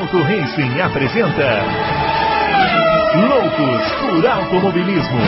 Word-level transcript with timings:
Adalto 0.00 0.22
Racing 0.22 0.80
apresenta 0.80 1.60
Loucos 3.28 3.92
por 4.00 4.26
Automobilismo. 4.26 5.20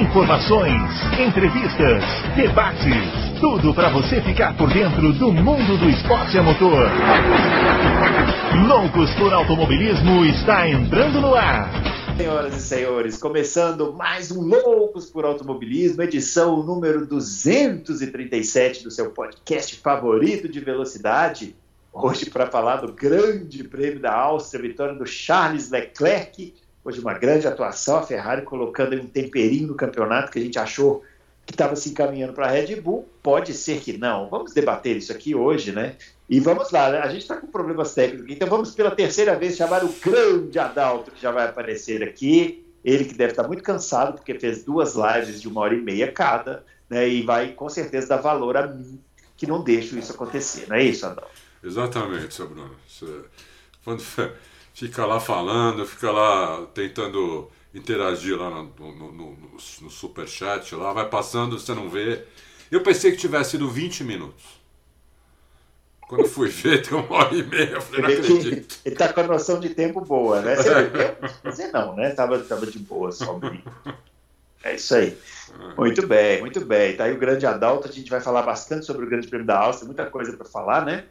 Informações, 0.00 0.80
entrevistas, 1.18 2.04
debates, 2.36 3.40
tudo 3.40 3.74
para 3.74 3.90
você 3.90 4.20
ficar 4.20 4.56
por 4.56 4.72
dentro 4.72 5.12
do 5.14 5.32
mundo 5.32 5.76
do 5.78 5.90
esporte 5.90 6.38
a 6.38 6.44
motor. 6.44 6.88
Loucos 8.68 9.12
por 9.14 9.32
Automobilismo 9.32 10.24
está 10.24 10.68
entrando 10.68 11.20
no 11.20 11.34
ar. 11.34 11.72
Senhoras 12.16 12.56
e 12.56 12.60
senhores, 12.60 13.18
começando 13.18 13.92
mais 13.94 14.30
um 14.30 14.42
Loucos 14.42 15.10
por 15.10 15.24
Automobilismo, 15.24 16.02
edição 16.02 16.62
número 16.62 17.04
237 17.04 18.84
do 18.84 18.92
seu 18.92 19.10
podcast 19.10 19.74
favorito 19.80 20.48
de 20.48 20.60
velocidade. 20.60 21.56
Hoje, 21.94 22.30
para 22.30 22.46
falar 22.46 22.76
do 22.76 22.90
Grande 22.90 23.64
Prêmio 23.64 24.00
da 24.00 24.14
Áustria, 24.14 24.62
vitória 24.62 24.94
do 24.94 25.04
Charles 25.04 25.70
Leclerc. 25.70 26.54
Hoje, 26.82 26.98
uma 26.98 27.12
grande 27.12 27.46
atuação, 27.46 27.98
a 27.98 28.02
Ferrari 28.02 28.42
colocando 28.42 28.96
um 28.96 29.06
temperinho 29.06 29.68
no 29.68 29.74
campeonato 29.74 30.32
que 30.32 30.38
a 30.38 30.42
gente 30.42 30.58
achou 30.58 31.04
que 31.44 31.52
estava 31.52 31.76
se 31.76 31.90
encaminhando 31.90 32.32
para 32.32 32.46
a 32.46 32.50
Red 32.50 32.80
Bull. 32.80 33.06
Pode 33.22 33.52
ser 33.52 33.80
que 33.80 33.98
não. 33.98 34.30
Vamos 34.30 34.54
debater 34.54 34.96
isso 34.96 35.12
aqui 35.12 35.34
hoje, 35.34 35.70
né? 35.70 35.96
E 36.30 36.40
vamos 36.40 36.70
lá, 36.70 36.90
né? 36.90 36.98
a 37.00 37.08
gente 37.08 37.22
está 37.22 37.36
com 37.36 37.46
problemas 37.46 37.92
técnicos, 37.92 38.30
então 38.30 38.48
vamos 38.48 38.70
pela 38.74 38.90
terceira 38.90 39.36
vez 39.36 39.54
chamar 39.54 39.84
o 39.84 39.92
grande 40.02 40.58
Adalto, 40.58 41.10
que 41.10 41.20
já 41.20 41.30
vai 41.30 41.46
aparecer 41.46 42.02
aqui. 42.02 42.64
Ele 42.82 43.04
que 43.04 43.14
deve 43.14 43.32
estar 43.32 43.46
muito 43.46 43.62
cansado, 43.62 44.14
porque 44.14 44.38
fez 44.40 44.64
duas 44.64 44.94
lives 44.94 45.42
de 45.42 45.46
uma 45.46 45.60
hora 45.60 45.74
e 45.74 45.82
meia 45.82 46.10
cada, 46.10 46.64
né? 46.88 47.06
E 47.06 47.22
vai 47.22 47.52
com 47.52 47.68
certeza 47.68 48.08
dar 48.08 48.16
valor 48.16 48.56
a 48.56 48.66
mim, 48.66 48.98
que 49.36 49.46
não 49.46 49.62
deixo 49.62 49.98
isso 49.98 50.10
acontecer. 50.10 50.66
Não 50.70 50.76
é 50.76 50.84
isso, 50.84 51.04
Adalto? 51.04 51.41
Exatamente, 51.62 52.34
seu 52.34 52.48
Bruno. 52.48 52.74
Você, 52.88 53.06
quando 53.84 54.02
fica 54.74 55.06
lá 55.06 55.20
falando, 55.20 55.86
fica 55.86 56.10
lá 56.10 56.66
tentando 56.74 57.50
interagir 57.74 58.38
lá 58.38 58.50
no, 58.50 58.64
no, 58.78 59.12
no, 59.12 59.38
no 59.80 59.90
superchat, 59.90 60.74
lá 60.74 60.92
vai 60.92 61.08
passando, 61.08 61.58
você 61.58 61.74
não 61.74 61.88
vê. 61.88 62.24
Eu 62.70 62.82
pensei 62.82 63.12
que 63.12 63.18
tivesse 63.18 63.52
sido 63.52 63.68
20 63.68 64.04
minutos. 64.04 64.62
Quando 66.12 66.28
fui 66.28 66.48
ver, 66.48 66.82
tem 66.82 66.96
uma 66.96 67.10
hora 67.16 67.34
e 67.34 67.42
meia. 67.42 67.70
Eu 67.70 67.80
falei, 67.80 68.02
não 68.02 68.22
acredito. 68.22 68.78
Ele 68.84 68.96
tá 68.96 69.10
com 69.10 69.20
a 69.20 69.26
noção 69.26 69.58
de 69.58 69.70
tempo 69.70 70.00
boa, 70.02 70.42
né? 70.42 70.56
Você 70.56 70.68
bebeu? 70.74 71.16
Você 71.44 71.68
não, 71.68 71.96
né? 71.96 72.10
Tava, 72.10 72.38
tava 72.40 72.66
de 72.66 72.78
boa, 72.78 73.10
só 73.10 73.40
É 74.62 74.74
isso 74.74 74.94
aí. 74.94 75.16
Muito 75.76 76.06
bem, 76.06 76.40
muito 76.40 76.60
bem. 76.62 76.96
Tá 76.96 77.04
aí 77.04 77.14
o 77.14 77.18
grande 77.18 77.46
Adalto. 77.46 77.88
A 77.88 77.92
gente 77.92 78.10
vai 78.10 78.20
falar 78.20 78.42
bastante 78.42 78.84
sobre 78.84 79.06
o 79.06 79.08
Grande 79.08 79.26
Prêmio 79.26 79.46
da 79.46 79.58
Áustria, 79.58 79.86
muita 79.86 80.04
coisa 80.06 80.36
para 80.36 80.46
falar, 80.46 80.84
né? 80.84 81.04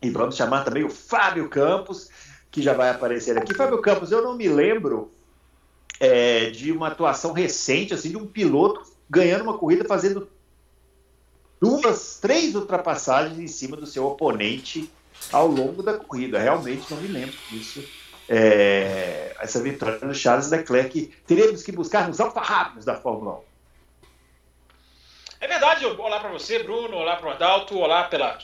E 0.00 0.10
vamos 0.10 0.36
chamar 0.36 0.64
também 0.64 0.84
o 0.84 0.90
Fábio 0.90 1.48
Campos, 1.48 2.08
que 2.50 2.62
já 2.62 2.72
vai 2.72 2.90
aparecer 2.90 3.36
aqui. 3.36 3.54
Fábio 3.54 3.80
Campos, 3.80 4.12
eu 4.12 4.22
não 4.22 4.36
me 4.36 4.48
lembro 4.48 5.10
é, 5.98 6.50
de 6.50 6.70
uma 6.70 6.88
atuação 6.88 7.32
recente, 7.32 7.94
assim, 7.94 8.10
de 8.10 8.16
um 8.16 8.26
piloto 8.26 8.84
ganhando 9.10 9.42
uma 9.42 9.58
corrida 9.58 9.84
fazendo 9.84 10.28
duas, 11.60 12.18
três 12.20 12.54
ultrapassagens 12.54 13.38
em 13.38 13.48
cima 13.48 13.76
do 13.76 13.86
seu 13.86 14.06
oponente 14.06 14.90
ao 15.32 15.48
longo 15.48 15.82
da 15.82 15.94
corrida. 15.94 16.38
Realmente 16.38 16.90
não 16.90 17.00
me 17.00 17.08
lembro 17.08 17.36
disso. 17.50 17.82
É, 18.28 19.34
essa 19.40 19.60
vitória 19.60 19.98
do 19.98 20.14
Charles 20.14 20.50
Leclerc, 20.50 21.12
teremos 21.26 21.62
que 21.62 21.72
buscar 21.72 22.06
nos 22.06 22.20
alfarrábios 22.20 22.84
da 22.84 22.94
Fórmula 22.94 23.38
1. 23.38 23.42
É 25.40 25.48
verdade, 25.48 25.86
olá 25.86 26.20
para 26.20 26.30
você, 26.30 26.62
Bruno, 26.62 26.96
olá 26.96 27.16
para 27.16 27.28
o 27.28 27.30
Adalto, 27.30 27.78
olá 27.78 28.04
pela 28.04 28.36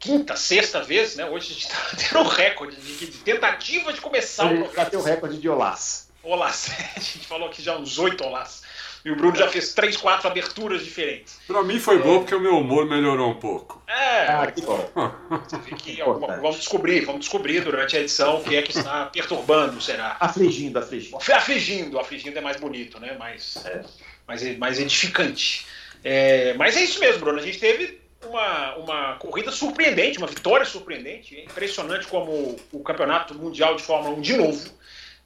quinta, 0.00 0.34
sexta 0.34 0.82
vez, 0.82 1.14
né? 1.14 1.26
Hoje 1.26 1.52
a 1.52 1.54
gente 1.54 1.66
está 1.68 1.96
tendo 1.96 2.24
um 2.24 2.28
recorde 2.28 2.76
de, 2.76 3.06
de, 3.06 3.18
tentativa 3.18 3.92
de 3.92 4.00
começar 4.00 4.46
o 4.46 4.48
programa. 4.48 4.74
Bateu 4.74 5.00
o 5.00 5.02
recorde 5.02 5.36
de 5.36 5.48
olás. 5.48 6.08
Olás, 6.22 6.70
a 6.96 7.00
gente 7.00 7.26
falou 7.26 7.48
aqui 7.48 7.62
já 7.62 7.76
uns 7.76 7.98
oito 7.98 8.24
olás. 8.24 8.62
E 9.02 9.10
o 9.10 9.16
Bruno 9.16 9.34
já 9.34 9.48
fez 9.48 9.72
três, 9.72 9.96
quatro 9.96 10.28
aberturas 10.28 10.84
diferentes. 10.84 11.40
Pra 11.46 11.62
mim 11.62 11.80
foi 11.80 11.96
é... 11.96 11.98
bom 12.00 12.18
porque 12.18 12.34
o 12.34 12.40
meu 12.40 12.58
humor 12.58 12.84
melhorou 12.84 13.30
um 13.30 13.40
pouco. 13.40 13.82
É, 13.88 14.26
ah, 14.26 14.52
que 14.54 14.60
bom. 14.60 14.90
Você 15.48 15.56
vê 15.56 15.74
que 15.74 16.02
vamos 16.02 16.56
descobrir, 16.56 17.06
vamos 17.06 17.20
descobrir 17.22 17.62
durante 17.62 17.96
a 17.96 18.00
edição 18.00 18.40
o 18.40 18.44
que 18.44 18.56
é 18.56 18.62
que 18.62 18.76
está 18.76 19.06
perturbando, 19.06 19.80
será? 19.80 20.18
Afligindo, 20.20 20.78
afligindo. 20.78 21.16
Afligindo, 21.16 21.98
afligindo 21.98 22.38
é 22.38 22.42
mais 22.42 22.58
bonito, 22.58 23.00
né? 23.00 23.16
Mais, 23.18 23.56
é. 23.64 23.82
mais, 24.28 24.58
mais 24.58 24.78
edificante. 24.78 25.66
É, 26.04 26.52
mas 26.54 26.76
é 26.76 26.82
isso 26.82 27.00
mesmo, 27.00 27.20
Bruno. 27.20 27.38
A 27.38 27.42
gente 27.42 27.58
teve 27.58 27.99
uma, 28.26 28.76
uma 28.76 29.16
corrida 29.16 29.50
surpreendente, 29.50 30.18
uma 30.18 30.26
vitória 30.26 30.66
surpreendente. 30.66 31.36
É 31.36 31.44
impressionante 31.44 32.06
como 32.06 32.56
o 32.72 32.80
Campeonato 32.82 33.34
Mundial 33.34 33.76
de 33.76 33.82
Fórmula 33.82 34.16
1, 34.16 34.20
de 34.20 34.36
novo, 34.36 34.70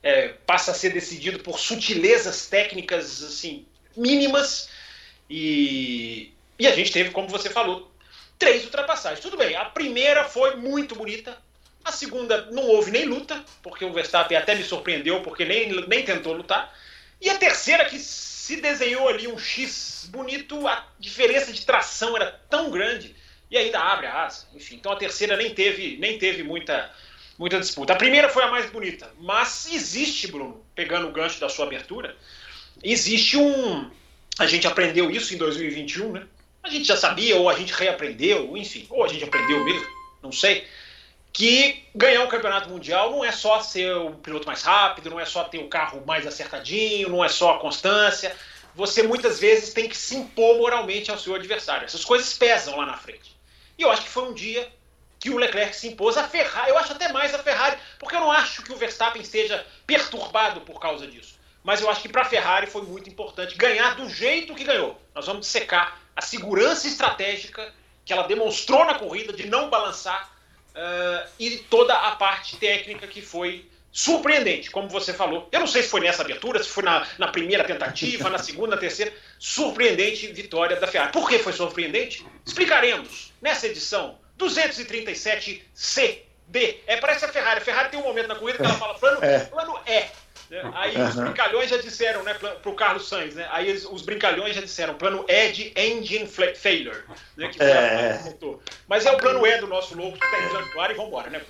é, 0.03 0.29
passa 0.47 0.71
a 0.71 0.75
ser 0.75 0.91
decidido 0.91 1.41
por 1.41 1.59
sutilezas 1.59 2.47
técnicas 2.47 3.23
assim 3.23 3.67
mínimas 3.97 4.69
e, 5.29 6.33
e 6.59 6.67
a 6.67 6.75
gente 6.75 6.93
teve, 6.93 7.11
como 7.11 7.29
você 7.29 7.49
falou, 7.49 7.91
três 8.39 8.65
ultrapassagens. 8.65 9.21
Tudo 9.21 9.37
bem, 9.37 9.57
a 9.57 9.65
primeira 9.65 10.25
foi 10.25 10.57
muito 10.57 10.95
bonita, 10.95 11.37
a 11.85 11.93
segunda 11.93 12.51
não 12.51 12.67
houve 12.67 12.91
nem 12.91 13.05
luta, 13.05 13.45
porque 13.63 13.85
o 13.85 13.93
Verstappen 13.93 14.37
até 14.37 14.55
me 14.55 14.63
surpreendeu, 14.63 15.23
porque 15.23 15.45
nem, 15.45 15.71
nem 15.87 16.05
tentou 16.05 16.33
lutar, 16.33 16.73
e 17.21 17.31
a 17.31 17.39
terceira 17.39 17.85
que 17.87 17.99
se 18.45 18.57
desenhou 18.57 19.09
ali 19.09 19.27
um 19.27 19.39
X 19.39 20.07
bonito, 20.13 20.69
a 20.69 20.87
diferença 21.01 21.51
de 21.51 21.65
tração 21.65 22.15
era 22.15 22.31
tão 22.51 22.71
grande 22.71 23.17
e 23.51 23.57
ainda 23.57 23.81
abre 23.81 24.07
a 24.07 24.25
asa. 24.25 24.47
Enfim, 24.55 24.75
então 24.75 24.93
a 24.93 24.97
terceira 24.97 25.35
nem 25.35 25.55
teve, 25.55 25.97
nem 25.97 26.19
teve 26.19 26.43
muita 26.43 26.93
muita 27.39 27.59
disputa. 27.59 27.95
A 27.95 27.97
primeira 27.97 28.29
foi 28.29 28.43
a 28.45 28.51
mais 28.51 28.71
bonita, 28.71 29.11
mas 29.19 29.73
existe, 29.73 30.27
Bruno, 30.27 30.63
pegando 30.75 31.09
o 31.09 31.11
gancho 31.11 31.41
da 31.41 31.49
sua 31.49 31.65
abertura, 31.65 32.15
existe 32.83 33.39
um. 33.39 33.91
A 34.39 34.45
gente 34.45 34.67
aprendeu 34.67 35.11
isso 35.11 35.33
em 35.33 35.39
2021, 35.39 36.13
né? 36.13 36.27
A 36.63 36.69
gente 36.69 36.85
já 36.85 36.99
sabia, 36.99 37.37
ou 37.37 37.49
a 37.49 37.55
gente 37.55 37.73
reaprendeu, 37.73 38.59
enfim, 38.59 38.87
ou 38.91 39.05
a 39.05 39.09
gente 39.09 39.25
aprendeu 39.25 39.65
mesmo, 39.65 39.87
não 40.23 40.31
sei. 40.31 40.67
Que 41.35 41.85
ganhar 41.93 42.23
um 42.23 42.29
campeonato 42.29 42.71
mundial 42.71 43.11
não 43.11 43.25
é 43.25 43.33
só 43.33 43.61
ser 43.61 43.93
o 43.97 44.13
piloto 44.13 44.47
mais 44.47 44.63
rápido, 44.63 45.11
não 45.11 45.19
é 45.19 45.25
só 45.25 45.43
ter 45.43 45.59
o 45.59 45.69
carro 45.69 46.01
mais 46.07 46.25
acertadinho, 46.25 47.09
não 47.09 47.25
é 47.25 47.29
só 47.29 47.57
a 47.57 47.59
constância. 47.59 48.35
Você 48.73 49.03
muitas 49.03 49.41
vezes 49.41 49.75
tem 49.75 49.89
que 49.89 49.97
se 49.97 50.15
impor 50.15 50.57
moralmente 50.59 51.11
ao 51.11 51.19
seu 51.19 51.35
adversário. 51.35 51.87
Essas 51.87 52.05
coisas 52.05 52.33
pesam 52.39 52.77
lá 52.77 52.87
na 52.87 52.97
frente. 52.97 53.37
E 53.77 53.83
eu 53.83 53.91
acho 53.91 54.03
que 54.03 54.09
foi 54.09 54.23
um 54.29 54.33
dia 54.33 54.71
que 55.19 55.29
o 55.29 55.37
Leclerc 55.37 55.75
se 55.75 55.89
impôs. 55.89 56.17
A 56.17 56.29
Ferrari, 56.29 56.71
eu 56.71 56.79
acho 56.79 56.93
até 56.93 57.13
mais 57.13 57.35
a 57.35 57.39
Ferrari, 57.41 57.79
porque 57.99 58.15
eu 58.15 58.21
não 58.21 58.31
acho 58.31 58.63
que 58.63 58.73
o 58.73 58.77
Verstappen 58.77 59.21
esteja 59.21 59.67
perturbado 59.85 60.61
por 60.61 60.79
causa 60.79 61.05
disso. 61.05 61.37
Mas 61.65 61.81
eu 61.81 61.91
acho 61.91 62.01
que 62.01 62.09
para 62.09 62.23
a 62.23 62.27
Ferrari 62.27 62.69
foi 62.69 62.83
muito 62.83 63.11
importante 63.11 63.57
ganhar 63.57 63.97
do 63.97 64.09
jeito 64.09 64.55
que 64.55 64.63
ganhou. 64.63 65.01
Nós 65.13 65.27
vamos 65.27 65.49
secar 65.49 66.01
a 66.15 66.23
segurança 66.23 66.87
estratégica 66.87 67.75
que 68.05 68.13
ela 68.13 68.29
demonstrou 68.29 68.85
na 68.85 68.95
corrida 68.95 69.33
de 69.33 69.49
não 69.49 69.69
balançar 69.69 70.34
uh, 70.75 71.29
e 71.39 71.59
toda 71.71 71.95
a 71.95 72.17
parte 72.17 72.57
técnica 72.57 73.07
que 73.07 73.23
foi 73.23 73.69
surpreendente, 73.93 74.71
como 74.71 74.89
você 74.89 75.13
falou. 75.15 75.49
Eu 75.53 75.61
não 75.61 75.69
sei 75.69 75.83
se 75.83 75.89
foi 75.89 76.01
nessa 76.01 76.23
abertura, 76.23 76.61
se 76.63 76.69
foi 76.69 76.83
na, 76.83 77.07
na 77.17 77.29
primeira 77.29 77.63
tentativa, 77.63 78.29
na 78.29 78.39
segunda, 78.39 78.75
na 78.75 78.81
terceira. 78.81 79.13
Surpreendente 79.39 80.27
vitória 80.29 80.77
da 80.77 80.87
Ferrari. 80.87 81.13
Por 81.13 81.29
que 81.29 81.39
foi 81.39 81.53
surpreendente? 81.53 82.27
Explicaremos 82.45 83.33
nessa 83.41 83.69
edição 83.69 84.19
237C. 84.39 86.25
D. 86.47 86.81
É, 86.87 86.97
parece 86.99 87.25
a 87.25 87.29
Ferrari. 87.29 87.61
A 87.61 87.65
Ferrari 87.65 87.89
tem 87.89 87.99
um 87.99 88.03
momento 88.03 88.29
na 88.29 88.35
corrida 88.35 88.59
que 88.59 88.65
ela 88.65 88.75
fala 88.75 88.95
plano 88.95 89.25
é. 89.25 89.39
Plano 89.41 89.81
é. 89.87 90.09
Aí 90.75 90.97
os 91.01 91.15
brincalhões 91.15 91.71
já 91.71 91.79
disseram, 91.79 92.23
né, 92.23 92.35
para 92.35 92.71
o 92.71 92.75
Carlos 92.75 93.09
Sainz, 93.09 93.35
né? 93.35 93.47
Aí 93.51 93.73
os 93.73 94.03
brincalhões 94.03 94.55
já 94.55 94.61
disseram, 94.61 94.95
plano 94.95 95.25
E 95.29 95.53
de 95.53 95.73
engine 95.77 96.27
failure, 96.27 96.99
né? 97.37 97.49
Que 97.49 97.63
é. 97.63 98.21
Mas 98.87 99.07
é 99.07 99.13
o 99.13 99.17
plano 99.17 99.47
E 99.47 99.59
do 99.59 99.67
nosso 99.67 99.97
louco 99.97 100.19
que 100.19 100.25
está 100.25 100.45
entrando 100.45 100.75
no 100.75 100.81
ar 100.81 100.91
e 100.91 100.95
vamos 100.95 101.09
embora, 101.09 101.31
né? 101.31 101.41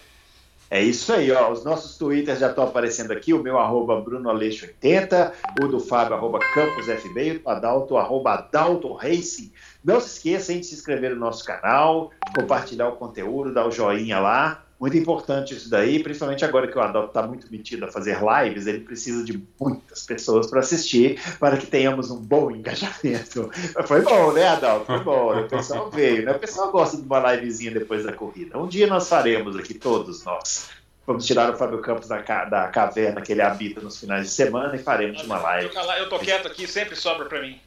É 0.71 0.83
isso 0.83 1.13
aí, 1.13 1.31
ó. 1.31 1.53
Os 1.53 1.63
nossos 1.63 1.97
twitters 1.99 2.41
já 2.41 2.49
estão 2.49 2.65
aparecendo 2.65 3.13
aqui. 3.13 3.33
O 3.33 3.43
meu 3.43 3.59
arroba 3.59 4.01
BrunoAleixo80, 4.01 5.33
o 5.63 5.69
do 5.69 5.79
Fábio, 5.79 6.15
arroba 6.15 6.39
CampusFB, 6.39 7.33
o 7.33 7.39
do 7.41 7.49
Adalto, 7.49 7.97
arroba 7.97 8.33
Adalto 8.33 8.93
Racing. 8.93 9.53
Não 9.85 10.01
se 10.01 10.17
esqueça 10.17 10.55
de 10.55 10.65
se 10.65 10.75
inscrever 10.75 11.11
no 11.11 11.17
nosso 11.17 11.45
canal, 11.45 12.11
compartilhar 12.35 12.89
o 12.89 12.97
conteúdo, 12.97 13.53
dar 13.53 13.67
o 13.67 13.71
joinha 13.71 14.19
lá. 14.19 14.64
Muito 14.79 14.97
importante 14.97 15.55
isso 15.55 15.71
daí, 15.71 16.03
principalmente 16.03 16.45
agora 16.45 16.67
que 16.67 16.77
o 16.77 16.81
Adalto 16.81 17.09
está 17.09 17.23
muito 17.23 17.51
metido 17.51 17.85
a 17.85 17.93
fazer 17.93 18.19
lives, 18.21 18.67
ele 18.67 18.81
precisa 18.81 19.25
de 19.25 19.43
muitas 19.59 20.05
pessoas 20.05 20.49
para 20.49 20.61
assistir, 20.61 21.21
para 21.39 21.57
que 21.57 21.67
tenhamos 21.67 22.11
um 22.11 22.21
bom 22.21 22.51
engajamento. 22.51 23.51
Foi 23.87 24.03
bom, 24.03 24.33
né, 24.33 24.49
Adalto? 24.49 24.87
Foi 24.87 25.01
bom, 25.01 25.35
né? 25.35 25.43
o 25.43 25.49
pessoal 25.49 25.91
veio, 25.91 26.25
né? 26.25 26.33
O 26.33 26.39
pessoal 26.39 26.71
gosta 26.73 26.97
de 26.97 27.05
uma 27.05 27.35
livezinha 27.35 27.71
depois 27.71 28.05
da 28.05 28.13
corrida. 28.13 28.59
Um 28.59 28.67
dia 28.67 28.87
nós 28.87 29.09
faremos 29.09 29.57
aqui, 29.57 29.75
todos 29.75 30.25
nós. 30.25 30.69
Vamos 31.07 31.27
tirar 31.27 31.53
o 31.53 31.57
Fábio 31.57 31.81
Campos 31.81 32.09
da, 32.09 32.21
da 32.45 32.69
caverna 32.69 33.21
que 33.21 33.33
ele 33.33 33.43
habita 33.43 33.81
nos 33.81 34.01
finais 34.01 34.25
de 34.25 34.33
semana 34.33 34.75
e 34.75 34.79
faremos 34.79 35.23
uma 35.23 35.39
live. 35.39 35.71
Eu 35.99 36.09
tô 36.09 36.19
quieto 36.19 36.49
aqui, 36.49 36.67
sempre 36.67 36.97
sobra 36.97 37.27
para 37.27 37.43
mim. 37.43 37.61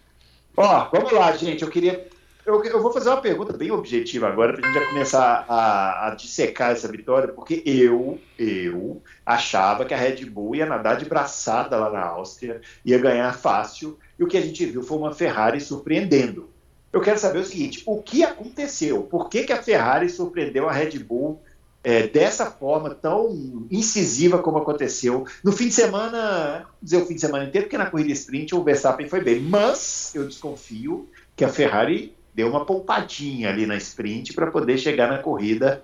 Ó, 0.55 0.89
vamos 0.91 1.11
lá, 1.11 1.31
gente. 1.33 1.61
Eu 1.61 1.69
queria 1.69 2.07
eu, 2.47 2.63
eu, 2.63 2.81
vou 2.81 2.93
fazer 2.93 3.09
uma 3.09 3.19
pergunta 3.19 3.51
bem 3.51 3.71
objetiva 3.71 4.29
agora, 4.29 4.53
para 4.53 4.65
a 4.65 4.71
gente 4.71 4.79
já 4.79 4.87
começar 4.87 5.45
a, 5.49 6.07
a 6.07 6.15
dissecar 6.15 6.71
essa 6.71 6.87
vitória, 6.87 7.27
porque 7.27 7.61
eu, 7.65 8.17
eu 8.39 9.01
achava 9.25 9.83
que 9.83 9.93
a 9.93 9.97
Red 9.97 10.25
Bull 10.25 10.55
ia 10.55 10.65
nadar 10.65 10.95
de 10.95 11.03
braçada 11.03 11.75
lá 11.77 11.91
na 11.91 12.05
Áustria, 12.05 12.61
ia 12.85 12.97
ganhar 12.97 13.37
fácil, 13.37 13.99
e 14.17 14.23
o 14.23 14.27
que 14.27 14.37
a 14.37 14.41
gente 14.41 14.65
viu 14.65 14.81
foi 14.81 14.97
uma 14.97 15.13
Ferrari 15.13 15.59
surpreendendo. 15.59 16.49
Eu 16.93 17.01
quero 17.01 17.19
saber 17.19 17.39
o 17.39 17.45
seguinte: 17.45 17.83
o 17.85 18.01
que 18.01 18.23
aconteceu? 18.23 19.03
Por 19.03 19.29
que, 19.29 19.43
que 19.43 19.51
a 19.51 19.61
Ferrari 19.61 20.09
surpreendeu 20.09 20.69
a 20.69 20.71
Red 20.71 20.99
Bull 20.99 21.41
é, 21.83 22.07
dessa 22.07 22.45
forma 22.45 22.95
tão 22.95 23.67
incisiva 23.69 24.39
como 24.39 24.59
aconteceu 24.59 25.25
no 25.43 25.51
fim 25.51 25.67
de 25.67 25.73
semana? 25.73 26.65
Dizer 26.81 26.97
o 26.97 27.05
fim 27.05 27.15
de 27.15 27.21
semana 27.21 27.43
inteiro, 27.43 27.67
porque 27.67 27.77
na 27.77 27.89
corrida 27.89 28.13
sprint 28.13 28.55
o 28.55 28.63
Verstappen 28.63 29.09
foi 29.09 29.21
bem, 29.21 29.41
mas 29.41 30.13
eu 30.15 30.25
desconfio 30.25 31.09
que 31.35 31.43
a 31.43 31.49
Ferrari 31.49 32.16
deu 32.37 32.47
uma 32.47 32.63
poupadinha 32.63 33.49
ali 33.49 33.65
na 33.65 33.75
sprint 33.77 34.31
para 34.33 34.51
poder 34.51 34.77
chegar 34.77 35.09
na 35.09 35.17
corrida 35.17 35.83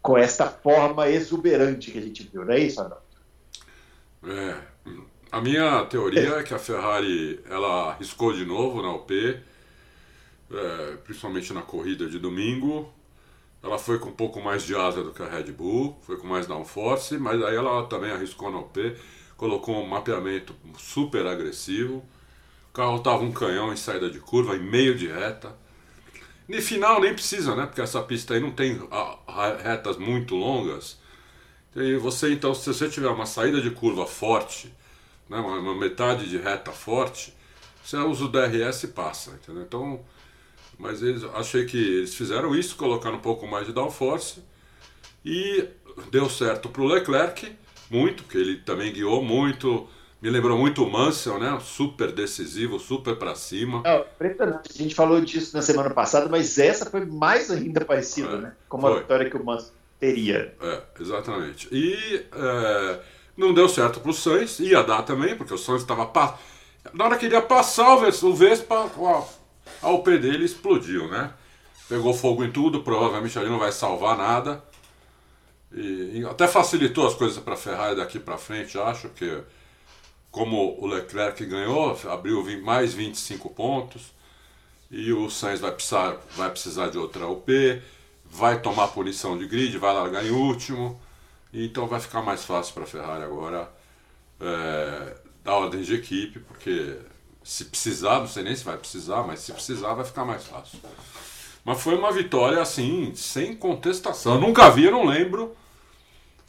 com 0.00 0.16
esta 0.16 0.48
forma 0.48 1.06
exuberante 1.10 1.90
que 1.90 1.98
a 1.98 2.00
gente 2.00 2.22
viu, 2.32 2.46
não 2.46 2.54
é 2.54 2.60
isso, 2.60 2.80
Adão? 2.80 2.96
É, 4.24 4.56
a 5.30 5.38
minha 5.42 5.84
teoria 5.84 6.36
é 6.36 6.42
que 6.42 6.54
a 6.54 6.58
Ferrari 6.58 7.38
ela 7.44 7.90
arriscou 7.90 8.32
de 8.32 8.46
novo 8.46 8.80
na 8.80 8.90
UP, 8.90 9.12
é, 10.50 10.96
principalmente 11.04 11.52
na 11.52 11.60
corrida 11.60 12.08
de 12.08 12.18
domingo. 12.18 12.90
Ela 13.62 13.78
foi 13.78 13.98
com 13.98 14.08
um 14.08 14.14
pouco 14.14 14.40
mais 14.40 14.62
de 14.62 14.74
asa 14.74 15.04
do 15.04 15.12
que 15.12 15.22
a 15.22 15.28
Red 15.28 15.52
Bull, 15.52 15.98
foi 16.06 16.16
com 16.16 16.26
mais 16.26 16.46
downforce, 16.46 17.18
mas 17.18 17.40
aí 17.42 17.54
ela 17.54 17.86
também 17.86 18.10
arriscou 18.10 18.50
na 18.50 18.60
UP, 18.60 18.96
colocou 19.36 19.76
um 19.76 19.86
mapeamento 19.86 20.54
super 20.78 21.26
agressivo. 21.26 22.02
O 22.70 22.72
carro 22.72 22.96
estava 22.96 23.22
um 23.22 23.30
canhão 23.30 23.70
em 23.70 23.76
saída 23.76 24.08
de 24.08 24.20
curva, 24.20 24.56
em 24.56 24.62
meio 24.62 24.96
de 24.96 25.06
reta. 25.06 25.60
No 26.52 26.60
final 26.60 27.00
nem 27.00 27.14
precisa, 27.14 27.56
né? 27.56 27.64
Porque 27.64 27.80
essa 27.80 28.02
pista 28.02 28.34
aí 28.34 28.40
não 28.40 28.50
tem 28.50 28.78
retas 29.62 29.96
muito 29.96 30.34
longas. 30.34 30.98
E 31.74 31.96
você 31.96 32.30
então, 32.30 32.54
se 32.54 32.66
você 32.66 32.90
tiver 32.90 33.08
uma 33.08 33.24
saída 33.24 33.58
de 33.58 33.70
curva 33.70 34.06
forte, 34.06 34.70
né, 35.30 35.38
uma 35.38 35.74
metade 35.74 36.28
de 36.28 36.36
reta 36.36 36.70
forte, 36.70 37.32
você 37.82 37.96
usa 37.96 38.26
o 38.26 38.28
DRS 38.28 38.84
e 38.84 38.88
passa, 38.88 39.30
entendeu? 39.30 39.62
Então, 39.62 40.04
mas 40.78 41.02
eles 41.02 41.24
achei 41.34 41.64
que 41.64 41.78
eles 41.78 42.14
fizeram 42.14 42.54
isso, 42.54 42.76
colocaram 42.76 43.16
um 43.16 43.20
pouco 43.20 43.46
mais 43.46 43.66
de 43.66 43.72
downforce 43.72 44.42
e 45.24 45.66
deu 46.10 46.28
certo 46.28 46.68
para 46.68 46.82
o 46.82 46.86
Leclerc, 46.86 47.50
muito, 47.88 48.24
que 48.24 48.36
ele 48.36 48.56
também 48.56 48.92
guiou 48.92 49.24
muito, 49.24 49.88
me 50.22 50.30
lembrou 50.30 50.56
muito 50.56 50.84
o 50.84 50.90
Mansell, 50.90 51.36
né? 51.36 51.58
Super 51.60 52.12
decisivo, 52.12 52.78
super 52.78 53.16
para 53.16 53.34
cima. 53.34 53.82
É, 53.84 54.06
a 54.20 54.60
gente 54.72 54.94
falou 54.94 55.20
disso 55.20 55.56
na 55.56 55.60
semana 55.60 55.90
passada, 55.90 56.28
mas 56.28 56.58
essa 56.58 56.88
foi 56.88 57.04
mais 57.04 57.50
ainda 57.50 57.84
parecida, 57.84 58.34
é, 58.34 58.38
né? 58.38 58.52
Como 58.68 58.82
foi. 58.82 58.92
a 58.92 59.00
vitória 59.00 59.28
que 59.28 59.36
o 59.36 59.44
Mansell 59.44 59.72
teria. 59.98 60.54
É, 60.60 60.82
exatamente. 61.00 61.68
E 61.72 62.24
é, 62.32 63.00
não 63.36 63.52
deu 63.52 63.68
certo 63.68 63.98
para 63.98 64.12
o 64.12 64.14
Sainz, 64.14 64.60
ia 64.60 64.84
dar 64.84 65.02
também, 65.02 65.36
porque 65.36 65.52
o 65.52 65.58
Sainz 65.58 65.82
estava. 65.82 66.06
Pa... 66.06 66.38
Na 66.92 67.04
hora 67.04 67.18
que 67.18 67.26
ele 67.26 67.34
ia 67.34 67.42
passar 67.42 67.96
o 67.96 68.32
Vespa, 68.32 68.90
a 69.82 69.90
UP 69.90 70.18
dele 70.18 70.44
explodiu, 70.44 71.08
né? 71.08 71.32
Pegou 71.88 72.14
fogo 72.14 72.44
em 72.44 72.52
tudo, 72.52 72.84
provavelmente 72.84 73.36
ali 73.36 73.48
não 73.50 73.58
vai 73.58 73.72
salvar 73.72 74.16
nada. 74.16 74.62
E, 75.72 76.20
e 76.20 76.24
até 76.26 76.46
facilitou 76.46 77.08
as 77.08 77.14
coisas 77.14 77.38
para 77.38 77.54
a 77.54 77.56
Ferrari 77.56 77.96
daqui 77.96 78.20
para 78.20 78.38
frente, 78.38 78.78
acho 78.78 79.08
que 79.08 79.42
como 80.32 80.76
o 80.80 80.86
Leclerc 80.86 81.44
ganhou, 81.44 81.96
abriu 82.10 82.42
mais 82.62 82.94
25 82.94 83.50
pontos 83.50 84.12
e 84.90 85.12
o 85.12 85.30
Sainz 85.30 85.60
vai 85.60 85.70
precisar, 85.70 86.16
vai 86.34 86.50
precisar 86.50 86.88
de 86.88 86.96
outra 86.96 87.28
UP, 87.28 87.46
vai 88.24 88.60
tomar 88.60 88.88
punição 88.88 89.36
de 89.38 89.46
grid, 89.46 89.76
vai 89.76 89.92
largar 89.94 90.24
em 90.24 90.30
último, 90.30 90.98
então 91.52 91.86
vai 91.86 92.00
ficar 92.00 92.22
mais 92.22 92.44
fácil 92.44 92.72
para 92.72 92.84
a 92.84 92.86
Ferrari 92.86 93.22
agora 93.22 93.70
é, 94.40 95.16
dar 95.44 95.54
ordem 95.54 95.82
de 95.82 95.94
equipe, 95.94 96.40
porque 96.40 96.96
se 97.44 97.66
precisar, 97.66 98.20
não 98.20 98.26
sei 98.26 98.42
nem 98.42 98.56
se 98.56 98.64
vai 98.64 98.78
precisar, 98.78 99.22
mas 99.24 99.40
se 99.40 99.52
precisar 99.52 99.92
vai 99.92 100.04
ficar 100.04 100.24
mais 100.24 100.44
fácil. 100.44 100.78
Mas 101.62 101.80
foi 101.80 101.94
uma 101.94 102.10
vitória 102.10 102.60
assim, 102.60 103.14
sem 103.14 103.54
contestação. 103.54 104.34
Eu 104.34 104.40
nunca 104.40 104.70
vi, 104.70 104.84
eu 104.84 104.92
não 104.92 105.04
lembro 105.04 105.54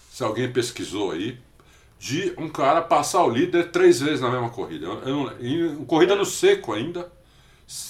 se 0.10 0.24
alguém 0.24 0.52
pesquisou 0.52 1.12
aí, 1.12 1.38
de 2.04 2.34
um 2.38 2.50
cara 2.50 2.82
passar 2.82 3.24
o 3.24 3.30
líder 3.30 3.72
três 3.72 4.02
vezes 4.02 4.20
na 4.20 4.30
mesma 4.30 4.50
corrida. 4.50 4.88
Eu 4.88 5.00
não, 5.06 5.32
em 5.40 5.86
corrida 5.86 6.14
no 6.18 6.26
seco 6.26 6.74
ainda. 6.74 7.10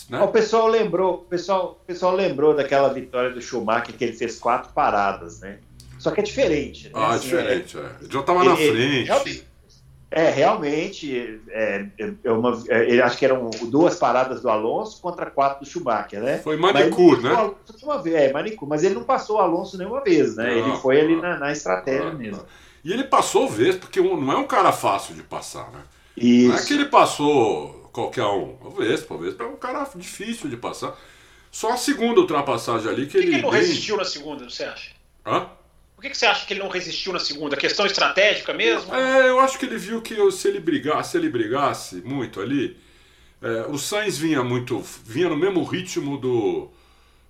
Né? 0.07 0.21
O 0.21 0.27
pessoal 0.27 0.68
lembrou, 0.68 1.15
o 1.15 1.18
pessoal, 1.18 1.80
o 1.81 1.86
pessoal 1.88 2.15
lembrou 2.15 2.56
daquela 2.56 2.94
vitória 2.94 3.31
do 3.31 3.42
Schumacher 3.42 3.95
que 3.95 4.04
ele 4.04 4.13
fez 4.13 4.38
quatro 4.38 4.71
paradas, 4.71 5.39
né? 5.39 5.57
Só 5.98 6.12
que 6.12 6.19
é 6.19 6.24
diferente. 6.24 6.89
Né? 6.89 6.92
Ah, 6.94 7.13
assim, 7.15 7.30
diferente, 7.30 7.75
é. 7.75 7.81
é. 7.81 7.86
Ele 8.01 8.12
já 8.12 8.19
estava 8.19 8.44
na 8.44 8.56
frente. 8.56 9.45
É, 10.12 10.30
realmente, 10.30 11.42
é, 11.50 11.88
é, 11.98 12.13
é 12.24 12.31
uma, 12.31 12.63
é, 12.69 12.88
ele 12.88 13.01
acho 13.01 13.18
que 13.18 13.25
eram 13.25 13.50
duas 13.63 13.95
paradas 13.95 14.44
do 14.44 14.50
Alonso 14.50 15.01
contra 15.01 15.25
quatro 15.25 15.62
do 15.62 15.65
Schumacher, 15.65 16.21
né? 16.21 16.38
Foi 16.38 16.56
manicure, 16.56 17.24
né? 17.24 17.51
Uma 17.81 18.00
vez, 18.00 18.15
é, 18.15 18.31
manicure, 18.31 18.69
mas 18.69 18.83
ele 18.83 18.94
não 18.94 19.04
passou 19.04 19.38
o 19.38 19.39
Alonso 19.39 19.75
nenhuma 19.75 20.04
vez, 20.04 20.36
né? 20.36 20.56
ele 20.56 20.75
foi 20.77 21.01
ali 21.01 21.19
na, 21.19 21.39
na 21.39 21.51
estratégia 21.51 22.12
mesmo. 22.12 22.44
E 22.83 22.91
ele 22.91 23.06
passou 23.06 23.47
vez, 23.47 23.75
porque 23.75 24.01
não 24.01 24.31
é 24.31 24.38
um 24.38 24.47
cara 24.47 24.71
fácil 24.71 25.15
de 25.15 25.24
passar, 25.24 25.71
né? 25.71 25.81
Isso. 26.18 26.50
Não 26.50 26.57
é 26.57 26.65
que 26.65 26.74
ele 26.74 26.85
passou 26.85 27.89
qualquer 27.94 28.25
um. 28.25 28.57
O 28.62 28.71
Vespa, 28.71 29.13
o 29.13 29.18
Vespa 29.18 29.44
é 29.44 29.47
um 29.47 29.56
cara 29.56 29.88
difícil 29.95 30.50
de 30.50 30.57
passar. 30.57 30.97
Só 31.51 31.71
a 31.71 31.77
segunda 31.77 32.19
ultrapassagem 32.19 32.89
ali 32.89 33.06
que, 33.06 33.12
que 33.12 33.18
ele. 33.18 33.27
Que 33.27 33.33
ele 33.35 33.41
não 33.41 33.51
bem... 33.51 33.62
resistiu 33.62 33.95
na 33.95 34.03
segunda, 34.03 34.50
você 34.50 34.63
acha? 34.63 34.91
Hã? 35.25 35.47
Por 35.95 36.01
que, 36.01 36.09
que 36.09 36.18
você 36.18 36.25
acha 36.25 36.45
que 36.45 36.53
ele 36.53 36.59
não 36.59 36.68
resistiu 36.68 37.13
na 37.13 37.19
segunda? 37.19 37.56
Questão 37.56 37.85
estratégica 37.85 38.53
mesmo? 38.53 38.94
É, 38.94 39.29
eu 39.29 39.39
acho 39.39 39.57
que 39.57 39.65
ele 39.65 39.77
viu 39.77 40.01
que 40.01 40.31
se 40.31 40.47
ele 40.50 40.59
brigasse, 40.59 41.12
se 41.12 41.18
ele 41.18 41.29
brigasse 41.29 41.95
muito 42.03 42.41
ali, 42.41 42.75
é, 43.41 43.68
o 43.69 43.77
Sainz 43.77 44.18
vinha 44.18 44.44
muito, 44.44 44.83
vinha 45.06 45.29
no 45.29 45.38
mesmo 45.38 45.63
ritmo 45.63 46.18
do, 46.18 46.69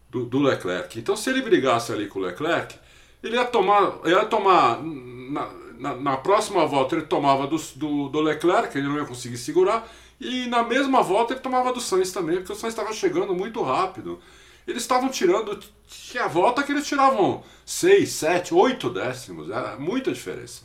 do, 0.10 0.26
do, 0.26 0.40
Leclerc. 0.40 0.98
Então, 0.98 1.16
se 1.16 1.30
ele 1.30 1.42
brigasse 1.42 1.92
ali 1.92 2.08
com 2.08 2.18
o 2.18 2.22
Leclerc, 2.24 2.76
ele 3.24 3.36
ia 3.36 3.46
tomar, 3.46 4.00
ia 4.06 4.26
tomar 4.26 4.82
na, 5.30 5.50
na, 5.80 5.96
na 5.96 6.18
próxima 6.18 6.66
volta 6.66 6.96
ele 6.96 7.06
tomava 7.06 7.48
do, 7.48 7.58
do, 7.76 8.10
do, 8.10 8.22
Leclerc, 8.22 8.78
ele 8.78 8.88
não 8.88 8.98
ia 8.98 9.06
conseguir 9.06 9.38
segurar, 9.38 9.88
e 10.20 10.48
na 10.48 10.64
mesma 10.64 11.02
volta 11.02 11.34
ele 11.34 11.42
tomava 11.42 11.74
do 11.74 11.82
Sainz 11.82 12.12
também, 12.12 12.38
porque 12.38 12.54
o 12.54 12.56
Sainz 12.56 12.74
estava 12.74 12.94
chegando 12.94 13.34
muito 13.34 13.62
rápido 13.62 14.20
eles 14.68 14.84
estavam 14.84 15.10
tirando. 15.10 15.60
Tinha 15.88 16.28
volta 16.28 16.64
que 16.64 16.72
eles 16.72 16.88
tiravam 16.88 17.44
6, 17.66 18.10
7, 18.10 18.54
8 18.54 18.90
décimos. 18.90 19.50
Era 19.50 19.78
muita 19.78 20.12
diferença. 20.12 20.64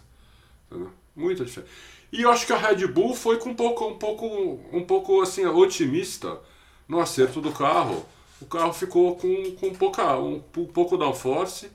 Muita 1.14 1.44
diferença. 1.44 1.70
E 2.10 2.22
eu 2.22 2.30
acho 2.30 2.46
que 2.46 2.52
a 2.52 2.56
Red 2.56 2.86
Bull 2.86 3.14
foi 3.14 3.38
com 3.38 3.50
um 3.50 3.54
pouco, 3.54 3.86
um 3.86 3.98
pouco, 3.98 4.60
um 4.72 4.84
pouco 4.84 5.20
assim, 5.20 5.44
otimista 5.44 6.38
no 6.86 7.00
acerto 7.00 7.40
do 7.40 7.52
carro. 7.52 8.06
O 8.40 8.46
carro 8.46 8.72
ficou 8.72 9.16
com, 9.16 9.52
com 9.56 9.74
pouca, 9.74 10.16
um, 10.16 10.42
um 10.56 10.66
pouco 10.66 10.96
downforce 10.96 11.70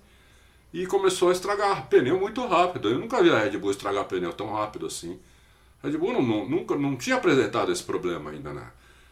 e 0.73 0.87
começou 0.87 1.29
a 1.29 1.31
estragar 1.31 1.87
pneu 1.87 2.19
muito 2.19 2.45
rápido. 2.47 2.89
Eu 2.89 2.97
nunca 2.97 3.21
vi 3.21 3.29
a 3.29 3.37
Red 3.37 3.57
Bull 3.57 3.71
estragar 3.71 4.05
pneu 4.05 4.33
tão 4.33 4.51
rápido 4.51 4.87
assim. 4.87 5.19
A 5.83 5.87
Red 5.87 5.97
Bull 5.97 6.13
não, 6.13 6.21
não, 6.21 6.49
nunca, 6.49 6.75
não 6.75 6.95
tinha 6.95 7.15
apresentado 7.15 7.71
esse 7.71 7.83
problema 7.83 8.31
ainda 8.31 8.51
né, 8.51 8.65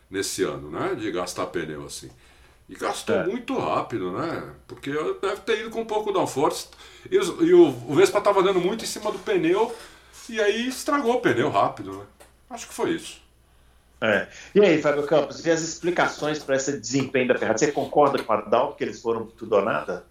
nesse 0.10 0.44
ano, 0.44 0.72
né? 0.72 0.96
De 0.96 1.12
gastar 1.12 1.46
pneu 1.46 1.86
assim. 1.86 2.10
E 2.68 2.76
gastou 2.76 3.16
é. 3.16 3.28
muito 3.28 3.56
rápido, 3.58 4.12
né? 4.12 4.50
Porque 4.68 4.92
deve 5.22 5.42
ter 5.42 5.60
ido 5.60 5.70
com 5.70 5.82
um 5.82 5.86
pouco 5.86 6.12
downforce. 6.12 6.70
E, 7.12 7.16
e 7.16 7.54
o, 7.54 7.68
o 7.68 7.96
Vespa 7.96 8.18
estava 8.18 8.42
dando 8.42 8.60
muito 8.60 8.84
em 8.84 8.88
cima 8.88 9.12
do 9.12 9.20
pneu 9.20 9.76
e 10.30 10.42
aí 10.42 10.68
estragou 10.68 11.16
o 11.16 11.22
pneu 11.22 11.50
rápido, 11.50 11.92
né? 11.94 12.06
Acho 12.50 12.68
que 12.68 12.74
foi 12.74 12.92
isso. 12.92 13.22
É. 14.02 14.28
E 14.56 14.62
aí, 14.62 14.82
Fábio 14.82 15.04
Campos, 15.04 15.46
e 15.46 15.52
as 15.52 15.62
explicações 15.62 16.40
para 16.40 16.56
esse 16.56 16.80
desempenho 16.80 17.28
da 17.28 17.38
Ferrari? 17.38 17.60
Você 17.60 17.72
concorda 17.72 18.24
com 18.24 18.34
a 18.34 18.42
Down 18.42 18.74
que 18.74 18.84
eles 18.84 19.00
foram 19.00 19.28
tudo 19.28 19.56
ou 19.56 19.62
nada? 19.62 20.04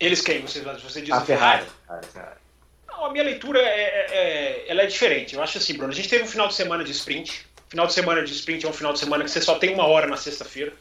Eles 0.00 0.22
quem? 0.22 0.40
Você, 0.40 0.60
você 0.60 1.02
diz 1.02 1.12
a, 1.12 1.18
a 1.18 1.20
Ferrari. 1.20 1.66
Ferrari. 2.12 2.40
Não, 2.88 3.04
a 3.04 3.12
minha 3.12 3.22
leitura 3.22 3.60
é, 3.60 3.64
é, 3.64 4.06
é, 4.10 4.64
ela 4.68 4.82
é 4.82 4.86
diferente. 4.86 5.34
Eu 5.34 5.42
acho 5.42 5.58
assim, 5.58 5.74
Bruno, 5.74 5.92
a 5.92 5.94
gente 5.94 6.08
teve 6.08 6.24
um 6.24 6.26
final 6.26 6.48
de 6.48 6.54
semana 6.54 6.82
de 6.82 6.90
sprint 6.90 7.50
Final 7.70 7.86
de 7.86 7.92
semana 7.92 8.24
de 8.24 8.32
sprint 8.32 8.66
é 8.66 8.68
um 8.68 8.72
final 8.72 8.92
de 8.92 8.98
semana 8.98 9.22
que 9.22 9.30
você 9.30 9.40
só 9.40 9.54
tem 9.54 9.72
uma 9.72 9.86
hora 9.86 10.08
na 10.08 10.16
sexta-feira 10.16 10.72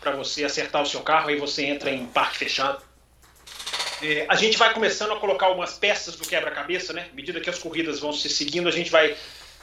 para 0.00 0.12
você 0.12 0.42
acertar 0.44 0.82
o 0.82 0.86
seu 0.86 1.02
carro, 1.02 1.28
aí 1.28 1.36
você 1.36 1.66
entra 1.66 1.90
em 1.90 2.06
parque 2.06 2.38
fechado. 2.38 2.82
É, 4.02 4.24
a 4.26 4.34
gente 4.34 4.56
vai 4.56 4.72
começando 4.72 5.12
a 5.12 5.20
colocar 5.20 5.50
umas 5.50 5.74
peças 5.74 6.16
do 6.16 6.26
quebra-cabeça, 6.26 6.94
né? 6.94 7.08
À 7.12 7.14
medida 7.14 7.38
que 7.38 7.50
as 7.50 7.58
corridas 7.58 8.00
vão 8.00 8.14
se 8.14 8.30
seguindo, 8.30 8.66
a 8.66 8.72
gente 8.72 8.90
vai 8.90 9.14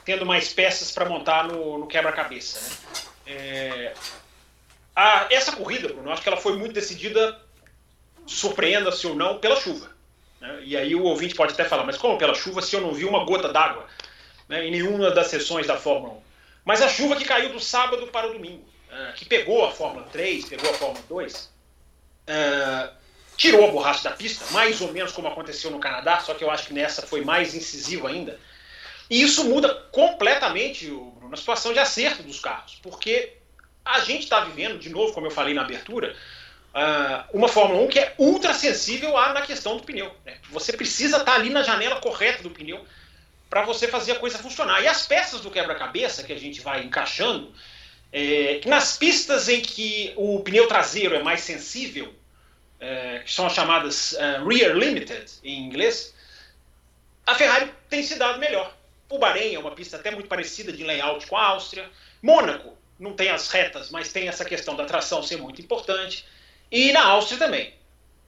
tendo 0.05 0.27
mais 0.27 0.53
peças 0.53 0.91
para 0.91 1.09
montar 1.09 1.47
no, 1.47 1.79
no 1.79 1.87
quebra-cabeça. 1.87 2.59
Né? 2.61 2.75
É, 3.25 3.93
a, 4.95 5.25
essa 5.31 5.51
corrida, 5.53 5.87
Bruno, 5.87 6.11
acho 6.11 6.21
que 6.21 6.29
ela 6.29 6.37
foi 6.37 6.55
muito 6.55 6.73
decidida, 6.73 7.41
surpreenda-se 8.29 9.05
ou 9.07 9.15
não, 9.15 9.39
pela 9.39 9.59
chuva. 9.59 9.89
Né? 10.39 10.59
E 10.63 10.77
aí 10.77 10.95
o 10.95 11.03
ouvinte 11.03 11.35
pode 11.35 11.53
até 11.53 11.65
falar, 11.65 11.83
mas 11.83 11.97
como 11.97 12.17
pela 12.17 12.33
chuva 12.33 12.61
se 12.61 12.75
eu 12.75 12.81
não 12.81 12.93
vi 12.93 13.05
uma 13.05 13.25
gota 13.25 13.51
d'água 13.51 13.85
né, 14.47 14.65
em 14.65 14.71
nenhuma 14.71 15.11
das 15.11 15.27
sessões 15.27 15.67
da 15.67 15.77
Fórmula 15.77 16.13
1? 16.13 16.21
Mas 16.65 16.81
a 16.81 16.87
chuva 16.87 17.15
que 17.15 17.25
caiu 17.25 17.51
do 17.51 17.59
sábado 17.59 18.07
para 18.07 18.29
o 18.29 18.33
domingo. 18.33 18.63
uh, 18.89 19.13
que 19.15 19.25
pegou 19.25 19.65
a 19.65 19.71
Fórmula 19.71 20.05
3, 20.11 20.45
pegou 20.45 20.69
a 20.69 20.73
Fórmula 20.73 21.03
2, 21.07 21.51
uh, 22.29 22.93
tirou 23.35 23.67
a 23.67 23.71
borracha 23.71 24.03
da 24.03 24.15
pista, 24.15 24.45
mais 24.51 24.81
ou 24.81 24.91
menos 24.91 25.11
como 25.11 25.27
aconteceu 25.27 25.71
no 25.71 25.79
Canadá, 25.79 26.19
só 26.19 26.33
que 26.33 26.43
eu 26.43 26.51
acho 26.51 26.67
que 26.67 26.73
nessa 26.73 27.01
foi 27.01 27.21
mais 27.21 27.55
incisivo 27.55 28.07
ainda. 28.07 28.39
E 29.09 29.21
isso 29.21 29.45
muda 29.45 29.73
completamente, 29.91 30.85
Bruno, 30.87 31.33
a 31.33 31.37
situação 31.37 31.73
de 31.73 31.79
acerto 31.79 32.21
dos 32.21 32.39
carros, 32.39 32.79
porque 32.83 33.37
a 33.83 34.01
gente 34.01 34.23
está 34.23 34.41
vivendo, 34.41 34.77
de 34.77 34.89
novo, 34.89 35.13
como 35.13 35.25
eu 35.25 35.31
falei 35.31 35.53
na 35.53 35.61
abertura, 35.61 36.15
uh, 36.73 37.37
uma 37.37 37.47
Fórmula 37.47 37.81
1 37.81 37.87
que 37.87 37.99
é 37.99 38.13
ultra 38.17 38.53
sensível 38.53 39.17
à, 39.17 39.33
na 39.33 39.41
questão 39.41 39.77
do 39.77 39.83
pneu. 39.83 40.13
Né? 40.25 40.37
Você 40.51 40.73
precisa 40.73 41.17
estar 41.17 41.33
tá 41.33 41.35
ali 41.35 41.49
na 41.49 41.63
janela 41.63 41.99
correta 41.99 42.43
do 42.43 42.49
pneu 42.49 42.85
para 43.49 43.63
você 43.63 43.87
fazer 43.87 44.13
a 44.13 44.19
coisa 44.19 44.37
funcionar. 44.37 44.81
E 44.81 44.87
as 44.87 45.07
peças 45.07 45.41
do 45.41 45.49
quebra-cabeça 45.49 46.23
que 46.23 46.33
a 46.33 46.39
gente 46.39 46.61
vai 46.61 46.83
encaixando, 46.83 47.53
é, 48.11 48.61
nas 48.65 48.97
pistas 48.97 49.49
em 49.49 49.61
que 49.61 50.13
o 50.15 50.39
pneu 50.41 50.67
traseiro 50.67 51.15
é 51.15 51.23
mais 51.23 51.41
sensível, 51.41 52.13
é, 52.79 53.19
que 53.19 53.31
são 53.31 53.45
as 53.45 53.53
chamadas 53.53 54.13
uh, 54.13 54.47
rear 54.47 54.75
limited 54.75 55.29
em 55.43 55.65
inglês, 55.65 56.13
a 57.25 57.35
Ferrari 57.35 57.71
tem 57.89 58.01
se 58.01 58.15
dado 58.15 58.39
melhor. 58.39 58.75
O 59.09 59.17
Bahrein 59.17 59.53
é 59.53 59.59
uma 59.59 59.71
pista 59.71 59.97
até 59.97 60.11
muito 60.11 60.27
parecida 60.27 60.71
de 60.71 60.83
layout 60.83 61.27
com 61.27 61.35
a 61.35 61.45
Áustria. 61.47 61.89
Mônaco 62.21 62.77
não 62.99 63.13
tem 63.13 63.29
as 63.29 63.49
retas, 63.49 63.89
mas 63.89 64.11
tem 64.11 64.27
essa 64.27 64.45
questão 64.45 64.75
da 64.75 64.85
tração 64.85 65.21
ser 65.21 65.37
muito 65.37 65.61
importante. 65.61 66.25
E 66.71 66.91
na 66.91 67.03
Áustria 67.03 67.39
também. 67.39 67.73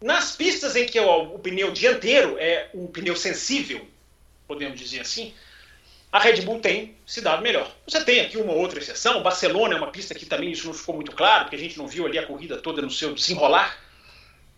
Nas 0.02 0.36
pistas 0.36 0.76
em 0.76 0.86
que 0.86 1.00
o, 1.00 1.36
o 1.36 1.40
pneu 1.40 1.72
dianteiro 1.72 2.36
é 2.40 2.70
um 2.74 2.88
pneu 2.88 3.16
sensível, 3.16 3.88
podemos 4.48 4.80
dizer 4.80 5.02
assim, 5.02 5.34
a 6.12 6.20
Red 6.20 6.42
Bull 6.42 6.60
tem 6.60 6.96
se 7.06 7.22
dado 7.22 7.42
melhor. 7.42 7.72
Você 7.88 8.04
tem 8.04 8.20
aqui 8.20 8.38
uma 8.38 8.54
outra 8.54 8.80
exceção, 8.80 9.22
Barcelona 9.22 9.76
é 9.76 9.78
uma 9.78 9.92
pista 9.92 10.16
que 10.16 10.26
também 10.26 10.52
isso 10.52 10.68
não 10.68 10.74
ficou 10.74 10.96
muito 10.96 11.12
claro, 11.12 11.46
porque 11.46 11.56
a 11.56 11.60
gente 11.60 11.78
não 11.78 11.88
viu 11.88 12.06
ali 12.06 12.18
a 12.18 12.26
corrida 12.26 12.58
toda 12.58 12.82
no 12.82 12.90
seu 12.90 13.14
desenrolar. 13.14 13.78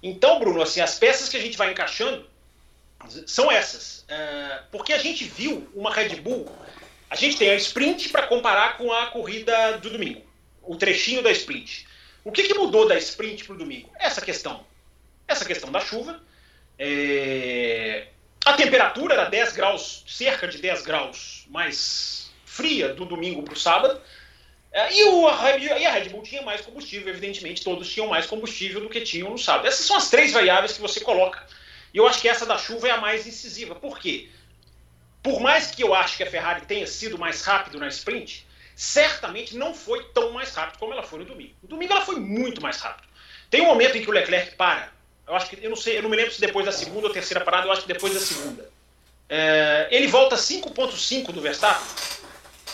Então, 0.01 0.39
Bruno, 0.39 0.61
assim, 0.61 0.81
as 0.81 0.97
peças 0.97 1.29
que 1.29 1.37
a 1.37 1.41
gente 1.41 1.57
vai 1.57 1.71
encaixando 1.71 2.25
são 3.27 3.51
essas. 3.51 4.03
É, 4.07 4.61
porque 4.71 4.93
a 4.93 4.97
gente 4.97 5.25
viu 5.25 5.69
uma 5.75 5.93
Red 5.93 6.15
Bull, 6.21 6.51
a 7.09 7.15
gente 7.15 7.37
tem 7.37 7.49
a 7.49 7.55
sprint 7.55 8.09
para 8.09 8.27
comparar 8.27 8.77
com 8.77 8.91
a 8.91 9.07
corrida 9.07 9.77
do 9.77 9.89
domingo, 9.89 10.21
o 10.61 10.75
trechinho 10.75 11.21
da 11.21 11.31
sprint. 11.31 11.85
O 12.23 12.31
que, 12.31 12.43
que 12.43 12.53
mudou 12.53 12.87
da 12.87 12.97
sprint 12.97 13.43
para 13.43 13.55
o 13.55 13.57
domingo? 13.57 13.89
Essa 13.99 14.21
questão. 14.21 14.65
Essa 15.27 15.45
questão 15.45 15.71
da 15.71 15.79
chuva. 15.79 16.21
É... 16.79 18.07
A 18.45 18.53
temperatura 18.53 19.13
era 19.13 19.25
10 19.25 19.53
graus, 19.53 20.03
cerca 20.07 20.47
de 20.47 20.57
10 20.57 20.81
graus 20.83 21.45
mais 21.49 22.31
fria 22.45 22.93
do 22.93 23.05
domingo 23.05 23.43
para 23.43 23.53
o 23.53 23.59
sábado. 23.59 23.99
É, 24.71 24.91
e, 24.91 25.03
o, 25.03 25.29
e 25.29 25.85
a 25.85 25.91
Red 25.91 26.09
Bull 26.09 26.23
tinha 26.23 26.41
mais 26.41 26.61
combustível, 26.61 27.09
evidentemente, 27.09 27.63
todos 27.63 27.91
tinham 27.91 28.07
mais 28.07 28.25
combustível 28.25 28.81
do 28.81 28.89
que 28.89 29.01
tinham 29.01 29.29
no 29.29 29.37
sábado. 29.37 29.67
Essas 29.67 29.85
são 29.85 29.95
as 29.95 30.09
três 30.09 30.33
variáveis 30.33 30.73
que 30.73 30.81
você 30.81 30.99
coloca. 30.99 31.45
E 31.93 31.97
eu 31.97 32.07
acho 32.07 32.19
que 32.19 32.27
essa 32.27 32.45
da 32.45 32.57
chuva 32.57 32.87
é 32.87 32.91
a 32.91 32.97
mais 32.97 33.27
incisiva. 33.27 33.75
Por 33.75 33.99
quê? 33.99 34.29
Por 35.21 35.39
mais 35.39 35.71
que 35.71 35.83
eu 35.83 35.93
acho 35.93 36.17
que 36.17 36.23
a 36.23 36.29
Ferrari 36.29 36.65
tenha 36.65 36.87
sido 36.87 37.19
mais 37.19 37.43
rápido 37.43 37.79
na 37.79 37.87
sprint, 37.87 38.45
certamente 38.75 39.55
não 39.55 39.73
foi 39.73 40.03
tão 40.13 40.31
mais 40.31 40.53
rápido 40.53 40.79
como 40.79 40.93
ela 40.93 41.03
foi 41.03 41.19
no 41.19 41.25
domingo. 41.25 41.53
No 41.61 41.69
domingo 41.69 41.93
ela 41.93 42.05
foi 42.05 42.15
muito 42.15 42.61
mais 42.61 42.79
rápido. 42.79 43.07
Tem 43.49 43.61
um 43.61 43.67
momento 43.67 43.97
em 43.97 44.01
que 44.01 44.09
o 44.09 44.13
Leclerc 44.13 44.55
para. 44.55 44.91
Eu 45.27 45.35
acho 45.35 45.49
que 45.49 45.63
eu 45.63 45.69
não 45.69 45.77
sei, 45.77 45.97
eu 45.97 46.01
não 46.01 46.09
me 46.09 46.17
lembro 46.17 46.33
se 46.33 46.41
depois 46.41 46.65
da 46.65 46.71
segunda 46.71 47.07
ou 47.07 47.13
terceira 47.13 47.43
parada, 47.43 47.67
eu 47.67 47.71
acho 47.71 47.83
que 47.83 47.87
depois 47.87 48.13
da 48.13 48.19
segunda. 48.19 48.69
É, 49.29 49.87
ele 49.91 50.07
volta 50.07 50.35
5.5 50.35 51.31
do 51.31 51.41
Verstappen 51.41 51.87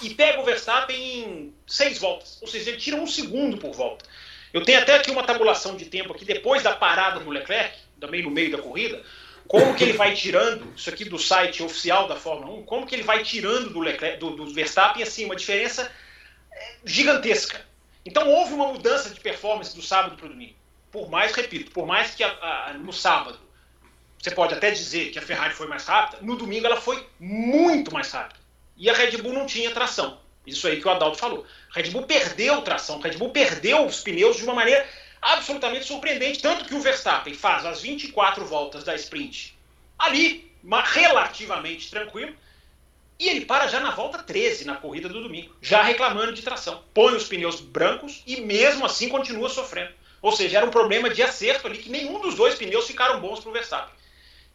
e 0.01 0.13
pega 0.13 0.39
o 0.39 0.43
Verstappen 0.43 0.95
em 0.97 1.53
seis 1.67 1.99
voltas. 1.99 2.37
Ou 2.41 2.47
seja, 2.47 2.69
ele 2.69 2.79
tira 2.79 2.95
um 2.95 3.07
segundo 3.07 3.57
por 3.57 3.73
volta. 3.73 4.05
Eu 4.53 4.63
tenho 4.63 4.79
até 4.79 4.95
aqui 4.95 5.11
uma 5.11 5.23
tabulação 5.23 5.75
de 5.75 5.85
tempo 5.85 6.13
aqui 6.13 6.25
depois 6.25 6.63
da 6.63 6.75
parada 6.75 7.19
do 7.19 7.29
Leclerc, 7.29 7.77
também 7.99 8.23
no 8.23 8.31
meio 8.31 8.51
da 8.51 8.57
corrida, 8.57 9.03
como 9.49 9.73
que 9.73 9.83
ele 9.83 9.93
vai 9.93 10.13
tirando, 10.13 10.71
isso 10.75 10.91
aqui 10.91 11.03
do 11.03 11.17
site 11.17 11.63
oficial 11.63 12.07
da 12.07 12.15
Fórmula 12.15 12.53
1, 12.59 12.63
como 12.65 12.85
que 12.85 12.93
ele 12.93 13.01
vai 13.01 13.23
tirando 13.23 13.71
do, 13.71 13.79
Leclerc, 13.79 14.19
do, 14.19 14.29
do 14.29 14.53
Verstappen, 14.53 15.01
assim, 15.01 15.25
uma 15.25 15.35
diferença 15.35 15.91
é, 16.51 16.75
gigantesca. 16.85 17.59
Então 18.05 18.29
houve 18.29 18.53
uma 18.53 18.67
mudança 18.67 19.09
de 19.09 19.19
performance 19.19 19.75
do 19.75 19.81
sábado 19.81 20.15
para 20.15 20.27
o 20.27 20.29
domingo. 20.29 20.53
Por 20.91 21.09
mais, 21.09 21.33
repito, 21.33 21.71
por 21.71 21.87
mais 21.87 22.13
que 22.13 22.23
a, 22.23 22.29
a, 22.29 22.73
no 22.73 22.93
sábado 22.93 23.39
você 24.19 24.29
pode 24.29 24.53
até 24.53 24.69
dizer 24.69 25.09
que 25.09 25.17
a 25.17 25.21
Ferrari 25.21 25.55
foi 25.55 25.65
mais 25.65 25.83
rápida, 25.83 26.21
no 26.21 26.35
domingo 26.35 26.67
ela 26.67 26.79
foi 26.79 27.03
muito 27.19 27.91
mais 27.91 28.11
rápida. 28.11 28.39
E 28.77 28.87
a 28.87 28.93
Red 28.93 29.17
Bull 29.17 29.33
não 29.33 29.47
tinha 29.47 29.71
tração. 29.71 30.19
Isso 30.45 30.67
aí 30.67 30.79
que 30.79 30.87
o 30.87 30.91
Adalto 30.91 31.17
falou. 31.17 31.43
A 31.73 31.79
Red 31.81 31.89
Bull 31.89 32.03
perdeu 32.03 32.61
tração, 32.61 32.99
a 32.99 33.07
Red 33.07 33.17
Bull 33.17 33.31
perdeu 33.31 33.83
os 33.83 34.01
pneus 34.01 34.37
de 34.37 34.43
uma 34.43 34.53
maneira 34.53 34.87
absolutamente 35.21 35.85
surpreendente. 35.85 36.41
Tanto 36.41 36.65
que 36.65 36.75
o 36.75 36.81
Verstappen 36.81 37.33
faz 37.33 37.65
as 37.65 37.81
24 37.81 38.45
voltas 38.45 38.83
da 38.83 38.95
sprint 38.95 39.57
ali, 39.97 40.49
relativamente 40.85 41.89
tranquilo, 41.89 42.35
e 43.19 43.27
ele 43.27 43.45
para 43.45 43.67
já 43.67 43.81
na 43.81 43.91
volta 43.91 44.23
13, 44.23 44.63
na 44.63 44.75
corrida 44.75 45.09
do 45.09 45.21
domingo, 45.21 45.53
já 45.61 45.83
reclamando 45.83 46.31
de 46.31 46.41
tração. 46.41 46.81
Põe 46.93 47.15
os 47.15 47.27
pneus 47.27 47.59
brancos 47.59 48.23
e 48.25 48.39
mesmo 48.39 48.85
assim 48.85 49.09
continua 49.09 49.49
sofrendo. 49.49 49.91
Ou 50.21 50.31
seja, 50.31 50.57
era 50.57 50.65
um 50.65 50.71
problema 50.71 51.09
de 51.09 51.21
acerto 51.21 51.67
ali, 51.67 51.77
que 51.77 51.89
nenhum 51.89 52.21
dos 52.21 52.35
dois 52.35 52.55
pneus 52.55 52.87
ficaram 52.87 53.19
bons 53.19 53.41
para 53.41 53.49
o 53.49 53.53
Verstappen. 53.53 53.99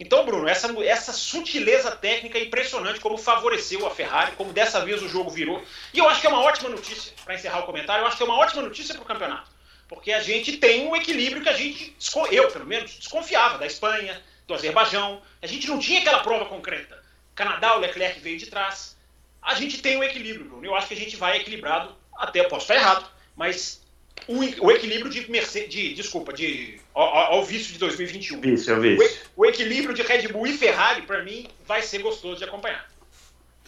Então, 0.00 0.24
Bruno, 0.24 0.48
essa, 0.48 0.72
essa 0.82 1.12
sutileza 1.12 1.90
técnica 1.92 2.38
é 2.38 2.44
impressionante 2.44 2.98
como 3.00 3.16
favoreceu 3.16 3.86
a 3.86 3.90
Ferrari, 3.90 4.32
como 4.32 4.52
dessa 4.52 4.84
vez 4.84 5.02
o 5.02 5.08
jogo 5.08 5.30
virou. 5.30 5.62
E 5.92 5.98
eu 5.98 6.08
acho 6.08 6.20
que 6.20 6.26
é 6.26 6.30
uma 6.30 6.42
ótima 6.42 6.68
notícia, 6.68 7.12
para 7.24 7.34
encerrar 7.34 7.60
o 7.60 7.66
comentário, 7.66 8.02
eu 8.02 8.06
acho 8.06 8.16
que 8.16 8.22
é 8.22 8.26
uma 8.26 8.38
ótima 8.38 8.62
notícia 8.62 8.94
para 8.94 9.04
o 9.04 9.06
campeonato. 9.06 9.53
Porque 9.88 10.12
a 10.12 10.20
gente 10.20 10.56
tem 10.56 10.86
um 10.88 10.96
equilíbrio 10.96 11.42
que 11.42 11.48
a 11.48 11.56
gente, 11.56 11.94
eu 12.30 12.50
pelo 12.50 12.66
menos, 12.66 12.94
desconfiava 12.94 13.58
da 13.58 13.66
Espanha, 13.66 14.20
do 14.46 14.54
Azerbaijão. 14.54 15.22
A 15.42 15.46
gente 15.46 15.68
não 15.68 15.78
tinha 15.78 16.00
aquela 16.00 16.20
prova 16.20 16.46
concreta. 16.46 17.02
Canadá, 17.34 17.76
o 17.76 17.80
Leclerc 17.80 18.20
veio 18.20 18.38
de 18.38 18.46
trás. 18.46 18.96
A 19.42 19.54
gente 19.54 19.82
tem 19.82 19.96
um 19.96 20.04
equilíbrio, 20.04 20.46
Bruno. 20.46 20.64
Eu 20.64 20.74
acho 20.74 20.88
que 20.88 20.94
a 20.94 20.96
gente 20.96 21.16
vai 21.16 21.36
equilibrado, 21.36 21.94
até 22.16 22.42
posso 22.44 22.62
estar 22.62 22.76
errado, 22.76 23.06
mas 23.36 23.82
o, 24.26 24.66
o 24.66 24.70
equilíbrio 24.70 25.10
de 25.10 25.30
Mercedes, 25.30 25.68
de, 25.68 25.94
desculpa, 25.94 26.32
de 26.32 26.80
ao, 26.94 27.04
ao 27.04 27.44
vício 27.44 27.72
de 27.72 27.78
2021. 27.78 28.54
Isso, 28.54 28.70
eu 28.70 28.80
vi. 28.80 28.96
O, 28.96 29.42
o 29.42 29.46
equilíbrio 29.46 29.94
de 29.94 30.02
Red 30.02 30.28
Bull 30.28 30.46
e 30.46 30.56
Ferrari, 30.56 31.02
para 31.02 31.22
mim, 31.22 31.48
vai 31.66 31.82
ser 31.82 31.98
gostoso 31.98 32.38
de 32.38 32.44
acompanhar. 32.44 32.88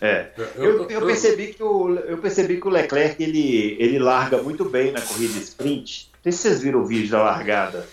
É. 0.01 0.29
Eu, 0.57 0.89
eu, 0.91 1.07
percebi 1.07 1.55
que 1.55 1.63
o, 1.63 1.95
eu 1.95 2.19
percebi 2.19 2.61
que 2.61 2.69
o 2.69 2.71
Leclerc 2.71 3.23
ele, 3.23 3.77
ele 3.81 3.99
larga 3.99 4.43
muito 4.43 4.65
bem 4.65 4.93
na 4.93 5.01
corrida 5.01 5.39
sprint. 5.39 6.11
Não 6.13 6.23
sei 6.23 6.33
se 6.33 6.39
vocês 6.39 6.63
viram 6.63 6.81
o 6.81 6.87
vídeo 6.87 7.11
da 7.11 7.23
largada 7.23 7.87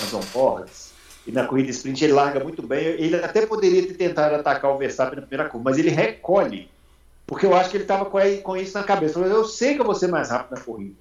nas 0.00 0.14
on-boards. 0.14 0.92
E 1.26 1.30
na 1.30 1.46
corrida 1.46 1.70
sprint 1.70 2.04
ele 2.04 2.14
larga 2.14 2.40
muito 2.40 2.62
bem. 2.62 2.84
Ele 2.84 3.16
até 3.16 3.44
poderia 3.46 3.86
ter 3.86 3.94
tentado 3.94 4.34
atacar 4.34 4.72
o 4.72 4.78
Verstappen 4.78 5.16
na 5.16 5.26
primeira 5.26 5.48
curva, 5.50 5.70
mas 5.70 5.78
ele 5.78 5.90
recolhe. 5.90 6.70
Porque 7.26 7.46
eu 7.46 7.54
acho 7.54 7.70
que 7.70 7.76
ele 7.76 7.84
estava 7.84 8.06
com, 8.06 8.18
com 8.42 8.56
isso 8.56 8.76
na 8.76 8.82
cabeça. 8.82 9.18
Eu 9.18 9.44
sei 9.44 9.74
que 9.74 9.80
eu 9.80 9.84
vou 9.84 9.94
ser 9.94 10.08
mais 10.08 10.30
rápido 10.30 10.56
na 10.56 10.64
corrida. 10.64 10.96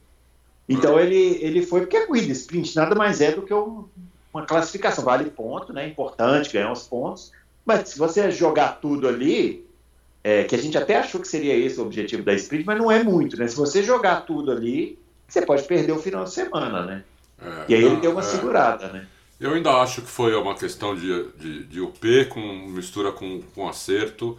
Então 0.67 0.99
ele, 0.99 1.39
ele 1.41 1.65
foi, 1.65 1.81
porque 1.81 1.97
a 1.97 2.07
corrida 2.07 2.31
sprint 2.31 2.75
nada 2.75 2.93
mais 2.93 3.19
é 3.19 3.31
do 3.31 3.41
que 3.41 3.53
um, 3.53 3.85
uma 4.33 4.45
classificação. 4.45 5.03
Vale 5.03 5.29
ponto, 5.29 5.73
né? 5.73 5.87
Importante 5.87 6.51
ganhar 6.51 6.71
os 6.71 6.85
pontos. 6.87 7.31
Mas 7.65 7.89
se 7.89 7.97
você 7.97 8.29
jogar 8.31 8.79
tudo 8.79 9.07
ali, 9.07 9.65
é, 10.23 10.43
que 10.43 10.55
a 10.55 10.57
gente 10.57 10.77
até 10.77 10.97
achou 10.97 11.19
que 11.19 11.27
seria 11.27 11.55
esse 11.55 11.79
o 11.79 11.83
objetivo 11.83 12.23
da 12.23 12.33
sprint, 12.33 12.65
mas 12.65 12.77
não 12.77 12.91
é 12.91 13.03
muito, 13.03 13.37
né? 13.37 13.47
Se 13.47 13.55
você 13.55 13.81
jogar 13.81 14.21
tudo 14.21 14.51
ali, 14.51 14.99
você 15.27 15.41
pode 15.41 15.63
perder 15.63 15.91
o 15.91 15.99
final 15.99 16.23
de 16.23 16.31
semana, 16.31 16.85
né? 16.85 17.03
É, 17.41 17.65
e 17.69 17.75
aí 17.75 17.83
ele 17.83 17.95
deu 17.97 18.11
uma 18.11 18.21
é, 18.21 18.23
segurada, 18.23 18.87
né? 18.89 19.07
Eu 19.39 19.53
ainda 19.53 19.71
acho 19.81 20.03
que 20.03 20.09
foi 20.09 20.35
uma 20.35 20.53
questão 20.53 20.95
de, 20.95 21.29
de, 21.31 21.63
de 21.63 21.81
UP 21.81 22.25
com 22.25 22.39
mistura 22.67 23.11
com, 23.11 23.41
com 23.55 23.67
acerto. 23.67 24.37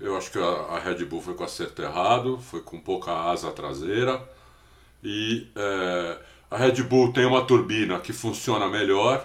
Eu 0.00 0.16
acho 0.16 0.32
que 0.32 0.38
a, 0.38 0.42
a, 0.42 0.78
Red 0.80 1.04
Bull 1.04 1.20
foi 1.20 1.34
com 1.34 1.44
acerto 1.44 1.80
errado, 1.80 2.38
foi 2.38 2.60
com 2.60 2.80
pouca 2.80 3.12
asa 3.12 3.52
traseira. 3.52 4.20
E 5.04 5.46
é, 5.54 6.18
a 6.50 6.56
Red 6.56 6.82
Bull 6.82 7.12
tem 7.12 7.24
uma 7.24 7.44
turbina 7.44 8.00
que 8.00 8.12
funciona 8.12 8.68
melhor 8.68 9.24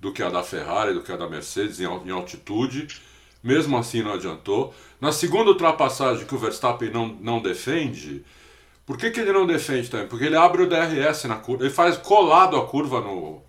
do 0.00 0.10
que 0.10 0.22
a 0.22 0.30
da 0.30 0.42
Ferrari, 0.42 0.94
do 0.94 1.02
que 1.02 1.12
a 1.12 1.16
da 1.16 1.28
Mercedes 1.28 1.78
em, 1.78 1.84
em 1.84 2.10
altitude 2.10 2.88
mesmo 3.42 3.76
assim 3.76 4.02
não 4.02 4.14
adiantou. 4.14 4.74
Na 5.00 5.12
segunda 5.12 5.50
ultrapassagem 5.50 6.26
que 6.26 6.34
o 6.34 6.38
Verstappen 6.38 6.90
não, 6.90 7.08
não 7.08 7.40
defende, 7.40 8.24
por 8.84 8.96
que, 8.96 9.10
que 9.10 9.20
ele 9.20 9.32
não 9.32 9.46
defende 9.46 9.90
também? 9.90 10.06
Porque 10.06 10.24
ele 10.24 10.36
abre 10.36 10.62
o 10.62 10.68
DRS 10.68 11.24
na 11.24 11.36
curva, 11.36 11.64
ele 11.64 11.72
faz 11.72 11.96
colado 11.96 12.56
a 12.56 12.66
curva 12.66 13.00
no, 13.00 13.42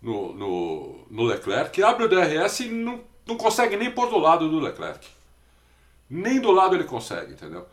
no, 0.00 0.32
no, 0.32 1.06
no 1.10 1.22
Leclerc, 1.24 1.82
abre 1.82 2.04
o 2.04 2.08
DRS 2.08 2.60
e 2.60 2.68
não, 2.68 3.00
não 3.26 3.36
consegue 3.36 3.76
nem 3.76 3.90
pôr 3.90 4.08
do 4.08 4.18
lado 4.18 4.48
do 4.48 4.58
Leclerc. 4.58 5.06
Nem 6.08 6.40
do 6.40 6.50
lado 6.52 6.74
ele 6.74 6.84
consegue, 6.84 7.32
entendeu? 7.32 7.66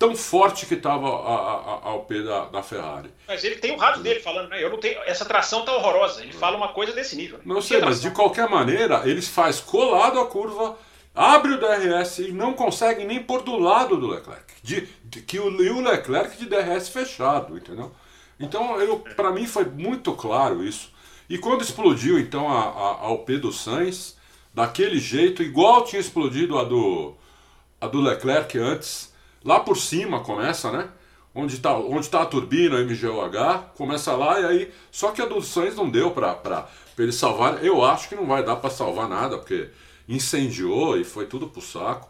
Tão 0.00 0.16
forte 0.16 0.64
que 0.64 0.72
estava 0.72 1.06
ao 1.06 2.04
pé 2.04 2.22
da, 2.22 2.46
da, 2.46 2.62
Ferrari. 2.62 3.10
Mas 3.28 3.44
ele 3.44 3.56
tem 3.56 3.72
o 3.72 3.76
rádio 3.76 4.02
dele 4.02 4.20
falando, 4.20 4.48
né? 4.48 4.64
Eu 4.64 4.70
não 4.70 4.80
tenho. 4.80 4.98
Essa 5.04 5.26
tração 5.26 5.62
tá 5.62 5.76
horrorosa. 5.76 6.22
Ele 6.22 6.32
fala 6.32 6.56
uma 6.56 6.68
coisa 6.68 6.94
desse 6.94 7.14
nível. 7.14 7.38
Não 7.44 7.60
sei, 7.60 7.82
mas 7.82 8.00
de 8.00 8.10
qualquer 8.10 8.48
maneira, 8.48 9.02
eles 9.04 9.28
faz 9.28 9.60
colado 9.60 10.18
a 10.18 10.24
curva, 10.24 10.78
abre 11.14 11.52
o 11.52 11.60
DRS 11.60 12.18
e 12.20 12.32
não 12.32 12.54
conseguem 12.54 13.06
nem 13.06 13.22
pôr 13.22 13.42
do 13.42 13.58
lado 13.58 13.98
do 13.98 14.06
Leclerc. 14.06 14.54
De, 14.62 14.88
de 15.04 15.20
que 15.20 15.38
o, 15.38 15.50
e 15.62 15.68
o 15.68 15.82
Leclerc 15.82 16.34
de 16.38 16.46
DRS 16.46 16.88
fechado, 16.88 17.58
entendeu? 17.58 17.92
Então, 18.40 18.74
para 19.14 19.30
mim 19.30 19.46
foi 19.46 19.66
muito 19.66 20.14
claro 20.14 20.64
isso. 20.64 20.90
E 21.28 21.36
quando 21.36 21.60
explodiu 21.60 22.18
então 22.18 22.50
a, 22.50 22.62
a, 22.62 22.90
a 23.02 23.10
OP 23.10 23.36
do 23.36 23.52
Sainz, 23.52 24.16
daquele 24.54 24.98
jeito, 24.98 25.42
igual 25.42 25.84
tinha 25.84 26.00
explodido 26.00 26.58
a 26.58 26.64
do, 26.64 27.14
a 27.78 27.86
do 27.86 28.00
Leclerc 28.00 28.58
antes, 28.58 29.09
lá 29.44 29.60
por 29.60 29.76
cima 29.76 30.20
começa, 30.20 30.70
né? 30.70 30.88
Onde 31.34 31.54
está 31.54 31.76
onde 31.76 32.08
tá 32.08 32.22
a 32.22 32.26
turbina, 32.26 32.78
a 32.78 32.82
MGUH, 32.82 33.72
começa 33.76 34.14
lá 34.16 34.40
e 34.40 34.44
aí. 34.44 34.72
Só 34.90 35.12
que 35.12 35.22
a 35.22 35.26
do 35.26 35.40
Sainz 35.40 35.76
não 35.76 35.88
deu 35.88 36.10
para 36.10 36.68
ele 36.98 37.12
salvar. 37.12 37.64
Eu 37.64 37.84
acho 37.84 38.08
que 38.08 38.16
não 38.16 38.26
vai 38.26 38.44
dar 38.44 38.56
para 38.56 38.70
salvar 38.70 39.08
nada, 39.08 39.38
porque 39.38 39.70
incendiou 40.08 40.98
e 40.98 41.04
foi 41.04 41.26
tudo 41.26 41.48
pro 41.48 41.62
saco. 41.62 42.08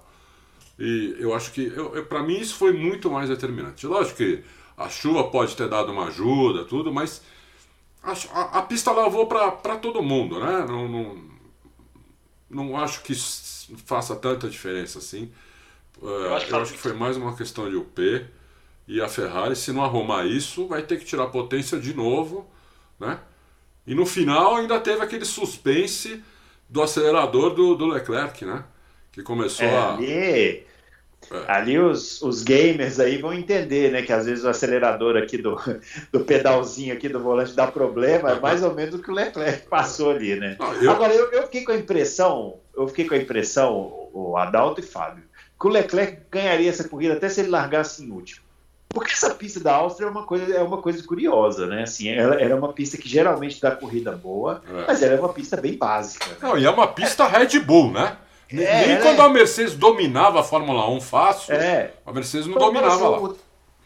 E 0.78 1.16
eu 1.18 1.34
acho 1.34 1.52
que, 1.52 1.70
para 2.08 2.22
mim, 2.22 2.38
isso 2.38 2.54
foi 2.54 2.72
muito 2.72 3.10
mais 3.10 3.28
determinante. 3.28 3.86
Lógico 3.86 4.16
que 4.16 4.42
a 4.76 4.88
chuva 4.88 5.24
pode 5.24 5.54
ter 5.54 5.68
dado 5.68 5.92
uma 5.92 6.06
ajuda, 6.06 6.64
tudo, 6.64 6.90
mas 6.90 7.20
a, 8.02 8.12
a, 8.12 8.58
a 8.58 8.62
pista 8.62 8.90
lavou 8.90 9.26
para 9.26 9.76
todo 9.76 10.02
mundo, 10.02 10.40
né? 10.40 10.64
Não, 10.66 10.88
não, 10.88 11.18
não 12.48 12.76
acho 12.78 13.02
que 13.02 13.14
faça 13.84 14.16
tanta 14.16 14.48
diferença 14.48 14.98
assim. 14.98 15.30
Eu 16.02 16.34
acho, 16.34 16.46
que, 16.46 16.52
eu 16.52 16.58
acho 16.58 16.72
que 16.72 16.78
foi 16.78 16.92
mais 16.92 17.16
uma 17.16 17.36
questão 17.36 17.68
de 17.68 17.76
UP. 17.76 18.26
E 18.88 19.00
a 19.00 19.08
Ferrari, 19.08 19.54
se 19.54 19.72
não 19.72 19.84
arrumar 19.84 20.26
isso, 20.26 20.66
vai 20.66 20.82
ter 20.82 20.98
que 20.98 21.04
tirar 21.04 21.26
potência 21.26 21.78
de 21.78 21.94
novo, 21.94 22.48
né? 22.98 23.20
E 23.86 23.94
no 23.94 24.04
final 24.04 24.56
ainda 24.56 24.80
teve 24.80 25.02
aquele 25.02 25.24
suspense 25.24 26.22
do 26.68 26.82
acelerador 26.82 27.54
do, 27.54 27.74
do 27.74 27.86
Leclerc, 27.86 28.44
né? 28.44 28.64
Que 29.12 29.22
começou 29.22 29.66
é, 29.66 29.76
a. 29.76 29.94
Ali, 29.94 30.12
é. 30.12 30.64
Ali 31.46 31.78
os, 31.78 32.20
os 32.22 32.42
gamers 32.42 32.98
aí 32.98 33.18
vão 33.18 33.32
entender, 33.32 33.92
né? 33.92 34.02
Que 34.02 34.12
às 34.12 34.26
vezes 34.26 34.42
o 34.42 34.48
acelerador 34.48 35.16
aqui 35.16 35.38
do, 35.38 35.56
do 36.10 36.20
pedalzinho 36.20 36.94
aqui 36.94 37.08
do 37.08 37.20
volante 37.20 37.54
dá 37.54 37.66
problema, 37.66 38.32
é 38.32 38.40
mais 38.40 38.62
ou 38.62 38.74
menos 38.74 38.94
o 38.94 39.02
que 39.02 39.10
o 39.10 39.14
Leclerc 39.14 39.68
passou 39.68 40.10
ali, 40.10 40.34
né? 40.36 40.56
Não, 40.58 40.72
eu... 40.74 40.90
Agora, 40.90 41.14
eu, 41.14 41.30
eu 41.30 41.42
fiquei 41.44 41.62
com 41.62 41.72
a 41.72 41.76
impressão, 41.76 42.58
eu 42.74 42.88
fiquei 42.88 43.06
com 43.06 43.14
a 43.14 43.18
impressão, 43.18 44.08
o 44.12 44.36
Adalto 44.36 44.80
e 44.80 44.84
Fábio, 44.84 45.24
que 45.60 45.66
o 45.66 45.70
Leclerc 45.70 46.22
ganharia 46.30 46.70
essa 46.70 46.88
corrida 46.88 47.14
até 47.14 47.28
se 47.28 47.40
ele 47.40 47.50
largasse 47.50 48.02
em 48.02 48.10
último. 48.10 48.48
Porque 48.88 49.12
essa 49.12 49.34
pista 49.34 49.60
da 49.60 49.74
Áustria 49.74 50.08
é 50.08 50.10
uma 50.10 50.24
coisa, 50.24 50.52
é 50.52 50.62
uma 50.62 50.78
coisa 50.78 51.00
curiosa, 51.04 51.66
né? 51.66 51.82
Assim, 51.84 52.08
ela, 52.08 52.34
ela 52.34 52.52
é 52.52 52.54
uma 52.54 52.72
pista 52.72 52.96
que 52.96 53.08
geralmente 53.08 53.60
dá 53.60 53.70
corrida 53.70 54.10
boa, 54.10 54.62
é. 54.68 54.84
mas 54.88 55.00
ela 55.02 55.14
é 55.14 55.20
uma 55.20 55.32
pista 55.32 55.56
bem 55.56 55.76
básica. 55.76 56.26
Né? 56.26 56.36
Não, 56.42 56.58
e 56.58 56.64
é 56.64 56.70
uma 56.70 56.88
pista 56.88 57.28
Red 57.28 57.60
Bull, 57.60 57.92
né? 57.92 58.16
É, 58.52 58.86
Nem 58.86 59.00
quando 59.00 59.20
é... 59.20 59.24
a 59.24 59.28
Mercedes 59.28 59.74
dominava 59.74 60.40
a 60.40 60.42
Fórmula 60.42 60.90
1 60.90 61.00
fácil, 61.02 61.54
é. 61.54 61.92
a 62.04 62.12
Mercedes 62.12 62.48
não 62.48 62.58
dominava 62.58 63.08
lá. 63.08 63.34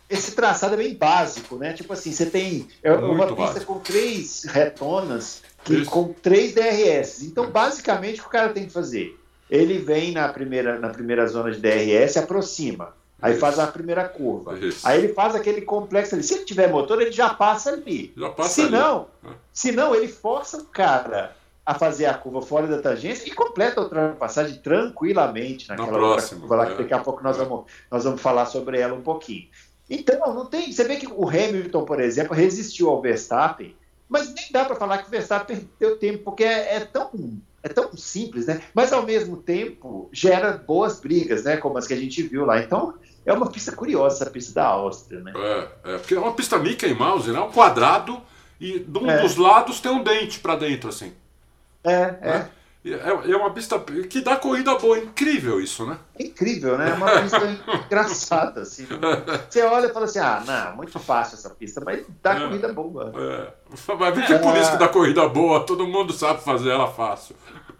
Esse 0.09 0.33
traçado 0.33 0.75
é 0.75 0.77
bem 0.77 0.95
básico, 0.95 1.57
né? 1.57 1.73
Tipo 1.73 1.93
assim, 1.93 2.13
você 2.13 2.27
tem 2.27 2.67
é 2.83 2.93
uma 2.93 3.27
pista 3.27 3.35
básico. 3.35 3.75
com 3.75 3.81
três 3.81 4.45
retonas, 4.45 5.43
que, 5.65 5.85
com 5.85 6.15
três 6.15 6.55
DRS. 6.55 7.23
Então, 7.23 7.51
basicamente, 7.51 8.21
o 8.21 8.23
que 8.23 8.29
o 8.29 8.33
cara 8.33 8.51
tem 8.51 8.65
que 8.65 8.73
fazer? 8.73 9.19
Ele 9.51 9.79
vem 9.79 10.13
na 10.13 10.29
primeira, 10.29 10.79
na 10.79 10.89
primeira 10.89 11.27
zona 11.27 11.51
de 11.51 11.61
DRS, 11.61 12.17
aproxima. 12.17 12.95
Aí 13.21 13.33
Isso. 13.33 13.41
faz 13.41 13.59
a 13.59 13.67
primeira 13.67 14.09
curva. 14.09 14.59
Isso. 14.59 14.87
Aí 14.87 14.99
ele 14.99 15.15
faz 15.15 15.35
aquele 15.35 15.63
complexo 15.63 16.15
ali. 16.15 16.23
Se 16.23 16.35
ele 16.35 16.45
tiver 16.45 16.69
motor, 16.69 17.01
ele 17.01 17.13
já 17.13 17.31
passa 17.31 17.71
ali. 17.71 18.13
Já 18.17 18.31
passa 18.31 18.49
se 18.51 18.61
ali. 18.63 18.71
não, 18.73 19.07
é. 19.25 19.29
se 19.53 19.73
não, 19.73 19.95
ele 19.95 20.09
força 20.09 20.59
o 20.59 20.65
cara 20.65 21.35
a 21.65 21.75
fazer 21.75 22.07
a 22.07 22.15
curva 22.15 22.43
fora 22.43 22.67
da 22.67 22.83
tangência 22.83 23.27
e 23.27 23.31
completa 23.31 23.81
a 23.81 23.85
ultrapassagem 23.85 24.59
tranquilamente 24.59 25.69
naquela 25.69 25.91
Na 25.91 25.99
próxima, 25.99 26.41
curva 26.41 26.57
lá, 26.57 26.67
que 26.67 26.75
daqui 26.75 26.93
a 26.93 26.99
pouco 26.99 27.23
nós 27.23 27.39
vamos, 27.39 27.65
nós 27.91 28.05
vamos 28.05 28.21
falar 28.21 28.47
sobre 28.47 28.79
ela 28.79 28.95
um 28.95 29.01
pouquinho. 29.01 29.49
Então, 29.89 30.35
não 30.35 30.47
tem. 30.47 30.71
Você 30.73 30.85
vê 30.85 30.97
que 30.97 31.07
o 31.07 31.29
Hamilton, 31.29 31.85
por 31.85 32.01
exemplo, 32.01 32.35
resistiu 32.35 32.91
ao 32.91 33.01
Verstappen, 33.01 33.75
mas 34.09 34.33
nem 34.35 34.47
dá 34.51 34.65
para 34.65 34.77
falar 34.77 34.99
que 34.99 35.09
o 35.09 35.11
Verstappen 35.11 35.69
perdeu 35.79 35.99
tempo, 35.99 36.25
porque 36.25 36.45
é, 36.45 36.77
é, 36.77 36.81
tão, 36.81 37.11
é 37.65 37.69
tão 37.71 37.97
simples, 37.97 38.47
né? 38.47 38.61
Mas 38.75 38.93
ao 38.93 39.03
mesmo 39.03 39.39
tempo 39.39 40.11
gera 40.13 40.53
boas 40.53 41.01
brigas, 41.01 41.45
né? 41.45 41.57
Como 41.57 41.79
as 41.79 41.87
que 41.87 41.95
a 41.95 41.97
gente 41.97 42.23
viu 42.23 42.45
lá. 42.45 42.61
Então, 42.61 42.93
é 43.25 43.33
uma 43.33 43.51
pista 43.51 43.73
curiosa 43.73 44.17
essa 44.17 44.31
pista 44.31 44.53
da 44.53 44.67
Áustria, 44.67 45.21
né? 45.21 45.33
É, 45.35 45.95
é 45.95 45.99
porque 45.99 46.15
é 46.15 46.19
uma 46.19 46.35
pista 46.35 46.59
Mickey 46.59 46.93
Mouse, 46.93 47.33
né? 47.33 47.41
Um 47.41 47.51
quadrado 47.51 48.21
e 48.61 48.81
de 48.81 48.99
um 48.99 49.11
é. 49.11 49.23
dos 49.23 49.37
lados 49.37 49.81
tem 49.81 49.91
um 49.91 50.03
dente 50.03 50.41
para 50.41 50.57
dentro, 50.57 50.91
assim. 50.91 51.15
É, 51.83 51.93
é. 51.93 52.31
É, 52.31 52.49
é 52.93 53.37
uma 53.37 53.51
pista 53.53 53.79
que 54.11 54.21
dá 54.21 54.37
corrida 54.37 54.75
boa, 54.77 54.99
incrível 54.99 55.61
isso, 55.61 55.87
né? 55.87 55.99
Incrível, 56.19 56.77
né? 56.77 56.91
É 56.91 56.95
uma 56.95 57.23
pista 57.23 57.39
engraçada, 57.87 58.61
assim. 58.61 58.87
Você 59.49 59.63
olha 59.63 59.87
e 59.87 59.93
fala 59.93 60.05
assim, 60.05 60.19
ah, 60.19 60.43
não, 60.45 60.77
muito 60.77 60.99
fácil 60.99 61.37
essa 61.37 61.49
pista, 61.51 61.81
mas 61.83 62.05
dá 62.23 62.35
é, 62.35 62.41
corrida 62.41 62.73
boa. 62.73 63.13
É. 63.17 63.65
Mas 63.99 64.15
vê 64.15 64.23
que 64.27 64.33
é 64.33 64.39
por 64.39 64.57
isso 64.57 64.71
que 64.71 64.77
dá 64.77 64.89
corrida 64.89 65.29
boa, 65.29 65.65
todo 65.65 65.87
mundo 65.87 66.13
sabe 66.13 66.43
fazer 66.43 66.71
ela 66.71 66.87
fácil. 66.91 67.35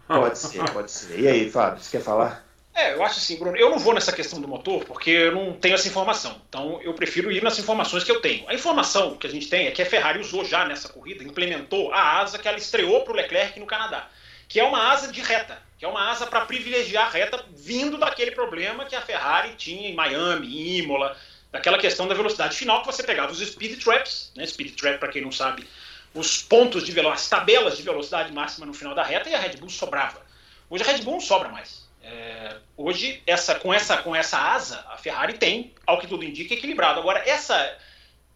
Pode 0.07 0.37
ser, 0.37 0.69
pode 0.71 0.91
ser. 0.91 1.19
E 1.19 1.27
aí, 1.27 1.49
Fábio, 1.49 1.81
você 1.81 1.97
quer 1.97 2.03
falar? 2.03 2.45
É, 2.75 2.93
eu 2.93 3.03
acho 3.03 3.19
assim, 3.19 3.37
Bruno, 3.37 3.55
eu 3.55 3.69
não 3.69 3.79
vou 3.79 3.93
nessa 3.93 4.11
questão 4.11 4.41
do 4.41 4.49
motor 4.49 4.83
porque 4.83 5.09
eu 5.09 5.31
não 5.31 5.53
tenho 5.53 5.75
essa 5.75 5.87
informação. 5.87 6.35
Então 6.49 6.81
eu 6.81 6.93
prefiro 6.93 7.31
ir 7.31 7.41
nas 7.41 7.57
informações 7.57 8.03
que 8.03 8.11
eu 8.11 8.19
tenho. 8.19 8.47
A 8.49 8.53
informação 8.53 9.15
que 9.15 9.25
a 9.25 9.29
gente 9.29 9.47
tem 9.47 9.67
é 9.67 9.71
que 9.71 9.81
a 9.81 9.85
Ferrari 9.85 10.19
usou 10.19 10.43
já 10.43 10.65
nessa 10.65 10.89
corrida, 10.89 11.23
implementou 11.23 11.93
a 11.93 12.19
asa 12.19 12.37
que 12.37 12.47
ela 12.47 12.57
estreou 12.57 13.01
para 13.05 13.13
o 13.13 13.15
Leclerc 13.15 13.57
no 13.61 13.65
Canadá, 13.65 14.09
que 14.47 14.59
é 14.59 14.63
uma 14.63 14.91
asa 14.91 15.11
de 15.11 15.21
reta, 15.21 15.61
que 15.77 15.85
é 15.85 15.87
uma 15.87 16.09
asa 16.09 16.27
para 16.27 16.45
privilegiar 16.45 17.07
a 17.07 17.09
reta 17.09 17.43
vindo 17.55 17.97
daquele 17.97 18.31
problema 18.31 18.85
que 18.85 18.95
a 18.95 19.01
Ferrari 19.01 19.55
tinha 19.55 19.89
em 19.89 19.93
Miami, 19.93 20.47
em 20.47 20.77
Imola, 20.79 21.17
daquela 21.51 21.77
questão 21.77 22.07
da 22.07 22.13
velocidade 22.13 22.57
final 22.57 22.81
que 22.81 22.87
você 22.87 23.03
pegava 23.03 23.31
os 23.31 23.39
speed 23.39 23.81
traps, 23.81 24.31
né? 24.35 24.45
Speed 24.45 24.75
trap, 24.75 24.99
para 24.99 25.09
quem 25.09 25.21
não 25.21 25.31
sabe, 25.31 25.67
os 26.13 26.41
pontos 26.41 26.85
de 26.85 26.91
velocidade, 26.91 27.23
as 27.23 27.29
tabelas 27.29 27.77
de 27.77 27.83
velocidade 27.83 28.33
máxima 28.33 28.65
no 28.65 28.73
final 28.73 28.95
da 28.95 29.03
reta 29.03 29.29
e 29.29 29.35
a 29.35 29.39
Red 29.39 29.57
Bull 29.57 29.69
sobrava. 29.69 30.25
Hoje 30.69 30.83
a 30.83 30.87
Red 30.87 31.01
Bull 31.01 31.13
não 31.13 31.21
sobra 31.21 31.49
mais. 31.49 31.85
É, 32.01 32.57
hoje, 32.77 33.21
essa, 33.25 33.55
com, 33.55 33.73
essa, 33.73 33.97
com 33.97 34.15
essa 34.15 34.37
asa, 34.37 34.85
a 34.89 34.97
Ferrari 34.97 35.33
tem, 35.33 35.73
ao 35.85 35.99
que 35.99 36.07
tudo 36.07 36.23
indica, 36.23 36.53
equilibrado. 36.53 36.99
Agora, 36.99 37.21
essa, 37.27 37.77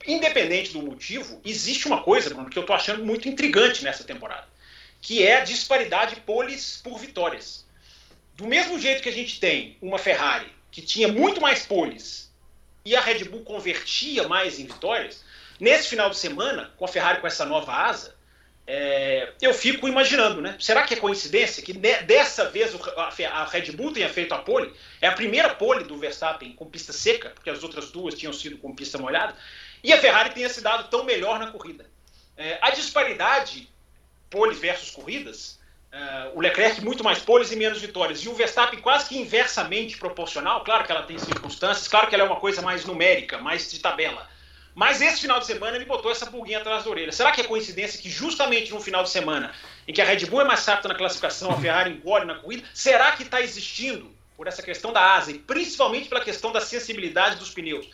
independente 0.08 0.74
do 0.74 0.82
motivo, 0.82 1.40
existe 1.46 1.88
uma 1.88 2.02
coisa, 2.02 2.30
Bruno, 2.30 2.50
que 2.50 2.58
eu 2.58 2.62
estou 2.62 2.76
achando 2.76 3.06
muito 3.06 3.30
intrigante 3.30 3.84
nessa 3.84 4.04
temporada, 4.04 4.48
que 5.02 5.26
é 5.26 5.38
a 5.38 5.44
disparidade 5.44 6.18
poles 6.22 6.80
por 6.84 6.98
vitórias. 6.98 7.66
Do 8.36 8.48
mesmo 8.48 8.80
jeito 8.80 9.02
que 9.02 9.10
a 9.10 9.14
gente 9.14 9.40
tem 9.40 9.78
uma 9.82 9.98
Ferrari 9.98 10.52
que 10.72 10.82
tinha 10.82 11.08
muito 11.08 11.42
mais 11.42 11.66
poles 11.66 12.32
e 12.86 12.96
a 12.96 13.02
Red 13.02 13.26
Bull 13.26 13.44
convertia 13.44 14.28
mais 14.28 14.60
em 14.60 14.66
vitórias, 14.66 15.24
nesse 15.60 15.90
final 15.90 16.10
de 16.10 16.18
semana, 16.18 16.72
com 16.78 16.86
a 16.86 16.88
Ferrari 16.88 17.20
com 17.20 17.28
essa 17.28 17.46
nova 17.46 17.74
asa, 17.74 18.16
é, 18.72 19.34
eu 19.42 19.52
fico 19.52 19.88
imaginando, 19.88 20.42
né? 20.42 20.56
Será 20.60 20.84
que 20.84 20.94
é 20.94 20.98
coincidência 20.98 21.64
que 21.64 21.74
dessa 21.74 22.50
vez 22.52 22.72
a 22.96 23.46
Red 23.46 23.72
Bull 23.72 23.92
tenha 23.92 24.08
feito 24.08 24.32
a 24.32 24.38
pole? 24.38 24.72
É 25.02 25.08
a 25.08 25.12
primeira 25.12 25.56
pole 25.56 25.86
do 25.86 25.98
Verstappen 25.98 26.54
com 26.54 26.70
pista 26.70 26.94
seca, 26.94 27.32
porque 27.32 27.50
as 27.50 27.64
outras 27.64 27.90
duas 27.90 28.14
tinham 28.14 28.32
sido 28.32 28.60
com 28.60 28.76
pista 28.76 29.00
molhada, 29.00 29.36
e 29.84 29.92
a 29.92 29.98
Ferrari 29.98 30.30
tenha 30.30 30.48
se 30.50 30.62
dado 30.62 30.88
tão 30.88 31.04
melhor 31.04 31.40
na 31.40 31.48
corrida. 31.48 31.90
É, 32.38 32.60
a 32.62 32.70
disparidade 32.70 33.68
pole 34.30 34.56
versus 34.56 34.92
corridas, 34.92 35.60
é, 35.92 36.32
o 36.36 36.42
Leclerc 36.42 36.82
muito 36.84 37.04
mais 37.04 37.20
poles 37.20 37.52
e 37.52 37.56
menos 37.56 37.82
vitórias, 37.82 38.20
e 38.20 38.30
o 38.30 38.34
Verstappen 38.34 38.80
quase 38.80 39.10
que 39.10 39.18
inversamente 39.18 39.98
proporcional. 39.98 40.64
Claro 40.64 40.84
que 40.84 40.92
ela 40.92 41.04
tem 41.04 41.18
circunstâncias, 41.18 41.88
claro 41.88 42.08
que 42.08 42.16
ela 42.16 42.24
é 42.24 42.28
uma 42.28 42.40
coisa 42.40 42.62
mais 42.62 42.86
numérica, 42.86 43.38
mais 43.38 43.70
de 43.72 43.80
tabela. 43.80 44.28
Mas 44.76 45.02
esse 45.02 45.22
final 45.22 45.40
de 45.40 45.46
semana 45.46 45.76
ele 45.76 45.86
botou 45.86 46.12
essa 46.12 46.28
pulguinha 46.28 46.60
atrás 46.60 46.84
da 46.84 46.90
orelha. 46.90 47.12
Será 47.12 47.32
que 47.32 47.42
é 47.42 47.44
coincidência 47.44 48.00
que 48.00 48.10
justamente 48.10 48.72
no 48.72 48.80
final 48.80 49.04
de 49.04 49.10
semana, 49.10 49.54
em 49.88 49.92
que 49.92 50.02
a 50.02 50.06
Red 50.06 50.28
Bull 50.28 50.42
é 50.42 50.46
mais 50.46 50.66
rápida 50.66 50.90
na 50.90 50.96
classificação, 50.96 51.52
a 51.52 51.60
Ferrari 51.60 51.92
engole 51.92 52.26
na 52.26 52.36
corrida, 52.36 52.64
será 52.74 53.12
que 53.14 53.24
está 53.24 53.42
existindo, 53.42 54.16
por 54.40 54.48
essa 54.48 54.64
questão 54.64 54.94
da 54.94 55.16
asa 55.16 55.32
e 55.32 55.38
principalmente 55.38 56.08
pela 56.08 56.24
questão 56.24 56.50
da 56.54 56.62
sensibilidade 56.62 57.36
dos 57.36 57.50
pneus, 57.50 57.90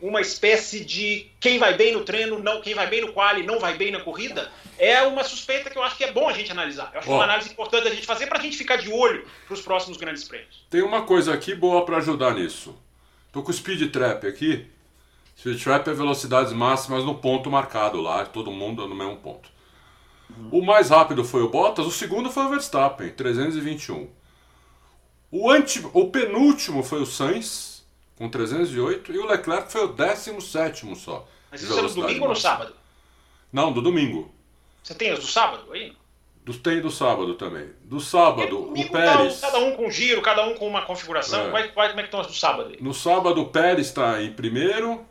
uma 0.00 0.20
espécie 0.20 0.84
de 0.84 1.30
quem 1.40 1.58
vai 1.58 1.74
bem 1.74 1.92
no 1.92 2.04
treino, 2.04 2.38
não, 2.38 2.60
quem 2.60 2.74
vai 2.74 2.86
bem 2.88 3.00
no 3.00 3.12
quali, 3.12 3.42
não 3.42 3.58
vai 3.58 3.76
bem 3.76 3.90
na 3.90 4.00
corrida? 4.00 4.50
É 4.78 5.02
uma 5.02 5.22
suspeita 5.22 5.70
que 5.70 5.78
eu 5.78 5.82
acho 5.82 5.96
que 5.96 6.04
é 6.04 6.12
bom 6.12 6.28
a 6.28 6.32
gente 6.32 6.50
analisar. 6.50 6.90
Eu 6.92 7.00
acho 7.00 7.10
oh. 7.10 7.14
uma 7.14 7.24
análise 7.24 7.50
importante 7.50 7.86
a 7.86 7.94
gente 7.94 8.06
fazer 8.06 8.26
para 8.26 8.38
a 8.38 8.42
gente 8.42 8.56
ficar 8.56 8.76
de 8.76 8.92
olho 8.92 9.26
para 9.46 9.54
os 9.54 9.60
próximos 9.60 9.96
grandes 9.96 10.24
prêmios. 10.24 10.66
Tem 10.68 10.82
uma 10.82 11.02
coisa 11.02 11.32
aqui 11.32 11.54
boa 11.54 11.84
para 11.84 11.98
ajudar 11.98 12.34
nisso. 12.34 12.76
Tô 13.32 13.42
com 13.42 13.50
o 13.50 13.54
Speed 13.54 13.90
Trap 13.90 14.26
aqui. 14.26 14.66
Speed 15.38 15.62
Trap 15.62 15.88
é 15.88 15.92
velocidades 15.94 16.52
máximas 16.52 17.04
no 17.04 17.16
ponto 17.16 17.50
marcado 17.50 18.00
lá, 18.00 18.24
todo 18.24 18.50
mundo 18.50 18.86
no 18.86 18.94
mesmo 18.94 19.16
ponto. 19.16 19.48
O 20.50 20.62
mais 20.62 20.90
rápido 20.90 21.24
foi 21.24 21.42
o 21.42 21.48
Bottas, 21.48 21.86
o 21.86 21.90
segundo 21.90 22.30
foi 22.30 22.44
o 22.44 22.48
Verstappen, 22.50 23.10
321. 23.10 24.08
O, 25.30 25.50
anti, 25.50 25.84
o 25.92 26.10
penúltimo 26.10 26.82
foi 26.82 27.00
o 27.02 27.06
Sainz, 27.06 27.73
com 28.16 28.28
308, 28.28 29.12
e 29.12 29.18
o 29.18 29.26
Leclerc 29.26 29.70
foi 29.70 29.84
o 29.84 29.88
17 29.88 30.94
só. 30.96 31.26
Mas 31.50 31.62
isso 31.62 31.78
é 31.78 31.82
no 31.82 31.88
domingo 31.88 32.22
ou 32.24 32.28
no 32.30 32.36
sábado? 32.36 32.74
Não, 33.52 33.72
do 33.72 33.80
domingo. 33.80 34.32
Você 34.82 34.94
tem 34.94 35.12
os 35.12 35.20
do 35.20 35.26
sábado 35.26 35.72
aí? 35.72 35.96
Do, 36.44 36.52
tem 36.52 36.80
do 36.80 36.90
sábado 36.90 37.34
também. 37.34 37.70
Do 37.84 38.00
sábado, 38.00 38.70
o 38.70 38.90
Pérez. 38.90 39.40
Cada 39.40 39.58
um 39.58 39.74
com 39.76 39.90
giro, 39.90 40.20
cada 40.20 40.46
um 40.46 40.54
com 40.54 40.68
uma 40.68 40.82
configuração. 40.84 41.46
É. 41.46 41.50
Vai, 41.50 41.72
vai, 41.72 41.88
como 41.88 42.00
é 42.00 42.02
que 42.02 42.08
estão 42.08 42.20
as 42.20 42.26
do 42.26 42.34
sábado 42.34 42.70
aí? 42.70 42.82
No 42.82 42.92
sábado, 42.92 43.40
o 43.40 43.48
Pérez 43.48 43.86
está 43.86 44.22
em 44.22 44.32
primeiro, 44.32 45.04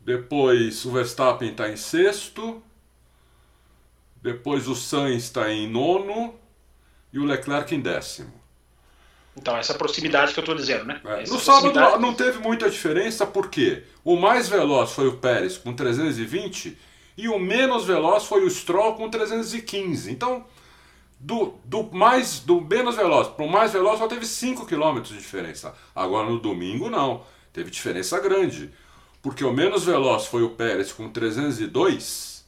Depois 0.00 0.84
o 0.84 0.92
Verstappen 0.92 1.50
está 1.50 1.68
em 1.68 1.76
sexto. 1.76 2.62
Depois 4.22 4.68
o 4.68 4.76
Sainz 4.76 5.24
está 5.24 5.50
em 5.50 5.68
nono. 5.68 6.38
E 7.12 7.18
o 7.18 7.24
Leclerc 7.24 7.74
em 7.74 7.80
décimo. 7.80 8.37
Então, 9.38 9.56
essa 9.56 9.72
proximidade 9.72 10.32
que 10.32 10.40
eu 10.40 10.42
estou 10.42 10.54
dizendo, 10.56 10.84
né? 10.84 11.00
É. 11.04 11.26
No 11.28 11.38
sábado 11.38 11.98
não 11.98 12.12
teve 12.12 12.38
muita 12.40 12.68
diferença, 12.68 13.24
porque 13.24 13.84
o 14.04 14.16
mais 14.16 14.48
veloz 14.48 14.90
foi 14.90 15.06
o 15.06 15.16
Pérez 15.16 15.56
com 15.56 15.72
320 15.72 16.76
e 17.16 17.28
o 17.28 17.38
menos 17.38 17.84
veloz 17.84 18.24
foi 18.24 18.44
o 18.44 18.50
Stroll 18.50 18.94
com 18.94 19.08
315. 19.08 20.10
Então, 20.10 20.44
do, 21.20 21.54
do 21.64 21.84
mais 21.84 22.40
do 22.40 22.60
menos 22.60 22.96
veloz 22.96 23.28
para 23.28 23.44
o 23.44 23.50
mais 23.50 23.72
veloz 23.72 23.98
só 23.98 24.08
teve 24.08 24.26
5 24.26 24.66
km 24.66 25.00
de 25.02 25.16
diferença. 25.16 25.72
Agora 25.94 26.28
no 26.28 26.40
domingo 26.40 26.90
não, 26.90 27.22
teve 27.52 27.70
diferença 27.70 28.18
grande, 28.20 28.70
porque 29.22 29.44
o 29.44 29.52
menos 29.52 29.84
veloz 29.84 30.26
foi 30.26 30.42
o 30.42 30.50
Pérez 30.50 30.92
com 30.92 31.08
302 31.08 32.44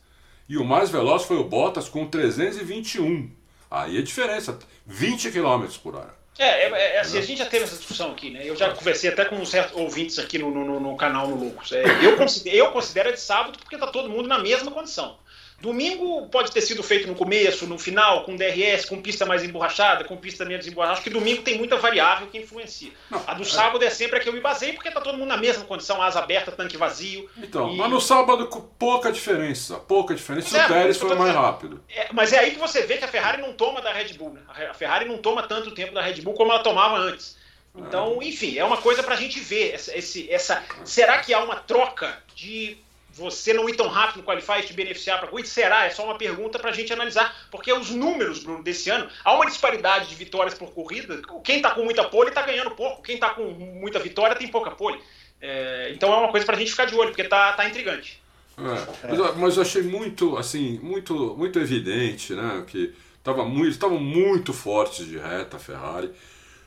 e 0.49 0.57
o 0.57 0.65
mais 0.65 0.91
veloz 0.91 1.23
foi 1.23 1.37
o 1.37 1.45
Bottas 1.45 1.89
com 1.89 2.07
321. 2.07 3.31
Aí 3.71 3.97
a 3.97 4.03
diferença, 4.03 4.59
20 4.85 5.31
km 5.31 5.67
por 5.81 5.95
hora. 5.95 6.20
É, 6.41 6.65
é, 6.65 6.97
é 6.97 7.01
assim, 7.01 7.19
a 7.19 7.21
gente 7.21 7.39
já 7.39 7.45
teve 7.45 7.65
essa 7.65 7.77
discussão 7.77 8.13
aqui, 8.13 8.31
né? 8.31 8.41
Eu 8.43 8.57
já 8.57 8.71
conversei 8.71 9.11
até 9.11 9.27
com 9.27 9.45
certos 9.45 9.79
ouvintes 9.79 10.19
aqui 10.19 10.39
no, 10.39 10.51
no, 10.51 10.81
no 10.81 10.97
canal 10.97 11.29
no 11.29 11.37
Loucos. 11.37 11.71
É, 11.71 11.85
eu, 12.03 12.17
considero, 12.17 12.57
eu 12.57 12.73
considero 12.73 13.13
de 13.13 13.21
sábado 13.21 13.59
porque 13.59 13.77
tá 13.77 13.87
todo 13.87 14.09
mundo 14.09 14.27
na 14.27 14.39
mesma 14.39 14.71
condição. 14.71 15.19
Domingo 15.61 16.27
pode 16.29 16.51
ter 16.53 16.63
sido 16.63 16.83
feito 16.83 17.07
no 17.07 17.15
começo, 17.15 17.67
no 17.67 17.79
final, 17.79 18.25
com 18.25 18.35
DRS, 18.35 18.87
com 18.87 19.01
pista 19.03 19.27
mais 19.27 19.45
emborrachada, 19.45 20.05
com 20.05 20.17
pista 20.17 20.45
menos 20.45 20.67
emborrachada. 20.67 20.95
Acho 20.95 21.03
que 21.05 21.11
domingo 21.11 21.43
tem 21.43 21.59
muita 21.59 21.77
variável 21.77 22.29
que 22.29 22.39
influencia. 22.39 22.91
Não, 23.11 23.23
a 23.27 23.35
do 23.35 23.45
sábado 23.45 23.85
é 23.85 23.91
sempre 23.91 24.17
a 24.19 24.21
que 24.21 24.29
eu 24.29 24.33
me 24.33 24.41
baseio, 24.41 24.73
porque 24.75 24.91
tá 24.91 25.01
todo 25.03 25.19
mundo 25.19 25.29
na 25.29 25.37
mesma 25.37 25.65
condição, 25.65 26.01
asa 26.01 26.19
aberta, 26.21 26.51
tanque 26.51 26.77
vazio. 26.79 27.29
Então, 27.37 27.71
E- 27.71 27.77
mas 27.77 27.91
no 27.91 28.01
sábado 28.01 28.47
com 28.49 28.61
pouca 28.61 29.13
diferença, 29.13 29.77
pouca 29.77 30.15
diferença. 30.15 30.57
É, 30.57 30.65
o 30.65 30.69
Pérez 30.69 30.97
foi 30.97 31.09
mais 31.11 31.21
dizendo. 31.31 31.41
rápido. 31.43 31.85
É, 31.89 32.09
mas 32.13 32.33
é 32.33 32.39
aí 32.39 32.53
que 32.53 32.59
você 32.59 32.83
vê 32.87 32.97
que 32.97 33.05
a 33.05 33.09
Ferrari 33.09 33.43
não 33.43 33.53
toma 33.53 33.83
da 33.83 33.93
Red 33.93 34.15
Bull, 34.15 34.33
né? 34.33 34.41
A 34.71 34.73
Ferrari 34.75 35.05
não 35.05 35.19
toma 35.19 35.43
tanto 35.43 35.73
tempo 35.73 35.93
da 35.93 36.01
Red 36.01 36.23
Bull 36.23 36.33
como 36.35 36.53
ela 36.53 36.63
tomava 36.63 36.97
antes. 36.97 37.37
Então, 37.77 38.21
enfim, 38.23 38.59
é 38.59 38.65
uma 38.65 38.79
coisa 38.79 39.03
pra 39.03 39.15
gente 39.15 39.39
ver. 39.39 39.75
Essa, 39.75 39.97
esse, 39.97 40.29
essa, 40.33 40.63
será 40.85 41.19
que 41.19 41.33
há 41.33 41.39
uma 41.45 41.55
troca 41.57 42.19
de 42.35 42.77
você 43.13 43.53
não 43.53 43.69
ir 43.69 43.77
tão 43.77 43.89
rápido 43.89 44.19
no 44.19 44.23
Qualify 44.25 44.63
te 44.67 44.73
beneficiar 44.73 45.19
para 45.19 45.29
corrida? 45.29 45.49
Será? 45.49 45.85
É 45.85 45.91
só 45.91 46.05
uma 46.05 46.17
pergunta 46.17 46.59
pra 46.59 46.73
gente 46.73 46.93
analisar. 46.93 47.35
Porque 47.51 47.73
os 47.73 47.91
números, 47.91 48.43
Bruno, 48.43 48.63
desse 48.63 48.91
ano, 48.91 49.09
há 49.25 49.35
uma 49.35 49.47
disparidade 49.47 50.09
de 50.09 50.15
vitórias 50.15 50.55
por 50.55 50.73
corrida. 50.73 51.21
Quem 51.45 51.61
tá 51.61 51.71
com 51.73 51.85
muita 51.85 52.05
pole 52.05 52.31
tá 52.31 52.43
ganhando 52.43 52.71
pouco. 52.73 53.03
Quem 53.03 53.19
tá 53.19 53.31
com 53.31 53.45
muita 53.45 53.99
vitória 53.99 54.37
tem 54.37 54.49
pouca 54.49 54.71
pole. 54.71 55.01
É, 55.41 55.91
então 55.95 56.13
é 56.13 56.17
uma 56.17 56.31
coisa 56.31 56.47
pra 56.47 56.57
gente 56.57 56.71
ficar 56.71 56.85
de 56.85 56.95
olho, 56.95 57.11
porque 57.11 57.25
tá, 57.25 57.53
tá 57.53 57.69
intrigante. 57.69 58.21
É, 58.59 59.09
Mas, 59.09 59.37
mas 59.37 59.57
eu 59.57 59.63
achei 59.63 59.83
muito, 59.83 60.37
assim, 60.37 60.79
muito, 60.83 61.35
muito 61.37 61.59
evidente, 61.59 62.35
né? 62.35 62.65
Que 62.67 62.95
tava 63.23 63.45
muito, 63.45 63.71
estavam 63.71 63.99
muito 63.99 64.53
fortes 64.53 65.07
de 65.07 65.19
reta 65.19 65.57
a 65.57 65.61
Ferrari 65.61 66.11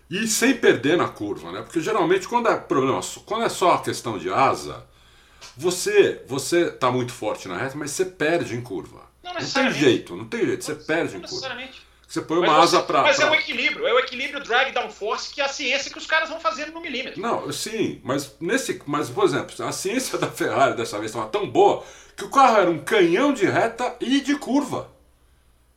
e 0.09 0.27
sem 0.27 0.55
perder 0.55 0.97
na 0.97 1.07
curva, 1.07 1.51
né? 1.51 1.61
Porque 1.61 1.79
geralmente 1.81 2.27
quando 2.27 2.49
é 2.49 2.55
problema, 2.57 2.99
quando 3.25 3.45
é 3.45 3.49
só 3.49 3.73
a 3.73 3.81
questão 3.81 4.17
de 4.17 4.29
asa, 4.31 4.85
você, 5.57 6.21
você 6.27 6.71
tá 6.71 6.91
muito 6.91 7.11
forte 7.13 7.47
na 7.47 7.57
reta, 7.57 7.75
mas 7.77 7.91
você 7.91 8.05
perde 8.05 8.55
em 8.55 8.61
curva. 8.61 9.01
Não 9.23 9.33
Não 9.33 9.39
tem 9.49 9.71
jeito, 9.71 10.15
não 10.15 10.25
tem 10.25 10.45
jeito, 10.45 10.63
você 10.63 10.75
perde 10.75 11.15
em 11.15 11.19
Não 11.19 11.27
curva. 11.27 11.35
necessariamente. 11.47 11.81
Você 12.07 12.21
põe 12.21 12.37
uma 12.37 12.47
Mas, 12.47 12.63
asa 12.75 12.83
pra. 12.83 13.01
mas 13.01 13.17
é 13.19 13.21
pra- 13.23 13.31
o 13.31 13.35
equilíbrio, 13.35 13.87
é 13.87 13.93
o 13.93 13.97
equilíbrio 13.99 14.43
drag 14.43 14.71
downforce 14.71 15.33
que 15.33 15.41
é 15.41 15.45
a 15.45 15.49
ciência 15.49 15.89
que 15.91 15.97
os 15.97 16.05
caras 16.05 16.29
vão 16.29 16.39
fazendo 16.39 16.71
no 16.71 16.79
milímetro. 16.79 17.19
Não, 17.19 17.51
sim, 17.51 17.99
mas 18.03 18.35
nesse. 18.39 18.79
Mas, 18.85 19.09
por 19.09 19.23
exemplo, 19.25 19.65
a 19.65 19.71
ciência 19.71 20.17
da 20.19 20.27
Ferrari 20.29 20.75
dessa 20.75 20.99
vez 20.99 21.09
estava 21.09 21.27
tão 21.29 21.49
boa 21.49 21.83
que 22.15 22.23
o 22.23 22.29
carro 22.29 22.57
era 22.57 22.69
um 22.69 22.77
canhão 22.77 23.33
de 23.33 23.45
reta 23.45 23.95
e 23.99 24.21
de 24.21 24.35
curva. 24.35 24.91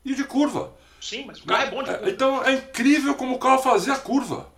E 0.05 0.15
de 0.15 0.25
curva. 0.25 0.73
Sim, 1.01 1.25
mas 1.27 1.41
o 1.41 1.47
carro 1.47 1.63
é 1.63 1.71
bom 1.71 1.83
de 1.83 1.91
É, 1.91 1.95
curva. 1.95 2.11
Então 2.11 2.45
é 2.45 2.53
incrível 2.53 3.15
como 3.15 3.37
o 3.37 3.39
carro 3.39 3.63
fazia 3.63 3.95
a 3.95 3.99
curva. 3.99 4.49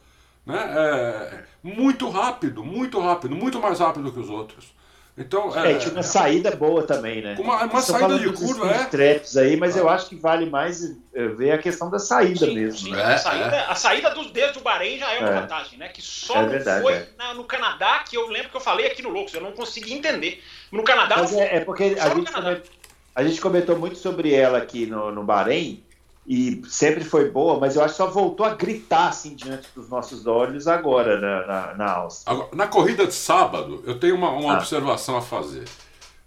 Né? 0.44 0.56
É, 0.58 1.44
muito 1.62 2.08
rápido, 2.08 2.64
muito 2.64 2.98
rápido, 2.98 3.36
muito 3.36 3.60
mais 3.60 3.78
rápido 3.78 4.10
que 4.10 4.18
os 4.18 4.30
outros. 4.30 4.64
Então, 5.18 5.54
É, 5.58 5.72
é, 5.72 5.74
tinha 5.78 5.92
uma 5.92 6.02
saída 6.02 6.54
boa 6.54 6.82
também, 6.84 7.20
né? 7.22 7.34
Uma- 7.38 7.64
uma 7.64 7.80
saída 7.82 8.18
de 8.18 8.28
dos 8.30 8.40
curva, 8.40 8.70
é. 8.70 8.84
traps 8.84 9.36
aí, 9.36 9.56
mas 9.56 9.76
eu 9.76 9.88
acho 9.88 10.08
que 10.08 10.14
vale 10.16 10.46
mais 10.46 10.96
eh, 11.14 11.26
ver 11.28 11.50
a 11.52 11.58
questão 11.58 11.90
da 11.90 11.98
saída 11.98 12.46
Sim, 12.46 12.54
mesmo. 12.54 12.78
sim, 12.78 12.90
né? 12.92 13.02
A 13.02 13.18
saída, 13.18 13.64
a 13.68 13.74
saída 13.74 14.10
do, 14.10 14.30
desde 14.30 14.58
o 14.58 14.62
Bahrein 14.62 14.98
já 14.98 15.12
é 15.12 15.18
uma 15.18 15.28
É. 15.30 15.40
vantagem, 15.40 15.78
né? 15.78 15.88
Que 15.88 16.00
só 16.00 16.36
É 16.36 16.42
não 16.42 16.48
verdade, 16.48 16.82
foi 16.82 16.92
é. 16.94 17.08
na- 17.18 17.34
no 17.34 17.44
Canadá, 17.44 18.04
que 18.08 18.16
eu 18.16 18.28
lembro 18.28 18.50
que 18.50 18.56
eu 18.56 18.60
falei 18.60 18.86
aqui 18.86 19.02
no 19.02 19.08
Loucos, 19.08 19.34
eu 19.34 19.40
não 19.40 19.52
consegui 19.52 19.92
entender. 19.94 20.42
No 20.70 20.84
Canadá 20.84 21.16
Mas 21.18 21.32
não 21.32 21.38
foi. 21.38 21.46
é, 21.48 21.56
é 21.56 21.60
porque 21.60 21.82
a 21.98 22.08
gente, 22.10 22.30
Canadá. 22.30 22.56
coment- 22.56 22.62
a 23.14 23.24
gente 23.24 23.40
comentou 23.40 23.76
muito 23.78 23.98
sobre 23.98 24.32
ela 24.32 24.58
aqui 24.58 24.86
no, 24.86 25.10
no 25.10 25.24
Bahrein 25.24 25.82
e 26.28 26.60
sempre 26.68 27.02
foi 27.04 27.30
boa, 27.30 27.58
mas 27.58 27.74
eu 27.74 27.82
acho 27.82 27.94
que 27.94 27.96
só 27.96 28.06
voltou 28.06 28.44
a 28.44 28.54
gritar 28.54 29.08
assim 29.08 29.34
diante 29.34 29.66
dos 29.74 29.88
nossos 29.88 30.26
olhos 30.26 30.68
agora 30.68 31.18
na, 31.18 31.46
na, 31.46 31.74
na 31.74 31.92
Áustria. 31.92 32.34
Agora, 32.34 32.48
na 32.54 32.66
corrida 32.66 33.06
de 33.06 33.14
sábado, 33.14 33.82
eu 33.86 33.98
tenho 33.98 34.14
uma, 34.14 34.30
uma 34.30 34.52
Ah. 34.54 34.58
observação 34.58 35.16
a 35.16 35.22
fazer. 35.22 35.64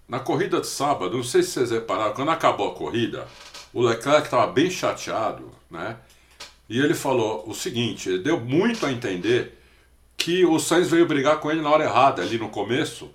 Na 0.10 0.20
corrida 0.20 0.60
de 0.60 0.66
sábado, 0.68 1.16
não 1.16 1.24
sei 1.24 1.44
se 1.44 1.52
vocês 1.52 1.70
repararam, 1.72 2.14
quando 2.14 2.32
acabou 2.32 2.72
a 2.72 2.74
corrida, 2.74 3.28
o 3.72 3.82
Leclerc 3.84 4.24
estava 4.24 4.48
bem 4.48 4.72
chateado, 4.72 5.52
né? 5.70 5.98
E 6.68 6.80
ele 6.80 6.94
falou 6.96 7.44
o 7.48 7.54
seguinte: 7.54 8.10
ele 8.10 8.20
deu 8.24 8.40
muito 8.40 8.86
a 8.86 8.92
entender 8.92 9.58
que 10.18 10.46
o 10.46 10.58
Sainz 10.60 10.90
veio 10.90 11.06
brigar 11.08 11.40
com 11.40 11.52
ele 11.52 11.62
na 11.62 11.70
hora 11.70 11.84
errada, 11.84 12.22
ali 12.22 12.38
no 12.40 12.50
começo, 12.50 13.10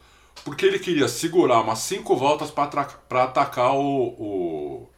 porque 0.44 0.64
ele 0.64 0.79
queria 0.79 1.09
segurar 1.09 1.61
umas 1.61 1.81
cinco 1.81 2.14
voltas 2.16 2.51
para 2.51 3.25
atacar 3.25 3.75
o. 3.75 4.07
o 4.18 4.88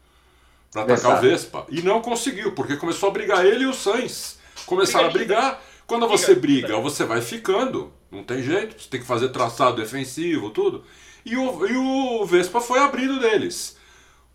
para 0.73 0.83
atacar 0.83 1.13
o 1.13 1.17
Vespa. 1.17 1.67
E 1.69 1.83
não 1.83 2.01
conseguiu, 2.01 2.53
porque 2.55 2.77
começou 2.77 3.09
a 3.09 3.13
brigar 3.13 3.45
ele 3.45 3.65
e 3.65 3.67
o 3.67 3.75
Sainz. 3.75 4.39
Começaram 4.67 5.09
a 5.09 5.11
Briga, 5.11 5.13
brigar. 5.13 5.63
Quando 5.87 6.07
você 6.07 6.35
briga, 6.35 6.77
briga. 6.77 6.79
você 6.79 7.05
vai 7.05 7.21
ficando. 7.23 7.93
Não 8.11 8.23
tem 8.25 8.43
jeito. 8.43 8.81
Você 8.83 8.89
tem 8.89 9.01
que 9.01 9.07
fazer 9.07 9.31
traçado 9.31 9.77
defensivo, 9.77 10.51
tudo. 10.51 10.85
E 11.25 11.37
o, 11.37 11.67
e 11.67 11.77
o 11.77 12.25
Vespa 12.27 12.61
foi 12.61 12.79
abrindo 12.81 13.19
deles. 13.21 13.77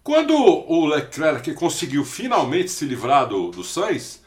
Quando 0.04 0.36
o 0.36 0.86
Leclerc 0.88 1.54
conseguiu 1.56 2.06
finalmente 2.06 2.70
se 2.72 2.86
livrar 2.86 3.28
do, 3.28 3.52
do 3.52 3.64
Sainz, 3.64 4.22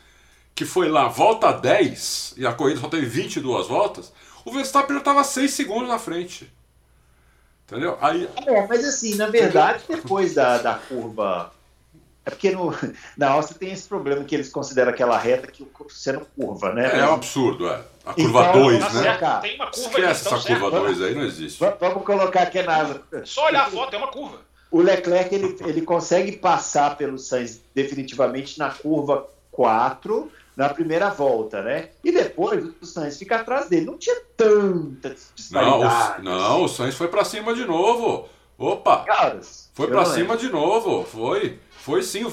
que 0.54 0.64
foi 0.64 0.88
lá 0.88 1.08
volta 1.08 1.52
10, 1.52 2.34
e 2.38 2.46
a 2.46 2.52
corrida 2.54 2.80
só 2.80 2.88
teve 2.88 3.06
22 3.06 3.68
voltas, 3.68 4.12
o 4.44 4.52
Verstappen 4.52 4.94
já 4.94 5.00
estava 5.00 5.24
6 5.24 5.50
segundos 5.52 5.88
na 5.88 5.98
frente. 5.98 6.52
Entendeu? 7.66 7.98
Aí, 8.00 8.28
É, 8.46 8.66
mas 8.66 8.84
assim, 8.84 9.14
na 9.16 9.28
verdade, 9.28 9.84
depois 9.88 10.34
da, 10.34 10.58
da 10.58 10.74
curva. 10.74 11.55
É 12.26 12.30
porque 12.30 12.50
no, 12.50 12.74
na 13.16 13.28
Áustria 13.30 13.58
tem 13.58 13.72
esse 13.72 13.88
problema 13.88 14.24
que 14.24 14.34
eles 14.34 14.48
consideram 14.50 14.90
aquela 14.90 15.16
reta 15.16 15.46
que 15.46 15.64
sendo 15.88 16.26
curva, 16.36 16.72
né? 16.74 16.98
é 16.98 17.06
um 17.08 17.14
absurdo, 17.14 17.68
é. 17.68 17.80
A 18.04 18.12
curva 18.14 18.40
Então, 18.50 18.62
2, 18.62 18.78
Tá 18.80 18.92
né? 18.92 19.16
Cá. 19.16 19.38
tem 19.38 19.54
uma 19.56 19.66
curva 19.70 19.88
Esquece 19.88 20.20
então 20.26 20.38
essa 20.38 20.48
curva 20.48 20.70
certo. 20.70 20.84
2 20.86 21.02
aí, 21.02 21.14
não 21.14 21.22
existe. 21.22 21.60
Va- 21.60 21.76
Vamos 21.80 22.04
colocar 22.04 22.42
aqui 22.42 22.60
na. 22.62 22.96
Só 23.24 23.46
olhar 23.46 23.66
a 23.66 23.70
foto, 23.70 23.94
é 23.94 23.98
uma 23.98 24.08
curva. 24.08 24.38
O 24.70 24.82
Leclerc 24.82 25.32
ele, 25.34 25.56
ele 25.60 25.80
consegue 25.82 26.32
passar 26.32 26.96
pelo 26.96 27.16
Sainz 27.18 27.62
definitivamente 27.74 28.58
na 28.58 28.70
curva 28.70 29.26
4 29.52 30.30
na 30.56 30.68
primeira 30.68 31.10
volta, 31.10 31.62
né? 31.62 31.90
E 32.02 32.10
depois 32.10 32.64
o 32.80 32.86
Sainz 32.86 33.16
fica 33.18 33.36
atrás 33.36 33.68
dele. 33.68 33.86
Não 33.86 33.96
tinha 33.98 34.16
tanta 34.36 35.10
Não, 35.10 35.14
disparidade. 35.34 36.20
o, 36.20 36.24
não, 36.24 36.62
o 36.64 36.68
Sainz 36.68 36.94
foi 36.96 37.08
pra 37.08 37.24
cima 37.24 37.54
de 37.54 37.64
novo. 37.64 38.28
Opa! 38.58 39.04
Caras, 39.04 39.70
Foi 39.74 39.86
não 39.88 40.04
cima 40.06 40.36
de 40.36 40.48
novo, 40.48 41.04
foi. 41.04 41.58
Foi 41.86 42.02
sim. 42.02 42.24
O, 42.24 42.28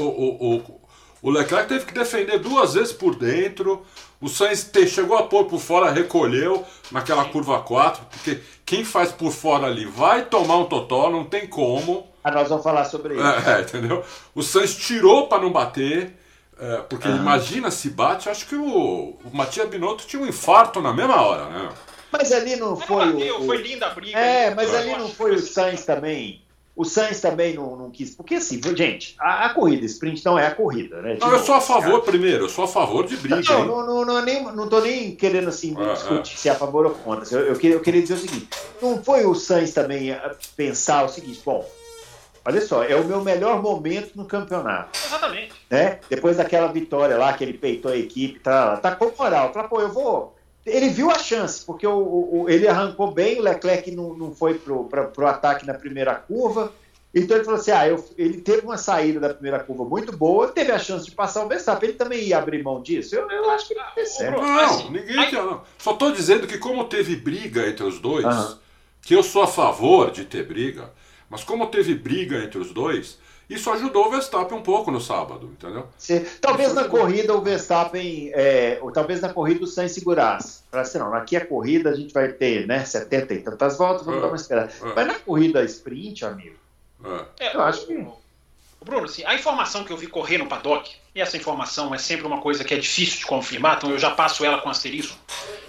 o, 0.00 0.56
o, 0.56 0.80
o 1.22 1.30
Leclerc 1.30 1.68
teve 1.68 1.84
que 1.86 1.92
defender 1.92 2.38
duas 2.38 2.74
vezes 2.74 2.92
por 2.92 3.16
dentro. 3.16 3.84
O 4.20 4.28
Sainz 4.28 4.62
te- 4.62 4.86
chegou 4.86 5.18
a 5.18 5.24
pôr 5.24 5.46
por 5.46 5.58
fora, 5.58 5.90
recolheu 5.90 6.64
naquela 6.92 7.24
curva 7.24 7.60
4, 7.60 8.04
porque 8.08 8.38
quem 8.64 8.84
faz 8.84 9.10
por 9.10 9.32
fora 9.32 9.66
ali 9.66 9.84
vai 9.84 10.24
tomar 10.26 10.58
um 10.58 10.66
totó, 10.66 11.10
não 11.10 11.24
tem 11.24 11.48
como. 11.48 12.06
Ah, 12.22 12.30
nós 12.30 12.48
vamos 12.48 12.62
falar 12.62 12.84
sobre 12.84 13.14
isso. 13.14 13.24
É, 13.24 13.58
é, 13.58 13.60
entendeu? 13.62 14.04
O 14.32 14.42
Sainz 14.44 14.76
tirou 14.76 15.26
para 15.26 15.42
não 15.42 15.50
bater, 15.50 16.16
é, 16.56 16.76
porque 16.88 17.08
Aham. 17.08 17.16
imagina 17.16 17.72
se 17.72 17.90
bate. 17.90 18.28
Acho 18.28 18.46
que 18.46 18.54
o, 18.54 18.64
o 19.24 19.30
Matias 19.32 19.68
Binotto 19.68 20.06
tinha 20.06 20.22
um 20.22 20.26
infarto 20.28 20.80
na 20.80 20.92
mesma 20.92 21.20
hora, 21.20 21.46
né? 21.46 21.68
Mas 22.12 22.30
ali 22.30 22.54
não 22.56 22.76
Mas 22.76 22.84
foi 22.86 23.04
não 23.06 23.12
bateu, 23.14 23.36
o, 23.40 23.42
o- 23.42 23.46
foi 23.46 23.56
linda 23.56 23.86
a 23.86 23.90
briga. 23.90 24.18
É, 24.18 24.54
mas 24.54 24.72
Eu 24.72 24.78
ali 24.78 24.90
não 24.96 25.08
foi 25.08 25.34
o. 25.34 25.38
Sainz 25.40 25.84
também. 25.84 26.41
O 26.74 26.84
Sainz 26.86 27.20
também 27.20 27.54
não, 27.54 27.76
não 27.76 27.90
quis. 27.90 28.14
Porque 28.14 28.36
assim, 28.36 28.58
gente, 28.74 29.14
a, 29.20 29.44
a 29.46 29.54
corrida 29.54 29.84
sprint 29.84 30.24
não 30.24 30.38
é 30.38 30.46
a 30.46 30.54
corrida, 30.54 31.02
né? 31.02 31.14
De 31.14 31.20
Não, 31.20 31.26
eu 31.28 31.32
novo, 31.34 31.44
sou 31.44 31.54
a 31.54 31.60
cara. 31.60 31.82
favor, 31.82 32.00
primeiro, 32.02 32.44
eu 32.44 32.48
sou 32.48 32.64
a 32.64 32.68
favor 32.68 33.06
de 33.06 33.16
briga, 33.18 33.42
Não, 33.52 33.66
não, 33.66 33.86
não, 33.86 34.04
não, 34.06 34.18
é 34.18 34.22
nem, 34.24 34.42
não 34.42 34.66
tô 34.68 34.80
nem 34.80 35.14
querendo 35.14 35.48
assim 35.48 35.74
Ah, 35.78 35.92
discutir 35.92 36.38
se 36.38 36.48
é 36.48 36.52
a 36.52 36.54
favor 36.54 36.86
ou 36.86 36.92
contra. 36.92 37.28
Eu, 37.36 37.48
eu, 37.48 37.56
queria, 37.56 37.76
eu 37.76 37.80
queria 37.80 38.00
dizer 38.00 38.14
o 38.14 38.18
seguinte: 38.18 38.48
não 38.80 39.04
foi 39.04 39.26
o 39.26 39.34
Sainz 39.34 39.74
também 39.74 40.12
a 40.12 40.34
pensar 40.56 41.04
o 41.04 41.08
seguinte, 41.10 41.42
bom, 41.44 41.68
olha 42.42 42.60
só, 42.62 42.82
é 42.82 42.96
o 42.96 43.04
meu 43.04 43.22
melhor 43.22 43.60
momento 43.60 44.12
no 44.16 44.24
campeonato, 44.24 44.98
Exatamente. 45.06 45.52
né? 45.70 46.00
Depois 46.08 46.38
daquela 46.38 46.68
vitória 46.72 47.18
lá 47.18 47.34
que 47.34 47.44
ele 47.44 47.52
peitou 47.52 47.92
a 47.92 47.96
equipe, 47.98 48.40
tá, 48.40 48.78
tá 48.78 48.96
com 48.96 49.12
moral. 49.18 49.52
Fala, 49.52 49.68
pô, 49.68 49.78
eu 49.80 49.90
vou. 49.92 50.34
Ele 50.64 50.88
viu 50.88 51.10
a 51.10 51.18
chance, 51.18 51.64
porque 51.64 51.86
o, 51.86 51.98
o, 51.98 52.46
ele 52.48 52.68
arrancou 52.68 53.10
bem, 53.10 53.38
o 53.38 53.42
Leclerc 53.42 53.90
não, 53.90 54.14
não 54.14 54.34
foi 54.34 54.54
para 54.54 55.10
o 55.18 55.26
ataque 55.26 55.66
na 55.66 55.74
primeira 55.74 56.14
curva. 56.14 56.72
Então 57.14 57.36
ele 57.36 57.44
falou 57.44 57.60
assim: 57.60 57.72
ah, 57.72 57.86
eu, 57.86 58.02
ele 58.16 58.40
teve 58.40 58.64
uma 58.64 58.78
saída 58.78 59.20
da 59.20 59.34
primeira 59.34 59.60
curva 59.60 59.84
muito 59.84 60.16
boa, 60.16 60.48
teve 60.48 60.72
a 60.72 60.78
chance 60.78 61.04
de 61.04 61.10
passar 61.10 61.44
o 61.44 61.48
Verstappen, 61.48 61.90
ele 61.90 61.98
também 61.98 62.24
ia 62.24 62.38
abrir 62.38 62.62
mão 62.62 62.80
disso? 62.80 63.14
Eu, 63.14 63.30
eu 63.30 63.50
acho 63.50 63.68
que 63.68 63.74
ele 63.74 63.82
ia 63.96 64.06
certo. 64.06 64.40
Não, 64.40 64.90
ninguém 64.90 65.28
quer, 65.28 65.42
não. 65.42 65.62
Só 65.78 65.92
estou 65.92 66.12
dizendo 66.12 66.46
que, 66.46 66.56
como 66.56 66.84
teve 66.84 67.16
briga 67.16 67.66
entre 67.68 67.84
os 67.84 67.98
dois, 67.98 68.24
uhum. 68.24 68.56
que 69.02 69.14
eu 69.14 69.22
sou 69.22 69.42
a 69.42 69.46
favor 69.46 70.10
de 70.10 70.24
ter 70.24 70.46
briga, 70.46 70.90
mas 71.32 71.42
como 71.42 71.66
teve 71.68 71.94
briga 71.94 72.44
entre 72.44 72.58
os 72.58 72.74
dois, 72.74 73.18
isso 73.48 73.70
ajudou 73.70 74.06
o 74.06 74.10
Verstappen 74.10 74.58
um 74.58 74.62
pouco 74.62 74.90
no 74.90 75.00
sábado, 75.00 75.50
entendeu? 75.50 75.88
Sim. 75.96 76.26
Talvez 76.42 76.68
Isso 76.68 76.74
na 76.74 76.82
ajudou. 76.82 77.00
corrida 77.00 77.34
o 77.34 77.40
Verstappen, 77.40 78.30
é, 78.34 78.78
ou 78.82 78.92
talvez 78.92 79.22
na 79.22 79.32
corrida 79.32 79.64
o 79.64 79.66
Sainz 79.66 79.92
segurasse. 79.92 80.62
Para 80.70 80.82
assim, 80.82 80.98
não, 80.98 81.14
aqui 81.14 81.34
a 81.34 81.46
corrida 81.46 81.88
a 81.88 81.94
gente 81.94 82.12
vai 82.12 82.28
ter 82.28 82.66
né, 82.66 82.84
70 82.84 83.32
e 83.32 83.38
tantas 83.38 83.78
voltas, 83.78 84.04
vamos 84.04 84.18
é, 84.18 84.20
dar 84.20 84.28
uma 84.28 84.36
esperada. 84.36 84.70
É. 84.82 84.92
Mas 84.94 85.06
na 85.06 85.14
corrida 85.14 85.64
sprint, 85.64 86.22
amigo, 86.22 86.56
é. 87.40 87.56
eu 87.56 87.62
acho 87.62 87.86
que. 87.86 88.06
Bruno, 88.84 89.06
assim, 89.06 89.24
a 89.24 89.34
informação 89.34 89.84
que 89.84 89.92
eu 89.92 89.96
vi 89.96 90.08
correr 90.08 90.36
no 90.36 90.46
paddock, 90.46 90.90
e 91.14 91.20
essa 91.22 91.38
informação 91.38 91.94
é 91.94 91.98
sempre 91.98 92.26
uma 92.26 92.42
coisa 92.42 92.62
que 92.62 92.74
é 92.74 92.76
difícil 92.76 93.20
de 93.20 93.26
confirmar, 93.26 93.78
então 93.78 93.90
eu 93.90 93.98
já 93.98 94.10
passo 94.10 94.44
ela 94.44 94.60
com 94.60 94.68
asterisco, 94.68 95.16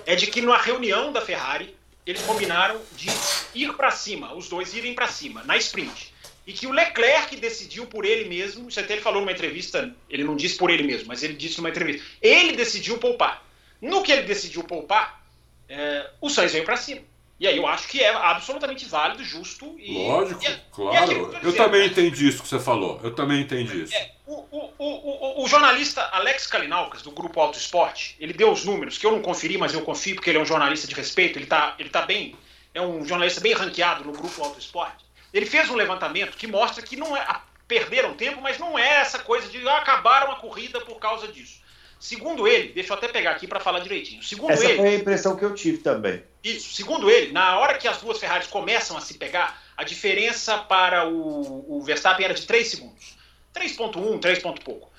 é 0.06 0.13
de 0.13 0.28
que 0.28 0.41
na 0.41 0.58
reunião 0.58 1.13
da 1.13 1.21
Ferrari, 1.21 1.73
eles 2.06 2.22
combinaram 2.24 2.82
de 2.96 3.10
ir 3.54 3.74
para 3.74 3.92
cima, 3.92 4.34
os 4.34 4.50
dois 4.50 4.74
irem 4.74 4.94
para 4.94 5.08
cima, 5.08 5.44
na 5.44 5.58
sprint 5.58 6.13
e 6.46 6.52
que 6.52 6.68
o 6.68 6.72
Leclerc 6.72 7.36
decidiu 7.38 7.86
por 7.86 8.06
ele 8.06 8.28
mesmo, 8.28 8.68
isso 8.68 8.80
até 8.80 8.94
ele 8.94 9.02
falou 9.02 9.22
numa 9.22 9.32
entrevista, 9.32 9.94
ele 10.10 10.24
não 10.24 10.36
disse 10.36 10.58
por 10.58 10.70
ele 10.70 10.84
mesmo, 10.84 11.08
mas 11.08 11.24
ele 11.24 11.34
disse 11.34 11.58
numa 11.58 11.70
entrevista, 11.70 12.06
ele 12.22 12.54
decidiu 12.54 12.98
poupar. 12.98 13.46
No 13.82 14.04
que 14.04 14.12
ele 14.12 14.24
decidiu 14.24 14.63
poupar, 14.63 15.26
é, 15.70 16.10
o 16.20 16.30
Sainz 16.30 16.52
veio 16.52 16.66
para 16.66 16.76
cima. 16.76 17.02
E 17.43 17.47
aí 17.47 17.58
eu 17.58 17.67
acho 17.67 17.89
que 17.89 18.01
é 18.01 18.10
absolutamente 18.10 18.86
válido, 18.86 19.21
justo 19.21 19.75
e. 19.77 20.08
Lógico, 20.08 20.41
e, 20.45 20.60
claro. 20.71 21.12
E 21.12 21.13
eu, 21.13 21.34
eu 21.43 21.53
também 21.53 21.82
né? 21.82 21.88
entendi 21.88 22.25
isso 22.25 22.41
que 22.41 22.47
você 22.47 22.58
falou. 22.58 23.01
Eu 23.03 23.13
também 23.13 23.41
entendi 23.41 23.84
isso. 23.84 23.93
É, 23.93 24.12
o, 24.25 24.45
o, 24.49 24.73
o, 24.77 25.43
o, 25.43 25.47
jornalista 25.49 26.01
Alex 26.13 26.47
Kalinaukas, 26.47 27.01
do 27.01 27.12
Grupo 27.12 27.41
Auto 27.41 27.58
Esporte, 27.58 28.15
ele 28.17 28.32
deu 28.32 28.49
os 28.49 28.63
números, 28.63 28.97
que 28.97 29.06
eu 29.06 29.12
não 29.12 29.21
conferi, 29.21 29.58
mas 29.58 29.73
eu 29.73 29.82
confio 29.82 30.15
porque 30.15 30.29
ele 30.29 30.38
é 30.38 30.41
um 30.41 30.45
jornalista 30.45 30.88
de 30.88 30.95
respeito, 30.95 31.38
ele 31.38 31.43
está 31.43 31.75
ele 31.77 31.89
tá 31.89 32.03
bem. 32.03 32.34
É 32.73 32.82
um 32.82 33.06
jornalista 33.06 33.41
bem 33.41 33.51
ranqueado 33.51 34.06
no 34.06 34.13
Grupo 34.13 34.41
Auto 34.41 34.58
Esporte. 34.58 35.03
Ele 35.34 35.45
fez 35.45 35.69
um 35.69 35.75
levantamento 35.75 36.38
que 36.38 36.47
mostra 36.47 36.82
que 36.82 36.95
não 36.95 37.17
é 37.17 37.27
perderam 37.67 38.13
tempo, 38.13 38.39
mas 38.39 38.58
não 38.58 38.79
é 38.79 39.01
essa 39.01 39.19
coisa 39.19 39.49
de 39.49 39.67
ah, 39.67 39.79
acabaram 39.79 40.32
a 40.32 40.38
corrida 40.38 40.79
por 40.79 40.97
causa 40.97 41.27
disso. 41.27 41.60
Segundo 42.04 42.46
ele, 42.46 42.74
deixa 42.74 42.92
eu 42.92 42.98
até 42.98 43.08
pegar 43.08 43.32
aqui 43.32 43.48
para 43.48 43.62
falar 43.62 43.80
direitinho. 43.80 44.22
Segundo 44.22 44.52
essa 44.52 44.66
ele, 44.66 44.76
foi 44.76 44.89
a 44.89 44.96
impressão 44.96 45.38
que 45.38 45.46
eu 45.46 45.56
tive 45.56 45.78
também. 45.78 46.22
Isso. 46.44 46.74
Segundo 46.74 47.10
ele, 47.10 47.32
na 47.32 47.58
hora 47.58 47.78
que 47.78 47.88
as 47.88 48.00
duas 48.00 48.20
Ferraris 48.20 48.48
começam 48.48 48.98
a 48.98 49.00
se 49.00 49.13
pegar, 49.13 49.63
a 49.78 49.86
diferença 49.86 50.58
para 50.58 51.08
o, 51.08 51.78
o 51.78 51.82
Verstappen 51.82 52.26
era 52.26 52.34
de 52.34 52.46
3 52.46 52.68
segundos. 52.68 53.18
3.1, 53.56 54.20
3 54.20 54.39
ponto 54.39 54.62
pouco. 54.66 54.92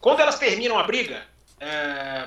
Quando 0.00 0.20
elas 0.20 0.38
terminam 0.38 0.78
a 0.78 0.84
briga, 0.84 1.24
é, 1.60 2.26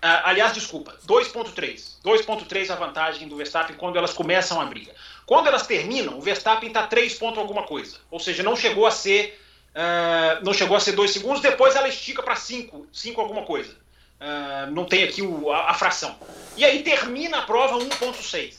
aliás, 0.00 0.54
desculpa, 0.54 0.98
2.3. 1.06 2.00
2.3 2.02 2.70
a 2.70 2.74
vantagem 2.74 3.28
do 3.28 3.36
Verstappen 3.36 3.76
quando 3.76 3.98
elas 3.98 4.14
começam 4.14 4.58
a 4.62 4.64
briga. 4.64 4.94
Quando 5.26 5.46
elas 5.46 5.66
terminam, 5.66 6.16
o 6.16 6.22
Verstappen 6.22 6.68
está 6.68 6.86
3 6.86 7.18
pontos 7.18 7.38
alguma 7.38 7.64
coisa. 7.64 7.98
Ou 8.10 8.18
seja, 8.18 8.42
não 8.42 8.56
chegou 8.56 8.86
a 8.86 8.90
ser. 8.90 9.38
Uh, 9.74 10.44
não 10.44 10.52
chegou 10.52 10.76
a 10.76 10.80
ser 10.80 10.92
2 10.92 11.10
segundos, 11.10 11.40
depois 11.40 11.76
ela 11.76 11.88
estica 11.88 12.22
para 12.22 12.34
5, 12.34 12.88
5 12.92 13.20
alguma 13.20 13.44
coisa. 13.44 13.72
Uh, 14.20 14.70
não 14.72 14.84
tem 14.84 15.04
aqui 15.04 15.22
o, 15.22 15.52
a, 15.52 15.70
a, 15.70 15.74
fração. 15.74 16.18
E 16.56 16.64
aí 16.64 16.82
termina 16.82 17.38
a 17.38 17.42
prova 17.42 17.78
1.6. 17.78 18.54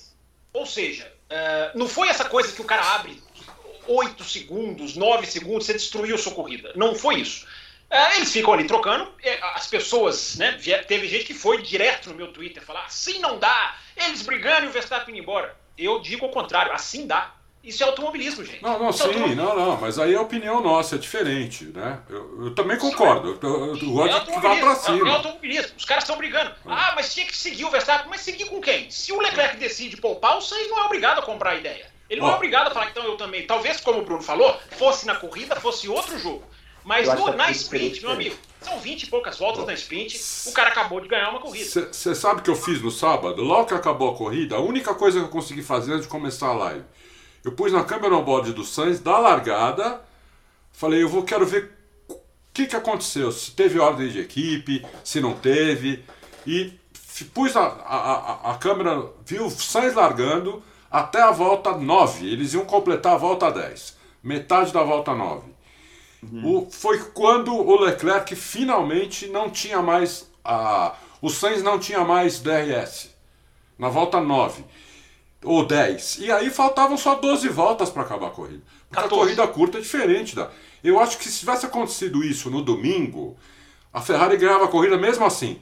Ou 0.53 0.65
seja, 0.65 1.11
uh, 1.29 1.77
não 1.77 1.87
foi 1.87 2.07
essa 2.07 2.25
coisa 2.25 2.53
que 2.53 2.61
o 2.61 2.65
cara 2.65 2.81
abre 2.95 3.21
8 3.85 4.23
segundos, 4.23 4.95
9 4.95 5.25
segundos, 5.25 5.65
você 5.65 5.73
destruiu 5.73 6.17
sua 6.17 6.33
corrida. 6.33 6.71
Não 6.75 6.95
foi 6.95 7.15
isso. 7.15 7.45
eles 8.15 8.31
ficam 8.31 8.53
ali 8.53 8.65
trocando, 8.65 9.11
as 9.55 9.67
pessoas, 9.67 10.37
né? 10.37 10.57
Teve 10.87 11.07
gente 11.07 11.25
que 11.25 11.33
foi 11.33 11.61
direto 11.61 12.09
no 12.09 12.15
meu 12.15 12.31
Twitter 12.31 12.63
falar: 12.63 12.85
assim 12.85 13.19
não 13.19 13.37
dá, 13.37 13.75
eles 13.97 14.21
brigando 14.21 14.65
e 14.65 14.69
o 14.69 14.71
Verstappen 14.71 15.13
indo 15.13 15.23
embora. 15.23 15.55
Eu 15.77 15.99
digo 15.99 16.25
o 16.25 16.29
contrário, 16.29 16.71
assim 16.71 17.05
dá. 17.07 17.33
Isso 17.63 17.83
é 17.83 17.87
automobilismo, 17.87 18.43
gente. 18.45 18.63
Não, 18.63 18.79
não, 18.79 18.89
Isso 18.89 19.03
é 19.03 19.13
sim, 19.13 19.35
não, 19.35 19.55
não, 19.55 19.77
mas 19.77 19.99
aí 19.99 20.15
a 20.15 20.21
opinião 20.21 20.61
nossa 20.61 20.95
é 20.95 20.97
diferente, 20.97 21.65
né? 21.65 21.99
Eu, 22.09 22.45
eu 22.45 22.55
também 22.55 22.77
concordo. 22.77 23.37
Eu, 23.41 23.49
eu, 23.49 23.75
eu 23.75 23.89
gosto 23.91 24.31
é 24.31 24.33
que 24.33 24.39
vá 24.39 24.55
pra 24.55 24.75
cima. 24.75 25.09
É 25.09 25.11
automobilismo. 25.11 25.73
Os 25.77 25.85
caras 25.85 26.03
estão 26.05 26.17
brigando. 26.17 26.51
Ah. 26.65 26.89
ah, 26.89 26.93
mas 26.95 27.13
tinha 27.13 27.25
que 27.25 27.35
seguir 27.35 27.65
o 27.65 27.69
Verstappen. 27.69 28.09
Mas 28.09 28.21
seguir 28.21 28.45
com 28.45 28.61
quem? 28.61 28.89
Se 28.89 29.11
o 29.11 29.19
Leclerc 29.19 29.57
decide 29.57 29.97
poupar, 29.97 30.37
o 30.37 30.41
Sainz 30.41 30.69
não 30.69 30.79
é 30.79 30.85
obrigado 30.85 31.19
a 31.19 31.21
comprar 31.21 31.51
a 31.51 31.55
ideia. 31.55 31.85
Ele 32.09 32.21
não 32.21 32.31
é 32.31 32.35
obrigado 32.35 32.67
a 32.67 32.71
falar, 32.71 32.89
então 32.89 33.03
eu 33.03 33.17
também. 33.17 33.45
Talvez, 33.45 33.79
como 33.81 33.99
o 33.99 34.05
Bruno 34.05 34.23
falou, 34.23 34.57
fosse 34.71 35.05
na 35.05 35.15
corrida, 35.15 35.55
fosse 35.57 35.87
outro 35.87 36.17
jogo. 36.17 36.43
Mas 36.83 37.07
no, 37.13 37.35
na 37.35 37.51
sprint, 37.51 38.01
meu 38.01 38.11
amigo, 38.11 38.35
são 38.61 38.79
20 38.79 39.03
e 39.03 39.07
poucas 39.07 39.37
voltas 39.37 39.65
na 39.65 39.73
sprint, 39.73 40.19
o 40.47 40.51
cara 40.53 40.69
acabou 40.69 40.99
de 40.99 41.07
ganhar 41.07 41.29
uma 41.29 41.39
corrida. 41.39 41.65
Você 41.65 42.15
sabe 42.15 42.39
o 42.39 42.43
que 42.43 42.49
eu 42.49 42.55
fiz 42.55 42.81
no 42.81 42.89
sábado? 42.89 43.43
Logo 43.43 43.67
que 43.67 43.73
acabou 43.73 44.11
a 44.11 44.15
corrida, 44.15 44.55
a 44.55 44.59
única 44.59 44.95
coisa 44.95 45.19
que 45.19 45.25
eu 45.25 45.29
consegui 45.29 45.61
fazer 45.61 45.91
antes 45.91 46.05
de 46.05 46.09
começar 46.09 46.47
a 46.47 46.53
live, 46.53 46.85
eu 47.43 47.51
pus 47.51 47.71
na 47.71 47.83
câmera 47.83 48.15
on 48.15 48.23
board 48.23 48.53
do 48.53 48.63
Sainz, 48.63 48.99
da 48.99 49.17
largada, 49.17 50.01
falei, 50.71 51.03
eu 51.03 51.09
vou, 51.09 51.23
quero 51.23 51.45
ver 51.45 51.71
o 52.09 52.17
que, 52.53 52.67
que 52.67 52.75
aconteceu, 52.75 53.31
se 53.31 53.51
teve 53.51 53.79
ordem 53.79 54.09
de 54.09 54.19
equipe, 54.19 54.85
se 55.03 55.21
não 55.21 55.33
teve, 55.33 56.03
e 56.45 56.73
pus 57.33 57.55
a, 57.55 57.61
a, 57.61 58.51
a, 58.51 58.57
câmera, 58.57 59.05
viu 59.25 59.45
o 59.45 59.51
Sainz 59.51 59.93
largando 59.93 60.61
até 60.91 61.21
a 61.21 61.31
volta 61.31 61.77
9, 61.77 62.27
eles 62.27 62.53
iam 62.53 62.65
completar 62.65 63.13
a 63.13 63.17
volta 63.17 63.51
10, 63.51 63.97
metade 64.23 64.73
da 64.73 64.83
volta 64.83 65.13
9. 65.13 65.59
Uhum. 66.21 66.57
O, 66.57 66.71
foi 66.71 66.99
quando 67.13 67.53
o 67.53 67.79
Leclerc 67.79 68.35
finalmente 68.35 69.27
não 69.27 69.49
tinha 69.49 69.81
mais. 69.81 70.29
A, 70.43 70.93
o 71.21 71.29
Sainz 71.29 71.63
não 71.63 71.79
tinha 71.79 72.03
mais 72.03 72.39
DRS. 72.39 73.09
Na 73.77 73.87
volta 73.87 74.19
9 74.19 74.65
ou 75.43 75.65
10. 75.65 76.19
E 76.19 76.31
aí 76.31 76.49
faltavam 76.49 76.97
só 76.97 77.15
12 77.15 77.47
voltas 77.49 77.89
para 77.89 78.03
acabar 78.03 78.27
a 78.27 78.31
corrida. 78.31 78.61
Porque 78.89 79.01
14. 79.03 79.13
a 79.13 79.17
corrida 79.17 79.47
curta 79.47 79.77
é 79.77 79.81
diferente 79.81 80.35
da. 80.35 80.49
Eu 80.83 80.99
acho 80.99 81.17
que 81.17 81.27
se 81.27 81.39
tivesse 81.39 81.65
acontecido 81.65 82.23
isso 82.23 82.49
no 82.49 82.61
domingo, 82.61 83.37
a 83.93 84.01
Ferrari 84.01 84.37
ganhava 84.37 84.65
a 84.65 84.69
corrida 84.69 84.97
mesmo 84.97 85.25
assim. 85.25 85.59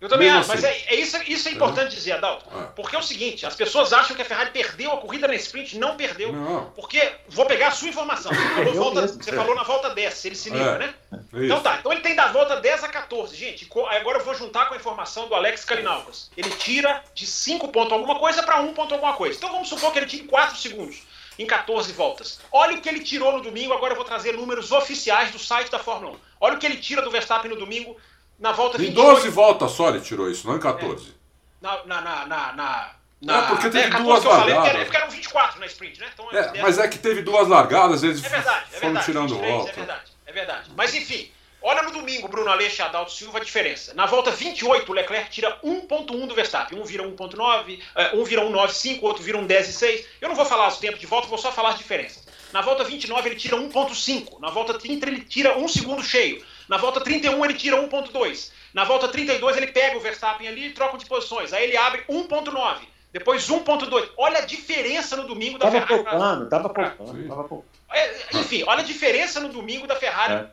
Eu 0.00 0.08
também 0.08 0.28
acho, 0.28 0.52
assim. 0.52 0.62
mas 0.62 0.64
é, 0.64 0.84
é, 0.88 0.94
isso, 0.96 1.16
isso 1.26 1.48
é 1.48 1.52
importante 1.52 1.92
é. 1.92 1.96
dizer, 1.96 2.12
Adalto. 2.12 2.46
É. 2.54 2.64
Porque 2.76 2.94
é 2.94 2.98
o 2.98 3.02
seguinte, 3.02 3.46
as 3.46 3.54
pessoas 3.54 3.92
acham 3.92 4.14
que 4.14 4.22
a 4.22 4.24
Ferrari 4.24 4.50
perdeu 4.50 4.92
a 4.92 4.98
corrida 4.98 5.26
na 5.26 5.34
sprint, 5.34 5.78
não 5.78 5.96
perdeu. 5.96 6.32
Não. 6.32 6.70
Porque, 6.74 7.12
vou 7.28 7.46
pegar 7.46 7.68
a 7.68 7.70
sua 7.70 7.88
informação. 7.88 8.32
Você 8.32 8.54
falou, 8.54 8.74
volta, 8.74 9.06
você 9.06 9.32
falou 9.32 9.54
na 9.54 9.62
volta 9.62 9.90
10, 9.90 10.24
ele 10.26 10.34
se 10.34 10.50
livra, 10.50 10.74
é. 10.74 10.78
né? 10.78 10.94
É 11.12 11.44
então 11.44 11.60
tá, 11.60 11.78
então 11.78 11.92
ele 11.92 12.02
tem 12.02 12.14
da 12.14 12.28
volta 12.28 12.60
10 12.60 12.84
a 12.84 12.88
14. 12.88 13.34
Gente, 13.34 13.68
agora 13.90 14.18
eu 14.18 14.24
vou 14.24 14.34
juntar 14.34 14.66
com 14.66 14.74
a 14.74 14.76
informação 14.76 15.26
do 15.28 15.34
Alex 15.34 15.64
Kalinaukas. 15.64 16.30
Ele 16.36 16.50
tira 16.50 17.02
de 17.14 17.26
5 17.26 17.68
pontos 17.68 17.92
alguma 17.92 18.18
coisa 18.18 18.42
para 18.42 18.60
1 18.60 18.74
ponto 18.74 18.94
alguma 18.94 19.14
coisa. 19.14 19.36
Então 19.36 19.50
vamos 19.50 19.68
supor 19.68 19.92
que 19.92 19.98
ele 19.98 20.06
tire 20.06 20.24
4 20.24 20.56
segundos 20.56 21.02
em 21.38 21.46
14 21.46 21.92
voltas. 21.92 22.40
Olha 22.52 22.76
o 22.76 22.80
que 22.80 22.88
ele 22.88 23.00
tirou 23.00 23.32
no 23.32 23.40
domingo, 23.40 23.72
agora 23.72 23.92
eu 23.92 23.96
vou 23.96 24.04
trazer 24.04 24.36
números 24.36 24.70
oficiais 24.72 25.30
do 25.30 25.38
site 25.38 25.70
da 25.70 25.78
Fórmula 25.78 26.12
1. 26.12 26.18
Olha 26.40 26.54
o 26.56 26.58
que 26.58 26.66
ele 26.66 26.76
tira 26.76 27.02
do 27.02 27.10
Verstappen 27.10 27.50
no 27.50 27.56
domingo 27.56 27.96
na 28.38 28.52
volta 28.52 28.82
Em 28.82 28.90
12 28.90 29.28
voltas 29.28 29.72
só 29.72 29.88
ele 29.88 30.00
tirou 30.00 30.30
isso, 30.30 30.46
não 30.46 30.56
em 30.56 30.60
14. 30.60 31.08
É. 31.08 31.24
Na, 31.60 31.84
na, 31.84 32.00
na, 32.00 32.26
na, 32.26 32.94
na, 33.22 33.38
é 33.38 33.48
porque 33.48 33.70
teve 33.70 33.96
é, 33.96 34.00
duas 34.02 34.22
largadas. 34.22 34.66
Falei, 34.66 34.82
é 34.82 34.96
eram 34.96 35.10
24 35.10 35.60
na 35.60 35.66
sprint, 35.66 36.00
né? 36.00 36.10
Então, 36.12 36.28
é, 36.30 36.60
mas 36.60 36.78
é 36.78 36.86
que 36.86 36.98
teve 36.98 37.22
duas 37.22 37.48
largadas, 37.48 38.02
eles 38.02 38.22
é 38.22 38.28
verdade, 38.28 38.64
é 38.70 38.74
foram 38.74 38.80
verdade, 38.80 39.06
tirando 39.06 39.28
23, 39.30 39.52
volta. 39.54 39.70
É 39.70 39.74
verdade, 39.74 40.12
é 40.26 40.32
verdade. 40.32 40.70
Mas 40.76 40.94
enfim, 40.94 41.30
olha 41.62 41.82
no 41.82 41.92
domingo, 41.92 42.28
Bruno 42.28 42.50
Aleixo 42.50 42.82
e 42.82 42.84
Adalto 42.84 43.12
Silva, 43.12 43.38
a 43.38 43.42
diferença. 43.42 43.94
Na 43.94 44.04
volta 44.04 44.30
28, 44.30 44.90
o 44.90 44.94
Leclerc 44.94 45.30
tira 45.30 45.58
1.1 45.64 46.26
do 46.26 46.34
Verstappen. 46.34 46.78
Um 46.78 46.84
vira 46.84 47.02
1.9, 47.04 47.80
um 48.12 48.24
vira 48.24 48.42
1.95, 48.42 48.98
outro 49.02 49.22
vira 49.22 49.38
1.10 49.38 50.04
Eu 50.20 50.28
não 50.28 50.36
vou 50.36 50.44
falar 50.44 50.68
os 50.68 50.76
tempos 50.76 51.00
de 51.00 51.06
volta, 51.06 51.28
vou 51.28 51.38
só 51.38 51.50
falar 51.50 51.70
as 51.70 51.78
diferenças. 51.78 52.24
Na 52.52 52.60
volta 52.60 52.84
29 52.84 53.28
ele 53.28 53.36
tira 53.36 53.56
1.5, 53.56 54.38
na 54.38 54.50
volta 54.50 54.74
30 54.74 55.08
ele 55.08 55.20
tira 55.22 55.58
1 55.58 55.66
segundo 55.66 56.02
cheio, 56.04 56.44
na 56.68 56.76
volta 56.76 57.00
31 57.00 57.44
ele 57.44 57.54
tira 57.54 57.76
1.2. 57.76 58.50
Na 58.72 58.84
volta 58.84 59.08
32 59.08 59.56
ele 59.56 59.68
pega 59.68 59.96
o 59.96 60.00
Verstappen 60.00 60.48
ali 60.48 60.68
e 60.68 60.72
troca 60.72 60.98
de 60.98 61.06
posições. 61.06 61.52
Aí 61.52 61.64
ele 61.64 61.76
abre 61.76 62.02
1.9, 62.08 62.78
depois 63.12 63.48
1.2. 63.48 64.10
Olha 64.16 64.38
a 64.38 64.46
diferença 64.46 65.16
no 65.16 65.26
domingo 65.26 65.58
da 65.58 65.70
tava 65.70 65.86
Ferrari. 65.86 66.04
Poupando, 66.04 66.48
tava 66.48 66.68
poupando, 66.68 67.28
tava 67.28 67.44
poupando. 67.44 67.74
É, 67.92 68.36
enfim, 68.38 68.64
olha 68.66 68.80
a 68.80 68.84
diferença 68.84 69.40
no 69.40 69.50
domingo 69.50 69.86
da 69.86 69.96
Ferrari 69.96 70.34
é. 70.34 70.46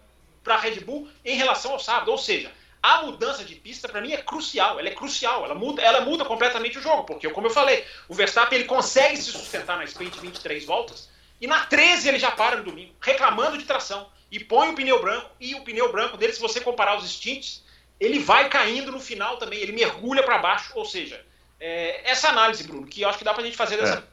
para 0.44 0.56
a 0.56 0.58
Red 0.58 0.82
Bull 0.82 1.08
em 1.26 1.36
relação 1.36 1.72
ao 1.72 1.80
sábado. 1.80 2.12
Ou 2.12 2.18
seja, 2.18 2.52
a 2.84 3.04
mudança 3.04 3.44
de 3.44 3.56
pista 3.56 3.88
para 3.88 4.02
mim 4.02 4.12
é 4.12 4.18
crucial, 4.18 4.80
ela 4.80 4.90
é 4.90 4.94
crucial, 4.94 5.46
ela 5.46 5.54
muda, 5.54 5.82
ela 5.82 6.02
muda 6.02 6.26
completamente 6.26 6.80
o 6.80 6.82
jogo, 6.82 7.04
porque 7.04 7.30
como 7.30 7.48
eu 7.48 7.52
falei, 7.52 7.86
o 8.10 8.14
Verstappen 8.14 8.58
ele 8.58 8.68
consegue 8.68 9.18
se 9.18 9.32
sustentar 9.32 9.78
na 9.78 9.84
sprint 9.84 10.20
23 10.20 10.66
voltas 10.66 11.10
e 11.40 11.46
na 11.46 11.66
13 11.66 12.08
ele 12.08 12.20
já 12.20 12.32
para 12.32 12.58
no 12.58 12.64
domingo, 12.64 12.94
reclamando 13.00 13.58
de 13.58 13.66
tração 13.66 14.08
e 14.32 14.40
põe 14.40 14.70
o 14.70 14.76
pneu 14.76 15.02
branco 15.02 15.30
e 15.40 15.54
o 15.54 15.62
pneu 15.62 15.92
branco 15.92 16.16
dele, 16.16 16.34
se 16.34 16.40
você 16.40 16.62
comparar 16.62 16.98
os 16.98 17.12
stints, 17.12 17.64
ele 18.00 18.18
vai 18.18 18.50
caindo 18.50 18.92
no 18.92 19.00
final 19.00 19.38
também, 19.38 19.60
ele 19.60 19.74
mergulha 19.74 20.24
para 20.24 20.38
baixo. 20.38 20.72
Ou 20.74 20.86
seja, 20.86 21.24
é, 21.60 22.10
essa 22.10 22.30
análise, 22.30 22.64
Bruno, 22.64 22.88
que 22.88 23.02
eu 23.02 23.10
acho 23.10 23.18
que 23.18 23.24
dá 23.24 23.34
para 23.34 23.44
a 23.44 23.46
gente 23.46 23.58
fazer 23.58 23.78
dessa. 23.78 24.08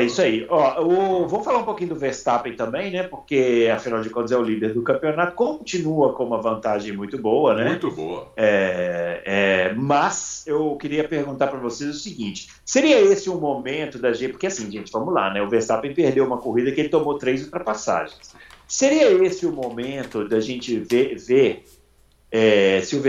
É. 0.00 0.04
isso 0.04 0.20
aí. 0.20 0.46
Ó, 0.48 0.82
o, 0.82 1.28
vamos 1.28 1.44
falar 1.44 1.58
um 1.58 1.64
pouquinho 1.64 1.90
do 1.90 1.96
Verstappen 1.96 2.54
também, 2.54 2.90
né? 2.90 3.04
Porque, 3.04 3.70
afinal 3.74 4.00
de 4.02 4.10
contas, 4.10 4.32
é 4.32 4.36
o 4.36 4.42
líder 4.42 4.74
do 4.74 4.82
campeonato. 4.82 5.34
Continua 5.34 6.12
com 6.12 6.24
uma 6.24 6.40
vantagem 6.40 6.92
muito 6.92 7.16
boa, 7.16 7.54
né? 7.54 7.70
Muito 7.70 7.90
boa. 7.90 8.32
É, 8.36 9.22
é, 9.24 9.74
mas 9.74 10.44
eu 10.46 10.76
queria 10.76 11.06
perguntar 11.06 11.46
para 11.46 11.58
vocês 11.58 11.90
o 11.90 11.98
seguinte: 11.98 12.48
seria 12.64 13.00
esse 13.00 13.30
um 13.30 13.38
momento 13.38 13.98
da 13.98 14.12
gente. 14.12 14.32
Porque, 14.32 14.46
assim, 14.46 14.70
gente, 14.70 14.90
vamos 14.90 15.14
lá, 15.14 15.32
né? 15.32 15.40
O 15.42 15.48
Verstappen 15.48 15.94
perdeu 15.94 16.26
uma 16.26 16.38
corrida 16.38 16.72
que 16.72 16.80
ele 16.80 16.88
tomou 16.88 17.18
três 17.18 17.44
ultrapassagens. 17.44 18.34
Seria 18.66 19.12
esse 19.24 19.46
o 19.46 19.52
momento 19.52 20.28
da 20.28 20.40
gente 20.40 20.76
ver, 20.78 21.16
ver 21.16 21.64
é, 22.30 22.80
se, 22.80 22.96
o, 22.96 23.02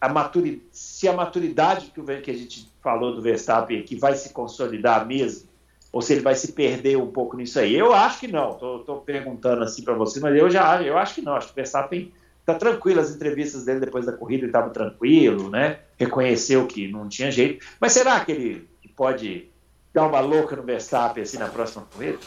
a 0.00 0.08
maturi, 0.08 0.62
se 0.72 1.08
a 1.08 1.12
maturidade 1.12 1.90
que, 1.92 2.00
o, 2.00 2.04
que 2.04 2.30
a 2.30 2.34
gente 2.34 2.70
falou 2.82 3.14
do 3.14 3.20
Verstappen 3.20 3.80
aqui 3.80 3.96
vai 3.96 4.14
se 4.14 4.32
consolidar 4.32 5.06
mesmo? 5.06 5.48
Ou 5.92 6.02
se 6.02 6.12
ele 6.12 6.22
vai 6.22 6.34
se 6.34 6.52
perder 6.52 6.96
um 6.96 7.10
pouco 7.10 7.36
nisso 7.36 7.58
aí? 7.58 7.74
Eu 7.74 7.92
acho 7.92 8.20
que 8.20 8.28
não. 8.28 8.52
Estou 8.52 9.00
perguntando 9.00 9.62
assim 9.62 9.82
para 9.82 9.94
você, 9.94 10.20
mas 10.20 10.36
eu 10.36 10.50
já 10.50 10.82
eu 10.82 10.98
acho 10.98 11.14
que 11.14 11.22
não. 11.22 11.34
Acho 11.34 11.46
que 11.48 11.52
o 11.52 11.56
Verstappen 11.56 12.12
está 12.40 12.54
tranquilo. 12.54 13.00
As 13.00 13.14
entrevistas 13.14 13.64
dele 13.64 13.80
depois 13.80 14.04
da 14.04 14.12
corrida 14.12 14.42
ele 14.42 14.50
estava 14.50 14.70
tranquilo, 14.70 15.48
né? 15.48 15.80
Reconheceu 15.98 16.66
que 16.66 16.88
não 16.88 17.08
tinha 17.08 17.30
jeito. 17.30 17.64
Mas 17.80 17.92
será 17.92 18.22
que 18.24 18.32
ele 18.32 18.68
pode 18.96 19.48
dar 19.92 20.06
uma 20.06 20.20
louca 20.20 20.56
no 20.56 20.62
Verstappen 20.62 21.22
assim 21.22 21.38
na 21.38 21.48
próxima 21.48 21.86
corrida? 21.92 22.18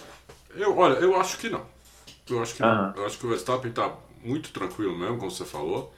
Eu, 0.56 0.78
olha, 0.78 0.96
eu 0.96 1.20
acho 1.20 1.38
que 1.38 1.50
não. 1.50 1.62
Eu 2.30 2.42
acho 2.42 2.56
que 2.56 2.64
uhum. 2.64 2.94
Eu 2.96 3.06
acho 3.06 3.18
que 3.18 3.26
o 3.26 3.30
Verstappen 3.30 3.70
está 3.70 3.94
muito 4.24 4.52
tranquilo 4.52 4.98
mesmo, 4.98 5.18
como 5.18 5.32
você 5.32 5.46
falou. 5.46 5.94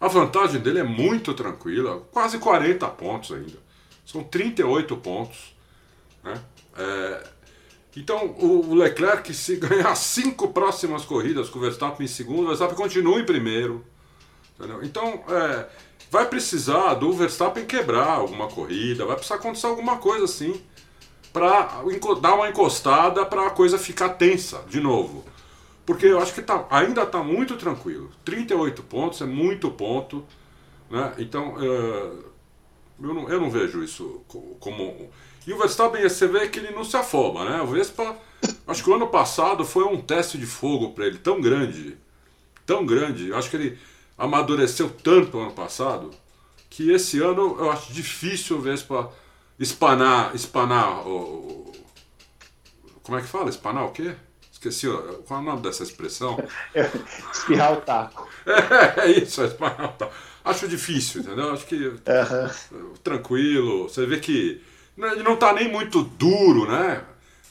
A 0.00 0.08
vantagem 0.08 0.60
dele 0.60 0.80
é 0.80 0.82
muito 0.82 1.32
tranquila, 1.32 2.00
quase 2.10 2.38
40 2.38 2.88
pontos 2.88 3.32
ainda. 3.32 3.58
São 4.04 4.24
38 4.24 4.96
pontos. 4.96 5.54
Né? 6.24 6.34
É, 6.76 7.24
então, 7.96 8.34
o 8.38 8.74
Leclerc, 8.74 9.32
se 9.34 9.56
ganhar 9.56 9.94
cinco 9.94 10.48
próximas 10.48 11.04
corridas 11.04 11.48
com 11.48 11.58
o 11.58 11.62
Verstappen 11.62 12.04
em 12.04 12.08
segundo, 12.08 12.44
o 12.44 12.46
Verstappen 12.48 12.76
continua 12.76 13.20
em 13.20 13.24
primeiro. 13.24 13.84
Entendeu? 14.56 14.82
Então, 14.82 15.24
é, 15.28 15.66
vai 16.10 16.26
precisar 16.26 16.94
do 16.94 17.12
Verstappen 17.12 17.64
quebrar 17.64 18.10
alguma 18.10 18.48
corrida, 18.48 19.04
vai 19.04 19.16
precisar 19.16 19.36
acontecer 19.36 19.66
alguma 19.66 19.98
coisa 19.98 20.24
assim 20.24 20.60
para 21.32 21.82
dar 22.20 22.34
uma 22.34 22.48
encostada 22.48 23.24
para 23.24 23.46
a 23.46 23.50
coisa 23.50 23.78
ficar 23.78 24.10
tensa 24.10 24.62
de 24.68 24.80
novo. 24.80 25.24
Porque 25.84 26.06
eu 26.06 26.20
acho 26.20 26.34
que 26.34 26.42
tá, 26.42 26.66
ainda 26.70 27.02
está 27.02 27.22
muito 27.22 27.56
tranquilo. 27.56 28.10
38 28.24 28.82
pontos 28.82 29.20
é 29.20 29.24
muito 29.24 29.70
ponto. 29.70 30.24
Né? 30.90 31.12
Então, 31.18 31.54
uh, 31.54 32.24
eu, 33.02 33.14
não, 33.14 33.28
eu 33.28 33.40
não 33.40 33.50
vejo 33.50 33.82
isso 33.82 34.22
como. 34.60 35.10
E 35.46 35.52
o 35.52 35.58
Verstappen, 35.58 36.02
você 36.02 36.26
vê 36.26 36.48
que 36.48 36.58
ele 36.58 36.70
não 36.70 36.84
se 36.84 36.96
afoba, 36.96 37.44
né? 37.44 37.60
O 37.62 37.66
Vespa, 37.66 38.16
acho 38.66 38.82
que 38.82 38.90
o 38.90 38.94
ano 38.94 39.08
passado 39.08 39.64
foi 39.64 39.84
um 39.84 40.00
teste 40.00 40.38
de 40.38 40.46
fogo 40.46 40.92
para 40.92 41.06
ele 41.06 41.18
tão 41.18 41.40
grande, 41.40 41.96
tão 42.64 42.86
grande. 42.86 43.32
Acho 43.32 43.50
que 43.50 43.56
ele 43.56 43.78
amadureceu 44.16 44.88
tanto 44.90 45.38
ano 45.38 45.52
passado 45.52 46.10
que 46.70 46.90
esse 46.90 47.20
ano 47.20 47.56
eu 47.58 47.70
acho 47.70 47.92
difícil 47.92 48.56
o 48.56 48.60
Vespa 48.60 49.12
espanar, 49.58 50.34
espanar 50.34 51.06
o, 51.06 51.72
como 53.02 53.18
é 53.18 53.20
que 53.20 53.28
fala? 53.28 53.50
Espanar 53.50 53.84
o 53.84 53.90
quê? 53.90 54.14
Esqueci, 54.50 54.86
qual 55.26 55.40
é 55.40 55.42
o 55.42 55.46
nome 55.46 55.62
dessa 55.62 55.82
expressão? 55.82 56.38
espirrar 57.32 57.72
o 57.72 57.80
taco. 57.80 58.28
É, 58.46 59.00
é 59.00 59.10
isso, 59.10 59.42
é 59.42 59.46
espirrar 59.46 59.86
o 59.86 59.92
taco. 59.92 60.14
Acho 60.44 60.68
difícil, 60.68 61.20
entendeu? 61.20 61.52
Acho 61.52 61.66
que 61.66 61.88
uhum. 61.88 62.94
tranquilo. 63.02 63.88
Você 63.88 64.06
vê 64.06 64.18
que 64.18 64.62
ele 65.06 65.22
não 65.22 65.34
está 65.34 65.52
nem 65.52 65.68
muito 65.68 66.02
duro, 66.02 66.70
né? 66.70 67.02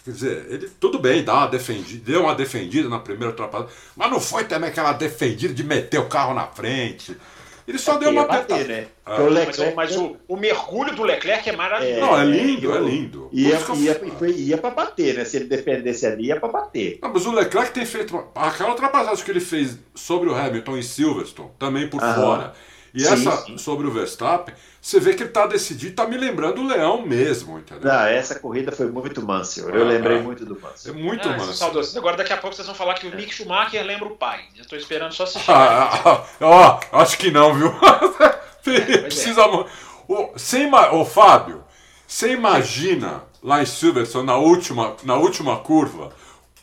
Quer 0.04 0.12
dizer, 0.12 0.46
ele 0.50 0.70
tudo 0.80 0.98
bem, 0.98 1.24
dá 1.24 1.36
uma 1.36 1.48
defendida, 1.48 2.12
deu 2.12 2.24
uma 2.24 2.34
defendida 2.34 2.90
na 2.90 3.00
primeira 3.00 3.30
ultrapassagem, 3.30 3.74
mas 3.96 4.10
não 4.10 4.20
foi 4.20 4.46
também 4.46 4.70
aquela 4.70 4.94
defendida 4.94 5.54
de 5.54 5.64
meter 5.64 6.00
o 6.00 6.08
carro 6.08 6.34
na 6.34 6.48
frente. 6.48 7.16
Ele 7.68 7.78
só 7.78 7.98
deu 7.98 8.10
uma 8.10 8.26
bater, 8.26 8.68
né? 8.68 8.88
Ah. 9.06 9.18
Leclerc, 9.18 9.76
mas, 9.76 9.96
o, 9.96 10.18
o, 10.28 10.36
mergulho 10.36 10.96
do 10.96 11.04
Leclerc 11.04 11.48
é 11.50 11.56
maravilhoso. 11.56 11.98
É, 11.98 12.02
não, 12.02 12.20
é 12.20 12.26
lindo, 12.26 12.76
é 12.76 12.80
lindo. 12.80 13.30
Ia, 13.32 13.60
ia, 13.76 14.02
ia, 14.22 14.30
ia 14.30 14.58
para 14.58 14.72
bater, 14.72 15.16
né? 15.16 15.26
Se 15.26 15.38
ele 15.38 15.46
defendesse 15.46 16.06
ali, 16.06 16.28
ia 16.28 16.40
para 16.40 16.50
bater. 16.50 17.00
Não, 17.02 17.14
mas 17.14 17.26
o 17.26 17.32
Leclerc 17.32 17.72
tem 17.72 17.86
feito. 17.86 18.22
Aquela 18.36 18.72
ultrapassagem 18.72 19.24
que 19.24 19.32
ele 19.32 19.40
fez 19.40 19.78
sobre 19.94 20.30
o 20.30 20.36
Hamilton 20.36 20.78
em 20.78 20.82
Silverstone, 20.82 21.52
também 21.60 21.88
por 21.88 22.02
Aham. 22.04 22.16
fora. 22.16 22.54
E 22.94 23.02
sim, 23.02 23.14
essa 23.14 23.38
sim. 23.44 23.58
sobre 23.58 23.88
o 23.88 23.92
Verstappen, 23.92 24.54
você 24.82 25.00
vê 25.00 25.14
que 25.14 25.24
ele 25.24 25.30
está 25.30 25.48
decidido, 25.48 25.92
está 25.92 26.06
me 26.06 26.18
lembrando 26.18 26.62
o 26.62 26.68
Leão 26.68 27.06
mesmo, 27.06 27.60
entendeu? 27.60 27.90
Não, 27.90 28.06
essa 28.06 28.38
corrida 28.40 28.72
foi 28.72 28.88
muito 28.88 29.26
manso. 29.26 29.62
Eu 29.62 29.84
ah, 29.84 29.88
lembrei 29.88 30.18
ah, 30.18 30.22
muito 30.22 30.46
do 30.46 30.60
manso. 30.60 30.90
É 30.90 30.92
muito 30.92 31.28
ah, 31.28 31.38
manso. 31.38 31.54
Saudoso. 31.54 31.98
Agora 31.98 32.18
daqui 32.18 32.34
a 32.34 32.38
pouco 32.38 32.56
vocês 32.56 32.66
vão 32.66 32.76
falar 32.76 32.96
que 32.96 33.08
o 33.08 33.16
Mick 33.16 33.34
Schumacher 33.34 33.86
lembra 33.86 34.08
o 34.08 34.18
pai. 34.18 34.42
Eu 34.56 34.64
estou 34.64 34.78
esperando 34.78 35.14
só 35.14 35.24
assistir. 35.24 35.52
Ah, 35.52 36.02
ah, 36.06 36.26
ó, 36.42 36.80
acho 37.00 37.18
que 37.18 37.32
não, 37.32 37.54
viu? 37.54 37.74
É, 38.64 38.98
Precisa. 39.00 39.42
É. 39.42 39.66
O, 40.08 40.38
sem, 40.38 40.70
o 40.72 41.04
Fábio, 41.04 41.64
você 42.06 42.34
imagina 42.34 43.24
lá 43.42 43.62
em 43.62 43.66
Silverstone, 43.66 44.28
na 44.28 44.38
última, 44.38 44.96
na 45.04 45.16
última 45.16 45.58
curva, 45.58 46.14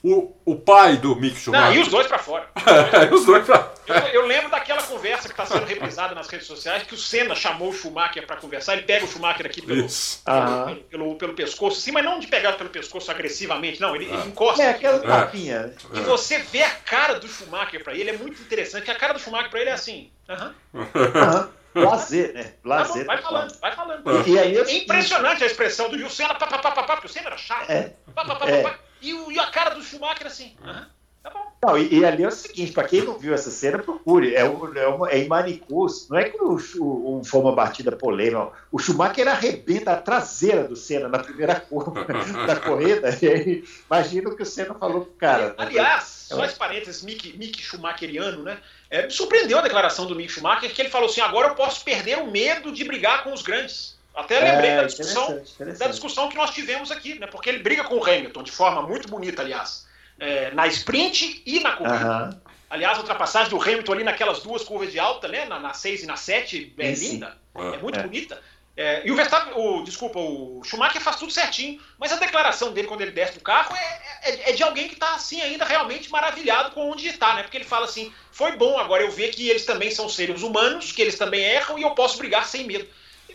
o, 0.03 0.33
o 0.45 0.57
pai 0.57 0.97
do 0.97 1.17
Mick 1.17 1.37
Schumacher. 1.37 1.67
Não, 1.67 1.75
e 1.75 1.79
os 1.81 1.89
dois 1.89 2.07
para 2.07 2.19
fora. 2.19 2.49
é, 2.93 3.13
os 3.13 3.25
dois 3.25 3.45
pra... 3.45 3.73
eu, 3.87 3.95
eu 3.95 4.27
lembro 4.27 4.51
daquela 4.51 4.83
conversa 4.83 5.29
que 5.29 5.33
está 5.33 5.45
sendo 5.45 5.65
reprisada 5.65 6.15
nas 6.15 6.29
redes 6.29 6.47
sociais, 6.47 6.85
que 6.85 6.95
o 6.95 6.99
Senna 6.99 7.35
chamou 7.35 7.71
o 7.71 7.73
Schumacher 7.73 8.27
para 8.27 8.37
conversar, 8.37 8.75
ele 8.75 8.83
pega 8.83 9.05
o 9.05 9.09
Schumacher 9.09 9.47
aqui 9.47 9.61
pelo, 9.61 9.87
pelo, 9.87 10.77
pelo, 10.85 11.15
pelo, 11.17 11.35
pescoço, 11.35 11.81
sim, 11.81 11.91
mas 11.91 12.05
não 12.05 12.19
de 12.19 12.29
pegar 12.29 12.53
pelo 12.53 12.71
pescoço 12.71 13.11
agressivamente, 13.11 13.81
não, 13.81 13.95
ele, 13.97 14.05
ele 14.05 14.17
ah. 14.17 14.27
encosta. 14.27 14.63
É, 14.63 14.71
aquela 14.71 15.01
tapinha. 15.01 15.75
É. 15.93 15.99
E 15.99 16.01
você 16.03 16.39
vê 16.39 16.63
a 16.63 16.71
cara 16.71 17.15
do 17.19 17.27
Schumacher 17.27 17.83
para 17.83 17.95
ele, 17.95 18.11
é 18.11 18.17
muito 18.17 18.41
interessante, 18.41 18.85
que 18.85 18.91
a 18.91 18.95
cara 18.95 19.15
do 19.15 19.21
Schumacher 19.21 19.51
para 19.51 19.61
ele 19.61 19.71
é 19.71 19.75
assim. 19.75 20.11
Aham. 20.29 20.55
Uh 20.75 20.81
-huh. 20.81 21.49
Lazer, 21.75 22.33
né? 22.35 22.55
Lazer. 22.65 23.07
Tá 23.07 23.17
bom, 23.17 23.23
vai 23.23 23.23
falando, 23.23 23.61
vai 23.61 23.75
falando. 23.75 24.29
E, 24.29 24.39
aí, 24.39 24.57
é 24.57 24.77
impressionante 24.77 25.45
a 25.45 25.47
expressão 25.47 25.89
do 25.89 26.11
Senna, 26.11 26.35
papapá, 26.35 26.83
porque 26.85 27.07
o 27.07 27.11
Senna 27.11 27.29
era 27.29 27.37
chato. 27.37 27.71
É. 27.71 27.93
Pá, 28.15 28.25
pá, 28.25 28.37
pá, 28.37 28.49
é. 28.49 28.79
E, 29.01 29.15
o, 29.15 29.31
e 29.31 29.39
a 29.39 29.47
cara 29.47 29.75
do 29.75 29.83
Schumacher 29.83 30.27
assim. 30.27 30.57
Uhum. 30.65 30.85
Tá 31.23 31.31
bom. 31.31 31.53
Não, 31.67 31.77
e, 31.77 31.99
e, 31.99 32.05
ali 32.05 32.23
é 32.23 32.29
o 32.29 32.31
seguinte, 32.31 32.73
para 32.73 32.87
quem 32.87 33.03
não 33.03 33.19
viu 33.19 33.35
essa 33.35 33.51
cena, 33.51 33.79
procure. 33.79 34.35
É, 34.35 34.45
um, 34.45 34.77
é, 34.77 34.87
uma, 34.87 35.11
é 35.11 35.19
em 35.19 35.29
Manicus, 35.29 36.09
não 36.09 36.17
é 36.17 36.31
que 36.31 36.41
o, 36.41 36.55
o, 36.55 37.23
foi 37.25 37.41
uma 37.41 37.53
batida 37.53 37.91
polêmica. 37.93 38.53
O 38.71 38.79
Schumacher 38.79 39.27
arrebenta 39.27 39.93
a 39.93 39.97
traseira 39.97 40.65
do 40.65 40.77
Senna 40.77 41.09
na 41.09 41.19
primeira 41.19 41.59
curva 41.59 42.05
da 42.47 42.57
corrida. 42.57 43.17
E 43.21 43.29
aí, 43.29 43.65
imagina 43.91 44.31
o 44.31 44.37
que 44.37 44.43
o 44.43 44.47
Senna 44.47 44.75
falou 44.75 45.03
pro 45.03 45.15
cara. 45.15 45.55
Aliás, 45.59 46.27
só 46.29 46.45
esse 46.45 46.55
parênteses, 46.55 47.03
Mick, 47.03 47.37
Mick 47.37 47.61
Schumacheriano, 47.61 48.45
né? 48.45 48.59
É, 48.89 49.07
me 49.07 49.11
surpreendeu 49.11 49.59
a 49.59 49.63
declaração 49.63 50.07
do 50.07 50.15
Mick 50.15 50.31
Schumacher, 50.31 50.73
que 50.73 50.81
ele 50.81 50.91
falou 50.91 51.09
assim: 51.09 51.21
agora 51.21 51.49
eu 51.49 51.55
posso 51.57 51.85
perder 51.85 52.19
o 52.19 52.31
medo 52.31 52.71
de 52.71 52.85
brigar 52.85 53.25
com 53.25 53.33
os 53.33 53.43
grandes. 53.43 53.98
Até 54.19 54.41
lembrei 54.41 54.71
é, 54.71 54.77
da, 54.79 54.83
discussão, 54.83 55.23
interessante, 55.23 55.53
interessante. 55.55 55.79
da 55.79 55.87
discussão 55.87 56.29
que 56.29 56.37
nós 56.37 56.51
tivemos 56.51 56.91
aqui, 56.91 57.17
né? 57.21 57.29
Porque 57.29 57.49
ele 57.49 57.61
briga 57.61 57.85
com 57.85 57.99
o 57.99 58.05
Hamilton 58.05 58.43
de 58.43 58.51
forma 58.51 58.83
muito 58.83 59.07
bonita, 59.07 59.43
aliás, 59.43 59.87
é, 60.19 60.51
na 60.51 60.67
sprint 60.67 61.41
e 61.47 61.61
na 61.61 61.77
corrida. 61.77 62.25
Uhum. 62.25 62.41
Aliás, 62.69 62.99
a 62.99 63.01
ultrapassagem 63.01 63.49
do 63.49 63.63
Hamilton 63.63 63.93
ali 63.93 64.05
naquelas 64.05 64.41
duas 64.41 64.65
curvas 64.65 64.91
de 64.91 64.99
alta, 64.99 65.29
né? 65.29 65.45
Na, 65.45 65.73
6 65.73 66.03
e 66.03 66.07
na 66.07 66.17
7, 66.17 66.75
é 66.77 66.91
linda. 66.91 67.39
É, 67.55 67.61
é 67.61 67.79
muito 67.79 68.01
é. 68.01 68.03
bonita. 68.03 68.43
É, 68.77 69.03
e 69.05 69.11
o 69.13 69.17
Verstappen, 69.17 69.53
o, 69.57 69.83
desculpa, 69.85 70.19
o 70.19 70.63
Schumacher 70.65 71.01
faz 71.01 71.17
tudo 71.17 71.33
certinho, 71.33 71.81
mas 71.99 72.13
a 72.13 72.17
declaração 72.17 72.73
dele 72.73 72.89
quando 72.89 73.03
ele 73.03 73.11
desce 73.13 73.35
do 73.35 73.41
carro 73.41 73.75
é, 73.75 74.01
é, 74.23 74.51
é 74.51 74.53
de 74.53 74.63
alguém 74.65 74.89
que 74.89 74.95
está 74.95 75.15
assim 75.15 75.41
ainda 75.41 75.65
realmente 75.65 76.11
maravilhado 76.11 76.73
com 76.73 76.91
onde 76.91 77.07
está, 77.07 77.35
né? 77.35 77.43
Porque 77.43 77.57
ele 77.57 77.65
fala 77.65 77.87
assim: 77.87 78.13
foi 78.33 78.57
bom 78.57 78.79
agora 78.79 79.03
eu 79.05 79.11
ver 79.11 79.31
que 79.31 79.49
eles 79.49 79.65
também 79.65 79.91
são 79.93 80.09
seres 80.09 80.43
humanos, 80.43 80.91
que 80.91 81.03
eles 81.03 81.17
também 81.17 81.41
erram 81.41 81.79
e 81.79 81.83
eu 81.83 81.91
posso 81.93 82.19
brigar 82.19 82.47
sem 82.47 82.65
medo. 82.65 82.89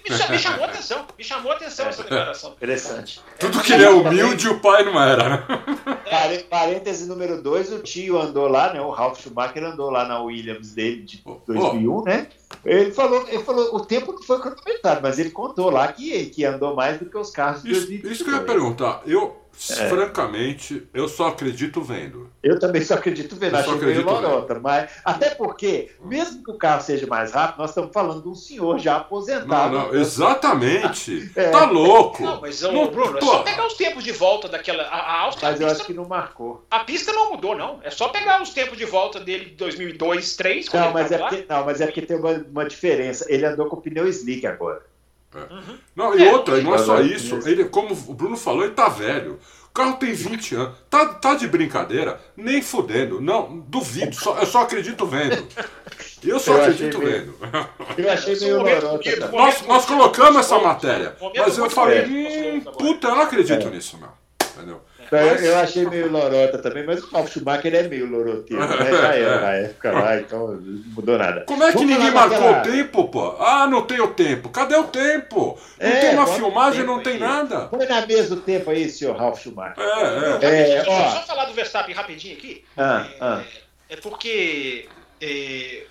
Me, 0.04 0.30
me 0.30 0.38
chamou 0.38 0.66
a 0.66 0.68
atenção, 0.68 1.06
me 1.18 1.24
chamou 1.24 1.52
a 1.52 1.56
atenção 1.56 1.88
essa 1.88 2.04
declaração. 2.04 2.52
Interessante. 2.52 3.22
Tudo 3.40 3.62
que 3.62 3.72
ele 3.72 3.84
é 3.84 3.90
humilde, 3.90 4.50
o 4.50 4.60
pai 4.60 4.84
não 4.84 5.02
era, 5.02 5.30
né? 5.30 5.44
É. 6.06 6.38
Parêntese 6.44 7.08
número 7.08 7.42
2, 7.42 7.72
o 7.74 7.80
tio 7.80 8.20
andou 8.20 8.48
lá, 8.48 8.74
né? 8.74 8.82
O 8.82 8.90
Ralph 8.90 9.22
Schumacher 9.22 9.64
andou 9.64 9.90
lá 9.90 10.06
na 10.06 10.22
Williams 10.22 10.74
dele 10.74 11.04
de 11.04 11.24
2001, 11.46 11.96
oh. 11.96 12.04
né? 12.04 12.28
Ele 12.66 12.92
falou, 12.92 13.26
ele 13.28 13.44
falou, 13.44 13.76
o 13.76 13.86
tempo 13.86 14.14
não 14.14 14.22
foi 14.22 14.40
cronometrado, 14.40 15.02
mas 15.02 15.20
ele 15.20 15.32
contou 15.32 15.70
lá 15.70 15.92
que, 15.92 16.26
que 16.28 16.46
andou 16.46 16.76
mais 16.76 17.00
do 17.00 17.06
que 17.06 17.18
os 17.18 17.32
carros 17.32 17.64
de 17.64 17.72
isso, 17.72 17.88
2022. 17.88 18.16
Isso 18.16 18.24
que 18.24 18.30
eu 18.30 18.36
ia 18.36 18.44
perguntar. 18.44 19.02
Eu, 19.06 19.43
é. 19.72 19.88
francamente, 19.88 20.88
eu 20.94 21.08
só 21.08 21.28
acredito 21.28 21.82
vendo. 21.82 22.30
Eu 22.42 22.60
também 22.60 22.82
só 22.82 22.96
acredito 22.96 23.36
vendo, 23.36 23.56
eu 23.56 23.60
achei 23.60 23.76
meio 23.76 24.04
lorota. 24.04 24.60
Mas, 24.60 24.92
até 25.06 25.30
porque, 25.30 25.92
mesmo 26.04 26.44
que 26.44 26.52
o 26.52 26.58
carro 26.58 26.82
seja 26.82 27.08
mais 27.08 27.32
rápido, 27.32 27.60
nós 27.60 27.70
estamos 27.70 27.92
falando 27.94 28.22
de 28.22 28.30
um 28.30 28.36
senhor 28.36 28.80
já 28.80 28.98
aposentado. 28.98 29.78
Não, 29.78 29.88
não, 29.88 29.96
exatamente. 29.96 31.32
é. 31.36 31.50
Tá 31.50 31.66
louco. 31.66 32.24
Não, 32.24 32.42
mas, 32.42 32.62
não, 32.62 32.88
Bruno, 32.88 33.20
tô... 33.20 33.26
é 33.26 33.30
só 33.30 33.44
pegar 33.44 33.68
os 33.68 33.74
tempos 33.76 34.04
de 34.04 34.12
volta 34.12 34.48
daquela. 34.48 34.84
A, 34.84 34.98
a 34.98 35.22
Áustria. 35.22 35.52
Mas 35.52 35.62
eu 35.62 35.68
pista, 35.68 35.82
acho 35.82 35.88
que 35.88 35.94
não 35.94 36.08
marcou. 36.08 36.66
A 36.70 36.80
pista 36.80 37.14
não 37.14 37.32
mudou, 37.32 37.56
não. 37.56 37.80
É 37.84 37.90
só 37.90 38.10
pegar 38.10 38.42
os 38.42 38.50
tempos 38.50 38.78
de 38.78 38.86
volta 38.86 39.20
dele 39.20 39.46
de 39.46 39.56
2002, 39.56 40.38
2003. 40.38 40.70
Não, 40.74 40.92
mas 40.92 41.12
é, 41.12 41.18
porque, 41.18 41.46
não 41.50 41.66
mas 41.66 41.82
é 41.82 41.86
porque 41.86 42.02
tem 42.02 42.18
uma, 42.18 42.32
uma 42.32 42.66
diferença. 42.66 43.26
Ele 43.30 43.46
andou 43.46 43.68
com 43.68 43.78
pneu 43.78 44.08
slick 44.08 44.46
agora. 44.46 44.82
É. 45.36 45.54
Uhum. 45.54 45.78
Não, 45.96 46.18
e 46.18 46.28
é, 46.28 46.32
outra, 46.32 46.60
e 46.60 46.64
não 46.64 46.76
é 46.76 46.78
só 46.78 47.02
isso. 47.02 47.40
Ele, 47.48 47.66
como 47.66 47.94
o 47.94 48.14
Bruno 48.14 48.38
falou, 48.38 48.64
ele 48.64 48.74
tá 48.74 48.90
velho. 48.90 49.40
O 49.70 49.74
carro 49.74 49.98
tem 49.98 50.14
20 50.14 50.56
anos. 50.56 50.78
Tá, 50.90 51.06
tá 51.16 51.34
de 51.34 51.48
brincadeira? 51.48 52.20
Nem 52.38 52.62
fudendo. 52.62 53.20
Não, 53.20 53.60
duvido. 53.68 54.16
Só, 54.16 54.38
eu 54.38 54.46
só 54.46 54.62
acredito 54.62 55.06
vendo. 55.06 55.48
Eu 56.24 56.40
só 56.40 56.54
eu 56.54 56.62
acredito 56.62 57.00
vendo. 57.00 57.36
Eu 57.98 58.12
achei 58.12 58.40
meio 58.40 58.62
lorota. 58.62 59.32
Nós, 59.32 59.62
nós 59.66 59.86
colocamos 59.86 60.40
essa 60.40 60.60
matéria. 60.60 61.18
Mas 61.36 61.58
eu 61.58 61.70
falei, 61.70 62.06
hum, 62.06 62.62
puta, 62.62 63.08
eu 63.08 63.16
não 63.16 63.24
acredito 63.24 63.68
é. 63.68 63.70
nisso, 63.72 63.98
meu. 63.98 64.10
Entendeu? 64.56 64.82
Mas... 65.14 65.44
Eu 65.44 65.58
achei 65.58 65.86
meio 65.86 66.12
lorota 66.12 66.58
também, 66.58 66.86
mas 66.86 67.04
o 67.04 67.08
Ralf 67.12 67.32
Schumacher 67.32 67.74
é 67.74 67.84
meio 67.84 68.10
loroteiro, 68.10 68.66
né? 68.68 68.92
Já 68.92 69.16
era 69.16 69.42
na 69.42 69.52
época 69.54 69.92
lá, 69.92 70.20
então 70.20 70.48
não 70.48 70.84
mudou 70.96 71.18
nada. 71.18 71.42
Como 71.42 71.64
é 71.64 71.68
que 71.68 71.78
Vamos 71.78 71.90
ninguém 71.90 72.12
marcou 72.12 72.52
o 72.52 72.62
tempo, 72.62 73.08
pô? 73.10 73.36
Ah, 73.40 73.68
não 73.68 73.84
tem 73.84 74.00
o 74.00 74.08
tempo. 74.08 74.50
Cadê 74.50 74.76
o 74.76 74.86
tempo? 74.86 75.60
Não 75.80 75.88
é, 75.88 76.00
tem 76.00 76.16
uma 76.16 76.28
filmagem, 76.28 76.84
não 76.84 77.02
tem 77.02 77.20
nada. 77.20 77.68
Põe 77.68 77.86
na 77.86 78.06
mesa 78.06 78.34
o 78.34 78.40
tempo 78.40 78.70
aí, 78.70 78.90
senhor 78.90 79.16
Ralf 79.16 79.42
Schumacher. 79.42 79.84
É, 79.84 80.46
é. 80.46 80.76
é 80.78 80.84
ó. 80.88 81.10
Só 81.12 81.22
falar 81.24 81.46
do 81.46 81.54
Verstappen 81.54 81.94
rapidinho 81.94 82.36
aqui. 82.36 82.64
Ah, 82.76 83.06
é, 83.10 83.18
ah. 83.22 83.44
é 83.90 83.96
porque 83.98 84.88
é, 85.22 85.84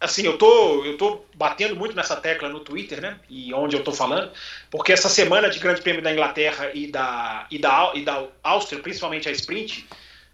assim, 0.00 0.24
eu 0.24 0.38
tô, 0.38 0.84
eu 0.84 0.96
tô 0.96 1.24
batendo 1.34 1.76
muito 1.76 1.94
nessa 1.94 2.16
tecla 2.16 2.48
no 2.48 2.60
Twitter, 2.60 3.00
né? 3.00 3.20
E 3.28 3.52
onde 3.52 3.76
eu 3.76 3.84
tô 3.84 3.92
falando, 3.92 4.32
porque 4.70 4.92
essa 4.92 5.08
semana 5.08 5.50
de 5.50 5.58
Grande 5.58 5.82
Prêmio 5.82 6.00
da 6.00 6.10
Inglaterra 6.10 6.70
e 6.72 6.86
da, 6.86 7.46
e 7.50 7.58
da, 7.58 7.92
e 7.94 8.02
da 8.02 8.26
Áustria, 8.42 8.80
principalmente 8.80 9.28
a 9.28 9.32
sprint, 9.32 9.86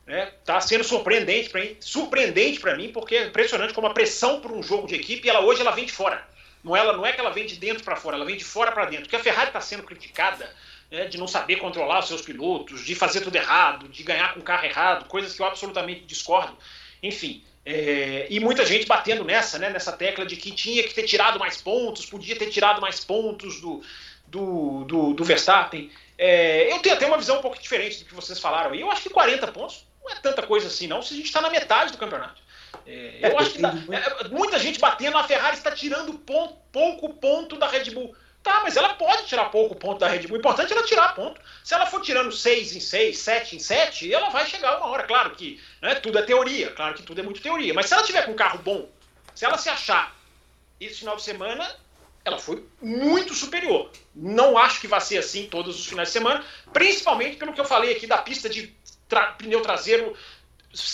né? 0.07 0.31
Tá 0.45 0.61
sendo 0.61 0.85
surpreendente 0.85 1.51
para 1.51 1.61
mim, 1.63 1.77
surpreendente 1.81 2.61
para 2.61 2.77
mim, 2.77 2.93
porque 2.93 3.17
é 3.17 3.27
impressionante 3.27 3.75
como 3.75 3.89
a 3.89 3.93
pressão 3.93 4.41
por 4.41 4.53
um 4.53 4.63
jogo 4.63 4.87
de 4.87 4.95
equipe, 4.95 5.29
ela 5.29 5.41
hoje 5.41 5.61
ela 5.61 5.73
vem 5.73 5.85
de 5.85 5.93
fora. 5.93 6.25
Não, 6.63 6.77
ela, 6.77 6.97
não 6.97 7.05
é 7.05 7.13
que 7.13 7.21
ela 7.21 7.31
vem 7.31 7.47
de 7.47 7.57
dentro 7.57 7.85
para 7.85 7.97
fora, 7.97 8.17
ela 8.17 8.25
vem 8.25 8.37
de 8.37 8.45
fora 8.45 8.73
para 8.73 8.87
dentro. 8.87 9.05
Porque 9.05 9.17
a 9.17 9.23
Ferrari 9.23 9.49
está 9.49 9.61
sendo 9.61 9.83
criticada 9.83 10.49
né, 10.91 11.07
de 11.07 11.19
não 11.19 11.27
saber 11.27 11.57
controlar 11.57 12.01
os 12.01 12.09
seus 12.09 12.23
pilotos, 12.23 12.85
de 12.85 12.95
fazer 12.95 13.21
tudo 13.21 13.37
errado, 13.37 13.89
de 13.89 14.03
ganhar 14.03 14.35
com 14.35 14.41
o 14.41 14.43
carro 14.43 14.65
errado, 14.65 15.07
coisas 15.07 15.35
que 15.35 15.43
eu 15.43 15.47
absolutamente 15.47 16.01
discordo. 16.03 16.57
Enfim, 17.03 17.45
é, 17.69 18.29
e 18.31 18.39
muita 18.39 18.65
gente 18.65 18.87
batendo 18.87 19.25
nessa, 19.25 19.59
né, 19.59 19.69
nessa 19.69 19.91
tecla 19.91 20.25
de 20.25 20.37
que 20.37 20.53
tinha 20.53 20.85
que 20.85 20.95
ter 20.95 21.03
tirado 21.03 21.37
mais 21.37 21.61
pontos, 21.61 22.07
podia 22.07 22.37
ter 22.37 22.47
tirado 22.47 22.81
mais 22.81 23.05
pontos 23.05 23.61
do, 23.61 23.83
do, 24.25 24.85
do, 24.85 25.13
do 25.15 25.25
Verstappen. 25.25 25.91
É, 26.17 26.73
eu 26.73 26.79
tenho 26.79 26.95
até 26.95 27.05
uma 27.09 27.19
visão 27.19 27.39
um 27.39 27.43
pouco 27.43 27.61
diferente 27.61 27.99
do 27.99 28.05
que 28.05 28.15
vocês 28.15 28.39
falaram 28.39 28.71
aí. 28.71 28.81
Eu 28.81 28.91
acho 28.93 29.03
que 29.03 29.11
40 29.11 29.49
pontos 29.49 29.85
não 30.01 30.13
é 30.13 30.15
tanta 30.15 30.45
coisa 30.45 30.69
assim, 30.69 30.87
não, 30.87 31.03
se 31.03 31.15
a 31.15 31.17
gente 31.17 31.27
está 31.27 31.41
na 31.41 31.51
metade 31.51 31.91
do 31.91 31.99
campeonato. 31.99 32.41
É, 32.87 33.19
eu 33.33 33.37
acho 33.37 33.51
que 33.51 33.61
dá, 33.61 33.75
é, 33.91 34.29
muita 34.29 34.61
gente 34.61 34.79
batendo, 34.79 35.19
a 35.19 35.25
Ferrari 35.25 35.57
está 35.57 35.73
tirando 35.73 36.15
ponto, 36.15 36.55
pouco 36.71 37.15
ponto 37.15 37.57
da 37.57 37.67
Red 37.67 37.91
Bull. 37.91 38.15
Tá, 38.45 38.61
mas 38.63 38.77
ela 38.77 38.95
pode 38.95 39.27
tirar 39.27 39.47
pouco 39.47 39.75
ponto 39.75 39.99
da 39.99 40.07
Red 40.07 40.29
Bull. 40.29 40.37
O 40.37 40.39
importante 40.39 40.73
é 40.73 40.77
ela 40.77 40.87
tirar 40.87 41.17
ponto. 41.17 41.41
Se 41.65 41.75
ela 41.75 41.85
for 41.85 42.01
tirando 42.01 42.31
6 42.31 42.77
em 42.77 42.81
6, 42.81 43.19
7 43.19 43.57
em 43.57 43.59
7, 43.59 44.15
ela 44.15 44.29
vai 44.29 44.47
chegar 44.47 44.79
uma 44.79 44.87
hora. 44.87 45.03
Claro 45.03 45.31
que 45.31 45.61
né, 45.87 45.95
tudo 45.95 46.19
é 46.19 46.23
teoria, 46.23 46.71
claro 46.73 46.95
que 46.95 47.03
tudo 47.03 47.21
é 47.21 47.23
muito 47.23 47.41
teoria. 47.41 47.73
Mas 47.73 47.87
se 47.87 47.95
ela 47.95 48.03
tiver 48.03 48.23
com 48.23 48.33
um 48.33 48.37
carro 48.37 48.59
bom, 48.59 48.89
se 49.35 49.45
ela 49.45 49.57
se 49.57 49.69
achar 49.69 50.17
esse 50.81 50.99
final 50.99 51.17
de 51.17 51.23
semana, 51.23 51.65
ela 52.25 52.39
foi 52.39 52.67
muito 52.83 53.33
superior. 53.35 53.91
Não 54.15 54.59
acho 54.59 54.81
que 54.81 54.89
vai 54.89 55.01
ser 55.01 55.19
assim 55.19 55.47
todos 55.47 55.79
os 55.79 55.87
finais 55.87 56.09
de 56.09 56.13
semana, 56.13 56.45
principalmente 56.73 57.37
pelo 57.37 57.53
que 57.53 57.61
eu 57.61 57.65
falei 57.65 57.93
aqui 57.93 58.07
da 58.07 58.19
pista 58.19 58.49
de 58.49 58.75
tra 59.09 59.33
pneu 59.33 59.63
traseiro 59.63 60.17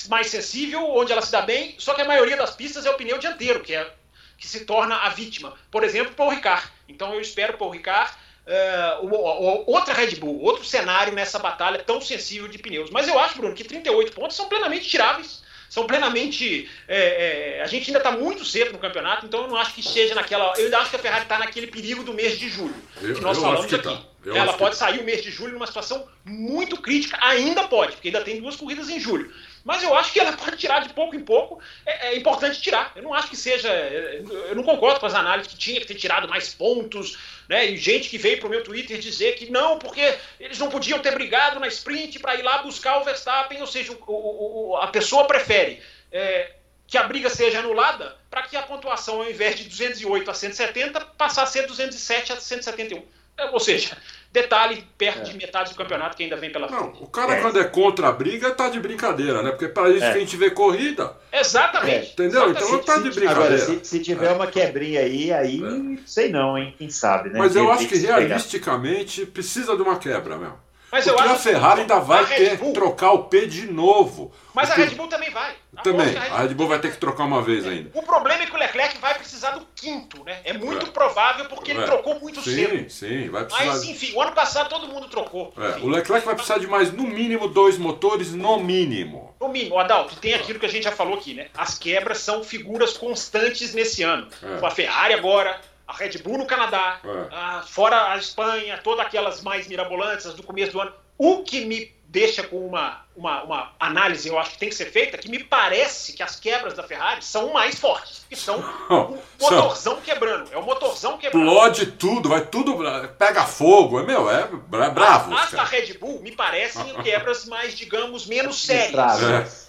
mais 0.09 0.29
sensível, 0.29 0.89
onde 0.95 1.11
ela 1.11 1.23
se 1.23 1.33
dá 1.33 1.41
bem, 1.41 1.75
só 1.79 1.95
que 1.95 2.03
a 2.03 2.05
maioria 2.05 2.37
das 2.37 2.55
pistas 2.55 2.85
é 2.85 2.91
o 2.91 2.95
pneu 2.95 3.19
dianteiro, 3.19 3.61
que 3.61 3.75
é 3.75 3.91
que 4.37 4.47
se 4.47 4.65
torna 4.65 4.97
a 4.97 5.09
vítima. 5.09 5.55
Por 5.71 5.85
exemplo, 5.85 6.15
Paul 6.15 6.31
Ricard. 6.31 6.69
Então 6.89 7.15
eu 7.15 7.21
espero 7.21 7.57
Paul 7.57 7.71
Ricard 7.71 8.13
uh, 8.47 9.65
outra 9.67 9.95
Red 9.95 10.17
Bull, 10.17 10.41
outro 10.41 10.65
cenário 10.65 11.13
nessa 11.13 11.39
batalha 11.39 11.79
tão 11.79 12.01
sensível 12.01 12.49
de 12.49 12.59
pneus. 12.59 12.91
Mas 12.91 13.09
eu 13.09 13.19
acho, 13.19 13.37
Bruno, 13.37 13.55
que 13.55 13.65
38 13.65 14.13
pontos 14.13 14.37
são 14.37 14.49
plenamente 14.49 14.89
tiráveis. 14.89 15.43
São 15.69 15.87
plenamente. 15.87 16.69
É, 16.87 17.57
é, 17.59 17.63
a 17.63 17.67
gente 17.67 17.89
ainda 17.89 17.99
está 17.99 18.11
muito 18.11 18.45
cedo 18.45 18.73
no 18.73 18.79
campeonato, 18.79 19.25
então 19.25 19.43
eu 19.43 19.49
não 19.49 19.57
acho 19.57 19.73
que 19.73 19.81
esteja 19.81 20.15
naquela. 20.15 20.53
Eu 20.59 20.67
ainda 20.67 20.79
acho 20.79 20.91
que 20.91 20.97
a 20.97 20.99
Ferrari 20.99 21.23
está 21.23 21.39
naquele 21.39 21.67
perigo 21.67 22.05
do 22.05 22.13
mês 22.13 22.39
de 22.39 22.51
julho, 22.51 22.75
eu, 23.01 23.15
que 23.15 23.23
nós 23.23 23.39
falamos 23.39 23.65
que 23.65 23.77
aqui. 23.77 23.85
Tá. 23.85 24.03
Ela 24.27 24.53
pode 24.55 24.73
que... 24.73 24.79
sair 24.79 25.01
o 25.01 25.05
mês 25.05 25.23
de 25.23 25.31
julho 25.31 25.55
numa 25.55 25.67
situação 25.67 26.07
muito 26.25 26.81
crítica, 26.81 27.19
ainda 27.21 27.67
pode, 27.67 27.93
porque 27.93 28.09
ainda 28.09 28.23
tem 28.23 28.41
duas 28.41 28.57
corridas 28.57 28.89
em 28.89 29.01
julho. 29.01 29.33
Mas 29.65 29.83
eu 29.83 29.95
acho 29.95 30.13
que 30.13 30.21
ela 30.21 30.33
pode 30.37 30.57
tirar 30.57 30.81
de 30.81 30.93
pouco 30.93 31.15
em 31.15 31.21
pouco. 31.21 31.61
É, 31.85 32.09
é, 32.09 32.17
importante 32.17 32.61
tirar. 32.61 32.93
Eu 32.95 33.03
não 33.03 33.15
acho 33.15 33.29
que 33.29 33.37
seja. 33.37 33.73
Eu 33.73 34.55
não 34.55 34.63
concordo 34.63 35.01
com 35.01 35.07
as 35.07 35.15
análises 35.15 35.53
que 35.53 35.59
tinha 35.59 35.81
que 35.81 35.87
ter 35.87 35.95
tirado 35.95 36.29
mais 36.29 36.55
pontos. 36.55 37.19
Né? 37.49 37.71
E 37.71 37.77
gente 37.77 38.09
que 38.09 38.19
veio 38.19 38.39
para 38.39 38.47
o 38.47 38.51
meu 38.51 38.63
Twitter 38.63 38.99
dizer 38.99 39.35
que 39.35 39.51
não, 39.51 39.79
porque 39.79 40.17
eles 40.39 40.59
não 40.59 40.69
podiam 40.69 40.99
ter 40.99 41.13
brigado 41.13 41.61
na 41.61 41.69
sprint 41.69 42.19
para 42.19 42.35
ir 42.37 42.43
lá 42.43 42.63
buscar 42.63 43.01
o 43.01 43.05
Verstappen. 43.05 43.61
Ou 43.61 43.67
seja, 43.67 43.93
o, 43.93 44.71
o, 44.71 44.77
a 44.77 44.89
pessoa 44.89 45.27
prefere 45.27 45.81
é, 46.11 46.53
que 46.87 46.99
a 46.99 47.05
briga 47.05 47.31
seja 47.31 47.61
anulada 47.61 48.17
para 48.31 48.43
que 48.43 48.57
a 48.57 48.63
pontuação, 48.63 49.17
ao 49.23 49.31
invés 49.31 49.57
de 49.57 49.65
208 49.65 50.31
a 50.31 50.35
170, 50.35 51.01
passar 51.17 51.45
a 51.45 51.47
ser 51.47 51.67
207 51.67 52.33
a 52.33 52.37
171. 52.37 53.03
É, 53.37 53.51
ou 53.51 53.61
seja, 53.61 53.97
Detalhe, 54.33 54.83
perto 54.97 55.21
é. 55.21 55.25
de 55.25 55.37
metade 55.37 55.71
do 55.73 55.77
campeonato 55.77 56.17
que 56.17 56.23
ainda 56.23 56.37
vem 56.37 56.51
pela 56.51 56.67
não, 56.67 56.79
frente. 56.79 57.03
O 57.03 57.07
cara, 57.07 57.35
é. 57.35 57.41
quando 57.43 57.61
é 57.61 57.65
contra 57.65 58.09
a 58.09 58.13
briga, 58.13 58.51
tá 58.51 58.71
de 58.71 58.81
brincadeira, 58.81 59.43
né? 59.43 59.51
Porque 59.51 59.69
para 59.69 59.91
isso 59.91 60.03
é. 60.03 60.11
que 60.11 60.17
a 60.17 60.21
gente 60.21 60.37
vê 60.39 60.51
corrida. 60.51 61.15
Exatamente. 61.31 62.09
É. 62.09 62.13
Entendeu? 62.13 62.49
Exatamente. 62.49 62.65
Então 62.65 62.79
tá 62.79 62.97
de 62.97 63.11
brincadeira. 63.11 63.55
Agora, 63.55 63.59
se, 63.59 63.85
se 63.85 64.01
tiver 64.01 64.33
uma 64.33 64.47
quebrinha 64.47 65.01
aí, 65.01 65.31
aí 65.31 65.63
é. 65.63 65.99
sei 66.07 66.31
não, 66.31 66.57
hein? 66.57 66.75
Quem 66.79 66.89
sabe, 66.89 67.29
né? 67.29 67.39
Mas 67.39 67.55
eu 67.55 67.71
acho 67.71 67.87
que, 67.87 67.99
que 67.99 68.07
realisticamente 68.07 69.27
precisa 69.27 69.77
de 69.77 69.83
uma 69.83 69.99
quebra 69.99 70.39
mesmo. 70.39 70.59
Mas 70.91 71.05
Porque 71.05 71.21
eu 71.21 71.25
acho 71.25 71.35
a 71.35 71.39
Ferrari 71.39 71.81
ainda 71.83 71.99
vai 72.01 72.25
ter 72.25 72.59
que 72.59 72.73
trocar 72.73 73.13
o 73.13 73.25
P 73.25 73.47
de 73.47 73.71
novo. 73.71 74.33
Mas 74.55 74.69
Porque... 74.69 74.81
a 74.81 74.85
Red 74.87 74.95
Bull 74.95 75.09
também 75.09 75.31
vai. 75.31 75.55
Também. 75.83 76.15
A 76.17 76.43
Red 76.43 76.55
Bull 76.55 76.69
vai 76.69 76.79
ter 76.79 76.91
que 76.91 76.99
trocar 76.99 77.25
uma 77.25 77.41
vez 77.41 77.67
ainda. 77.67 77.91
O 77.95 78.03
problema 78.03 78.43
é 78.43 78.47
que 78.47 78.55
o 78.55 78.59
Leclerc 78.59 78.99
vai 78.99 79.15
precisar 79.15 79.53
do 79.53 79.67
quinto, 79.75 80.23
né? 80.23 80.41
É 80.45 80.53
muito 80.53 80.87
é. 80.87 80.91
provável 80.91 81.47
porque 81.47 81.71
ele 81.71 81.81
é. 81.81 81.87
trocou 81.87 82.21
muito 82.21 82.43
sim, 82.43 82.55
cedo. 82.55 82.91
Sim, 82.91 83.25
sim, 83.25 83.31
vai 83.31 83.45
precisar. 83.45 83.65
Mas 83.65 83.85
enfim, 83.85 84.13
o 84.15 84.21
ano 84.21 84.33
passado 84.33 84.69
todo 84.69 84.87
mundo 84.87 85.09
trocou. 85.09 85.55
É. 85.57 85.81
O 85.81 85.89
Leclerc 85.89 86.27
vai 86.27 86.35
precisar 86.35 86.59
de 86.59 86.67
mais, 86.67 86.93
no 86.93 87.05
mínimo, 87.05 87.49
dois 87.49 87.79
motores, 87.79 88.33
no 88.33 88.59
mínimo. 88.61 89.35
No 89.41 89.49
mínimo, 89.49 89.79
Adalto, 89.79 90.15
tem 90.17 90.35
aquilo 90.35 90.61
que 90.61 90.67
a 90.67 90.69
gente 90.69 90.85
já 90.85 90.93
falou 90.93 91.15
aqui, 91.15 91.33
né? 91.33 91.49
As 91.57 91.79
quebras 91.79 92.19
são 92.19 92.45
figuras 92.45 92.99
constantes 92.99 93.73
nesse 93.73 94.03
ano. 94.03 94.29
É. 94.43 94.67
A 94.67 94.71
Ferrari 94.71 95.15
agora, 95.15 95.59
a 95.89 95.95
Red 95.95 96.19
Bull 96.19 96.37
no 96.37 96.47
Canadá, 96.47 97.01
é. 97.03 97.35
a, 97.35 97.63
fora 97.63 98.13
a 98.13 98.19
Espanha, 98.19 98.77
todas 98.77 99.07
aquelas 99.07 99.43
mais 99.43 99.67
mirabolantes 99.67 100.35
do 100.35 100.43
começo 100.43 100.73
do 100.73 100.81
ano. 100.83 100.93
O 101.17 101.43
que 101.43 101.65
me 101.65 101.91
deixa 102.13 102.43
com 102.43 102.59
uma, 102.67 103.01
uma, 103.17 103.43
uma, 103.43 103.73
análise, 103.81 104.29
eu 104.29 104.39
acho 104.39 104.51
que 104.53 104.59
tem 104.59 104.69
que 104.69 104.75
ser 104.75 104.85
feita, 104.85 105.17
que 105.17 105.31
me 105.31 105.43
parece 105.43 106.13
que 106.13 106.23
as 106.23 106.39
quebras 106.39 106.75
da 106.75 106.83
Ferrari 106.83 107.25
são 107.25 107.55
mais 107.55 107.81
fortes, 107.81 108.27
que 108.29 108.37
são 108.37 108.59
o 108.91 109.19
motorzão 109.41 109.99
quebrando. 110.03 110.53
É 110.53 110.59
o 110.59 110.63
motorzão 110.63 111.17
quebrando. 111.17 111.47
Explode 111.47 111.87
tudo, 111.93 112.29
vai 112.29 112.45
tudo, 112.45 112.77
pega 113.17 113.47
fogo, 113.47 113.99
é 113.99 114.03
meu, 114.03 114.31
é, 114.31 114.43
é 114.43 114.91
bravo. 114.91 115.35
As, 115.35 115.45
as 115.45 115.53
da 115.53 115.65
Red 115.65 115.95
Bull 115.95 116.21
me 116.21 116.33
parecem 116.33 116.95
quebras 117.03 117.47
mais, 117.47 117.75
digamos, 117.75 118.27
menos 118.27 118.63
sérias. 118.63 119.23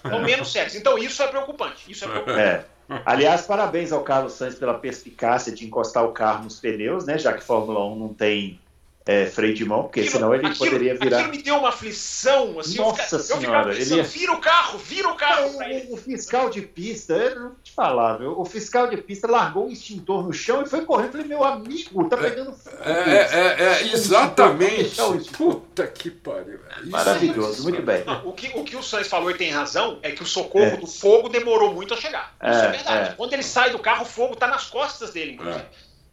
É. 0.03 0.07
Então, 0.07 0.21
menos 0.21 0.51
sérias. 0.51 0.75
Então 0.75 0.97
isso 0.97 1.23
é 1.23 1.27
preocupante. 1.27 1.89
Isso 1.89 2.03
é 2.03 2.07
preocupante. 2.09 2.39
É. 2.39 2.65
Aliás, 3.05 3.43
parabéns 3.43 3.93
ao 3.93 4.01
Carlos 4.01 4.33
Sainz 4.33 4.55
pela 4.55 4.73
perspicácia 4.73 5.53
de 5.53 5.65
encostar 5.65 6.03
o 6.03 6.11
carro 6.11 6.43
nos 6.43 6.59
pneus, 6.59 7.05
né? 7.05 7.17
Já 7.17 7.31
que 7.31 7.41
Fórmula 7.41 7.85
1 7.85 7.95
não 7.95 8.13
tem 8.13 8.59
é, 9.05 9.25
freio 9.25 9.53
de 9.53 9.65
mão, 9.65 9.83
porque 9.83 9.99
aquilo, 9.99 10.15
senão 10.15 10.33
ele 10.33 10.47
aquilo, 10.47 10.65
poderia 10.65 10.95
virar. 10.95 11.17
Aquilo 11.17 11.31
me 11.35 11.43
deu 11.43 11.57
uma 11.57 11.69
aflição. 11.69 12.57
Assim, 12.59 12.77
Nossa 12.77 13.01
eu 13.15 13.19
fica, 13.19 13.19
senhora, 13.19 13.71
eu 13.71 13.77
pensando, 13.77 13.99
ele 13.99 14.07
vira 14.07 14.31
o 14.31 14.39
carro, 14.39 14.77
vira 14.79 15.09
o 15.09 15.15
carro. 15.15 15.51
O, 15.89 15.93
o, 15.93 15.97
fiscal 15.97 16.49
de 16.49 16.61
pista, 16.61 17.13
eu 17.13 17.39
não 17.39 17.55
te 17.61 17.73
falar, 17.73 18.17
viu? 18.17 18.39
o 18.39 18.45
fiscal 18.45 18.87
de 18.87 18.95
pista 18.95 19.29
largou 19.29 19.67
o 19.67 19.71
extintor 19.71 20.23
no 20.23 20.31
chão 20.31 20.61
e 20.61 20.69
foi 20.69 20.85
correndo. 20.85 21.11
Falei, 21.11 21.27
meu 21.27 21.43
amigo, 21.43 22.07
tá 22.07 22.15
pegando 22.15 22.53
fogo. 22.53 22.77
É, 22.81 22.91
é, 22.91 23.63
é, 23.63 23.63
é 23.63 23.93
exatamente. 23.93 24.95
Puta 25.37 25.85
que 25.85 26.09
pariu. 26.09 26.59
Maravilhoso, 26.85 27.63
muito 27.63 27.81
bem. 27.81 28.05
Não, 28.05 28.29
o, 28.29 28.31
que, 28.31 28.57
o 28.57 28.63
que 28.63 28.77
o 28.77 28.83
Sainz 28.83 29.07
falou 29.07 29.29
e 29.31 29.33
tem 29.33 29.51
razão 29.51 29.99
é 30.01 30.11
que 30.11 30.23
o 30.23 30.25
socorro 30.25 30.65
é. 30.65 30.77
do 30.77 30.87
fogo 30.87 31.27
demorou 31.27 31.73
muito 31.73 31.93
a 31.93 31.97
chegar. 31.97 32.33
Isso 32.41 32.61
é, 32.61 32.65
é 32.65 32.71
verdade. 32.71 33.09
É. 33.09 33.13
Quando 33.15 33.33
ele 33.33 33.43
sai 33.43 33.71
do 33.71 33.79
carro, 33.79 34.03
o 34.03 34.07
fogo 34.07 34.35
tá 34.35 34.47
nas 34.47 34.65
costas 34.67 35.11
dele, 35.11 35.33
inclusive. 35.33 35.65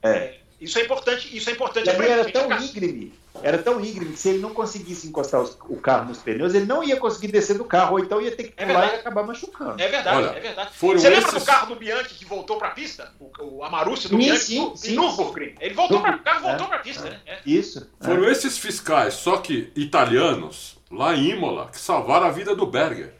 É. 0.03 0.40
Isso 0.61 0.79
é 0.79 0.83
importante, 0.83 1.35
isso 1.35 1.49
é 1.49 1.53
importante. 1.55 1.89
E 1.89 1.91
era 1.91 2.31
tão 2.31 2.53
íngreme, 2.53 3.15
era 3.43 3.59
tão 3.59 3.81
íngreme 3.83 4.13
que 4.13 4.19
se 4.19 4.29
ele 4.29 4.39
não 4.39 4.53
conseguisse 4.53 5.09
encostar 5.09 5.41
os, 5.41 5.57
o 5.69 5.77
carro 5.77 6.09
nos 6.09 6.19
pneus, 6.19 6.55
ele 6.55 6.67
não 6.67 6.85
ia 6.85 6.97
conseguir 6.97 7.29
descer 7.29 7.57
do 7.57 7.65
carro, 7.65 7.95
ou 7.95 8.01
então 8.01 8.21
ia 8.21 8.37
ter 8.37 8.45
que 8.45 8.53
é 8.57 8.67
pular 8.67 8.89
é 8.89 8.97
e 8.97 9.01
acabar 9.01 9.27
machucando. 9.27 9.83
É 9.83 9.89
verdade, 9.89 10.17
Olha, 10.19 10.37
é 10.37 10.41
verdade. 10.41 10.71
Você 10.77 11.09
lembra 11.09 11.29
esses... 11.29 11.41
do 11.41 11.47
carro 11.47 11.67
do 11.69 11.77
Bianchi 11.77 12.15
que 12.15 12.27
voltou 12.27 12.59
para 12.59 12.69
a 12.69 12.71
pista? 12.73 13.11
O, 13.19 13.31
o 13.57 13.65
Amarúcio 13.65 14.11
do 14.11 14.17
sim, 14.17 14.25
Bianchi 14.25 14.45
sim, 14.45 14.73
sim, 14.77 14.97
Nürburgring. 14.97 15.55
Ele 15.59 15.75
voltou 15.75 16.01
para 16.01 16.17
o 16.17 16.19
carro 16.23 16.43
voltou 16.43 16.67
é, 16.67 16.69
para 16.69 16.77
a 16.77 16.81
pista, 16.81 17.09
né? 17.09 17.19
É. 17.25 17.39
Isso. 17.47 17.91
Foram 18.01 18.29
esses 18.29 18.59
fiscais, 18.59 19.15
só 19.15 19.39
que 19.39 19.73
italianos, 19.75 20.77
lá 20.91 21.15
em 21.15 21.31
Imola, 21.31 21.69
que 21.69 21.79
salvaram 21.79 22.27
a 22.27 22.31
vida 22.31 22.55
do 22.55 22.67
Berger. 22.67 23.20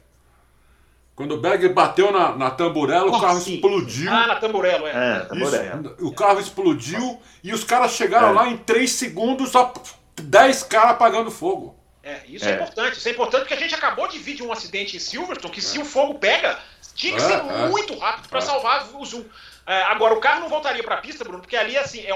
Quando 1.21 1.33
o 1.33 1.37
Berger 1.37 1.75
bateu 1.75 2.11
na, 2.11 2.35
na 2.35 2.51
tamburela, 2.51 3.11
o 3.11 3.21
carro 3.21 3.39
sim. 3.43 3.57
explodiu. 3.57 4.11
Ah, 4.11 4.27
na 4.27 4.37
tamburela, 4.37 4.89
é. 4.89 5.19
é 5.19 5.21
tamburela. 5.27 5.95
o 6.01 6.15
carro 6.15 6.41
explodiu 6.41 7.21
e 7.45 7.53
os 7.53 7.63
caras 7.63 7.93
chegaram 7.93 8.31
é. 8.31 8.33
lá 8.33 8.49
em 8.49 8.57
3 8.57 8.91
segundos, 8.91 9.51
só 9.51 9.71
10 10.19 10.63
caras 10.63 10.93
apagando 10.93 11.31
fogo. 11.31 11.77
É, 12.03 12.23
isso 12.27 12.47
é. 12.47 12.53
é. 12.53 12.55
importante. 12.55 12.97
Isso 12.97 13.07
é 13.07 13.13
importante 13.13 13.41
porque 13.43 13.53
a 13.53 13.59
gente 13.59 13.75
acabou 13.75 14.09
de 14.09 14.19
vir 14.19 14.37
de 14.37 14.43
um 14.43 14.51
acidente 14.51 14.97
em 14.97 14.99
Silverstone 14.99 15.53
que 15.53 15.61
se 15.61 15.79
o 15.79 15.85
fogo 15.85 16.15
pega, 16.15 16.59
tinha 16.95 17.15
que 17.15 17.21
é, 17.21 17.27
ser 17.27 17.35
é. 17.35 17.69
muito 17.69 17.99
rápido 17.99 18.31
para 18.31 18.41
salvar 18.41 18.89
o 18.95 19.05
Zoom. 19.05 19.25
agora, 19.67 20.15
o 20.15 20.21
carro 20.21 20.41
não 20.41 20.49
voltaria 20.49 20.83
para 20.83 20.95
a 20.95 21.03
pista, 21.03 21.23
Bruno, 21.23 21.41
porque 21.41 21.55
ali, 21.55 21.77
assim, 21.77 22.01
é, 22.01 22.13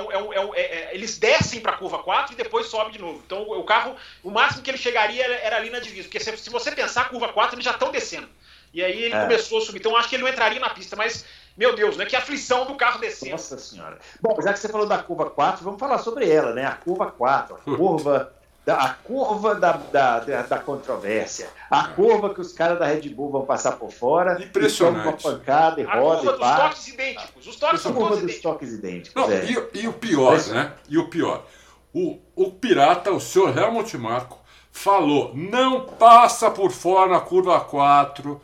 é, 0.56 0.94
eles 0.94 1.18
descem 1.18 1.60
para 1.60 1.72
a 1.72 1.76
curva 1.76 1.98
4 1.98 2.32
e 2.32 2.36
depois 2.36 2.68
sobe 2.68 2.92
de 2.92 2.98
novo. 2.98 3.22
Então, 3.26 3.42
o 3.42 3.64
carro, 3.64 3.96
o 4.22 4.30
máximo 4.30 4.62
que 4.62 4.70
ele 4.70 4.78
chegaria 4.78 5.22
era, 5.22 5.34
era 5.34 5.56
ali 5.58 5.68
na 5.68 5.78
divisa. 5.78 6.08
Porque 6.08 6.20
se, 6.20 6.34
se 6.38 6.48
você 6.48 6.72
pensar, 6.72 7.02
a 7.02 7.08
curva 7.10 7.28
4, 7.28 7.54
eles 7.54 7.66
já 7.66 7.72
estão 7.72 7.92
descendo. 7.92 8.30
E 8.74 8.82
aí 8.82 9.04
ele 9.04 9.14
é. 9.14 9.22
começou 9.22 9.58
a 9.58 9.60
subir. 9.60 9.78
Então 9.78 9.96
acho 9.96 10.08
que 10.08 10.16
ele 10.16 10.24
não 10.24 10.30
entraria 10.30 10.58
na 10.58 10.68
pista, 10.68 10.96
mas, 10.96 11.24
meu 11.56 11.76
Deus, 11.76 11.96
né? 11.96 12.04
Que 12.04 12.16
aflição 12.16 12.66
do 12.66 12.74
carro 12.74 12.98
descendo. 12.98 13.30
Nossa 13.30 13.56
senhora. 13.56 13.98
Bom, 14.20 14.36
já 14.42 14.52
que 14.52 14.58
você 14.58 14.68
falou 14.68 14.86
da 14.86 14.98
curva 14.98 15.30
4, 15.30 15.64
vamos 15.64 15.78
falar 15.78 15.98
sobre 15.98 16.28
ela, 16.28 16.52
né? 16.52 16.66
A 16.66 16.72
curva 16.72 17.06
4, 17.06 17.54
a 17.54 17.58
curva. 17.76 18.32
Da, 18.66 18.76
a 18.76 18.88
curva 18.94 19.54
da, 19.54 19.72
da, 19.72 20.20
da, 20.20 20.40
da 20.40 20.58
controvérsia, 20.58 21.50
a 21.70 21.88
curva 21.88 22.32
que 22.32 22.40
os 22.40 22.50
caras 22.54 22.78
da 22.78 22.86
Red 22.86 23.10
Bull 23.10 23.30
vão 23.30 23.44
passar 23.44 23.72
por 23.72 23.92
fora, 23.92 24.42
impressionante, 24.42 25.22
uma 25.22 25.34
pancada 25.34 25.82
e 25.82 25.84
a 25.84 26.00
roda 26.00 26.20
curva 26.20 26.34
e 26.34 26.38
dos 26.38 26.56
toques 26.56 26.88
idênticos, 26.88 27.46
os 27.46 27.56
toques 27.56 27.80
são 27.82 27.92
curva 27.92 28.08
todos 28.08 28.22
dos 28.22 28.40
toques 28.40 28.72
idênticos. 28.72 29.14
Não, 29.14 29.30
é. 29.30 29.44
e, 29.44 29.80
e, 29.82 29.86
o 29.86 29.92
pior, 29.92 30.42
né? 30.46 30.72
E 30.88 30.96
o 30.96 31.10
pior, 31.10 31.44
o, 31.92 32.18
o 32.34 32.50
pirata, 32.52 33.12
o 33.12 33.20
senhor 33.20 33.54
Helmut 33.54 33.98
Marko, 33.98 34.38
falou: 34.72 35.32
não 35.34 35.84
passa 35.84 36.50
por 36.50 36.70
fora 36.70 37.12
na 37.12 37.20
curva 37.20 37.60
4 37.60 38.40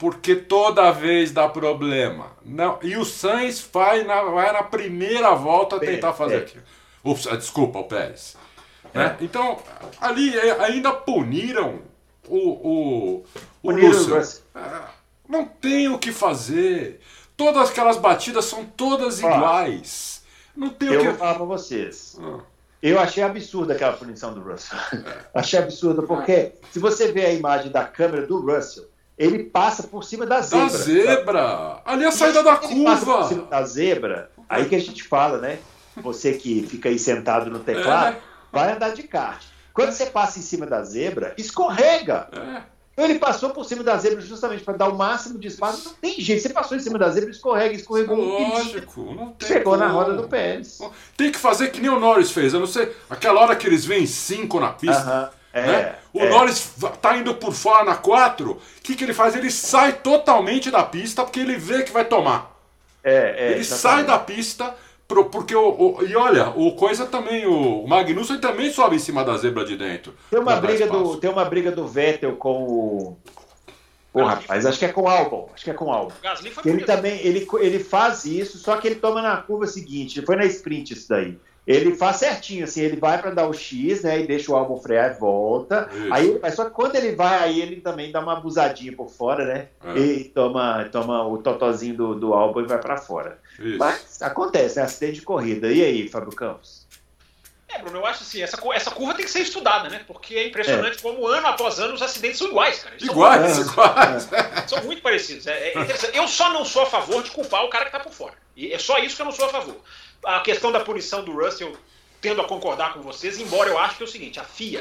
porque 0.00 0.34
toda 0.34 0.90
vez 0.90 1.30
dá 1.30 1.46
problema. 1.46 2.32
Não, 2.42 2.78
e 2.82 2.96
o 2.96 3.04
Sainz 3.04 3.60
vai 3.70 4.02
na, 4.02 4.22
vai 4.22 4.50
na 4.50 4.62
primeira 4.62 5.34
volta 5.34 5.78
tentar 5.78 6.14
fazer 6.14 6.36
é. 6.36 6.38
aquilo. 6.38 6.62
Ups, 7.04 7.26
ah, 7.26 7.36
desculpa, 7.36 7.80
o 7.80 7.84
Pérez. 7.84 8.34
Né? 8.94 9.16
É. 9.20 9.24
Então, 9.24 9.58
ali 10.00 10.36
é, 10.36 10.58
ainda 10.62 10.90
puniram 10.90 11.80
o, 12.26 12.38
o, 12.38 13.24
o 13.62 13.72
Russell. 13.72 14.42
É, 14.54 14.80
não 15.28 15.44
tem 15.44 15.90
o 15.90 15.98
que 15.98 16.12
fazer. 16.12 16.98
Todas 17.36 17.68
aquelas 17.68 17.98
batidas 17.98 18.46
são 18.46 18.64
todas 18.64 19.20
iguais. 19.20 20.24
Não 20.56 20.70
tem 20.70 20.88
eu 20.88 20.94
o 20.94 21.02
que... 21.02 21.08
vou 21.08 21.18
falar 21.18 21.34
pra 21.34 21.44
vocês. 21.44 22.18
Ah. 22.22 22.40
Eu 22.82 22.98
achei 22.98 23.22
absurda 23.22 23.74
aquela 23.74 23.92
punição 23.92 24.32
do 24.32 24.40
Russell. 24.40 24.78
É. 24.78 25.26
achei 25.38 25.58
absurda, 25.58 26.02
porque 26.02 26.54
se 26.72 26.78
você 26.78 27.12
vê 27.12 27.26
a 27.26 27.32
imagem 27.34 27.70
da 27.70 27.84
câmera 27.84 28.26
do 28.26 28.40
Russell, 28.40 28.89
ele 29.20 29.44
passa 29.44 29.82
por 29.82 30.02
cima 30.02 30.24
da 30.24 30.40
zebra. 30.40 30.66
Da 30.66 30.78
zebra! 30.78 31.82
Ali 31.84 32.04
é 32.04 32.06
a 32.06 32.12
saída 32.12 32.42
da 32.42 32.56
curva! 32.56 32.84
Passa 32.84 33.04
por 33.04 33.28
cima 33.28 33.42
da 33.42 33.62
zebra, 33.64 34.30
aí 34.48 34.64
que 34.64 34.74
a 34.74 34.80
gente 34.80 35.02
fala, 35.02 35.36
né? 35.36 35.58
Você 35.96 36.32
que 36.32 36.66
fica 36.66 36.88
aí 36.88 36.98
sentado 36.98 37.50
no 37.50 37.58
teclado, 37.58 38.16
é. 38.16 38.20
vai 38.50 38.72
andar 38.72 38.94
de 38.94 39.02
kart. 39.02 39.44
Quando 39.74 39.92
você 39.92 40.06
passa 40.06 40.38
em 40.38 40.42
cima 40.42 40.64
da 40.64 40.82
zebra, 40.82 41.34
escorrega. 41.36 42.28
É. 42.32 42.62
Então 42.94 43.04
ele 43.04 43.18
passou 43.18 43.50
por 43.50 43.64
cima 43.66 43.82
da 43.82 43.98
zebra 43.98 44.22
justamente 44.22 44.64
para 44.64 44.78
dar 44.78 44.88
o 44.88 44.96
máximo 44.96 45.38
de 45.38 45.48
espaço. 45.48 45.90
Não 45.90 45.94
tem 45.96 46.18
jeito. 46.18 46.42
Você 46.42 46.48
passou 46.48 46.76
em 46.76 46.80
cima 46.80 46.98
da 46.98 47.10
zebra, 47.10 47.30
escorrega, 47.30 47.74
escorregou. 47.74 48.16
Lógico, 48.16 49.02
um 49.02 49.14
não 49.14 49.32
tem 49.32 49.48
Chegou 49.48 49.74
como. 49.74 49.84
na 49.84 49.88
roda 49.88 50.14
do 50.14 50.28
Pérez. 50.28 50.78
Tem 51.14 51.30
que 51.30 51.38
fazer 51.38 51.70
que 51.70 51.80
nem 51.80 51.90
o 51.90 52.00
Norris 52.00 52.30
fez. 52.30 52.54
Eu 52.54 52.60
não 52.60 52.66
sei, 52.66 52.90
aquela 53.08 53.40
hora 53.40 53.54
que 53.54 53.66
eles 53.66 53.84
vêm 53.84 54.06
cinco 54.06 54.58
na 54.58 54.72
pista. 54.72 55.02
Uh 55.02 55.34
-huh. 55.34 55.39
É, 55.52 55.66
né? 55.66 55.94
O 56.12 56.20
é. 56.20 56.28
Norris 56.28 56.74
tá 57.00 57.16
indo 57.16 57.34
por 57.34 57.52
fora 57.52 57.84
na 57.84 57.96
4, 57.96 58.50
o 58.52 58.60
que, 58.82 58.94
que 58.94 59.04
ele 59.04 59.14
faz? 59.14 59.34
Ele 59.34 59.50
sai 59.50 59.94
totalmente 59.94 60.70
da 60.70 60.84
pista 60.84 61.24
porque 61.24 61.40
ele 61.40 61.56
vê 61.56 61.82
que 61.82 61.92
vai 61.92 62.04
tomar. 62.04 62.56
É, 63.02 63.48
é, 63.48 63.52
ele 63.52 63.64
sai 63.64 64.04
da 64.04 64.18
pista 64.18 64.74
porque 65.08 65.54
o, 65.56 65.96
o, 65.98 66.06
e 66.06 66.14
olha, 66.14 66.50
o 66.50 66.76
coisa 66.76 67.04
também, 67.04 67.44
o, 67.44 67.82
o 67.82 67.88
Magnussen 67.88 68.38
também 68.38 68.70
sobe 68.70 68.94
em 68.96 69.00
cima 69.00 69.24
da 69.24 69.36
zebra 69.36 69.64
de 69.64 69.76
dentro. 69.76 70.14
Tem 70.30 70.38
uma 70.38 70.56
briga 70.56 70.86
do, 70.86 71.16
tem 71.16 71.30
uma 71.30 71.44
briga 71.44 71.72
do 71.72 71.86
Vettel 71.86 72.36
com 72.36 72.62
o 72.62 73.16
Pô, 74.12 74.24
rapaz, 74.24 74.66
acho 74.66 74.78
que 74.78 74.84
é 74.84 74.88
com 74.88 75.02
o 75.02 75.08
Albon. 75.08 75.48
Acho 75.54 75.64
que 75.64 75.70
é 75.70 75.74
com 75.74 75.86
o 75.86 75.92
Albon. 75.92 76.12
Ele 76.64 76.84
também 76.84 77.20
ele, 77.20 77.46
ele 77.60 77.78
faz 77.78 78.24
isso, 78.24 78.58
só 78.58 78.76
que 78.76 78.88
ele 78.88 78.96
toma 78.96 79.22
na 79.22 79.36
curva 79.36 79.66
seguinte. 79.66 80.22
Foi 80.22 80.34
na 80.36 80.44
sprint 80.46 80.94
isso 80.94 81.08
daí 81.08 81.38
ele 81.70 81.96
faz 81.96 82.16
certinho, 82.16 82.64
assim, 82.64 82.82
ele 82.82 82.96
vai 82.96 83.20
para 83.20 83.30
dar 83.30 83.46
o 83.46 83.52
X, 83.52 84.02
né, 84.02 84.20
e 84.20 84.26
deixa 84.26 84.50
o 84.50 84.56
álbum 84.56 84.76
frear 84.76 85.12
e 85.12 85.18
volta. 85.18 85.88
Isso. 85.92 86.12
Aí 86.12 86.38
vai, 86.38 86.50
só 86.50 86.64
que 86.64 86.70
quando 86.72 86.96
ele 86.96 87.14
vai, 87.14 87.38
aí 87.38 87.60
ele 87.60 87.80
também 87.80 88.10
dá 88.10 88.20
uma 88.20 88.34
abusadinha 88.34 88.92
por 88.92 89.10
fora, 89.10 89.44
né, 89.44 89.68
é. 89.84 89.98
e 89.98 90.24
toma, 90.24 90.88
toma 90.90 91.26
o 91.26 91.38
totozinho 91.38 91.96
do, 91.96 92.14
do 92.14 92.34
álbum 92.34 92.60
e 92.60 92.66
vai 92.66 92.78
para 92.78 92.96
fora. 92.96 93.38
Isso. 93.58 93.78
Mas 93.78 94.20
acontece, 94.22 94.78
né, 94.78 94.84
acidente 94.84 95.20
de 95.20 95.22
corrida. 95.22 95.70
E 95.70 95.82
aí, 95.82 96.08
Fábio 96.08 96.34
Campos? 96.34 96.88
É, 97.72 97.78
Bruno, 97.78 97.98
eu 97.98 98.06
acho 98.06 98.24
assim, 98.24 98.42
essa, 98.42 98.58
essa 98.74 98.90
curva 98.90 99.14
tem 99.14 99.24
que 99.24 99.30
ser 99.30 99.42
estudada, 99.42 99.88
né? 99.88 100.02
Porque 100.04 100.34
é 100.34 100.48
impressionante 100.48 100.98
é. 100.98 101.00
como 101.00 101.24
ano 101.28 101.46
após 101.46 101.78
ano 101.78 101.94
os 101.94 102.02
acidentes 102.02 102.38
são 102.38 102.48
iguais, 102.48 102.82
cara. 102.82 102.96
Eles 102.96 103.08
iguais, 103.08 103.52
são, 103.52 103.62
iguais. 103.62 104.32
É. 104.32 104.66
São 104.66 104.82
muito 104.82 105.00
parecidos. 105.00 105.46
É, 105.46 105.68
é 105.68 105.74
eu 106.14 106.26
só 106.26 106.52
não 106.52 106.64
sou 106.64 106.82
a 106.82 106.86
favor 106.86 107.22
de 107.22 107.30
culpar 107.30 107.64
o 107.64 107.70
cara 107.70 107.84
que 107.84 107.92
tá 107.92 108.00
por 108.00 108.12
fora. 108.12 108.34
E 108.56 108.72
é 108.72 108.78
só 108.78 108.98
isso 108.98 109.14
que 109.14 109.22
eu 109.22 109.26
não 109.26 109.32
sou 109.32 109.46
a 109.46 109.50
favor 109.50 109.76
a 110.24 110.40
questão 110.40 110.70
da 110.70 110.80
punição 110.80 111.24
do 111.24 111.32
Russell, 111.32 111.76
tendo 112.20 112.40
a 112.40 112.46
concordar 112.46 112.92
com 112.92 113.00
vocês, 113.00 113.38
embora 113.38 113.70
eu 113.70 113.78
acho 113.78 113.96
que 113.96 114.02
é 114.02 114.06
o 114.06 114.10
seguinte, 114.10 114.38
a 114.38 114.44
FIA 114.44 114.80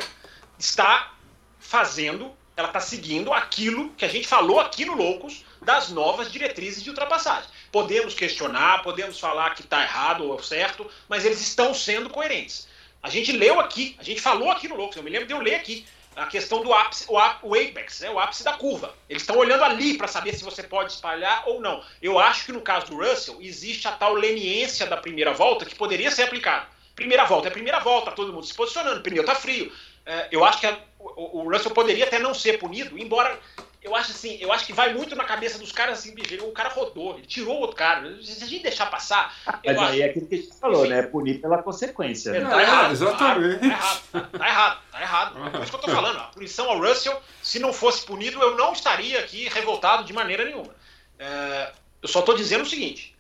está 0.58 1.14
fazendo, 1.60 2.32
ela 2.56 2.68
está 2.68 2.80
seguindo 2.80 3.32
aquilo 3.32 3.92
que 3.92 4.04
a 4.04 4.10
gente 4.10 4.28
falou 4.28 4.60
aqui 4.60 4.86
no 4.86 4.96
Loucos 4.96 5.46
das 5.62 5.90
novas 5.90 6.32
diretrizes 6.32 6.84
de 6.84 6.90
ultrapassagem. 6.90 7.50
Podemos 7.72 8.14
questionar, 8.14 8.82
podemos 8.84 9.20
falar 9.20 9.56
que 9.56 9.62
está 9.62 9.82
errado 9.82 10.26
ou 10.26 10.42
certo, 10.42 10.90
mas 11.08 11.26
eles 11.26 11.40
estão 11.42 11.74
sendo 11.74 12.10
coerentes. 12.10 12.68
A 13.02 13.10
gente 13.10 13.32
leu 13.32 13.60
aqui, 13.60 13.96
a 13.98 14.04
gente 14.04 14.20
falou 14.20 14.52
aqui 14.52 14.68
no 14.68 14.76
Loucos, 14.76 14.98
eu 14.98 15.04
me 15.04 15.10
lembro 15.10 15.28
de 15.28 15.34
eu 15.34 15.40
ler 15.40 15.56
aqui 15.56 15.86
a 16.20 16.28
questão 16.28 16.62
do 16.62 16.74
ápice, 16.74 17.06
o, 17.08 17.18
apex, 17.18 18.02
né, 18.02 18.10
o 18.10 18.20
ápice 18.20 18.44
da 18.44 18.54
curva. 18.54 18.94
Eles 19.10 19.24
estão 19.24 19.38
olhando 19.38 19.64
ali 19.64 19.98
para 19.98 20.08
saber 20.08 20.34
se 20.34 20.44
você 20.44 20.64
pode 20.64 20.92
espalhar 20.92 21.44
ou 21.48 21.62
não. 21.62 21.82
Eu 22.02 22.20
acho 22.20 22.46
que 22.46 22.52
no 22.52 22.62
caso 22.62 22.88
do 22.88 22.98
Russell 22.98 23.38
existe 23.42 23.88
a 23.88 23.92
tal 23.92 24.14
leniência 24.14 24.86
da 24.86 24.98
primeira 24.98 25.34
volta 25.34 25.66
que 25.66 25.76
poderia 25.76 26.12
ser 26.12 26.24
aplicada. 26.24 26.68
Primeira 26.94 27.24
volta 27.26 27.48
é 27.48 27.52
primeira 27.52 27.80
volta, 27.80 28.12
todo 28.12 28.34
mundo 28.34 28.46
se 28.46 28.54
posicionando, 28.54 29.00
o 29.00 29.04
pneu 29.04 29.22
está 29.22 29.34
frio. 29.34 29.72
É, 30.06 30.28
eu 30.32 30.44
acho 30.44 30.60
que 30.60 30.68
a, 30.68 30.78
o, 31.00 31.40
o 31.40 31.50
Russell 31.50 31.72
poderia 31.72 32.06
até 32.06 32.20
não 32.20 32.34
ser 32.34 32.60
punido, 32.60 32.98
embora 32.98 33.40
eu 33.82 33.96
acho 33.96 34.12
assim, 34.12 34.38
eu 34.42 34.52
acho 34.52 34.66
que 34.66 34.74
vai 34.74 34.94
muito 34.94 35.16
na 35.16 35.24
cabeça 35.24 35.58
dos 35.58 35.72
caras 35.72 36.00
assim, 36.00 36.14
bicho, 36.14 36.44
o 36.44 36.52
cara 36.52 36.70
rodou, 36.70 37.18
ele 37.18 37.26
tirou 37.26 37.56
o 37.56 37.60
outro 37.62 37.78
cara. 37.78 38.22
Se 38.22 38.44
a 38.44 38.48
gente 38.48 38.64
deixar 38.64 38.88
passar. 38.88 39.34
Mas 39.66 39.78
aí 39.78 39.78
acho, 39.78 40.02
é 40.02 40.06
aquilo 40.06 40.28
que 40.28 40.36
a 40.36 40.38
gente 40.38 40.60
falou, 40.60 40.86
enfim, 40.86 40.94
né? 40.94 41.02
Punir 41.04 41.42
pela 41.42 41.64
consequência. 41.64 42.34
Né? 42.34 42.42
Tá, 42.42 42.62
errado, 42.62 42.92
exatamente. 42.92 43.60
Tá 43.60 43.66
errado, 43.68 44.02
tá 44.12 44.48
errado, 44.48 44.82
tá 44.92 45.02
errado. 45.02 45.58
É 45.58 45.62
isso 45.62 45.70
que 45.70 45.76
eu 45.76 45.82
tô 45.82 45.92
falando. 45.92 46.18
A 46.18 46.24
punição 46.24 46.70
ao 46.70 46.80
Russell, 46.80 47.22
se 47.42 47.58
não 47.60 47.72
fosse 47.72 48.06
punido, 48.06 48.42
eu 48.42 48.58
não 48.58 48.74
estaria 48.74 49.20
aqui 49.20 49.48
revoltado 49.48 50.04
de 50.04 50.12
maneira 50.12 50.44
nenhuma. 50.44 50.76
É, 51.18 51.72
eu 52.02 52.08
só 52.10 52.22
tô 52.22 52.34
dizendo 52.34 52.64
o 52.64 52.70
seguinte. 52.70 53.16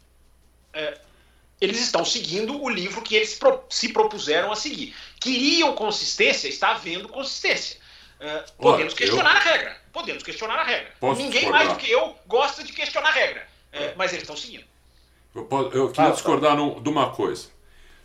É, 0.73 0.99
eles 1.61 1.79
estão 1.79 2.03
seguindo 2.03 2.61
o 2.61 2.69
livro 2.69 3.01
que 3.01 3.15
eles 3.15 3.35
pro, 3.35 3.63
se 3.69 3.93
propuseram 3.93 4.51
a 4.51 4.55
seguir. 4.55 4.93
Queriam 5.21 5.73
consistência, 5.73 6.49
está 6.49 6.71
havendo 6.71 7.07
consistência. 7.07 7.79
É, 8.19 8.43
podemos 8.57 8.93
questionar 8.93 9.31
eu... 9.31 9.37
a 9.37 9.39
regra. 9.39 9.78
Podemos 9.91 10.23
questionar 10.23 10.59
a 10.59 10.63
regra. 10.63 10.91
Posso 10.99 11.21
Ninguém 11.21 11.41
discordar. 11.41 11.65
mais 11.65 11.77
do 11.77 11.79
que 11.79 11.91
eu 11.91 12.15
gosta 12.27 12.63
de 12.63 12.73
questionar 12.73 13.09
a 13.09 13.11
regra. 13.11 13.47
É, 13.71 13.93
mas 13.95 14.11
eles 14.11 14.23
estão 14.23 14.35
seguindo. 14.35 14.63
Eu, 15.33 15.45
posso, 15.45 15.69
eu 15.75 15.89
queria 15.89 16.09
ah, 16.09 16.13
discordar 16.13 16.55
no, 16.55 16.81
de 16.81 16.89
uma 16.89 17.11
coisa. 17.11 17.47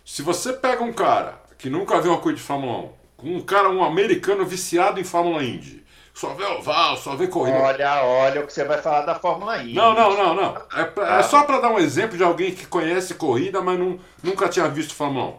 Se 0.04 0.22
você 0.22 0.52
pega 0.52 0.82
um 0.82 0.92
cara 0.92 1.40
que 1.58 1.70
nunca 1.70 2.00
viu 2.00 2.12
uma 2.12 2.20
coisa 2.20 2.36
de 2.36 2.44
Fórmula 2.44 2.92
1, 3.22 3.36
um 3.36 3.40
cara, 3.40 3.70
um 3.70 3.82
americano 3.82 4.44
viciado 4.44 5.00
em 5.00 5.04
Fórmula 5.04 5.42
Indy, 5.42 5.82
só 6.12 6.34
vê 6.34 6.44
oval, 6.44 6.96
só 6.96 7.16
vê 7.16 7.26
corrida. 7.26 7.58
Olha, 7.58 8.04
olha 8.04 8.40
o 8.42 8.46
que 8.46 8.52
você 8.52 8.64
vai 8.64 8.80
falar 8.80 9.02
da 9.02 9.14
Fórmula 9.14 9.62
Indy. 9.62 9.74
Não, 9.74 9.94
não, 9.94 10.16
não, 10.16 10.34
não. 10.34 10.56
É, 10.74 11.18
é 11.18 11.22
só 11.22 11.42
para 11.42 11.60
dar 11.60 11.70
um 11.70 11.78
exemplo 11.78 12.16
de 12.16 12.22
alguém 12.22 12.54
que 12.54 12.66
conhece 12.66 13.14
corrida, 13.14 13.60
mas 13.62 13.78
não, 13.78 13.98
nunca 14.22 14.48
tinha 14.48 14.68
visto 14.68 14.94
Fórmula 14.94 15.30
1. 15.30 15.36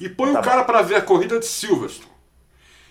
E 0.00 0.08
põe 0.08 0.32
tá 0.32 0.38
um 0.38 0.42
cara 0.42 0.64
para 0.64 0.82
ver 0.82 0.96
a 0.96 1.02
corrida 1.02 1.38
de 1.38 1.46
Silverstone 1.46 2.13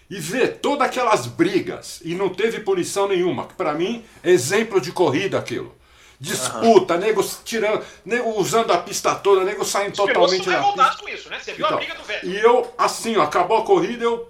e 0.10 0.20
ver 0.20 0.60
todas 0.60 0.88
aquelas 0.88 1.26
brigas 1.26 2.02
e 2.04 2.14
não 2.16 2.30
teve 2.30 2.60
punição 2.60 3.08
nenhuma, 3.08 3.48
que 3.48 3.54
para 3.54 3.74
mim 3.74 4.04
é 4.24 4.30
exemplo 4.30 4.80
de 4.80 4.92
corrida 4.92 5.38
aquilo. 5.38 5.76
disputa, 6.20 6.94
uhum. 6.94 7.00
nego 7.00 7.24
tirando, 7.44 7.84
nego 8.06 8.30
usando 8.40 8.72
a 8.72 8.78
pista 8.78 9.14
toda, 9.16 9.44
nego 9.44 9.66
saindo 9.66 9.92
Os 9.92 9.98
totalmente 9.98 10.48
da 10.48 10.62
pista. 10.62 10.98
com 10.98 11.10
isso, 11.10 11.30
né? 11.30 11.40
Você 11.40 11.54
viu 11.54 11.66
então, 11.66 11.78
a 11.78 11.82
briga 11.82 11.96
do 11.96 12.04
velho. 12.04 12.30
E 12.30 12.40
eu, 12.40 12.74
assim, 12.78 13.18
ó, 13.18 13.24
acabou 13.24 13.58
a 13.58 13.66
corrida, 13.66 14.06
eu 14.06 14.30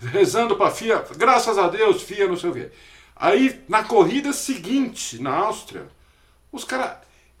rezando 0.00 0.56
pra 0.56 0.70
FIA, 0.70 1.04
graças 1.16 1.58
a 1.58 1.68
Deus, 1.68 2.02
FIA, 2.02 2.28
não 2.28 2.36
sei 2.36 2.50
o 2.50 2.52
quê. 2.52 2.70
Aí, 3.16 3.60
na 3.68 3.84
corrida 3.84 4.32
seguinte, 4.32 5.20
na 5.20 5.34
Áustria, 5.34 5.86
os 6.52 6.64
caras 6.64 6.98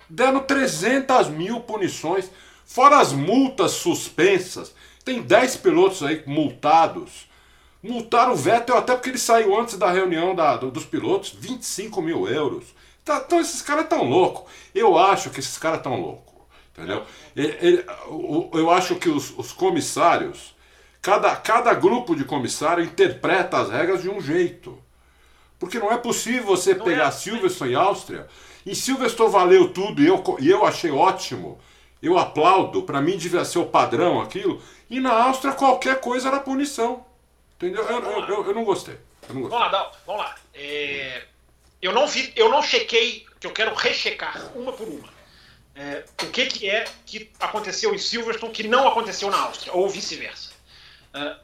deram 0.08 0.40
300 0.40 1.28
mil 1.28 1.60
punições, 1.60 2.30
fora 2.64 2.98
as 2.98 3.12
multas 3.12 3.72
suspensas. 3.72 4.74
Tem 5.04 5.20
10 5.22 5.56
pilotos 5.56 6.02
aí 6.02 6.22
multados. 6.26 7.28
Multaram 7.84 8.32
o 8.32 8.36
Vettel 8.36 8.78
até 8.78 8.94
porque 8.94 9.10
ele 9.10 9.18
saiu 9.18 9.60
antes 9.60 9.76
da 9.76 9.90
reunião 9.90 10.34
da, 10.34 10.56
do, 10.56 10.70
dos 10.70 10.86
pilotos, 10.86 11.36
25 11.38 12.00
mil 12.00 12.26
euros. 12.26 12.64
Tá, 13.04 13.22
então 13.26 13.38
esses 13.38 13.60
caras 13.60 13.86
tão 13.86 14.04
loucos. 14.08 14.50
Eu 14.74 14.98
acho 14.98 15.28
que 15.28 15.38
esses 15.38 15.58
caras 15.58 15.82
tão 15.82 16.00
loucos. 16.00 16.32
Entendeu? 16.72 17.04
Ele, 17.36 17.58
ele, 17.60 17.86
eu 18.54 18.70
acho 18.70 18.94
que 18.96 19.10
os, 19.10 19.36
os 19.36 19.52
comissários, 19.52 20.56
cada, 21.02 21.36
cada 21.36 21.74
grupo 21.74 22.16
de 22.16 22.24
comissário 22.24 22.82
interpreta 22.82 23.58
as 23.58 23.68
regras 23.68 24.00
de 24.00 24.08
um 24.08 24.18
jeito. 24.18 24.78
Porque 25.58 25.78
não 25.78 25.92
é 25.92 25.98
possível 25.98 26.46
você 26.46 26.74
não 26.74 26.86
pegar 26.86 27.08
é. 27.08 27.10
Silverstone 27.10 27.72
e 27.72 27.76
Áustria. 27.76 28.26
E 28.64 28.74
Silverstone 28.74 29.30
valeu 29.30 29.68
tudo 29.74 30.00
e 30.00 30.06
eu, 30.06 30.24
e 30.40 30.48
eu 30.48 30.64
achei 30.64 30.90
ótimo. 30.90 31.58
Eu 32.02 32.18
aplaudo, 32.18 32.82
para 32.82 33.02
mim 33.02 33.18
devia 33.18 33.44
ser 33.44 33.58
o 33.58 33.66
padrão 33.66 34.22
aquilo. 34.22 34.62
E 34.88 34.98
na 35.00 35.12
Áustria 35.24 35.52
qualquer 35.52 36.00
coisa 36.00 36.28
era 36.28 36.40
punição. 36.40 37.04
Entendeu? 37.64 37.84
Eu, 37.84 38.02
eu, 38.02 38.28
eu, 38.28 38.46
eu 38.46 38.54
não 38.54 38.64
gostei. 38.64 38.98
Eu 39.28 39.34
não 39.34 39.42
gostei. 39.42 39.58
Vamos 39.58 39.72
lá, 39.72 39.92
vamos 40.06 40.22
lá. 40.22 40.34
É, 40.52 41.22
eu, 41.80 41.92
não 41.92 42.06
vi, 42.06 42.30
eu 42.36 42.50
não 42.50 42.62
chequei, 42.62 43.26
que 43.40 43.46
eu 43.46 43.52
quero 43.52 43.74
rechecar 43.74 44.52
uma 44.54 44.72
por 44.72 44.86
uma. 44.86 45.08
É, 45.74 46.04
o 46.22 46.26
que, 46.26 46.46
que 46.46 46.68
é 46.68 46.84
que 47.06 47.30
aconteceu 47.40 47.94
em 47.94 47.98
Silverstone 47.98 48.52
que 48.52 48.68
não 48.68 48.86
aconteceu 48.86 49.30
na 49.30 49.38
Áustria, 49.38 49.72
ou 49.72 49.88
vice-versa. 49.88 50.52
É, 51.14 51.36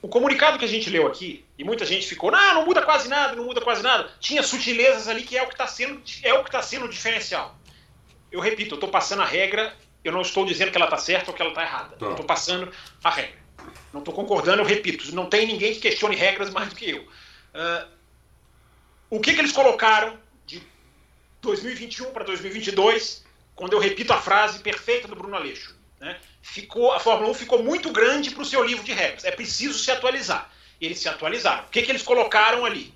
o 0.00 0.08
comunicado 0.08 0.58
que 0.58 0.64
a 0.64 0.68
gente 0.68 0.88
leu 0.88 1.06
aqui, 1.06 1.44
e 1.58 1.64
muita 1.64 1.84
gente 1.84 2.06
ficou, 2.06 2.30
não, 2.30 2.54
não 2.54 2.64
muda 2.64 2.82
quase 2.82 3.08
nada, 3.08 3.36
não 3.36 3.44
muda 3.44 3.60
quase 3.60 3.82
nada, 3.82 4.10
tinha 4.20 4.42
sutilezas 4.42 5.06
ali 5.06 5.22
que 5.22 5.36
é 5.36 5.42
o 5.42 5.46
que 5.46 5.54
está 5.54 5.66
sendo, 5.66 6.00
é 6.22 6.32
o 6.32 6.42
que 6.42 6.48
está 6.48 6.62
sendo 6.62 6.88
diferencial. 6.88 7.56
Eu 8.32 8.40
repito, 8.40 8.74
eu 8.74 8.76
estou 8.76 8.88
passando 8.90 9.22
a 9.22 9.26
regra, 9.26 9.74
eu 10.02 10.12
não 10.12 10.22
estou 10.22 10.46
dizendo 10.46 10.70
que 10.70 10.76
ela 10.76 10.86
está 10.86 10.98
certa 10.98 11.30
ou 11.30 11.36
que 11.36 11.42
ela 11.42 11.50
está 11.50 11.62
errada. 11.62 11.96
Tá. 11.96 12.06
Eu 12.06 12.10
estou 12.12 12.26
passando 12.26 12.72
a 13.02 13.10
regra. 13.10 13.47
Não 13.92 14.00
estou 14.00 14.14
concordando, 14.14 14.62
eu 14.62 14.66
repito, 14.66 15.14
não 15.14 15.28
tem 15.28 15.46
ninguém 15.46 15.74
que 15.74 15.80
questione 15.80 16.14
regras 16.14 16.50
mais 16.50 16.68
do 16.68 16.74
que 16.74 16.90
eu. 16.90 17.02
Uh, 17.02 17.88
o 19.10 19.20
que, 19.20 19.32
que 19.34 19.40
eles 19.40 19.52
colocaram 19.52 20.18
de 20.46 20.62
2021 21.40 22.10
para 22.12 22.24
2022, 22.24 23.24
quando 23.54 23.72
eu 23.72 23.78
repito 23.78 24.12
a 24.12 24.20
frase 24.20 24.60
perfeita 24.60 25.08
do 25.08 25.16
Bruno 25.16 25.36
Aleixo? 25.36 25.76
Né? 25.98 26.18
ficou, 26.48 26.92
a 26.92 27.00
Fórmula 27.00 27.30
1 27.30 27.34
ficou 27.34 27.62
muito 27.62 27.90
grande 27.90 28.30
para 28.30 28.42
o 28.42 28.46
seu 28.46 28.64
livro 28.64 28.84
de 28.84 28.92
regras. 28.92 29.24
É 29.24 29.30
preciso 29.30 29.78
se 29.78 29.90
atualizar. 29.90 30.50
Eles 30.80 30.98
se 30.98 31.08
atualizaram. 31.08 31.64
O 31.64 31.68
que, 31.68 31.82
que 31.82 31.90
eles 31.90 32.02
colocaram 32.02 32.64
ali? 32.64 32.94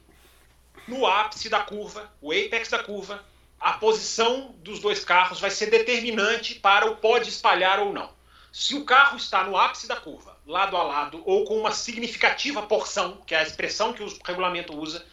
No 0.87 1.07
ápice 1.07 1.49
da 1.49 1.61
curva, 1.61 2.13
o 2.21 2.33
apex 2.33 2.69
da 2.69 2.83
curva, 2.83 3.25
a 3.61 3.75
posição 3.75 4.55
dos 4.59 4.81
dois 4.81 5.05
carros 5.05 5.41
vai 5.41 5.51
ser 5.51 5.67
determinante 5.67 6.55
para 6.57 6.91
o 6.91 6.97
pode 6.97 7.29
espalhar 7.29 7.79
ou 7.79 7.93
não. 7.93 8.11
Se 8.53 8.75
o 8.75 8.85
carro 8.85 9.17
está 9.17 9.45
no 9.45 9.57
ápice 9.57 9.87
da 9.87 9.97
curva, 9.97 10.32
lado 10.47 10.77
a 10.77 10.83
lado, 10.83 11.23
ou 11.25 11.45
com 11.45 11.57
uma 11.57 11.71
significativa 11.71 12.63
porção, 12.63 13.19
que 13.27 13.35
é 13.35 13.39
a 13.39 13.43
expressão 13.43 13.93
que 13.93 14.03
o 14.03 14.19
regulamento 14.25 14.77
usa, 14.77 15.05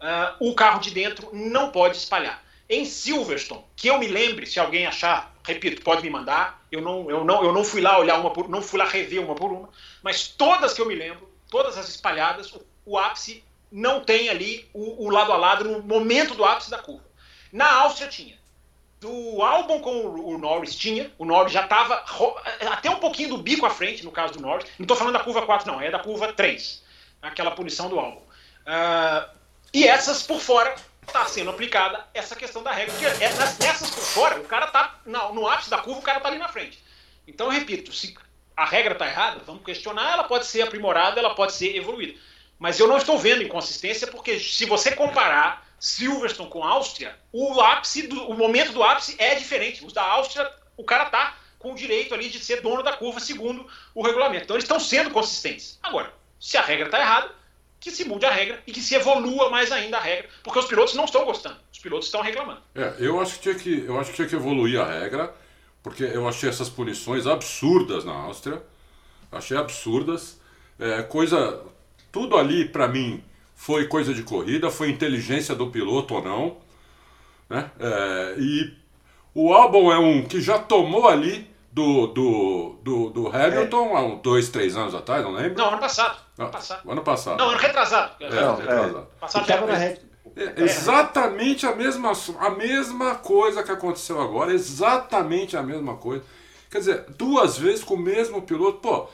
uh, 0.00 0.48
o 0.48 0.54
carro 0.54 0.80
de 0.80 0.90
dentro 0.90 1.30
não 1.32 1.70
pode 1.70 1.96
espalhar. 1.96 2.42
Em 2.68 2.84
Silverstone, 2.84 3.64
que 3.76 3.88
eu 3.88 3.98
me 3.98 4.08
lembre, 4.08 4.46
se 4.46 4.58
alguém 4.58 4.86
achar, 4.86 5.34
repito, 5.44 5.82
pode 5.82 6.02
me 6.02 6.10
mandar. 6.10 6.64
Eu 6.70 6.80
não, 6.80 7.10
eu 7.10 7.24
não, 7.24 7.44
eu 7.44 7.52
não 7.52 7.64
fui 7.64 7.80
lá 7.80 7.98
olhar 7.98 8.18
uma 8.18 8.30
por, 8.30 8.48
não 8.48 8.62
fui 8.62 8.78
lá 8.78 8.86
rever 8.86 9.20
uma 9.22 9.34
por 9.34 9.52
uma, 9.52 9.68
mas 10.02 10.28
todas 10.28 10.72
que 10.72 10.80
eu 10.80 10.86
me 10.86 10.94
lembro, 10.94 11.28
todas 11.50 11.76
as 11.76 11.88
espalhadas, 11.88 12.50
o, 12.52 12.64
o 12.86 12.98
ápice 12.98 13.44
não 13.70 14.00
tem 14.00 14.28
ali 14.28 14.68
o, 14.72 15.06
o, 15.06 15.10
lado 15.10 15.32
a 15.32 15.36
lado 15.36 15.64
no 15.64 15.82
momento 15.82 16.34
do 16.34 16.44
ápice 16.44 16.70
da 16.70 16.78
curva. 16.78 17.04
Na 17.52 17.70
Áustria 17.82 18.08
tinha. 18.08 18.38
Do 19.02 19.42
álbum 19.42 19.80
com 19.80 20.06
o, 20.06 20.38
Norris 20.38 20.76
tinha, 20.76 21.10
o 21.18 21.24
Norris 21.24 21.52
já 21.52 21.64
estava 21.64 22.04
até 22.70 22.88
um 22.88 23.00
pouquinho 23.00 23.30
do 23.30 23.38
bico 23.38 23.66
à 23.66 23.70
frente, 23.70 24.04
no 24.04 24.12
caso 24.12 24.34
do 24.34 24.40
Norris. 24.40 24.64
Não 24.78 24.84
estou 24.84 24.96
falando 24.96 25.14
da 25.14 25.24
curva 25.24 25.42
4, 25.42 25.66
não, 25.66 25.80
é 25.80 25.90
da 25.90 25.98
curva 25.98 26.32
3, 26.32 26.84
aquela 27.20 27.50
punição 27.50 27.88
do 27.88 27.98
álbum. 27.98 28.20
Uh, 28.20 29.28
e 29.74 29.88
essas 29.88 30.22
por 30.22 30.38
fora 30.38 30.72
está 31.04 31.24
sendo 31.24 31.50
aplicada 31.50 32.06
essa 32.14 32.36
questão 32.36 32.62
da 32.62 32.70
regra. 32.70 32.94
Porque 32.94 33.24
é, 33.24 33.28
nessas 33.60 33.90
por 33.90 34.04
fora, 34.04 34.38
o 34.38 34.44
cara 34.44 34.68
tá 34.68 35.00
no 35.04 35.48
ápice 35.48 35.68
da 35.68 35.78
curva, 35.78 35.98
o 35.98 36.04
cara 36.04 36.20
tá 36.20 36.28
ali 36.28 36.38
na 36.38 36.48
frente. 36.48 36.80
Então, 37.26 37.48
eu 37.48 37.52
repito, 37.52 37.92
se 37.92 38.16
a 38.56 38.64
regra 38.64 38.92
está 38.92 39.08
errada, 39.08 39.40
vamos 39.44 39.64
questionar, 39.64 40.12
ela 40.12 40.24
pode 40.24 40.46
ser 40.46 40.62
aprimorada, 40.62 41.18
ela 41.18 41.34
pode 41.34 41.54
ser 41.54 41.74
evoluída. 41.74 42.16
Mas 42.62 42.78
eu 42.78 42.86
não 42.86 42.96
estou 42.96 43.18
vendo 43.18 43.42
inconsistência, 43.42 44.06
porque 44.06 44.38
se 44.38 44.66
você 44.66 44.92
comparar 44.92 45.66
Silverstone 45.80 46.48
com 46.48 46.62
Áustria, 46.62 47.18
o 47.32 47.60
ápice, 47.60 48.06
do, 48.06 48.22
o 48.30 48.36
momento 48.36 48.70
do 48.70 48.84
ápice 48.84 49.16
é 49.18 49.34
diferente. 49.34 49.84
Os 49.84 49.92
da 49.92 50.04
Áustria, 50.04 50.48
o 50.76 50.84
cara 50.84 51.06
tá 51.06 51.36
com 51.58 51.72
o 51.72 51.74
direito 51.74 52.14
ali 52.14 52.28
de 52.28 52.38
ser 52.38 52.60
dono 52.60 52.80
da 52.80 52.92
curva, 52.92 53.18
segundo 53.18 53.66
o 53.92 54.00
regulamento. 54.00 54.44
Então, 54.44 54.54
eles 54.54 54.62
estão 54.62 54.78
sendo 54.78 55.10
consistentes. 55.10 55.76
Agora, 55.82 56.14
se 56.38 56.56
a 56.56 56.62
regra 56.62 56.84
está 56.84 57.00
errada, 57.00 57.34
que 57.80 57.90
se 57.90 58.04
mude 58.04 58.24
a 58.26 58.30
regra 58.30 58.62
e 58.64 58.70
que 58.70 58.80
se 58.80 58.94
evolua 58.94 59.50
mais 59.50 59.72
ainda 59.72 59.96
a 59.96 60.00
regra, 60.00 60.28
porque 60.44 60.60
os 60.60 60.66
pilotos 60.66 60.94
não 60.94 61.04
estão 61.04 61.24
gostando, 61.24 61.56
os 61.72 61.80
pilotos 61.80 62.06
estão 62.06 62.20
reclamando. 62.20 62.62
É, 62.76 62.94
eu 63.00 63.20
acho 63.20 63.34
que 63.34 63.40
tinha 63.40 63.54
que, 63.56 63.84
eu 63.84 63.98
acho 63.98 64.10
que, 64.10 64.16
tinha 64.16 64.28
que 64.28 64.36
evoluir 64.36 64.80
a 64.80 64.84
regra, 64.84 65.34
porque 65.82 66.04
eu 66.04 66.28
achei 66.28 66.48
essas 66.48 66.68
punições 66.68 67.26
absurdas 67.26 68.04
na 68.04 68.12
Áustria, 68.12 68.62
achei 69.32 69.56
absurdas, 69.56 70.40
é, 70.78 71.02
coisa, 71.02 71.60
tudo 72.12 72.36
ali 72.36 72.68
para 72.68 72.86
mim 72.86 73.24
foi 73.56 73.86
coisa 73.86 74.12
de 74.12 74.22
corrida, 74.22 74.70
foi 74.70 74.90
inteligência 74.90 75.54
do 75.54 75.68
piloto 75.68 76.14
ou 76.14 76.22
não, 76.22 76.56
né? 77.48 77.70
É, 77.80 78.34
e 78.38 78.72
o 79.34 79.52
álbum 79.52 79.90
é 79.90 79.98
um 79.98 80.22
que 80.22 80.40
já 80.40 80.58
tomou 80.58 81.08
ali 81.08 81.50
do, 81.72 82.08
do, 82.08 82.76
do, 82.82 83.10
do 83.10 83.28
Hamilton 83.28 83.88
é. 83.88 83.96
há 83.96 84.02
uns 84.02 84.20
dois, 84.20 84.48
três 84.50 84.76
anos 84.76 84.94
atrás, 84.94 85.24
não 85.24 85.32
lembro? 85.32 85.56
Não, 85.56 85.68
ano 85.68 85.78
passado. 85.78 86.18
Ano 86.38 86.50
passado. 86.50 86.90
Ano 86.90 87.02
passado. 87.02 87.38
Não, 87.38 87.48
ano 87.48 87.58
retrasado. 87.58 88.12
É, 88.20 88.28
não, 88.28 88.56
retrasado. 88.56 88.98
É. 88.98 89.20
Passado 89.20 89.46
já 89.46 89.60
na 89.66 89.74
rede. 89.74 90.00
É, 90.36 90.62
exatamente 90.62 91.66
a 91.66 91.74
mesma, 91.74 92.12
a 92.40 92.50
mesma 92.50 93.14
coisa 93.16 93.62
que 93.62 93.70
aconteceu 93.70 94.20
agora, 94.20 94.52
exatamente 94.52 95.56
a 95.56 95.62
mesma 95.62 95.96
coisa. 95.96 96.24
Quer 96.70 96.78
dizer, 96.78 97.04
duas 97.16 97.58
vezes 97.58 97.84
com 97.84 97.94
o 97.94 97.98
mesmo 97.98 98.42
piloto, 98.42 98.78
pô, 98.78 99.08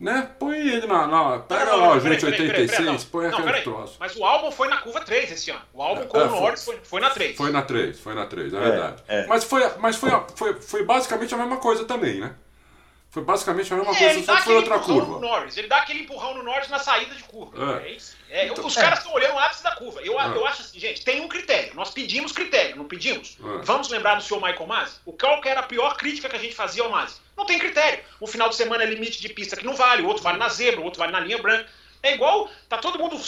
né? 0.00 0.30
Põe 0.38 0.58
ele 0.58 0.86
na. 0.86 1.06
na 1.06 1.38
pega 1.38 1.64
não, 1.66 1.78
não, 1.78 1.88
lá 1.88 1.96
o 1.96 2.00
gente 2.00 2.24
86, 2.24 3.04
põe 3.04 3.28
não, 3.28 3.38
aquele 3.38 3.60
troço. 3.62 3.96
Mas 4.00 4.16
o 4.16 4.24
álbum 4.24 4.50
foi 4.50 4.68
na 4.68 4.78
curva 4.78 5.00
3 5.00 5.30
esse 5.30 5.50
ano. 5.50 5.62
O 5.72 5.82
álbum 5.82 6.06
com 6.06 6.18
é, 6.18 6.24
o 6.24 6.30
Norris 6.30 6.64
foi, 6.64 6.78
foi 6.82 7.00
na 7.00 7.10
3. 7.10 7.36
Foi 7.36 7.50
na 7.50 7.62
3, 7.62 8.00
foi 8.00 8.14
na 8.14 8.26
3, 8.26 8.52
é, 8.52 8.56
é 8.56 8.60
verdade. 8.60 9.02
É. 9.06 9.26
Mas, 9.26 9.44
foi, 9.44 9.62
mas 9.78 9.96
foi, 9.96 10.10
foi, 10.34 10.60
foi 10.60 10.84
basicamente 10.84 11.34
a 11.34 11.38
mesma 11.38 11.58
coisa 11.58 11.84
também, 11.84 12.20
né? 12.20 12.34
Foi 13.12 13.22
basicamente 13.22 13.70
a 13.70 13.76
mesma 13.76 13.92
é, 13.92 13.98
coisa, 13.98 14.24
só 14.24 14.36
que 14.36 14.42
foi 14.42 14.54
outra 14.56 14.78
curva. 14.78 15.20
Norris, 15.20 15.58
ele 15.58 15.68
dá 15.68 15.76
aquele 15.76 16.00
empurrão 16.00 16.34
no 16.34 16.42
Norris 16.42 16.70
na 16.70 16.78
saída 16.78 17.14
de 17.14 17.22
curva. 17.24 17.82
É. 17.82 17.88
é 17.88 17.92
isso. 17.92 18.16
É, 18.30 18.46
então, 18.46 18.64
os 18.64 18.74
caras 18.74 19.00
estão 19.00 19.12
olhando 19.12 19.34
o 19.34 19.38
ápice 19.38 19.62
da 19.62 19.72
curva. 19.72 20.00
Eu, 20.00 20.14
eu 20.14 20.46
acho 20.46 20.62
assim, 20.62 20.80
gente, 20.80 21.04
tem 21.04 21.20
um 21.20 21.28
critério. 21.28 21.74
Nós 21.74 21.90
pedimos 21.90 22.32
critério, 22.32 22.74
não 22.74 22.86
pedimos? 22.86 23.36
Vamos 23.64 23.90
lembrar 23.90 24.14
do 24.14 24.22
senhor 24.22 24.40
Michael 24.40 24.66
Masi? 24.66 24.96
O 25.04 25.12
qual 25.12 25.42
que 25.42 25.48
era 25.50 25.60
a 25.60 25.62
pior 25.62 25.94
crítica 25.98 26.26
que 26.26 26.36
a 26.36 26.38
gente 26.38 26.54
fazia 26.54 26.82
ao 26.82 26.88
Masi? 26.88 27.20
Não 27.36 27.44
tem 27.44 27.58
critério. 27.58 28.02
Um 28.18 28.26
final 28.26 28.48
de 28.48 28.56
semana 28.56 28.82
é 28.82 28.86
limite 28.86 29.20
de 29.20 29.28
pista 29.28 29.56
que 29.56 29.66
não 29.66 29.76
vale, 29.76 30.00
o 30.00 30.06
outro 30.06 30.22
vale 30.22 30.38
na 30.38 30.48
zebra, 30.48 30.80
o 30.80 30.84
outro 30.84 30.98
vale 30.98 31.12
na 31.12 31.20
linha 31.20 31.36
branca. 31.36 31.68
É 32.02 32.14
igual, 32.14 32.50
tá 32.66 32.78
todo 32.78 32.98
mundo. 32.98 33.20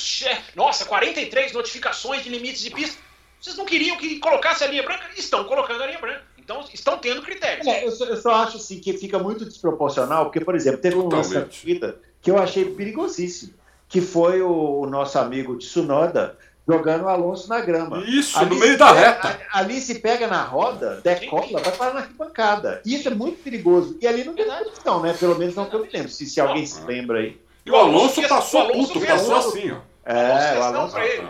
Nossa, 0.57 0.87
43 0.87 1.53
notificações 1.53 2.25
de 2.25 2.31
limites 2.31 2.63
de 2.63 2.71
pista. 2.71 2.99
Vocês 3.39 3.59
não 3.59 3.67
queriam 3.67 3.99
que 3.99 4.19
colocasse 4.19 4.65
a 4.65 4.67
linha 4.67 4.83
branca? 4.83 5.11
Estão 5.15 5.45
colocando 5.45 5.83
a 5.83 5.87
linha 5.87 5.99
branca. 5.99 6.25
Então, 6.45 6.63
estão 6.73 6.99
tendo 6.99 7.23
critérios. 7.23 7.67
É, 7.67 7.87
eu, 7.87 7.91
só, 7.91 8.05
eu, 8.05 8.17
só, 8.19 8.35
acho 8.35 8.59
assim 8.59 8.79
que 8.79 8.93
fica 8.93 9.19
muito 9.19 9.47
desproporcional, 9.47 10.27
porque, 10.27 10.41
por 10.41 10.55
exemplo, 10.55 10.79
teve 10.79 10.97
um 10.97 11.09
lance 11.09 11.33
da 11.33 11.41
corrida 11.41 11.97
que 12.21 12.31
eu 12.31 12.39
achei 12.39 12.67
perigosíssimo, 12.67 13.55
que 13.89 14.01
foi 14.01 14.43
o, 14.43 14.81
o 14.81 14.87
nosso 14.87 15.19
amigo 15.19 15.57
Tsunoda 15.57 16.37
jogando 16.67 17.05
o 17.05 17.09
Alonso 17.09 17.49
na 17.49 17.61
grama. 17.61 18.05
Isso, 18.07 18.39
ali 18.39 18.51
no 18.51 18.61
meio 18.61 18.77
da 18.77 18.93
pega, 18.93 19.07
reta. 19.07 19.41
Ali 19.53 19.81
se 19.81 19.97
pega 19.97 20.27
na 20.27 20.43
roda, 20.43 21.01
decola, 21.03 21.61
vai 21.61 21.73
parar 21.73 21.95
na 21.95 22.01
arquibancada. 22.01 22.83
Isso 22.85 23.09
é 23.09 23.15
muito 23.15 23.43
perigoso. 23.43 23.99
E 24.01 24.07
ali 24.07 24.25
não 24.25 24.35
tem 24.35 24.47
nada 24.47 24.71
não, 24.85 25.01
né? 25.01 25.15
Pelo 25.19 25.39
menos 25.39 25.55
não 25.55 25.67
que 25.67 25.77
eu 25.77 25.81
me 25.81 25.89
lembro, 25.91 26.09
se, 26.11 26.27
se 26.27 26.41
alguém 26.41 26.67
se 26.67 26.83
lembra 26.85 27.21
aí. 27.21 27.39
E 27.65 27.71
o 27.71 27.77
Alonso 27.77 28.21
passou 28.29 28.71
puto, 28.71 29.01
passou 29.01 29.37
assim, 29.37 29.71
ó. 29.71 29.79
É, 30.05 30.59
o 30.59 30.63
Alonso. 30.63 30.97
É, 30.99 31.05
o 31.05 31.09
Alonso 31.09 31.25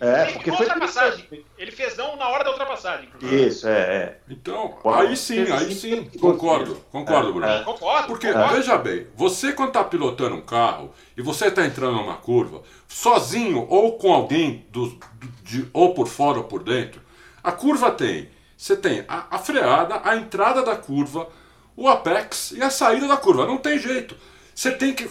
é, 0.00 0.32
porque 0.32 0.52
foi 0.52 0.66
ultrapassagem. 0.66 1.28
Ele 1.56 1.70
fez 1.70 1.96
não 1.96 2.16
na 2.16 2.28
hora 2.28 2.44
da 2.44 2.50
ultrapassagem. 2.50 3.08
Isso, 3.20 3.66
é, 3.66 3.80
é. 3.80 4.18
Então, 4.28 4.78
aí 4.84 5.16
sim, 5.16 5.40
aí 5.50 5.74
sim, 5.74 6.04
concordo, 6.20 6.76
concordo, 6.90 7.32
Bruno. 7.32 7.46
É, 7.46 7.62
concordo. 7.64 8.06
Porque, 8.06 8.32
concordo. 8.32 8.54
veja 8.54 8.78
bem, 8.78 9.06
você 9.14 9.52
quando 9.52 9.68
está 9.68 9.82
pilotando 9.84 10.36
um 10.36 10.40
carro 10.40 10.92
e 11.16 11.22
você 11.22 11.46
está 11.46 11.64
entrando 11.64 11.96
numa 11.96 12.16
curva, 12.16 12.62
sozinho 12.86 13.66
ou 13.68 13.98
com 13.98 14.12
alguém, 14.12 14.66
do, 14.70 14.98
de, 15.42 15.68
ou 15.72 15.94
por 15.94 16.06
fora 16.06 16.38
ou 16.38 16.44
por 16.44 16.62
dentro, 16.62 17.00
a 17.42 17.52
curva 17.52 17.90
tem 17.90 18.28
Você 18.56 18.76
tem 18.76 19.04
a, 19.08 19.36
a 19.36 19.38
freada, 19.38 20.00
a 20.04 20.16
entrada 20.16 20.62
da 20.62 20.76
curva, 20.76 21.28
o 21.76 21.88
apex 21.88 22.52
e 22.52 22.62
a 22.62 22.70
saída 22.70 23.06
da 23.06 23.16
curva. 23.16 23.46
Não 23.46 23.58
tem 23.58 23.78
jeito. 23.78 24.16
Você 24.54 24.72
tem 24.72 24.92
que. 24.92 25.08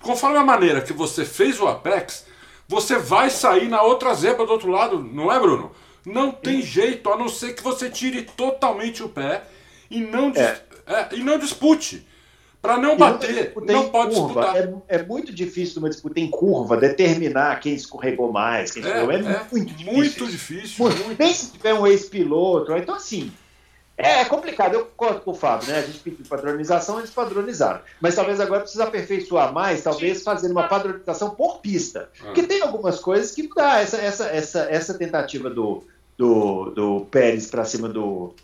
Conforme 0.00 0.36
a 0.36 0.44
maneira 0.44 0.82
que 0.82 0.92
você 0.92 1.24
fez 1.24 1.58
o 1.60 1.66
apex, 1.66 2.26
você 2.68 2.98
vai 2.98 3.30
sair 3.30 3.68
na 3.68 3.82
outra 3.82 4.14
zebra 4.14 4.46
do 4.46 4.52
outro 4.52 4.70
lado, 4.70 4.98
não 5.02 5.30
é, 5.32 5.38
Bruno? 5.38 5.70
Não 6.04 6.30
tem 6.32 6.60
jeito, 6.60 7.10
a 7.10 7.16
não 7.16 7.28
ser 7.28 7.54
que 7.54 7.62
você 7.62 7.88
tire 7.88 8.22
totalmente 8.22 9.02
o 9.02 9.08
pé 9.08 9.42
e 9.90 10.00
não, 10.00 10.32
É. 10.36 10.60
é, 10.86 11.08
e 11.14 11.22
não 11.22 11.38
dispute. 11.38 12.06
Para 12.60 12.78
não 12.78 12.96
bater, 12.96 13.52
não 13.66 13.84
em 13.84 13.88
pode 13.90 14.14
curva, 14.14 14.40
disputar. 14.40 14.56
É, 14.88 14.96
é 14.96 15.02
muito 15.02 15.30
difícil 15.34 15.80
numa 15.82 15.90
disputa 15.90 16.18
em 16.18 16.30
curva 16.30 16.78
determinar 16.78 17.60
quem 17.60 17.74
escorregou 17.74 18.32
mais, 18.32 18.70
quem 18.70 18.82
É, 18.82 18.86
escorregou. 19.00 19.30
É, 19.30 19.34
é 19.34 19.46
muito 19.52 19.74
difícil. 19.74 19.92
muito 19.92 20.26
difícil. 20.26 20.74
Muito. 20.86 21.16
Nem 21.18 21.34
se 21.34 21.52
tiver 21.52 21.74
um 21.74 21.86
ex-piloto. 21.86 22.72
Então, 22.74 22.94
assim, 22.94 23.30
é 23.96 24.24
complicado. 24.24 24.74
Eu 24.74 24.86
concordo 24.86 25.20
com 25.20 25.30
o 25.30 25.34
Fábio, 25.34 25.68
né? 25.68 25.78
A 25.78 25.82
gente 25.82 25.98
pediu 26.00 26.26
padronização, 26.28 26.98
eles 26.98 27.10
padronizaram. 27.10 27.80
Mas 28.00 28.14
talvez 28.14 28.40
agora 28.40 28.60
precisa 28.62 28.84
aperfeiçoar 28.84 29.52
mais, 29.52 29.82
talvez 29.82 30.22
fazendo 30.22 30.52
uma 30.52 30.68
padronização 30.68 31.30
por 31.30 31.58
pista. 31.60 32.08
Ah. 32.20 32.24
Porque 32.24 32.42
tem 32.42 32.60
algumas 32.62 32.98
coisas 33.00 33.30
que 33.32 33.44
não 33.44 33.54
dá. 33.54 33.80
Essa, 33.80 33.98
essa, 33.98 34.24
essa, 34.26 34.60
essa 34.70 34.94
tentativa 34.94 35.48
do, 35.48 35.84
do, 36.18 36.70
do 36.70 37.06
Pérez 37.10 37.46
para 37.46 37.64
cima 37.64 37.88
do 37.88 38.34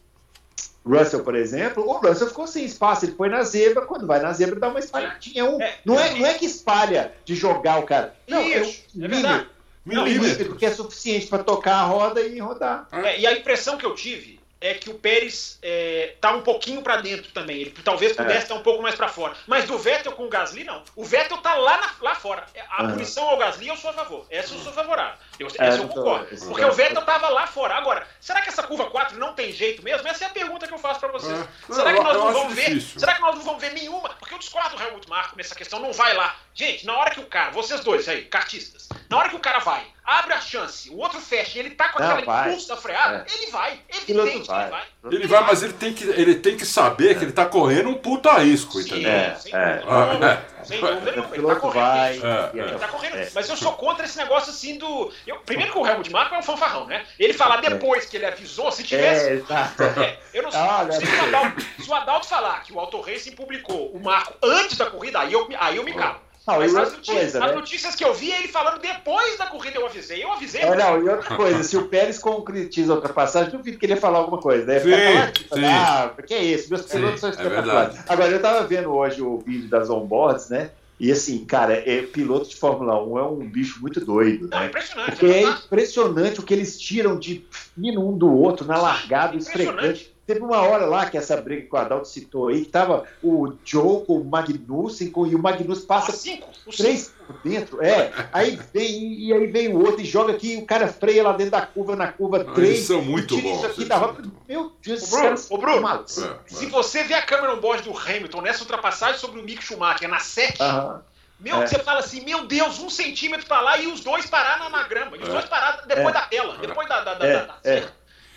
Russell, 0.87 1.23
por 1.23 1.35
exemplo, 1.35 1.85
o 1.87 1.93
Russell 1.99 2.29
ficou 2.29 2.47
sem 2.47 2.65
espaço. 2.65 3.05
Ele 3.05 3.13
foi 3.15 3.29
na 3.29 3.43
zebra, 3.43 3.85
quando 3.85 4.07
vai 4.07 4.21
na 4.21 4.33
zebra, 4.33 4.59
dá 4.59 4.69
uma 4.69 4.79
espalhadinha. 4.81 5.43
É 5.43 5.45
um- 5.45 5.61
É. 5.61 5.75
não, 5.85 5.99
é, 6.01 6.15
não 6.15 6.27
é 6.27 6.35
que 6.35 6.47
espalha 6.47 7.13
de 7.25 7.35
jogar 7.35 7.79
o 7.79 7.83
cara. 7.83 8.15
Não, 8.27 8.41
Isso, 8.41 8.83
é 8.97 9.03
um 9.03 9.05
é 9.05 9.09
verdade. 9.09 9.47
milímetro 9.85 10.21
Milímetro. 10.23 10.57
que 10.57 10.65
é 10.67 10.71
suficiente 10.71 11.27
para 11.27 11.43
tocar 11.45 11.75
a 11.77 11.83
roda 11.85 12.21
e 12.23 12.39
rodar. 12.39 12.89
É, 12.93 13.21
e 13.21 13.27
a 13.27 13.33
impressão 13.37 13.77
que 13.77 13.85
eu 13.85 13.95
tive 13.95 14.40
é 14.61 14.75
que 14.75 14.91
o 14.91 14.95
Pérez 14.95 15.59
é, 15.63 16.15
tá 16.21 16.33
um 16.33 16.43
pouquinho 16.43 16.83
para 16.83 16.97
dentro 16.97 17.31
também. 17.33 17.57
Ele 17.63 17.71
talvez 17.83 18.15
pudesse 18.15 18.43
estar 18.43 18.55
um 18.55 18.63
pouco 18.63 18.83
mais 18.83 18.95
para 18.95 19.09
fora. 19.09 19.35
Mas 19.47 19.65
do 19.65 19.79
Vettel 19.79 20.13
com 20.13 20.27
o 20.27 20.29
Gasly, 20.29 20.65
não. 20.65 20.85
O 20.95 21.03
Vettel 21.05 21.39
tá 21.39 21.55
lá, 21.55 21.79
na- 21.79 21.95
lá 22.03 22.15
fora. 22.15 22.45
A 22.69 22.83
Aham. 22.83 22.93
punição 22.93 23.27
ao 23.29 23.39
Gasly 23.39 23.69
eu 23.69 23.77
sou 23.77 23.89
a 23.91 23.95
favor. 23.95 24.27
Essa 24.29 24.53
eu 24.55 24.59
sou 24.61 24.73
favorável. 24.73 25.15
Eu, 25.39 25.47
É, 25.59 25.67
essa 25.69 25.79
eu 25.79 25.89
tô- 25.89 25.95
concordo. 25.95 26.35
esse 26.35 26.45
Porque 26.47 26.61
não- 26.61 26.69
o 26.69 26.73
Vettel 26.73 27.03
tava 27.03 27.29
lá 27.31 27.47
fora. 27.47 27.75
Agora, 27.75 28.07
será 28.21 28.43
que 28.43 28.51
essa 28.51 28.63
curva 28.63 28.91
4 28.91 29.19
não 29.19 29.33
tem 29.33 29.51
jeito 29.51 29.83
mesmo? 29.83 30.07
Essa 30.07 30.25
é 30.25 30.27
a 30.27 30.31
pergunta 30.31 30.67
que 30.67 30.75
eu 30.75 30.79
faço 30.79 31.01
para 31.01 31.09
vocês. 31.11 31.39
É. 31.41 31.73
Será 31.73 31.95
que 31.95 32.01
nós 32.01 32.15
eu 32.15 32.25
não 32.25 32.33
vamos 32.35 32.55
ver? 32.55 32.69
difícil. 32.75 33.01
Será 33.01 33.15
que 33.15 33.21
nós 33.23 33.35
não 33.37 33.43
vamos 33.43 33.61
ver 33.63 33.73
nenhuma? 33.73 34.11
Porque 34.11 34.35
eu 34.35 34.39
discordo 34.39 34.77
do 34.77 34.83
Helmut 34.83 35.09
Marko 35.09 35.37
nessa 35.39 35.55
questão. 35.55 35.81
Não 35.81 35.93
vai 35.95 36.13
lá. 36.15 36.37
Gente, 36.55 36.85
na 36.85 36.97
hora 36.99 37.11
que 37.11 37.21
o 37.21 37.27
cara, 37.27 37.51
vocês 37.51 37.81
dois 37.81 38.07
aí, 38.09 38.27
cartistas, 38.27 38.89
na 39.09 39.17
hora 39.17 39.31
que 39.31 39.37
o 39.37 39.41
cara 39.41 39.61
vai, 39.61 39.87
abre 40.05 40.35
a 40.35 40.41
chance, 40.41 40.91
o 40.91 40.99
outro 40.99 41.21
fecha, 41.21 41.59
e 41.59 41.61
ele 41.61 41.71
tá 41.71 41.89
com 41.91 41.99
Não, 42.01 42.07
aquela 42.11 42.25
vai. 42.27 42.49
impulso 42.49 42.69
da 42.69 42.77
freada, 42.77 43.27
ele 43.33 43.51
vai. 43.51 43.79
Evidente 43.89 44.41
que 44.41 44.47
vai. 44.49 44.63
ele 44.63 44.71
vai. 44.71 44.83
Ele 45.13 45.27
vai, 45.27 45.45
mas 45.45 45.63
ele 45.63 45.73
tem 45.73 45.93
que, 45.95 46.05
ele 46.05 46.35
tem 46.35 46.57
que 46.57 46.67
saber 46.67 47.19
que 47.19 47.25
ele 47.25 47.33
tá 47.33 47.47
correndo 47.47 47.89
um 47.89 47.95
puta 47.95 48.33
risco, 48.39 48.81
Sim, 48.81 48.89
entendeu? 48.89 49.11
É, 49.11 49.35
sem 49.37 49.55
é. 49.55 49.79
dúvida 49.79 50.45
Ah, 50.47 50.61
é. 50.61 50.65
Sem 50.65 50.79
dúvida 50.81 51.11
nenhuma. 51.13 51.35
Ele 51.37 51.47
tá 51.47 51.57
correndo. 51.57 51.83
vai. 51.83 52.19
É, 52.19 52.51
Ele 52.53 52.79
tá 52.79 52.89
correndo. 52.89 53.17
é. 53.17 53.31
Mas 53.35 53.49
eu 53.49 53.57
sou 53.57 53.73
contra 53.73 54.05
esse 54.05 54.19
negócio 54.19 54.51
assim 54.51 54.77
do. 54.77 55.11
Eu, 55.27 55.37
primeiro 55.41 55.73
que 55.73 55.79
o 55.79 55.87
Helmut 55.87 56.11
Marko 56.13 56.35
é 56.35 56.39
um 56.39 56.43
fanfarrão, 56.43 56.87
né? 56.87 57.05
Ele 57.19 57.33
falar 57.33 57.63
depois 57.63 58.05
que 58.05 58.17
ele 58.19 58.27
avisou, 58.27 58.71
se 58.71 58.83
tivesse. 58.83 59.27
É, 59.27 59.33
exato. 59.35 59.83
É, 59.83 60.19
eu 60.35 60.43
não 60.43 60.51
sei. 60.51 60.61
Se, 61.07 61.07
o 61.17 61.23
Adalto, 61.25 61.63
se 61.83 61.91
o 61.91 61.95
Adalto 61.95 62.27
falar 62.29 62.63
que 62.63 62.73
o 62.73 62.79
Auto 62.79 63.01
Racing 63.01 63.33
publicou 63.33 63.91
o 63.91 64.01
marco 64.01 64.35
antes 64.43 64.77
da 64.77 64.87
corrida, 64.87 65.21
aí 65.21 65.33
eu, 65.33 65.49
aí 65.59 65.77
eu 65.77 65.83
me 65.85 65.95
calo. 65.95 66.21
Não, 66.47 66.59
Mas 66.59 66.73
e 66.73 66.77
as 66.77 66.83
outra 66.83 66.97
notícias, 66.97 67.17
coisa, 67.19 67.45
as 67.45 67.51
né? 67.51 67.57
notícias 67.57 67.95
que 67.95 68.05
eu 68.05 68.15
vi 68.15 68.33
é 68.33 68.39
ele 68.39 68.49
falando 68.49 68.81
depois 68.81 69.39
da 69.39 69.47
corrida, 69.47 69.79
eu 69.79 69.87
avisei. 69.87 70.25
Eu 70.25 70.33
avisei. 70.33 70.63
É, 70.63 70.75
não, 70.75 71.05
e 71.05 71.09
outra 71.09 71.37
coisa, 71.37 71.63
se 71.63 71.77
o 71.77 71.87
Pérez 71.87 72.19
concretiza 72.19 72.93
a 72.93 72.97
ultrapassagem, 72.97 73.51
duvido 73.51 73.79
que 73.79 73.87
ele 73.87 73.93
ia 73.93 74.01
falar 74.01 74.19
alguma 74.19 74.39
coisa. 74.39 74.65
Né? 74.65 74.81
Sim, 74.81 74.91
Ficar 74.91 75.33
sim. 75.37 75.61
calado, 75.61 76.15
ah, 76.19 76.23
que 76.23 76.35
é 76.35 76.43
isso, 76.43 76.71
meus 76.71 76.83
Sim, 76.83 76.97
pilotos 76.97 77.21
são 77.21 77.29
é 77.29 77.33
espetaculares. 77.33 77.99
Agora, 78.09 78.31
eu 78.31 78.41
tava 78.41 78.67
vendo 78.67 78.91
hoje 78.91 79.23
o 79.23 79.39
vídeo 79.39 79.69
das 79.69 79.91
onboards, 79.91 80.49
né? 80.49 80.71
E 80.99 81.11
assim, 81.11 81.45
cara, 81.47 81.73
é, 81.75 82.03
piloto 82.03 82.49
de 82.51 82.57
Fórmula 82.57 83.03
1 83.03 83.19
é 83.19 83.23
um 83.23 83.39
bicho 83.39 83.81
muito 83.81 84.05
doido, 84.05 84.49
Não, 84.51 84.59
é 84.59 84.61
né? 84.63 84.67
impressionante. 84.67 85.11
Porque 85.11 85.27
é 85.27 85.43
é 85.45 85.51
impressionante 85.51 86.41
o 86.41 86.43
que 86.43 86.53
eles 86.53 86.79
tiram 86.79 87.19
de 87.19 87.47
fino 87.51 88.07
um 88.07 88.17
do 88.17 88.31
outro 88.31 88.67
na 88.67 88.77
largada, 88.77 89.35
Impressionante. 89.35 89.73
esfregante. 89.79 90.15
Teve 90.33 90.45
uma 90.45 90.61
hora 90.61 90.87
lá 90.87 91.07
que 91.11 91.19
essa 91.19 91.37
briga 91.39 91.63
que 91.67 91.75
o 91.75 91.77
Adalto 91.77 92.07
citou 92.07 92.47
aí, 92.47 92.65
que 92.65 92.71
tava 92.71 93.03
o 93.21 93.53
Joe 93.65 94.05
com 94.07 94.19
o 94.21 94.25
Magnussen, 94.25 95.11
com, 95.11 95.27
e 95.27 95.35
o 95.35 95.39
Magnussen 95.43 95.87
passa 95.87 96.13
Os 96.13 96.19
cinco. 96.19 96.49
Os 96.65 96.77
três 96.77 97.01
cinco. 97.01 97.17
por 97.27 97.37
dentro, 97.51 97.83
é. 97.83 98.13
Aí 98.33 98.57
vem, 98.73 99.15
e 99.25 99.33
aí 99.33 99.47
vem 99.49 99.75
o 99.75 99.85
outro 99.85 100.01
e 100.01 100.05
joga 100.05 100.33
aqui, 100.33 100.53
e 100.55 100.57
o 100.59 100.65
cara 100.67 100.87
freia 100.87 101.25
lá 101.25 101.33
dentro 101.33 101.51
da 101.51 101.63
curva, 101.67 101.97
na 101.97 102.13
curva 102.13 102.47
Ah, 102.49 102.53
3. 102.55 102.69
eles 102.69 102.87
são 102.87 103.03
muito 103.03 103.37
bons, 103.41 103.57
Isso 103.57 103.67
aqui 103.67 103.79
eles 103.81 103.89
da 103.89 103.99
são 103.99 104.07
roda. 104.07 104.29
Meu 104.49 104.73
Deus, 104.81 105.13
Ô, 105.13 105.17
Bruno, 105.19 105.37
ô, 105.51 105.59
Bruno, 105.59 105.81
malucos. 105.83 106.19
É, 106.23 106.37
Se 106.47 106.67
é. 106.67 106.69
você 106.69 107.03
vê 107.03 107.15
a 107.15 107.23
câmera 107.23 107.53
on 107.53 107.59
board 107.61 107.83
do 107.83 107.99
Hamilton 107.99 108.41
nessa 108.43 108.61
ultrapassagem 108.61 109.19
sobre 109.19 109.41
o 109.41 109.43
Mick 109.43 109.65
Schumacher 109.65 110.09
na 110.09 110.21
7, 110.21 110.63
Aham. 110.63 111.03
meu, 111.41 111.61
é. 111.61 111.67
você 111.67 111.81
fala 111.81 111.99
assim, 111.99 112.25
meu 112.25 112.47
Deus, 112.47 112.79
um 112.79 112.89
centímetro 112.89 113.47
pra 113.49 113.61
lá 113.61 113.79
e 113.79 113.89
os 113.89 113.99
dois 113.99 114.27
parar 114.27 114.61
na, 114.61 114.71
na 114.71 114.85
grama. 114.85 115.17
E 115.17 115.23
os 115.23 115.29
É. 115.29 115.33
dois 115.33 115.45
parar 115.47 115.83
depois 115.89 116.07
É. 116.09 116.13
da 116.13 116.21
tela, 116.23 116.57
depois 116.59 116.89
da, 116.89 117.01
da, 117.03 117.15
da, 117.15 117.27
É, 117.27 117.47
da- 117.47 117.57
é. 117.65 117.89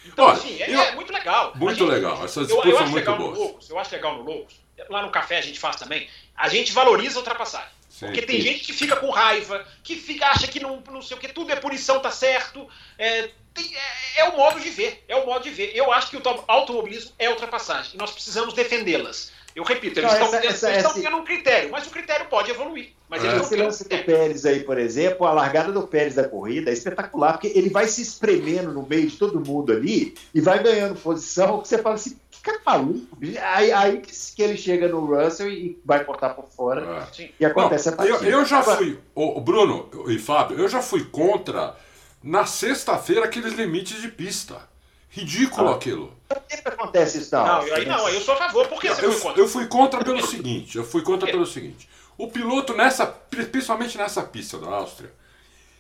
Então, 0.06 0.26
Olha, 0.26 0.34
assim, 0.34 0.62
é, 0.62 0.70
eu- 0.74 0.82
é 0.82 0.95
muito 0.95 1.12
legal. 1.14 1.54
Muito 1.56 1.78
gente- 1.80 1.89
legal. 1.89 2.24
Essas 2.24 2.49
Eu, 2.49 2.56
eu 2.58 2.62
disputas 2.64 2.74
são 2.74 2.84
acho 2.84 2.91
muito 2.91 2.95
legal 3.06 3.18
no 3.20 3.26
boas. 3.26 3.38
Loucos, 3.39 3.70
eu 3.70 3.80
acho 3.80 3.91
legal 3.93 4.18
no 4.18 4.24
Loucos. 4.24 4.56
Lá 4.89 5.01
no 5.01 5.10
café 5.12 5.38
a 5.38 5.41
gente 5.41 5.60
faz 5.60 5.76
também. 5.76 6.10
A 6.36 6.49
gente 6.49 6.72
valoriza 6.72 7.18
a 7.18 7.20
ultrapassagem. 7.20 7.70
Sim. 7.89 8.08
Porque 8.08 8.24
tem 8.24 8.41
gente 8.41 8.62
que 8.66 8.74
fica 8.74 8.95
com 8.95 9.10
raiva, 9.12 9.66
que 9.84 9.95
fica, 9.95 10.26
acha 10.28 10.47
que 10.47 10.60
não, 10.60 10.82
não 10.91 11.01
sei 11.01 11.16
o 11.16 11.20
que, 11.20 11.28
tudo 11.28 11.51
é 11.51 11.56
punição, 11.56 11.99
tá 11.99 12.10
certo. 12.10 12.68
É, 12.97 13.30
tem- 13.54 13.72
é- 13.76 14.22
é 14.22 14.30
o 14.30 14.36
modo 14.38 14.60
de 14.60 14.70
ver. 14.72 15.04
É 15.08 15.16
o 15.16 15.26
modo 15.28 15.43
de 15.43 15.51
ver. 15.51 15.72
Eu 15.76 15.91
acho 15.93 16.10
que 16.10 16.18
o 16.18 16.22
to- 16.22 16.43
automobilismo 16.47 17.12
é 17.20 17.30
ultrapassagem. 17.30 17.91
E 17.93 17.97
nós 17.97 18.12
precisamos 18.12 18.54
defendê-las. 18.56 19.32
Eu 19.56 19.64
repito, 19.64 19.99
eles 19.99 20.12
Não, 20.12 20.20
estão 20.26 20.39
essa- 20.39 20.72
eles 20.72 20.93
tendo 20.93 21.18
um 21.18 21.24
critério, 21.24 21.70
mas 21.72 21.86
o 21.86 21.89
critério 21.91 22.26
pode 22.28 22.49
evoluir. 22.49 22.89
Mas 23.08 23.24
É. 23.24 23.38
Esse 23.38 23.56
lance 23.56 23.84
do. 23.84 23.89
Pérez 24.04 24.45
aí, 24.45 24.62
por 24.62 24.80
exemplo, 24.80 25.28
a 25.28 25.32
largada 25.34 25.72
do 25.72 25.86
Pérez 25.88 26.16
da 26.16 26.28
corrida 26.28 26.72
é 26.72 26.74
espetacular, 26.74 27.34
porque 27.34 27.51
ele 27.56 27.70
vai 27.70 27.88
se 27.88 28.01
espremendo 28.01 28.72
no 28.72 28.82
meio 28.88 29.08
de 29.08 29.16
todo 29.18 29.39
mundo 29.39 29.72
ali 29.72 30.16
e 30.34 30.41
vai 30.41 30.62
ganhando 30.64 30.95
posição, 30.99 31.62
que 31.62 31.68
você 31.68 31.78
fala 31.78 31.93
assim, 31.95 32.18
que 32.32 32.41
cara 32.41 32.60
maluco. 32.66 33.16
Aí, 33.54 33.72
aí 33.72 33.97
que, 33.99 34.12
que 34.36 34.41
ele 34.41 34.58
chega 34.58 34.88
no 34.88 35.06
Russell 35.06 35.49
e 35.51 35.80
vai 35.86 36.04
cortar 36.04 36.30
por 36.30 36.45
fora 36.49 37.06
É. 37.08 37.14
Sim. 37.14 37.30
e 37.39 37.45
acontece 37.45 37.91
Não, 37.91 37.99
a 37.99 38.06
eu, 38.08 38.12
partida. 38.14 38.32
eu 38.32 38.45
já 38.45 38.60
Agora, 38.60 38.78
fui, 38.78 38.99
o 39.14 39.39
Bruno 39.39 39.89
e 40.08 40.18
Fábio, 40.18 40.58
eu 40.60 40.68
já 40.68 40.82
fui 40.82 41.04
contra 41.06 41.76
na 42.24 42.47
sexta-feira 42.47 43.26
aqueles 43.26 43.54
limites 43.54 44.01
de 44.01 44.08
pista. 44.08 44.72
Ridículo 45.16 45.70
Ah. 45.70 45.76
aquilo. 45.76 46.18
Sempre 46.49 46.74
acontece 46.74 47.20
isso 47.20 47.36
Não, 47.36 47.45
Áustria, 47.45 47.78
aí 47.78 47.86
não, 47.86 48.09
eu 48.09 48.20
sou 48.22 48.34
a 48.34 48.38
favor. 48.38 48.68
Por 48.68 48.82
que 48.82 48.89
você 48.89 49.05
Eu, 49.05 49.11
foi 49.11 49.22
contra? 49.22 49.41
eu 49.41 49.47
fui 49.47 49.68
contra 49.68 50.03
pelo 50.03 50.26
seguinte, 50.26 50.78
eu 50.78 50.84
fui 50.84 51.01
contra 51.03 51.30
pelo 51.30 51.45
seguinte. 51.45 51.88
O 52.18 52.28
piloto 52.28 52.74
nessa, 52.76 53.05
principalmente 53.05 53.97
nessa 53.97 54.24
pista 54.24 54.57
da 54.57 54.68
Áustria, 54.68 55.14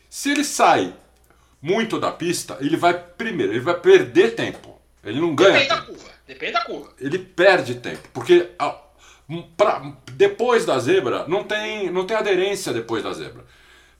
se 0.09 0.31
ele 0.31 0.43
sai 0.43 0.93
muito 1.61 1.99
da 1.99 2.11
pista, 2.11 2.57
ele 2.61 2.77
vai 2.77 2.93
primeiro, 2.93 3.53
ele 3.53 3.59
vai 3.59 3.79
perder 3.79 4.35
tempo. 4.35 4.79
Ele 5.03 5.19
não 5.19 5.33
ganha. 5.33 5.53
Depende 5.53 5.69
da 5.69 5.75
tempo. 5.77 5.87
curva. 5.93 6.09
Depende 6.27 6.51
da 6.53 6.61
curva. 6.65 6.93
Ele 6.99 7.19
perde 7.19 7.75
tempo, 7.75 8.07
porque 8.13 8.51
a- 8.59 8.77
pra- 9.57 9.81
depois 10.11 10.65
da 10.65 10.77
zebra 10.79 11.27
não 11.27 11.43
tem, 11.43 11.89
não 11.91 12.05
tem 12.05 12.15
aderência 12.15 12.71
depois 12.71 13.03
da 13.03 13.13
zebra. 13.13 13.43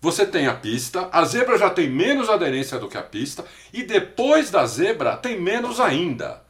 Você 0.04 0.26
tem 0.26 0.48
a 0.48 0.54
pista, 0.54 1.08
a 1.14 1.24
zebra 1.24 1.58
já 1.58 1.70
tem 1.70 1.90
menos 1.90 2.30
aderência 2.30 2.78
do 2.78 2.90
que 2.90 2.98
a 2.98 3.02
pista, 3.02 3.46
e 3.72 3.84
depois 3.84 4.52
da 4.52 4.66
zebra 4.66 5.16
tem 5.16 5.40
menos 5.40 5.80
ainda. 5.80 6.42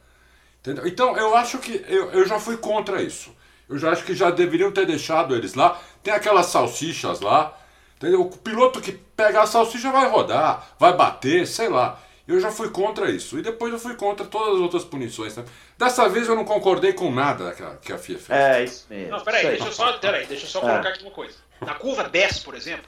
Entendeu? 0.58 0.84
Então 0.88 1.16
eu 1.16 1.36
acho 1.36 1.58
que 1.58 1.84
eu, 1.86 2.10
eu 2.10 2.26
já 2.26 2.40
fui 2.40 2.56
contra 2.56 3.00
isso. 3.00 3.32
Eu 3.68 3.78
já 3.78 3.92
acho 3.92 4.02
que 4.02 4.12
já 4.12 4.28
deveriam 4.32 4.72
ter 4.72 4.84
deixado 4.86 5.36
eles 5.36 5.54
lá. 5.54 5.80
Tem 6.02 6.12
aquelas 6.12 6.46
salsichas 6.46 7.20
lá. 7.20 7.56
Entendeu? 7.96 8.22
O 8.22 8.36
piloto 8.36 8.80
que 8.80 8.90
pega 8.90 9.42
a 9.42 9.46
salsicha 9.46 9.92
vai 9.92 10.08
rodar, 10.10 10.70
vai 10.76 10.92
bater, 10.92 11.46
sei 11.46 11.68
lá. 11.68 12.00
Eu 12.26 12.40
já 12.40 12.50
fui 12.50 12.70
contra 12.70 13.08
isso. 13.08 13.38
E 13.38 13.42
depois 13.42 13.72
eu 13.72 13.78
fui 13.78 13.94
contra 13.94 14.26
todas 14.26 14.56
as 14.56 14.60
outras 14.60 14.82
punições. 14.84 15.36
né? 15.36 15.44
Dessa 15.78 16.08
vez 16.08 16.26
eu 16.26 16.34
não 16.34 16.44
concordei 16.44 16.92
com 16.92 17.08
nada 17.12 17.52
que 17.52 17.62
a, 17.62 17.70
que 17.76 17.92
a 17.92 17.98
FIA 17.98 18.18
fez. 18.18 18.30
É, 18.36 18.64
isso 18.64 18.86
mesmo. 18.90 19.10
Não, 19.12 19.20
peraí, 19.20 19.46
deixa 19.46 19.64
eu 19.66 19.72
só, 19.72 19.92
peraí, 19.98 20.26
deixa 20.26 20.44
eu 20.44 20.50
só 20.50 20.58
É. 20.58 20.62
colocar 20.62 20.88
aqui 20.88 21.02
uma 21.04 21.12
coisa. 21.12 21.36
Na 21.60 21.74
curva 21.74 22.02
10, 22.08 22.40
por 22.40 22.56
exemplo, 22.56 22.86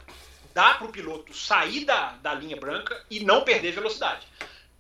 dá 0.57 0.73
para 0.73 0.87
o 0.87 0.91
piloto 0.91 1.37
sair 1.37 1.85
da, 1.85 2.15
da 2.23 2.33
linha 2.33 2.57
branca 2.57 2.99
e 3.11 3.21
não 3.21 3.43
perder 3.43 3.73
velocidade. 3.73 4.27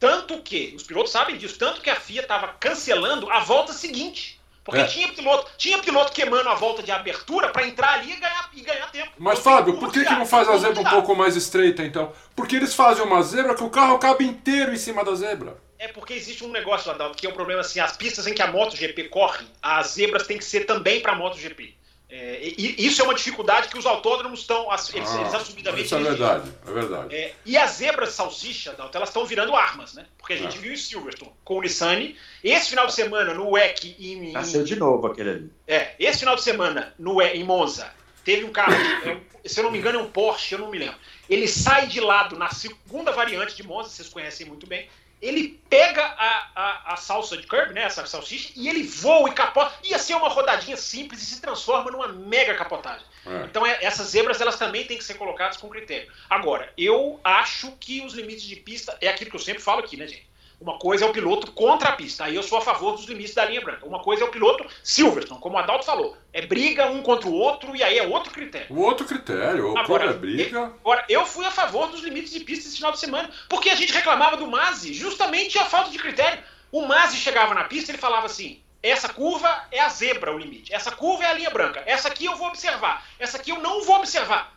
Tanto 0.01 0.39
que, 0.41 0.73
os 0.75 0.83
pilotos 0.83 1.13
sabem 1.13 1.37
disso, 1.37 1.59
tanto 1.59 1.83
que 1.83 1.91
a 1.91 1.97
FIA 1.97 2.23
estava 2.23 2.49
cancelando 2.59 3.31
a 3.31 3.41
volta 3.41 3.75
seguinte. 3.75 4.41
Porque 4.65 4.81
É. 4.81 4.87
tinha, 4.87 5.09
piloto, 5.13 5.51
tinha 5.59 5.79
piloto 5.79 6.13
queimando 6.13 6.49
a 6.49 6.55
volta 6.55 6.83
de 6.83 6.91
abertura 6.91 7.51
para 7.51 7.67
entrar 7.67 7.93
ali 7.93 8.11
e 8.13 8.17
ganhar, 8.17 8.51
e 8.55 8.61
ganhar 8.63 8.91
tempo. 8.91 9.13
Mas, 9.19 9.39
Então, 9.39 9.53
Fábio, 9.53 9.79
por 9.79 9.93
que, 9.93 10.03
que 10.03 10.15
não 10.15 10.27
faz 10.27 10.49
a 10.49 10.57
zebra 10.57 10.81
um 10.81 10.85
pouco 10.85 11.15
mais 11.15 11.37
estreita, 11.37 11.85
então? 11.85 12.11
Porque 12.35 12.57
eles 12.57 12.75
fazem 12.75 13.05
uma 13.05 13.23
zebra 13.23 13.55
que 13.55 13.63
o 13.63 13.71
carro 13.71 13.99
cabe 13.99 14.25
inteiro 14.25 14.73
em 14.73 14.79
cima 14.79 15.05
da 15.05 15.15
zebra. 15.15 15.59
É 15.79 15.89
porque 15.89 16.15
existe 16.15 16.43
um 16.43 16.51
negócio, 16.51 16.91
Adalto, 16.91 17.19
que 17.19 17.27
é 17.27 17.31
o 17.31 17.35
problema 17.35 17.61
assim, 17.61 17.81
as 17.81 17.95
pistas 17.97 18.27
em 18.27 18.33
que 18.33 18.43
a 18.43 18.51
MotoGP 18.51 19.05
corre, 19.05 19.47
as 19.63 19.89
zebras 19.89 20.27
têm 20.27 20.39
que 20.39 20.45
ser 20.45 20.65
também 20.65 21.01
para 21.01 21.13
a 21.13 21.15
MotoGP. 21.15 21.77
É, 22.09 22.41
e, 22.57 22.87
isso 22.87 23.03
é 23.03 23.05
uma 23.05 23.15
dificuldade 23.15 23.69
que 23.69 23.77
os 23.77 23.85
autódromos 23.85 24.41
estão. 24.41 24.69
Eles, 24.73 25.11
ah, 25.11 25.21
eles 25.21 25.35
assumidamente. 25.35 25.87
Isso 25.87 25.95
é 25.97 26.01
verdade, 26.01 26.53
é 26.67 26.73
verdade. 26.73 27.15
É, 27.15 27.35
e 27.45 27.57
as 27.57 27.73
zebras 27.73 28.11
salsicha, 28.11 28.73
Dalton, 28.75 28.99
elas 28.99 29.09
estão 29.09 29.27
virando 29.27 29.57
armas, 29.57 29.95
né? 29.95 30.07
Porque 30.17 30.35
a 30.35 30.37
gente 30.37 30.57
é. 30.57 30.61
viu 30.61 30.73
em 30.73 30.77
Silverstone 30.77 31.33
com 31.45 31.59
o 31.59 31.63
Nissani. 31.63 32.17
Esse 32.45 32.71
final 32.71 32.87
de 32.87 32.95
semana 32.95 33.35
no 33.35 33.51
WEC 33.51 33.97
em. 33.99 34.33
Nasceu 34.33 34.63
de 34.63 34.77
novo 34.77 35.09
aquele 35.09 35.31
ali. 35.31 35.51
É, 35.67 35.95
esse 35.99 36.21
final 36.21 36.37
de 36.37 36.43
semana 36.43 36.95
no, 36.97 37.21
em 37.21 37.43
Monza, 37.43 37.93
teve 38.25 38.45
um 38.45 38.53
carro, 38.53 38.73
é 39.05 39.49
se 39.49 39.59
eu 39.59 39.65
não 39.65 39.71
me 39.71 39.79
engano, 39.79 39.99
é 39.99 40.03
um 40.03 40.11
Porsche, 40.11 40.55
eu 40.55 40.61
não 40.61 40.71
me 40.71 40.79
lembro. 40.79 40.97
Ele 41.29 41.49
sai 41.49 41.87
de 41.89 42.01
lado 42.01 42.37
na 42.37 42.51
segunda 42.51 43.11
variante 43.11 43.57
de 43.57 43.63
Monza, 43.65 43.89
vocês 43.89 44.09
conhecem 44.09 44.47
muito 44.47 44.67
bem 44.67 44.89
ele 45.21 45.61
pega 45.71 46.03
a, 46.03 46.51
a, 46.55 46.93
a, 46.93 46.97
salsa 46.97 47.37
de 47.37 47.47
curb, 47.47 47.73
né, 47.73 47.83
essa 47.83 48.05
salsicha, 48.07 48.53
e 48.55 48.69
ele 48.69 48.83
voa 48.83 49.29
e 49.29 49.33
capota. 49.33 49.75
Ia 49.85 49.99
ser 49.99 50.15
uma 50.15 50.29
rodadinha 50.29 50.77
simples 50.77 51.23
e 51.23 51.27
se 51.27 51.41
transforma 51.41 51.91
numa 51.91 52.09
mega 52.09 52.55
capotagem. 52.55 53.07
É. 53.27 53.45
Então 53.45 53.67
é, 53.67 53.79
essas 53.83 54.09
zebras 54.09 54.41
elas 54.41 54.59
também 54.59 54.85
têm 54.85 54.99
que 54.99 55.05
ser 55.05 55.15
colocadas 55.15 55.57
com 55.57 55.69
critério. 55.69 56.13
Agora, 56.29 56.73
eu 56.77 57.19
acho 57.25 57.73
que 57.81 58.03
os 58.03 58.13
limites 58.13 58.45
de 58.45 58.57
pista 58.57 58.97
é 59.01 59.09
aquilo 59.09 59.31
que 59.31 59.37
eu 59.37 59.41
sempre 59.41 59.63
falo 59.63 59.81
aqui, 59.81 59.97
né, 59.97 60.07
gente? 60.07 60.27
Uma 60.59 60.79
coisa 60.79 61.05
é 61.05 61.09
o 61.09 61.13
piloto 61.13 61.53
contra 61.53 61.91
a 61.91 61.93
pista, 61.93 62.25
aí 62.25 62.35
eu 62.35 62.43
sou 62.43 62.57
a 62.57 62.63
favor 62.63 62.93
dos 62.93 63.05
limites 63.05 63.35
da 63.35 63.45
linha 63.45 63.61
branca. 63.61 63.85
Uma 63.85 64.03
coisa 64.03 64.25
é 64.25 64.27
o 64.27 64.31
piloto 64.31 64.67
Silverstone, 64.83 65.39
como 65.39 65.57
o 65.57 65.59
Adalto 65.59 65.85
falou. 65.85 66.17
É 66.33 66.47
briga 66.47 66.87
um 66.87 67.03
contra 67.03 67.29
o 67.29 67.35
outro 67.35 67.77
e 67.77 67.83
aí 67.83 67.99
é 67.99 68.07
outro 68.07 68.33
critério. 68.33 68.75
O 68.75 68.81
outro 68.81 69.07
critério, 69.07 69.73
o 69.73 69.79
agora, 69.79 70.11
é 70.11 70.13
briga. 70.15 70.73
Agora, 70.81 71.05
eu 71.11 71.27
fui 71.27 71.45
a 71.45 71.51
favor 71.51 71.89
dos 71.89 72.03
limites 72.03 72.33
de 72.33 72.41
pista 72.41 72.69
esse 72.69 72.77
final 72.77 72.91
de 72.91 72.99
semana, 72.99 73.31
porque 73.51 73.69
a 73.69 73.75
gente 73.75 73.93
reclamava 73.93 74.39
do 74.39 74.47
Mazzi 74.47 74.95
justamente 74.95 75.59
a 75.59 75.67
falta 75.67 75.91
de 75.91 75.99
critério. 75.99 76.43
O 76.73 76.87
Mazzi 76.87 77.19
chegava 77.19 77.55
na 77.55 77.65
pista 77.65 77.91
e 77.91 77.95
ele 77.95 78.01
falava 78.01 78.25
assim: 78.25 78.63
essa 78.83 79.11
curva 79.11 79.67
é 79.71 79.81
a 79.81 79.91
zebra, 79.91 80.35
o 80.35 80.39
limite. 80.39 80.73
Essa 80.73 80.91
curva 80.91 81.25
é 81.25 81.27
a 81.27 81.35
linha 81.35 81.51
branca. 81.51 81.83
Essa 81.85 82.09
aqui 82.09 82.25
eu 82.25 82.37
vou 82.37 82.49
observar. 82.49 83.05
Essa 83.19 83.37
aqui 83.37 83.51
eu 83.51 83.61
não 83.61 83.83
vou 83.83 83.97
observar. 83.97 84.57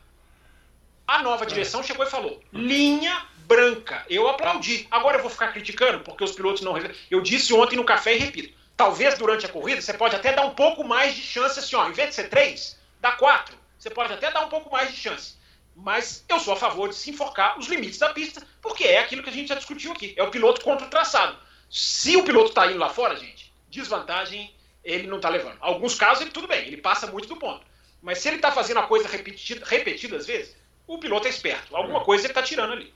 A 1.08 1.24
nova 1.24 1.46
direção 1.46 1.84
chegou 1.84 2.06
e 2.06 2.10
falou: 2.10 2.40
linha 2.54 3.22
branca. 3.50 4.06
Eu 4.08 4.30
aplaudi. 4.30 4.88
Agora 4.92 5.18
eu 5.18 5.24
vou 5.24 5.32
ficar 5.32 5.48
criticando 5.48 6.02
porque 6.02 6.24
os 6.24 6.32
pilotos 6.32 6.62
não. 6.62 6.76
Eu 7.10 7.20
disse 7.22 7.52
ontem 7.52 7.76
no 7.76 7.84
café 7.84 8.16
e 8.16 8.20
repito. 8.20 8.54
Talvez 8.78 9.18
durante 9.18 9.46
a 9.46 9.50
corrida 9.50 9.82
você 9.82 9.94
pode 9.94 10.16
até 10.16 10.32
dar 10.32 10.46
um 10.46 10.54
pouco 10.54 10.84
mais 10.84 11.16
de 11.16 11.22
chance 11.22 11.58
assim, 11.60 11.76
ó. 11.76 11.90
Em 11.90 11.92
vez 11.92 12.10
de 12.10 12.16
ser 12.16 12.30
três, 12.30 12.80
dá 13.02 13.14
quatro. 13.14 13.58
Você 13.78 13.90
pode 13.90 14.14
até 14.14 14.30
dar 14.32 14.46
um 14.46 14.50
pouco 14.50 14.72
mais 14.72 14.92
de 14.92 14.98
chance. 14.98 15.36
Mas 15.76 16.24
eu 16.30 16.40
sou 16.40 16.54
a 16.54 16.58
favor 16.58 16.90
de 16.90 16.96
se 16.96 17.10
enforcar 17.10 17.58
os 17.58 17.68
limites 17.68 17.98
da 17.98 18.10
pista, 18.10 18.46
porque 18.62 18.84
é 18.84 19.00
aquilo 19.00 19.24
que 19.24 19.30
a 19.30 19.34
gente 19.34 19.50
já 19.50 19.56
discutiu 19.56 19.92
aqui. 19.92 20.14
É 20.16 20.24
o 20.24 20.30
piloto 20.30 20.62
contra 20.62 20.86
o 20.86 20.90
traçado. 20.90 21.38
Se 21.70 22.16
o 22.16 22.24
piloto 22.24 22.50
está 22.50 22.68
indo 22.68 22.78
lá 22.78 22.90
fora, 22.90 23.16
gente, 23.16 23.52
desvantagem 23.70 24.54
ele 24.84 25.08
não 25.08 25.18
está 25.18 25.30
levando. 25.30 25.58
Alguns 25.60 25.96
casos 25.96 26.22
ele 26.22 26.32
tudo 26.32 26.48
bem, 26.48 26.68
ele 26.68 26.78
passa 26.78 27.08
muito 27.08 27.28
do 27.28 27.38
ponto. 27.38 27.66
Mas 28.02 28.20
se 28.20 28.28
ele 28.28 28.38
está 28.38 28.52
fazendo 28.52 28.80
a 28.80 28.88
coisa 28.88 29.08
repetida, 29.08 29.66
repetidas 29.66 30.28
vezes, 30.28 30.56
o 30.88 30.98
piloto 30.98 31.28
é 31.28 31.30
esperto. 31.30 31.76
Alguma 31.76 32.04
coisa 32.04 32.24
ele 32.24 32.32
está 32.32 32.42
tirando 32.42 32.74
ali. 32.74 32.94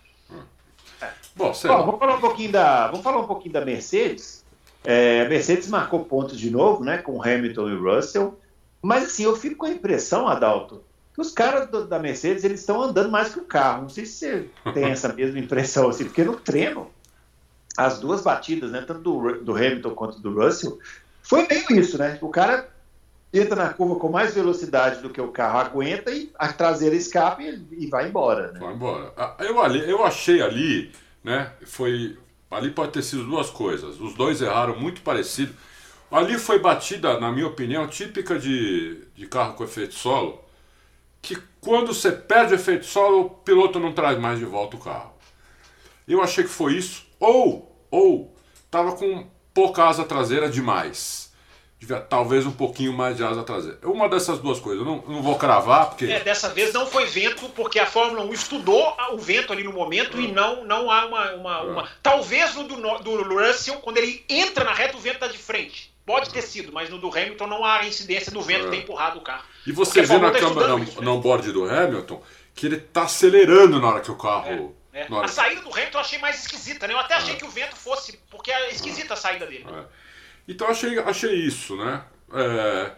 Bom, 1.36 1.52
Ó, 1.52 1.84
vamos 1.84 2.00
falar 2.00 2.16
um 2.16 2.22
pouquinho 2.22 2.52
da, 2.52 2.88
vamos 2.88 3.04
falar 3.04 3.20
um 3.20 3.28
pouquinho 3.28 3.54
da 3.54 3.66
Mercedes. 3.66 4.44
É, 4.84 5.22
a 5.26 5.30
Mercedes 5.30 5.68
marcou 5.68 6.04
pontos 6.06 6.38
de 6.38 6.50
novo, 6.50 6.84
né, 6.84 6.98
com 6.98 7.22
Hamilton 7.22 7.70
e 7.70 7.76
Russell. 7.76 8.38
Mas 8.82 9.06
assim, 9.06 9.24
eu 9.24 9.36
fico 9.36 9.56
com 9.56 9.66
a 9.66 9.72
impressão, 9.72 10.28
Adalto, 10.28 10.84
que 11.14 11.22
os 11.22 11.32
caras 11.32 11.70
do, 11.70 11.86
da 11.86 12.00
Mercedes 12.00 12.44
eles 12.44 12.60
estão 12.60 12.82
andando 12.82 13.10
mais 13.10 13.34
que 13.34 13.40
o 13.40 13.46
carro. 13.46 13.84
Não 13.84 13.90
sei 13.90 14.06
se 14.06 14.14
você 14.14 14.50
tem 14.74 14.86
essa 14.86 15.12
mesma 15.14 15.40
impressão 15.40 15.90
assim, 15.90 16.06
porque 16.06 16.24
no 16.24 16.36
treino 16.36 16.90
as 17.76 18.00
duas 18.00 18.22
batidas, 18.22 18.72
né, 18.72 18.84
tanto 18.86 19.02
do, 19.02 19.44
do 19.44 19.56
Hamilton 19.56 19.96
quanto 19.96 20.20
do 20.20 20.34
Russell, 20.34 20.78
foi 21.24 21.48
meio 21.48 21.80
isso, 21.80 21.98
né? 21.98 22.20
O 22.22 22.30
cara 22.30 22.70
entra 23.34 23.56
na 23.56 23.74
curva 23.74 23.96
com 23.96 24.10
mais 24.10 24.36
velocidade 24.36 25.02
do 25.02 25.10
que 25.10 25.20
o 25.20 25.30
carro 25.30 25.58
aguenta 25.58 26.12
e 26.12 26.32
a 26.36 26.54
traseira 26.54 26.96
escapa 26.96 27.42
e, 27.42 27.88
vai 27.88 28.08
embora. 28.08 28.52
Né? 28.52 28.60
Vai 28.60 28.74
embora. 28.74 29.12
Ah, 29.18 29.36
eu, 29.40 29.60
ali, 29.60 29.90
eu 29.90 30.04
achei 30.06 30.42
ali, 30.42 30.92
né? 31.24 31.52
Foi. 31.66 32.18
Ali 32.52 32.70
pode 32.70 32.92
ter 32.92 33.02
sido 33.02 33.24
duas 33.24 33.50
coisas. 33.50 34.00
Os 34.00 34.14
dois 34.14 34.40
erraram 34.40 34.80
muito 34.80 35.02
parecido. 35.02 35.52
Ali 36.12 36.38
foi 36.38 36.60
batida, 36.60 37.20
na 37.20 37.32
minha 37.32 37.48
opinião, 37.48 37.88
típica 37.88 38.38
de, 38.38 39.04
de 39.16 39.26
carro 39.26 39.56
com 39.56 39.64
efeito 39.64 39.96
solo, 39.96 40.40
que 41.20 41.36
quando 41.60 41.92
você 41.92 42.12
perde 42.12 42.54
o 42.54 42.56
efeito 42.56 42.86
solo, 42.86 43.22
o 43.22 43.30
piloto 43.32 43.80
não 43.80 43.92
traz 43.92 44.20
mais 44.20 44.38
de 44.38 44.46
volta 44.46 44.78
o 44.78 44.80
carro. 44.80 45.12
Eu 46.08 46.22
achei 46.22 46.44
que 46.44 46.50
foi 46.52 46.76
isso. 46.76 47.08
Ou, 47.20 47.76
ou, 47.90 48.36
tava 48.70 48.92
com 48.92 49.28
pouca 49.52 49.86
asa 49.86 50.04
traseira 50.04 50.48
demais 50.48 51.23
talvez 52.10 52.46
um 52.46 52.52
pouquinho 52.52 52.94
mais 52.94 53.18
de 53.18 53.24
asa 53.24 53.44
traseira. 53.44 53.78
Uma 53.84 54.08
dessas 54.08 54.40
duas 54.40 54.60
coisas, 54.60 54.86
eu 54.86 54.86
não, 54.86 55.04
não 55.08 55.22
vou 55.22 55.38
cravar, 55.38 55.90
porque. 55.90 56.06
É, 56.06 56.20
dessa 56.20 56.50
vez 56.50 56.74
não 56.74 56.86
foi 56.86 57.06
vento, 57.06 57.50
porque 57.50 57.80
a 57.80 57.86
Fórmula 57.86 58.24
1 58.26 58.34
estudou 58.34 58.96
o 59.12 59.18
vento 59.18 59.54
ali 59.54 59.64
no 59.64 59.74
momento 59.74 60.18
é. 60.18 60.22
e 60.22 60.32
não, 60.32 60.64
não 60.66 60.90
há 60.90 61.06
uma. 61.06 61.32
uma, 61.34 61.58
é. 61.58 61.62
uma... 61.62 61.90
Talvez 62.02 62.56
no 62.56 62.64
do, 62.64 62.76
do 62.76 63.40
Russell, 63.40 63.76
quando 63.76 63.98
ele 63.98 64.24
entra 64.30 64.64
na 64.64 64.74
reta, 64.74 64.98
o 64.98 65.00
vento 65.00 65.16
está 65.16 65.28
de 65.28 65.38
frente. 65.38 65.94
Pode 66.06 66.32
ter 66.32 66.42
sido, 66.42 66.74
mas 66.74 66.90
no 66.90 66.98
do 66.98 67.08
Hamilton 67.08 67.48
não 67.48 67.64
há 67.64 67.86
incidência 67.86 68.32
do 68.32 68.42
vento 68.42 68.68
é. 68.68 68.70
ter 68.72 68.78
empurrado 68.78 69.20
o 69.20 69.22
carro. 69.22 69.44
E 69.66 69.72
você 69.72 70.02
vê 70.02 70.18
na 70.18 70.32
tá 70.32 70.40
câmera, 70.40 70.68
no, 70.68 71.02
no 71.02 71.22
board 71.22 71.50
do 71.52 71.64
Hamilton, 71.64 72.22
que 72.54 72.66
ele 72.66 72.76
está 72.76 73.04
acelerando 73.04 73.80
na 73.80 73.88
hora 73.88 74.02
que 74.02 74.12
o 74.12 74.18
carro. 74.18 74.76
É, 74.94 75.02
é. 75.02 75.08
A 75.10 75.28
saída 75.28 75.62
do 75.62 75.72
Hamilton 75.72 75.98
eu 75.98 76.02
achei 76.02 76.20
mais 76.20 76.42
esquisita, 76.42 76.88
né? 76.88 76.94
Eu 76.94 77.00
até 77.00 77.16
achei 77.16 77.36
é. 77.36 77.38
que 77.38 77.46
o 77.46 77.50
vento 77.50 77.76
fosse, 77.76 78.20
porque 78.30 78.52
é 78.52 78.72
esquisita 78.72 79.14
a 79.14 79.18
saída 79.18 79.46
dele. 79.46 79.64
Né? 79.64 79.86
Então 80.48 80.68
achei, 80.68 80.98
achei 81.00 81.34
isso, 81.34 81.76
né? 81.78 82.04
É, 82.34 82.92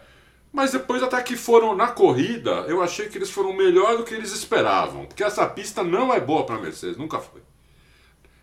mas 0.52 0.72
depois 0.72 1.02
até 1.02 1.22
que 1.22 1.36
foram 1.36 1.76
na 1.76 1.88
corrida, 1.88 2.64
eu 2.66 2.82
achei 2.82 3.08
que 3.08 3.18
eles 3.18 3.30
foram 3.30 3.52
melhor 3.52 3.96
do 3.96 4.04
que 4.04 4.14
eles 4.14 4.32
esperavam. 4.32 5.04
Porque 5.04 5.22
essa 5.22 5.46
pista 5.46 5.82
não 5.82 6.12
é 6.12 6.18
boa 6.18 6.44
para 6.46 6.58
Mercedes, 6.58 6.96
nunca 6.96 7.18
foi. 7.18 7.42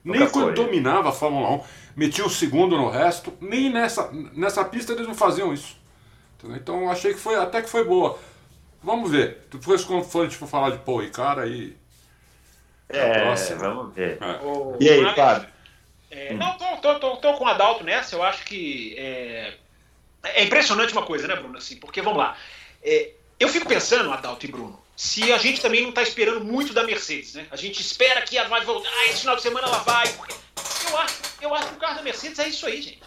Nunca 0.04 0.20
nem 0.20 0.30
quando 0.30 0.46
foi. 0.46 0.54
dominava 0.54 1.10
a 1.10 1.12
Fórmula 1.12 1.50
1, 1.50 1.62
metia 1.96 2.26
um 2.26 2.30
segundo 2.30 2.78
no 2.78 2.90
resto, 2.90 3.34
nem 3.42 3.70
nessa, 3.70 4.12
nessa 4.34 4.64
pista 4.64 4.94
eles 4.94 5.08
não 5.08 5.16
faziam 5.16 5.54
isso. 5.54 5.78
Entendeu? 6.38 6.58
Então 6.58 6.90
achei 6.90 7.14
que 7.14 7.20
foi 7.20 7.36
até 7.36 7.62
que 7.62 7.70
foi 7.70 7.84
boa. 7.84 8.20
Vamos 8.84 9.10
ver. 9.10 9.48
Depois 9.50 9.84
quando 9.84 10.04
for 10.04 10.28
tipo, 10.28 10.46
falar 10.46 10.72
de 10.72 10.80
Paul 10.80 11.00
Ricard 11.00 11.42
aí. 11.42 11.76
É, 12.90 13.34
vamos 13.56 13.94
ver. 13.94 14.20
É. 14.22 14.40
E 14.80 14.90
aí, 14.90 15.16
Fábio? 15.16 15.53
É, 16.16 16.32
não, 16.36 16.56
tô, 16.60 16.78
tô, 16.78 17.00
tô, 17.00 17.18
tô, 17.18 17.34
com 17.34 17.46
o 17.46 17.48
Adalto 17.48 17.84
nessa, 17.84 18.16
eu 18.16 18.22
acho 18.22 18.46
que 18.46 18.94
é, 19.00 19.56
é, 20.22 20.44
impressionante 20.44 20.94
uma 20.94 21.02
coisa, 21.02 21.28
né, 21.28 21.36
Bruno? 21.36 21.58
Assim, 21.58 21.76
porque 21.78 22.04
vamos 22.04 22.20
lá. 22.20 22.38
É, 22.84 23.14
eu 23.40 23.50
fico 23.50 23.68
pensando, 23.68 24.14
Adalto 24.14 24.46
e 24.46 24.52
Bruno, 24.52 24.80
se 24.96 25.34
a 25.34 25.40
gente 25.40 25.60
também 25.60 25.82
não 25.82 25.90
está 25.90 26.04
esperando 26.04 26.44
muito 26.44 26.72
da 26.72 26.84
Mercedes, 26.84 27.34
né? 27.34 27.48
A 27.50 27.56
gente 27.56 27.82
espera 27.82 28.22
que 28.22 28.38
ela 28.38 28.48
vai 28.48 28.64
voltar, 28.64 28.90
ah, 28.90 29.06
esse 29.08 29.22
final 29.22 29.36
de 29.36 29.42
semana 29.42 29.68
ela 29.68 29.80
vai. 29.80 30.08
Eu 30.08 30.98
acho, 31.00 31.16
eu 31.42 31.56
acho 31.56 31.68
que 31.70 31.74
o 31.74 31.78
carro 31.78 31.96
da 31.96 32.04
Mercedes 32.04 32.38
é 32.38 32.48
isso 32.48 32.68
aí, 32.68 32.80
gente. 32.80 33.02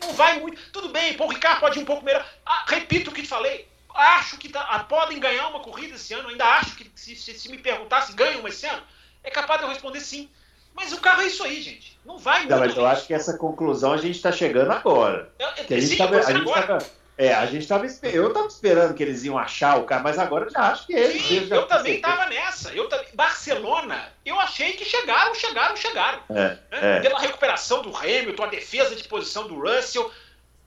Não 0.00 0.12
vai 0.12 0.40
muito. 0.40 0.60
Tudo 0.72 0.88
bem, 0.88 1.16
o 1.16 1.28
Ricardo 1.28 1.60
pode 1.60 1.78
ir 1.78 1.82
um 1.82 1.86
pouco 1.86 2.04
melhor. 2.04 2.26
Ah, 2.44 2.64
repito 2.66 3.10
o 3.10 3.14
que 3.14 3.22
te 3.22 3.28
falei. 3.28 3.68
Acho 3.94 4.36
que 4.36 4.48
tá, 4.48 4.62
ah, 4.62 4.80
podem 4.80 5.20
ganhar 5.20 5.46
uma 5.46 5.60
corrida 5.60 5.94
esse 5.94 6.12
ano. 6.12 6.28
Ainda 6.28 6.44
acho 6.44 6.74
que 6.74 6.90
se, 6.96 7.14
se, 7.14 7.38
se 7.38 7.48
me 7.48 7.58
perguntasse, 7.58 8.12
ganham 8.14 8.46
esse 8.48 8.66
ano, 8.66 8.82
é 9.22 9.30
capaz 9.30 9.60
de 9.60 9.66
eu 9.66 9.70
responder 9.70 10.00
sim. 10.00 10.28
Mas 10.74 10.92
o 10.92 11.00
carro 11.00 11.22
é 11.22 11.26
isso 11.26 11.42
aí, 11.44 11.60
gente. 11.62 11.98
Não 12.04 12.18
vai 12.18 12.40
muito. 12.40 12.50
Não, 12.50 12.58
mas 12.58 12.76
eu 12.76 12.86
acho 12.86 13.06
que 13.06 13.14
essa 13.14 13.36
conclusão 13.36 13.92
a 13.92 13.96
gente 13.96 14.16
está 14.16 14.32
chegando 14.32 14.70
agora. 14.72 15.30
Eu, 15.38 15.48
eu, 15.48 15.64
que 15.64 15.74
a 15.74 15.80
gente 15.80 15.92
estava. 15.92 16.78
É, 17.16 17.34
a 17.34 17.44
gente 17.44 17.62
estava 17.62 17.86
eu 18.02 18.28
estava 18.28 18.46
esperando 18.46 18.94
que 18.94 19.02
eles 19.02 19.22
iam 19.22 19.38
achar 19.38 19.78
o 19.78 19.84
carro, 19.84 20.02
mas 20.02 20.18
agora 20.18 20.46
eu 20.46 20.50
já 20.50 20.60
acho 20.60 20.86
que 20.86 20.94
eles. 20.94 21.22
Sim, 21.22 21.46
eu 21.50 21.66
também 21.66 21.96
estava 21.96 22.26
nessa. 22.26 22.72
Eu 22.74 22.88
Barcelona, 23.14 24.12
eu 24.24 24.40
achei 24.40 24.72
que 24.72 24.84
chegaram, 24.84 25.34
chegaram, 25.34 25.76
chegaram. 25.76 26.20
É, 26.30 26.34
né? 26.34 26.58
é. 26.70 27.00
Pela 27.00 27.20
recuperação 27.20 27.82
do 27.82 27.94
Hamilton, 27.94 28.42
a 28.42 28.46
defesa 28.46 28.96
de 28.96 29.04
posição 29.04 29.46
do 29.46 29.60
Russell. 29.60 30.10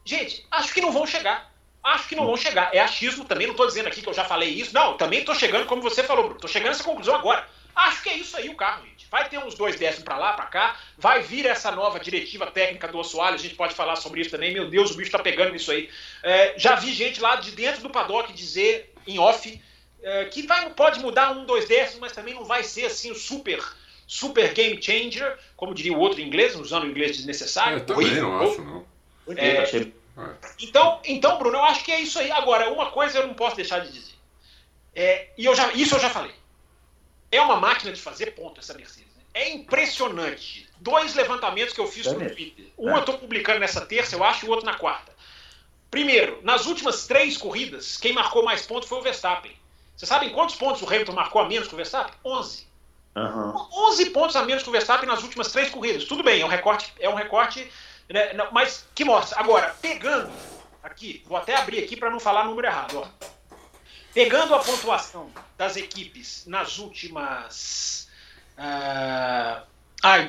Gente, 0.05 0.45
acho 0.51 0.73
que 0.73 0.81
não 0.81 0.91
vão 0.91 1.07
chegar. 1.07 1.51
Acho 1.83 2.07
que 2.07 2.15
não 2.15 2.25
vão 2.25 2.37
chegar. 2.37 2.69
É 2.73 2.79
achismo 2.79 3.25
também, 3.25 3.47
não 3.47 3.53
estou 3.53 3.67
dizendo 3.67 3.87
aqui 3.87 4.01
que 4.01 4.09
eu 4.09 4.13
já 4.13 4.23
falei 4.23 4.49
isso. 4.49 4.73
Não, 4.73 4.97
também 4.97 5.19
estou 5.19 5.35
chegando, 5.35 5.65
como 5.65 5.81
você 5.81 6.03
falou, 6.03 6.23
Bruno. 6.23 6.37
Estou 6.37 6.49
chegando 6.49 6.69
a 6.69 6.71
essa 6.71 6.83
conclusão 6.83 7.15
agora. 7.15 7.47
Acho 7.75 8.03
que 8.03 8.09
é 8.09 8.17
isso 8.17 8.37
aí 8.37 8.49
o 8.49 8.55
carro, 8.55 8.85
gente. 8.85 9.05
Vai 9.11 9.27
ter 9.27 9.37
uns 9.37 9.55
dois 9.55 9.75
décimos 9.75 10.03
para 10.03 10.17
lá, 10.17 10.33
para 10.33 10.45
cá. 10.45 10.77
Vai 10.97 11.21
vir 11.21 11.45
essa 11.45 11.71
nova 11.71 11.99
diretiva 11.99 12.47
técnica 12.47 12.87
do 12.87 12.99
assoalho. 12.99 13.35
A 13.35 13.39
gente 13.39 13.55
pode 13.55 13.75
falar 13.75 13.95
sobre 13.97 14.21
isso 14.21 14.31
também. 14.31 14.53
Meu 14.53 14.69
Deus, 14.69 14.91
o 14.91 14.95
bicho 14.95 15.09
está 15.09 15.19
pegando 15.19 15.51
nisso 15.51 15.71
aí. 15.71 15.89
É, 16.23 16.53
já 16.57 16.75
vi 16.75 16.93
gente 16.93 17.21
lá 17.21 17.35
de 17.35 17.51
dentro 17.51 17.81
do 17.81 17.89
paddock 17.89 18.31
dizer, 18.31 18.93
em 19.05 19.19
off, 19.19 19.61
é, 20.01 20.25
que 20.25 20.47
vai, 20.47 20.69
pode 20.71 20.99
mudar 20.99 21.31
um, 21.31 21.45
dois 21.45 21.67
décimos, 21.67 21.99
mas 21.99 22.13
também 22.13 22.33
não 22.33 22.45
vai 22.45 22.63
ser 22.63 22.85
assim 22.85 23.11
o 23.11 23.15
super 23.15 23.61
super 24.07 24.53
game 24.53 24.81
changer, 24.81 25.37
como 25.57 25.73
diria 25.73 25.93
o 25.93 25.99
outro 25.99 26.21
em 26.21 26.27
inglês, 26.27 26.55
usando 26.55 26.83
o 26.83 26.87
inglês 26.87 27.17
desnecessário. 27.17 27.79
Eu 27.79 27.85
também 27.85 28.11
não 28.11 28.39
acho, 28.39 28.61
não. 28.61 28.85
É, 29.35 29.63
é, 29.63 29.91
então, 30.59 31.01
então, 31.03 31.37
Bruno, 31.37 31.57
eu 31.57 31.63
acho 31.63 31.83
que 31.83 31.91
é 31.91 31.99
isso 31.99 32.19
aí. 32.19 32.31
Agora, 32.31 32.71
uma 32.71 32.91
coisa 32.91 33.19
eu 33.19 33.27
não 33.27 33.33
posso 33.33 33.55
deixar 33.55 33.79
de 33.79 33.91
dizer. 33.91 34.13
É, 34.93 35.29
e 35.37 35.45
eu 35.45 35.55
já, 35.55 35.73
isso 35.73 35.95
eu 35.95 35.99
já 35.99 36.09
falei. 36.09 36.31
É 37.31 37.41
uma 37.41 37.57
máquina 37.57 37.91
de 37.91 38.01
fazer 38.01 38.31
ponto 38.31 38.59
essa 38.59 38.73
Mercedes. 38.73 39.13
Né? 39.15 39.23
É 39.33 39.49
impressionante. 39.49 40.67
Dois 40.79 41.15
levantamentos 41.15 41.73
que 41.73 41.81
eu 41.81 41.87
fiz 41.87 42.05
no 42.05 42.17
Twitter. 42.17 42.67
Um 42.77 42.89
é. 42.89 42.93
eu 42.93 42.99
estou 42.99 43.17
publicando 43.17 43.59
nessa 43.59 43.81
terça, 43.81 44.15
eu 44.15 44.23
acho, 44.23 44.45
e 44.45 44.49
o 44.49 44.51
outro 44.51 44.65
na 44.65 44.75
quarta. 44.75 45.13
Primeiro, 45.89 46.39
nas 46.43 46.65
últimas 46.65 47.07
três 47.07 47.37
corridas, 47.37 47.97
quem 47.97 48.13
marcou 48.13 48.43
mais 48.43 48.65
pontos 48.65 48.87
foi 48.87 48.97
o 48.97 49.01
Verstappen. 49.01 49.51
Vocês 49.95 50.09
sabem 50.09 50.29
quantos 50.29 50.55
pontos 50.55 50.81
o 50.81 50.87
Hamilton 50.87 51.13
marcou 51.13 51.41
a 51.41 51.47
menos 51.47 51.67
que 51.67 51.73
o 51.73 51.77
Verstappen? 51.77 52.13
11. 52.23 52.67
Aham. 53.15 53.67
11 53.71 54.09
pontos 54.09 54.35
a 54.35 54.43
menos 54.43 54.63
que 54.63 54.69
o 54.69 54.71
Verstappen 54.71 55.07
nas 55.07 55.23
últimas 55.23 55.51
três 55.51 55.69
corridas. 55.69 56.03
Tudo 56.03 56.21
bem, 56.21 56.41
é 56.41 56.45
um 56.45 56.49
recorte, 56.49 56.93
é 56.99 57.07
um 57.07 57.15
recorte 57.15 57.71
né, 58.09 58.33
mas 58.51 58.85
que 58.93 59.03
mostra. 59.03 59.39
Agora, 59.39 59.75
pegando 59.81 60.31
aqui, 60.83 61.23
vou 61.25 61.37
até 61.37 61.55
abrir 61.55 61.83
aqui 61.83 61.95
para 61.95 62.09
não 62.09 62.19
falar 62.19 62.45
número 62.45 62.67
errado. 62.67 62.99
Ó. 62.99 63.27
Pegando 64.13 64.53
a 64.53 64.59
pontuação 64.59 65.31
das 65.57 65.75
equipes 65.77 66.45
nas 66.45 66.77
últimas. 66.79 68.07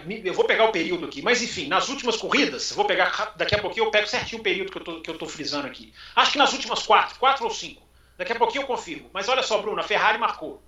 me- 0.06 0.22
eu 0.24 0.34
vou 0.34 0.44
pegar 0.46 0.64
o 0.64 0.72
período 0.72 1.06
aqui, 1.06 1.20
mas 1.22 1.42
enfim, 1.42 1.68
nas 1.68 1.88
últimas 1.88 2.16
corridas, 2.16 2.72
vou 2.72 2.84
pegar 2.86 3.32
daqui 3.36 3.54
a 3.54 3.58
pouquinho 3.58 3.86
eu 3.86 3.90
pego 3.90 4.06
certinho 4.06 4.40
o 4.40 4.44
período 4.44 4.70
que 4.72 4.78
eu 4.78 4.84
tô, 4.84 5.00
que 5.00 5.10
eu 5.10 5.18
tô 5.18 5.26
frisando 5.26 5.66
aqui. 5.66 5.92
Acho 6.14 6.32
que 6.32 6.38
nas 6.38 6.52
últimas 6.52 6.82
quatro, 6.84 7.18
quatro 7.18 7.44
ou 7.44 7.50
cinco. 7.50 7.82
Daqui 8.16 8.32
a 8.32 8.36
pouquinho 8.36 8.62
eu 8.62 8.66
confirmo. 8.66 9.10
Mas 9.12 9.28
olha 9.28 9.42
só, 9.42 9.60
Bruno, 9.60 9.78
a 9.78 9.84
Ferrari 9.84 10.18
marcou 10.18 10.62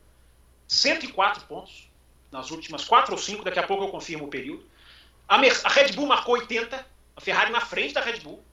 104 0.66 1.44
pontos 1.46 1.88
nas 2.30 2.50
últimas 2.50 2.84
quatro 2.84 3.12
ou 3.14 3.18
cinco, 3.18 3.42
daqui 3.42 3.58
a 3.58 3.62
pouco 3.62 3.84
eu 3.84 3.88
confirmo 3.88 4.26
o 4.26 4.28
período. 4.28 4.68
A, 5.26 5.38
Mer- 5.38 5.58
a 5.64 5.68
Red 5.70 5.92
Bull 5.92 6.06
marcou 6.06 6.34
80, 6.34 6.84
a 7.16 7.20
Ferrari 7.20 7.50
na 7.50 7.60
frente 7.60 7.94
da 7.94 8.02
Red 8.02 8.20
Bull. 8.20 8.44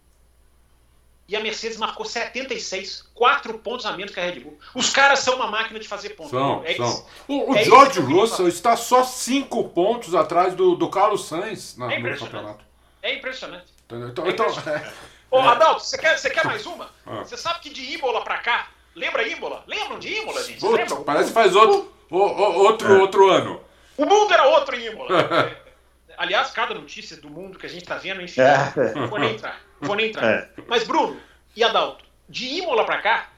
E 1.28 1.36
a 1.36 1.40
Mercedes 1.40 1.78
marcou 1.78 2.06
76, 2.06 3.04
4 3.16 3.58
pontos 3.60 3.86
a 3.86 3.94
menos 3.98 4.14
que 4.14 4.20
a 4.20 4.24
Red 4.24 4.42
Bull. 4.42 4.60
Os 4.76 4.92
caras 4.92 5.20
são 5.20 5.36
uma 5.38 5.48
máquina 5.48 5.80
de 5.80 5.88
fazer 5.88 6.10
pontos. 6.12 6.32
São, 6.32 6.62
é 6.64 6.76
são. 6.76 6.88
isso. 6.88 7.06
O, 7.28 7.52
o 7.52 7.56
É 7.56 7.64
George 7.64 8.00
Russell 8.00 8.48
está 8.48 8.78
só 8.78 9.04
cinco 9.04 9.68
pontos 9.70 10.14
atrás 10.14 10.54
do, 10.54 10.76
do 10.76 10.88
Carlos 10.90 11.28
Sainz 11.28 11.76
na, 11.78 11.92
É 11.92 11.98
no 12.00 12.18
campeonato. 12.18 12.64
É 13.02 13.16
impressionante. 13.16 13.66
Entendeu? 13.86 14.10
Então, 14.10 14.26
É 14.26 14.30
então, 14.30 14.46
impressionante. 14.48 14.86
é, 14.94 15.16
Ô, 15.36 15.40
Adalto, 15.40 15.84
você 15.84 15.98
quer, 15.98 16.18
você 16.18 16.30
quer 16.30 16.46
mais 16.46 16.66
uma? 16.68 16.90
Ah. 17.06 17.24
Você 17.24 17.36
sabe 17.38 17.60
que 17.60 17.70
de 17.72 17.82
Imola 17.96 18.24
pra 18.24 18.38
cá, 18.38 18.68
lembra 18.94 19.28
Imola? 19.28 19.64
Lembram 19.68 19.98
de 19.98 20.14
Imola, 20.14 20.44
gente? 20.44 20.64
Lembram? 20.64 21.04
parece 21.04 21.30
que 21.30 21.34
faz 21.34 21.56
outro, 21.56 21.92
o- 22.10 22.18
o- 22.18 22.58
outro, 22.66 23.00
outro 23.02 23.30
ano. 23.32 23.62
O 23.98 24.06
mundo 24.06 24.32
era 24.32 24.44
outro 24.48 24.76
em 24.76 24.86
Imola. 24.86 25.20
É. 25.22 25.66
Aliás, 26.18 26.52
cada 26.52 26.74
notícia 26.76 27.18
do 27.18 27.30
mundo 27.30 27.58
que 27.60 27.66
a 27.66 27.70
gente 27.70 27.84
tá 27.84 27.98
vendo, 27.98 28.22
enfim, 28.22 28.42
É. 28.42 28.94
não 28.94 29.08
vou 29.08 29.18
nem 29.20 29.34
entrar. 29.34 29.60
Não 29.86 29.88
vou 29.88 29.96
nem 29.96 30.08
entrar. 30.08 30.26
É. 30.26 30.50
Mas, 30.68 30.84
Bruno 30.84 31.20
e 31.56 31.64
Adalto, 31.64 32.04
de 32.28 32.46
Imola 32.46 32.86
pra 32.86 33.02
cá, 33.02 33.30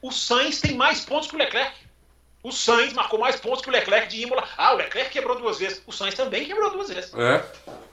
o 0.00 0.12
Sainz 0.12 0.60
tem 0.60 0.74
mais 0.74 1.04
pontos 1.04 1.28
que 1.28 1.34
o 1.34 1.38
Leclerc. 1.38 1.74
O 2.42 2.52
Sainz 2.52 2.92
marcou 2.92 3.18
mais 3.18 3.36
pontos 3.36 3.62
que 3.62 3.70
o 3.70 3.72
Leclerc 3.72 4.06
de 4.08 4.20
Imola. 4.20 4.46
Ah, 4.56 4.74
o 4.74 4.76
Leclerc 4.76 5.10
quebrou 5.10 5.38
duas 5.38 5.58
vezes. 5.58 5.82
O 5.86 5.92
Sainz 5.92 6.14
também 6.14 6.44
quebrou 6.44 6.70
duas 6.70 6.90
vezes. 6.90 7.12
É. 7.14 7.42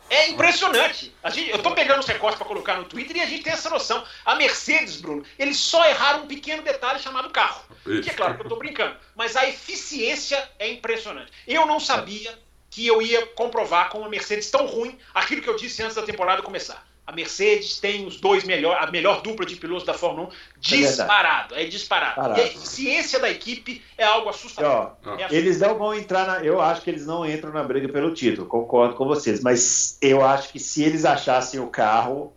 É 0.09 0.27
impressionante. 0.27 1.15
A 1.23 1.29
gente, 1.29 1.49
eu 1.51 1.63
tô 1.63 1.71
pegando 1.71 2.01
os 2.01 2.05
recortes 2.05 2.37
para 2.37 2.45
colocar 2.45 2.75
no 2.75 2.83
Twitter 2.83 3.15
e 3.15 3.21
a 3.21 3.25
gente 3.25 3.43
tem 3.43 3.53
essa 3.53 3.69
noção. 3.69 4.03
A 4.25 4.35
Mercedes, 4.35 4.99
Bruno, 4.99 5.23
eles 5.39 5.57
só 5.57 5.87
erraram 5.87 6.23
um 6.23 6.27
pequeno 6.27 6.61
detalhe 6.61 6.99
chamado 6.99 7.29
carro. 7.29 7.63
Isso. 7.87 8.03
Que 8.03 8.09
é 8.09 8.13
claro 8.13 8.35
que 8.35 8.41
eu 8.41 8.49
tô 8.49 8.57
brincando. 8.57 8.97
Mas 9.15 9.37
a 9.37 9.47
eficiência 9.47 10.51
é 10.59 10.69
impressionante. 10.69 11.31
Eu 11.47 11.65
não 11.65 11.79
sabia 11.79 12.37
que 12.69 12.85
eu 12.85 13.01
ia 13.01 13.25
comprovar 13.27 13.89
com 13.89 13.99
uma 13.99 14.09
Mercedes 14.09 14.51
tão 14.51 14.65
ruim 14.65 14.99
aquilo 15.13 15.41
que 15.41 15.49
eu 15.49 15.55
disse 15.55 15.81
antes 15.81 15.95
da 15.95 16.03
temporada 16.03 16.41
começar. 16.41 16.85
A 17.11 17.15
Mercedes 17.15 17.77
tem 17.77 18.05
os 18.07 18.21
dois 18.21 18.45
melhor, 18.45 18.77
a 18.79 18.89
melhor 18.89 19.21
dupla 19.21 19.45
de 19.45 19.57
pilotos 19.57 19.85
da 19.85 19.93
Fórmula 19.93 20.29
1 20.29 20.29
verdade. 20.29 20.87
disparado. 20.87 21.55
É 21.55 21.65
disparado. 21.65 22.15
Parado. 22.15 22.39
E 22.39 22.43
a 22.43 22.47
eficiência 22.47 23.19
da 23.19 23.29
equipe 23.29 23.83
é 23.97 24.05
algo 24.05 24.29
assustador. 24.29 24.71
ó, 24.71 24.83
É 24.83 24.85
assustador. 25.25 25.27
Eles 25.37 25.59
não 25.59 25.77
vão 25.77 25.93
entrar 25.93 26.25
na. 26.25 26.39
Eu 26.39 26.61
acho 26.61 26.81
que 26.81 26.89
eles 26.89 27.05
não 27.05 27.29
entram 27.29 27.51
na 27.51 27.63
briga 27.63 27.89
pelo 27.89 28.13
título, 28.13 28.47
concordo 28.47 28.95
com 28.95 29.05
vocês. 29.05 29.41
Mas 29.41 29.97
eu 30.01 30.23
acho 30.25 30.49
que 30.53 30.59
se 30.59 30.83
eles 30.83 31.03
achassem 31.03 31.59
o 31.59 31.67
carro, 31.67 32.31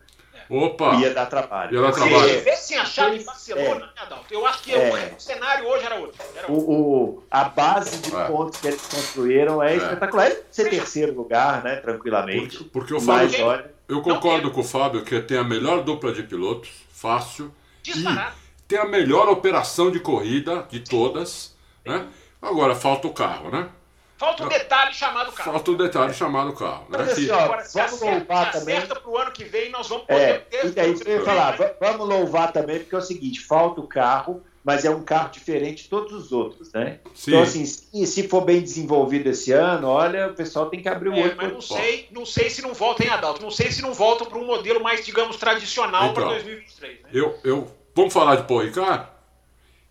Opa! 0.50 0.96
ia 0.96 1.14
dar 1.14 1.26
trabalho. 1.26 1.76
Ia 1.76 1.82
dar 1.82 1.92
Se 1.92 2.00
trabalho. 2.00 2.24
eles 2.24 2.38
tivessem 2.38 2.76
achado 2.76 3.14
em 3.14 3.22
Barcelona, 3.22 3.86
né, 3.86 3.92
Adalto, 3.96 4.26
eu 4.34 4.44
acho 4.46 4.62
que 4.62 4.74
É. 4.74 5.14
o 5.16 5.20
cenário 5.20 5.66
hoje 5.68 5.86
era 5.86 5.94
outro. 5.94 6.16
Era 6.36 6.50
outro. 6.52 6.70
O, 6.70 6.82
o- 7.18 7.22
a 7.30 7.44
base 7.44 7.96
de 7.98 8.14
É. 8.14 8.24
pontos 8.26 8.60
que 8.60 8.66
eles 8.66 8.82
construíram 8.82 9.62
é, 9.62 9.72
É. 9.74 9.76
espetacular. 9.76 10.26
Ele 10.30 10.42
ser 10.50 10.68
terceiro 10.68 11.14
lugar, 11.14 11.62
né? 11.62 11.76
Tranquilamente. 11.76 12.56
Porque, 12.58 12.70
porque 12.72 12.92
eu 12.92 13.00
falo, 13.00 13.18
Mas 13.22 13.40
olha, 13.40 13.73
eu 13.88 14.00
concordo 14.02 14.50
com 14.50 14.60
o 14.60 14.64
Fábio 14.64 15.04
que 15.04 15.20
tem 15.20 15.36
a 15.38 15.44
melhor 15.44 15.82
dupla 15.82 16.12
de 16.12 16.22
pilotos, 16.22 16.70
fácil, 16.92 17.52
Disparado. 17.82 18.34
tem 18.66 18.78
a 18.78 18.84
melhor 18.86 19.28
operação 19.28 19.90
de 19.90 20.00
corrida 20.00 20.66
de 20.70 20.80
todas, 20.80 21.54
né? 21.84 22.06
Agora 22.40 22.74
falta 22.74 23.06
o 23.08 23.12
carro, 23.12 23.50
né? 23.50 23.68
Falta 24.16 24.44
um 24.44 24.48
detalhe 24.48 24.94
chamado 24.94 25.32
carro. 25.32 25.52
Falta 25.52 25.70
o 25.72 25.76
detalhe 25.76 26.14
chamado 26.14 26.52
carro, 26.52 26.86
né? 26.88 26.98
Assim, 27.02 27.28
ó, 27.30 27.38
Agora, 27.40 27.64
se 27.64 27.74
vamos 27.78 27.94
acerta, 27.94 28.16
louvar 28.34 28.52
se 28.52 28.58
também. 28.60 28.76
acerta 28.76 29.00
pro 29.00 29.18
ano 29.18 29.32
que 29.32 29.44
vem, 29.44 29.70
nós 29.70 29.88
vamos 29.88 30.06
poder 30.06 30.20
É, 30.20 30.32
ter... 30.38 30.66
e 30.66 30.80
é 30.80 30.88
eu 30.88 31.18
ia 31.18 31.24
falar. 31.24 31.56
Va- 31.56 31.74
Vamos 31.80 32.08
louvar 32.08 32.52
também, 32.52 32.78
porque 32.80 32.94
é 32.94 32.98
o 32.98 33.02
seguinte: 33.02 33.40
falta 33.40 33.80
o 33.80 33.86
carro, 33.88 34.42
mas 34.64 34.84
é 34.84 34.90
um 34.90 35.02
carro 35.02 35.30
diferente 35.30 35.82
de 35.84 35.88
todos 35.90 36.12
os 36.12 36.32
outros, 36.32 36.72
né? 36.72 37.00
Sim. 37.14 37.32
Então, 37.32 37.42
assim, 37.42 37.66
se, 37.66 38.06
se 38.06 38.28
for 38.28 38.40
bem 38.40 38.62
desenvolvido 38.62 39.28
esse 39.28 39.52
ano, 39.52 39.88
olha, 39.88 40.28
o 40.28 40.34
pessoal 40.34 40.70
tem 40.70 40.80
que 40.80 40.88
abrir 40.88 41.10
o 41.10 41.14
É, 41.14 41.22
olho. 41.24 41.36
mas 41.36 41.52
não 41.52 41.60
sei, 41.60 42.08
não 42.10 42.24
sei 42.24 42.48
se 42.48 42.62
não 42.62 42.72
volta, 42.72 43.04
hein, 43.04 43.10
Adalto? 43.10 43.42
Não 43.42 43.50
sei 43.50 43.70
se 43.70 43.82
não 43.82 43.92
voltam 43.92 44.26
para 44.26 44.38
um 44.38 44.46
modelo 44.46 44.82
mais, 44.82 45.04
digamos, 45.04 45.36
tradicional 45.36 46.14
para 46.14 46.22
Então. 46.22 46.32
2023. 46.34 47.02
Né? 47.02 47.08
Eu, 47.12 47.38
eu, 47.44 47.70
vamos 47.94 48.12
falar 48.14 48.36
de 48.36 48.44
Paul 48.48 48.60
Ricard? 48.60 49.06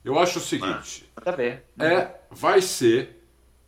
Eu 0.04 0.18
acho 0.20 0.40
o 0.40 0.42
seguinte, 0.42 1.10
Tá 1.24 1.32
bem. 1.32 1.62
é, 1.80 2.10
vai 2.32 2.62
ser 2.62 3.24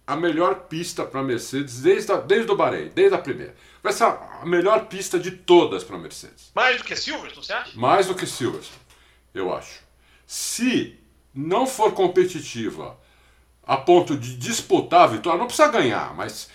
a 0.07 0.15
melhor 0.15 0.61
pista 0.67 1.05
para 1.05 1.23
Mercedes 1.23 1.81
desde, 1.81 2.11
a, 2.11 2.17
desde 2.17 2.51
o 2.51 2.55
Bahrein, 2.55 2.89
desde 2.93 3.15
a 3.15 3.17
primeira. 3.19 3.55
Vai 3.81 3.93
ser 3.93 4.03
a 4.03 4.39
a 4.41 4.45
melhor 4.45 4.85
pista 4.87 5.17
de 5.17 5.31
todas 5.31 5.83
para 5.83 5.97
Mercedes. 5.97 6.51
Mais 6.53 6.77
do 6.77 6.83
que 6.83 6.95
Silverstone, 6.95 7.45
você 7.45 7.53
acha? 7.53 7.71
Mais 7.79 8.05
do 8.07 8.13
que 8.13 8.27
Silverstone, 8.27 8.79
eu 9.33 9.51
acho. 9.55 9.84
Se 10.27 10.99
não 11.33 11.65
for 11.67 11.93
competitiva 11.93 12.97
a 13.63 13.77
ponto 13.77 14.15
de 14.17 14.35
disputar 14.37 15.01
a 15.03 15.07
vitória, 15.07 15.39
não 15.39 15.47
precisa 15.47 15.67
ganhar, 15.69 16.13
mas 16.15 16.49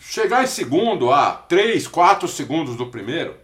chegar 0.00 0.42
em 0.44 0.46
segundo 0.46 1.12
a 1.12 1.32
3, 1.32 1.86
4 1.88 2.28
segundos 2.28 2.76
do 2.76 2.86
primeiro, 2.86 3.36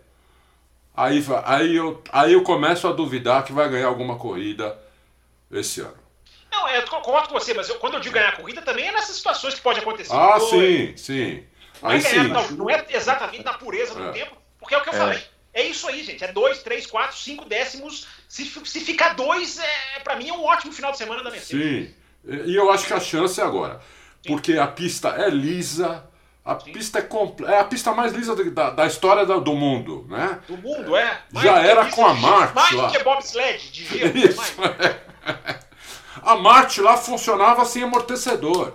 aí, 0.97 1.25
aí, 1.45 1.77
eu, 1.77 2.03
aí 2.12 2.33
eu 2.33 2.43
começo 2.43 2.87
a 2.87 2.93
duvidar 2.93 3.45
que 3.45 3.53
vai 3.53 3.68
ganhar 3.68 3.89
alguma 3.89 4.16
corrida 4.16 4.79
esse 5.51 5.81
ano. 5.81 6.01
Não, 6.51 6.68
é, 6.68 6.79
eu 6.79 6.87
concordo 6.87 7.29
com 7.29 7.35
você, 7.39 7.53
mas 7.55 7.68
eu- 7.68 7.77
quando 7.79 7.95
eu 7.95 8.01
digo 8.01 8.14
ganhar 8.14 8.29
a 8.29 8.37
corrida, 8.37 8.62
também 8.62 8.87
é 8.89 8.93
nessas 8.93 9.16
situações 9.16 9.55
que 9.55 9.61
pode 9.61 9.81
acontecer. 9.81 10.12
Ah, 10.14 10.39
sim, 10.39 10.97
sim. 10.97 11.45
Não 11.83 11.91
é, 11.91 11.95
Aí 11.95 12.03
ganhar, 12.03 12.25
sim. 12.25 12.29
não, 12.29 12.51
não 12.53 12.70
é 12.70 12.85
exatamente 12.91 13.43
na 13.45 13.55
pureza 13.55 13.95
do 13.95 14.05
É. 14.09 14.12
tempo, 14.12 14.37
porque 14.59 14.75
é 14.75 14.79
o 14.79 14.83
que 14.83 14.91
eu 14.91 14.95
É. 14.95 14.99
falei. 14.99 15.23
É 15.55 15.62
isso 15.64 15.87
aí, 15.89 16.03
gente. 16.05 16.23
É 16.25 16.33
dois, 16.33 16.62
três, 16.62 16.87
quatro, 16.87 17.16
cinco 17.16 17.45
décimos. 17.45 18.07
Se, 18.33 18.47
se 18.47 18.80
ficar 18.80 19.11
dois, 19.14 19.59
é, 19.59 20.01
para 20.03 20.16
mim 20.16 20.30
é 20.30 20.33
um 20.33 20.43
ótimo 20.43 20.72
final 20.72 20.91
de 20.91 20.97
semana 20.97 21.22
da 21.22 21.30
Mercedes. 21.30 21.91
Sim. 21.91 21.95
E 22.47 22.57
eu 22.57 22.70
acho 22.72 22.87
que 22.87 22.95
a 22.95 22.99
chance 23.01 23.39
é 23.39 23.45
agora. 23.45 23.78
Porque 24.26 24.57
a 24.57 24.66
pista 24.66 25.09
é 25.11 25.28
lisa, 25.28 26.03
a 26.43 26.55
pista 26.55 27.01
é 27.01 27.03
comple... 27.03 27.45
é 27.45 27.59
a 27.61 27.64
pista 27.64 27.93
mais 27.93 28.14
lisa 28.14 28.35
da, 28.51 28.70
da 28.70 28.87
história 28.87 29.26
da- 29.26 29.37
do 29.37 29.53
mundo, 29.53 30.07
né? 30.09 30.41
Do 30.49 30.57
mundo, 30.57 30.97
é. 30.97 31.20
Já 31.43 31.59
era 31.61 31.91
com 31.91 32.07
a 32.07 32.14
Marx 32.14 32.55
Mais 32.55 32.72
lá. 32.72 32.87
do 32.87 32.93
que 32.97 33.05
bobsled 33.05 33.70
de 33.70 33.85
gelo. 33.85 34.16
Isso. 34.16 34.41
mais. 34.59 34.97
A 36.22 36.35
Marte 36.37 36.80
lá 36.80 36.97
funcionava 36.97 37.66
sem 37.66 37.83
amortecedor. 37.83 38.72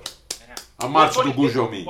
A 0.77 0.87
Marte 0.87 1.19
do 1.23 1.33
Gugelmin. 1.33 1.83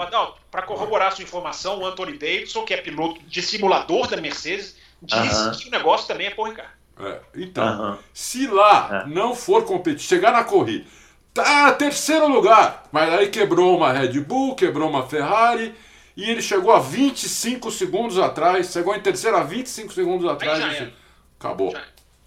Para 0.49 0.61
corroborar 0.61 1.11
sua 1.11 1.23
informação, 1.25 1.79
o 1.79 1.85
Anthony 1.85 2.13
Davidson, 2.17 2.63
que 2.63 2.73
é 2.73 2.77
piloto 2.77 3.21
de 3.23 3.41
simulador 3.41 4.07
da 4.07 4.15
Mercedes, 4.15 4.77
disse 5.01 5.19
Aham. 5.19 5.51
que 5.51 5.67
o 5.67 5.71
negócio 5.71 6.07
também 6.07 6.27
é 6.27 6.29
por 6.29 6.47
Ricardo. 6.47 6.76
É, 6.99 7.19
então, 7.35 7.63
Aham. 7.63 7.99
se 8.13 8.47
lá 8.47 9.03
É. 9.05 9.09
não 9.09 9.35
for 9.35 9.63
competir, 9.65 9.99
chegar 10.07 10.31
na 10.31 10.43
corrida, 10.43 10.85
tá 11.33 11.71
terceiro 11.73 12.27
lugar, 12.27 12.85
mas 12.91 13.13
aí 13.13 13.29
quebrou 13.29 13.77
uma 13.77 13.91
Red 13.93 14.19
Bull, 14.21 14.55
quebrou 14.55 14.89
uma 14.89 15.05
Ferrari, 15.07 15.75
e 16.15 16.27
ele 16.29 16.41
chegou 16.41 16.73
a 16.73 16.79
25 16.79 17.69
segundos 17.71 18.17
atrás, 18.17 18.71
chegou 18.71 18.95
em 18.95 18.99
terceiro 18.99 19.37
a 19.37 19.43
25 19.43 19.93
segundos 19.93 20.27
atrás. 20.27 20.81
e-. 20.81 20.93
Acabou. 21.39 21.75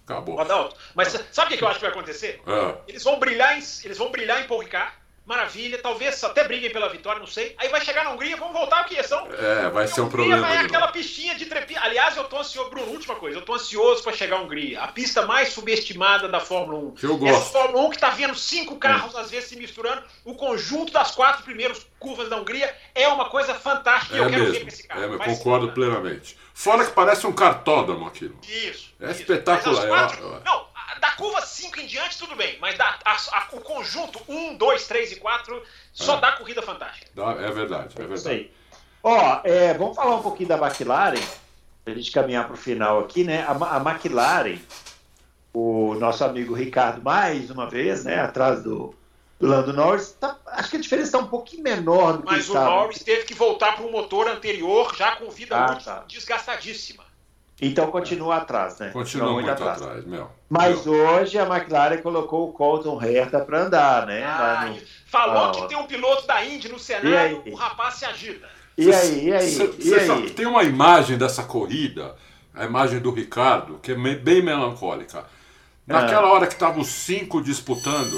Acabou. 0.05 0.39
Adalto, 0.39 0.75
mas 0.95 1.09
sabe 1.31 1.47
o 1.47 1.51
que 1.51 1.57
que 1.57 1.63
eu 1.63 1.67
acho 1.67 1.79
que 1.79 1.85
vai 1.85 1.91
acontecer? 1.91 2.41
É. 2.47 2.75
Eles 2.87 3.03
vão 3.03 3.19
brilhar 3.19 3.57
em, 3.57 3.61
eles 3.83 3.97
vão 3.97 4.09
brilhar 4.11 4.41
em 4.41 4.47
Paul 4.47 4.61
Ricard, 4.61 4.91
maravilha, 5.25 5.77
talvez 5.77 6.21
até 6.23 6.43
briguem 6.43 6.71
pela 6.71 6.89
vitória, 6.89 7.19
não 7.19 7.27
sei. 7.27 7.55
Aí 7.57 7.69
vai 7.69 7.79
chegar 7.81 8.03
na 8.03 8.11
Hungria, 8.11 8.35
vão 8.35 8.51
voltar 8.51 8.81
o 8.81 8.85
que 8.85 9.01
são. 9.03 9.27
É, 9.31 9.69
vai 9.69 9.87
ser 9.87 10.01
um 10.01 10.05
Hungria 10.05 10.17
problema. 10.27 10.47
vai 10.47 10.57
aquela 10.57 10.81
novo. 10.87 10.93
pistinha 10.93 11.35
de 11.35 11.45
trepinha. 11.45 11.79
Aliás, 11.81 12.17
eu 12.17 12.23
tô 12.25 12.37
ansioso, 12.39 12.69
Bruno, 12.69 12.91
última 12.91 13.15
coisa, 13.15 13.37
eu 13.37 13.41
tô 13.41 13.53
ansioso 13.53 14.03
para 14.03 14.13
chegar 14.13 14.37
à 14.37 14.41
Hungria. 14.41 14.81
A 14.81 14.87
pista 14.87 15.25
mais 15.25 15.49
subestimada 15.53 16.27
da 16.27 16.39
Fórmula 16.39 16.79
1. 16.79 16.91
Que 16.95 17.05
eu 17.05 17.13
Essa 17.15 17.19
gosto. 17.39 17.51
Fórmula 17.51 17.83
1 17.85 17.89
que 17.91 17.99
tá 17.99 18.09
vendo 18.09 18.35
cinco 18.35 18.75
carros 18.77 19.15
às 19.15 19.29
vezes 19.31 19.49
se 19.49 19.55
misturando, 19.55 20.03
o 20.25 20.35
conjunto 20.35 20.91
das 20.91 21.11
quatro 21.11 21.43
primeiras 21.43 21.85
curvas 21.99 22.27
da 22.29 22.37
Hungria 22.37 22.75
é 22.95 23.07
uma 23.07 23.29
coisa 23.29 23.53
fantástica 23.53 24.15
É 24.17 24.19
eu 24.19 24.29
quero 24.29 24.43
ver 24.45 24.49
mesmo. 24.51 24.61
com 24.63 24.67
esse 24.69 24.87
carro. 24.87 25.01
É, 25.03 25.07
ser 25.07 25.17
concordo 25.37 25.71
plenamente. 25.71 26.37
Fora 26.53 26.83
que 26.85 26.91
parece 26.91 27.25
um 27.25 27.31
cartódromo 27.33 28.05
aquilo. 28.07 28.37
Isso. 28.43 28.93
É 28.99 29.11
isso. 29.11 29.21
espetacular, 29.21 29.87
Mas 29.87 29.87
quatro- 29.87 30.21
eu- 30.23 30.33
eu- 30.33 30.41
Não, 30.43 30.67
da 31.01 31.11
curva 31.11 31.41
5 31.41 31.79
em 31.79 31.87
diante, 31.87 32.17
tudo 32.17 32.35
bem. 32.35 32.57
Mas 32.61 32.77
da, 32.77 32.97
a- 33.03 33.11
a- 33.33 33.47
o 33.53 33.59
conjunto 33.59 34.21
1, 34.29 34.55
2, 34.55 34.87
3 34.87 35.11
e 35.11 35.15
4 35.17 35.61
só 35.91 36.17
É. 36.17 36.21
dá 36.21 36.31
corrida 36.33 36.61
fantástica. 36.61 37.09
É 37.39 37.51
verdade, 37.51 37.95
é 37.97 38.03
Isso 38.03 38.07
verdade. 38.07 38.29
aí. 38.29 38.53
Ó, 39.03 39.41
é, 39.43 39.73
vamos 39.73 39.95
falar 39.95 40.15
um 40.15 40.21
pouquinho 40.21 40.49
da 40.49 40.57
McLaren. 40.57 41.19
a 41.83 41.89
gente 41.89 42.11
caminhar 42.11 42.45
para 42.45 42.53
o 42.53 42.57
final 42.57 42.99
aqui, 42.99 43.23
né? 43.23 43.43
A, 43.47 43.77
a, 43.77 43.77
McLaren, 43.81 44.59
o 45.51 45.95
nosso 45.95 46.23
amigo 46.23 46.53
Ricardo, 46.53 47.01
mais 47.01 47.49
uma 47.49 47.67
vez, 47.67 48.05
né? 48.05 48.19
Atrás 48.21 48.61
do, 48.63 48.93
do 49.39 49.47
Lando 49.47 49.73
Norris, 49.73 50.11
tá, 50.19 50.37
acho 50.45 50.69
que 50.69 50.77
a 50.77 50.79
diferença 50.79 51.07
está 51.07 51.17
um 51.17 51.27
pouquinho 51.27 51.63
menor 51.63 52.17
do 52.17 52.23
que 52.23 52.31
Mas 52.31 52.47
o 52.49 52.53
Norris 52.53 53.03
teve 53.03 53.23
que 53.25 53.33
voltar 53.33 53.75
para 53.75 53.85
o 53.85 53.91
motor 53.91 54.27
anterior, 54.27 54.95
já 54.95 55.15
com 55.15 55.31
vida 55.31 55.57
ah, 55.57 55.71
útil 55.71 55.85
tá. 55.85 56.03
desgastadíssima. 56.07 57.03
Então 57.61 57.91
continua 57.91 58.37
atrás, 58.37 58.79
né? 58.79 58.89
Continua, 58.89 59.33
muito, 59.33 59.45
muito, 59.45 59.51
atrás. 59.51 59.79
atrás 59.79 60.03
meu. 60.03 60.31
Mas 60.49 60.83
meu. 60.83 60.95
hoje 60.95 61.37
a 61.37 61.45
McLaren 61.45 62.01
colocou 62.01 62.49
o 62.49 62.51
Colton 62.51 62.99
Herta 62.99 63.39
para 63.41 63.61
andar, 63.61 64.07
né? 64.07 64.23
Ah, 64.25 64.65
no... 64.67 64.81
Falou 65.05 65.45
ah, 65.45 65.51
que 65.51 65.67
tem 65.67 65.77
um 65.77 65.85
piloto 65.85 66.25
da 66.25 66.43
Indy 66.43 66.69
no 66.69 66.79
cenário, 66.79 67.43
o 67.45 67.53
rapaz 67.53 67.95
se 67.95 68.05
agita. 68.05 68.49
E 68.75 68.91
aí, 68.91 69.27
e 69.27 69.33
aí? 69.33 69.47
Cê, 69.47 69.75
e 69.79 69.93
aí? 69.93 70.29
tem 70.31 70.47
uma 70.47 70.63
imagem 70.63 71.19
dessa 71.19 71.43
corrida, 71.43 72.15
a 72.51 72.65
imagem 72.65 72.99
do 72.99 73.11
Ricardo, 73.11 73.77
que 73.77 73.91
é 73.91 73.95
bem 73.95 74.41
melancólica. 74.41 75.25
Naquela 75.85 76.27
ah. 76.27 76.31
hora 76.31 76.47
que 76.47 76.53
estavam 76.53 76.81
os 76.81 76.87
cinco 76.87 77.43
disputando, 77.43 78.17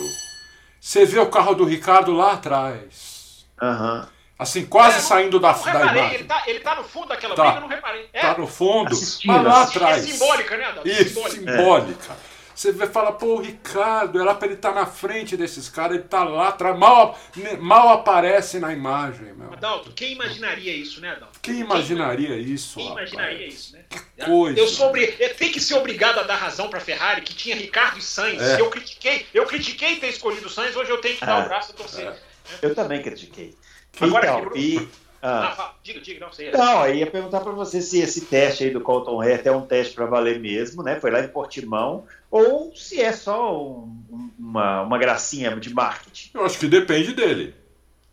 você 0.80 1.06
vê 1.06 1.20
o 1.20 1.30
carro 1.30 1.54
do 1.54 1.66
Ricardo 1.66 2.14
lá 2.14 2.34
atrás. 2.34 3.46
Aham. 3.62 4.08
Assim, 4.38 4.66
quase 4.66 4.98
é, 4.98 5.02
saindo 5.02 5.40
da, 5.40 5.54
não 5.54 5.64
da 5.64 5.82
imagem. 5.82 6.14
Ele 6.16 6.24
tá, 6.24 6.44
ele 6.48 6.60
tá 6.60 6.76
no 6.76 6.84
fundo 6.84 7.08
daquela 7.08 7.36
tá, 7.36 7.44
briga, 7.44 7.60
não 7.60 7.68
reparei. 7.68 8.10
É. 8.12 8.22
Tá 8.22 8.38
no 8.38 8.48
fundo, 8.48 8.96
mas 9.26 9.44
lá 9.44 9.64
atrás. 9.64 10.04
É 10.04 10.12
simbólica, 10.12 10.58
né, 10.58 10.66
Adão? 10.66 10.84
Isso, 10.86 11.30
simbólica. 11.30 11.52
simbólica. 11.52 12.14
É. 12.30 12.34
Você 12.56 12.72
vê, 12.72 12.86
fala, 12.86 13.12
pô, 13.12 13.36
o 13.36 13.42
Ricardo, 13.42 14.22
era 14.22 14.34
pra 14.36 14.48
ele 14.48 14.56
estar 14.56 14.74
tá 14.74 14.80
na 14.82 14.86
frente 14.86 15.36
desses 15.36 15.68
caras, 15.70 15.98
ele 15.98 16.08
tá 16.08 16.24
lá 16.24 16.50
atrás, 16.50 16.78
mal, 16.78 17.20
mal 17.60 17.90
aparece 17.90 18.60
na 18.60 18.72
imagem, 18.72 19.34
meu. 19.34 19.52
Adalto, 19.54 19.92
quem 19.92 20.14
imaginaria 20.14 20.74
isso, 20.76 21.02
né, 21.02 21.12
Adalto? 21.12 21.40
Quem 21.42 21.60
imaginaria 21.60 22.36
quem, 22.36 22.40
isso? 22.40 22.76
Quem 22.76 22.90
rapaz? 22.90 23.12
imaginaria 23.12 23.48
isso, 23.48 23.74
né? 23.74 23.86
Que 23.90 24.26
coisa. 24.26 24.60
Eu, 24.60 24.68
sou, 24.68 24.96
eu 24.96 25.36
tenho 25.36 25.52
que 25.52 25.60
ser 25.60 25.76
obrigado 25.76 26.20
a 26.20 26.24
dar 26.24 26.36
razão 26.36 26.70
pra 26.70 26.80
Ferrari, 26.80 27.22
que 27.22 27.34
tinha 27.34 27.56
Ricardo 27.56 27.98
e 27.98 28.02
Sainz. 28.02 28.42
É. 28.42 28.62
Eu 28.62 28.70
critiquei, 28.70 29.26
eu 29.34 29.46
critiquei 29.46 29.96
ter 29.96 30.10
escolhido 30.10 30.48
o 30.48 30.50
Sainz, 30.50 30.76
hoje 30.76 30.92
eu 30.92 31.02
tenho 31.02 31.18
que 31.18 31.26
dar 31.26 31.44
o 31.44 31.48
braço 31.48 31.72
a 31.72 31.76
torcer. 31.76 32.08
É. 32.08 32.16
Eu 32.62 32.76
também 32.76 33.02
critiquei. 33.02 33.56
Agora, 34.00 34.26
então, 34.26 34.52
e, 34.56 34.90
ah. 35.26 35.56
Ah, 35.58 35.74
diga, 35.82 36.02
diga, 36.02 36.26
não 36.26 36.34
sei. 36.34 36.52
Não, 36.52 36.82
aí 36.82 37.00
ia 37.00 37.10
perguntar 37.10 37.40
para 37.40 37.54
você 37.54 37.82
se 37.82 38.00
esse 38.00 38.26
teste 38.26 38.66
aí 38.66 38.72
do 38.72 38.82
Colton 38.82 39.24
Herta 39.24 39.48
é 39.48 39.52
um 39.54 39.66
teste 39.66 39.94
para 39.94 40.06
valer 40.06 40.38
mesmo, 40.38 40.84
né? 40.84 41.00
Foi 41.00 41.10
lá 41.10 41.22
em 41.22 41.30
Portimão, 41.30 42.06
ou 42.30 42.76
se 42.76 43.02
é 43.02 43.14
só 43.14 43.58
um, 43.58 44.30
uma, 44.38 44.82
uma 44.82 44.98
gracinha 44.98 45.56
de 45.56 45.74
marketing. 45.74 46.32
Eu 46.34 46.44
acho 46.44 46.60
que 46.60 46.68
depende 46.68 47.14
dele. 47.14 47.56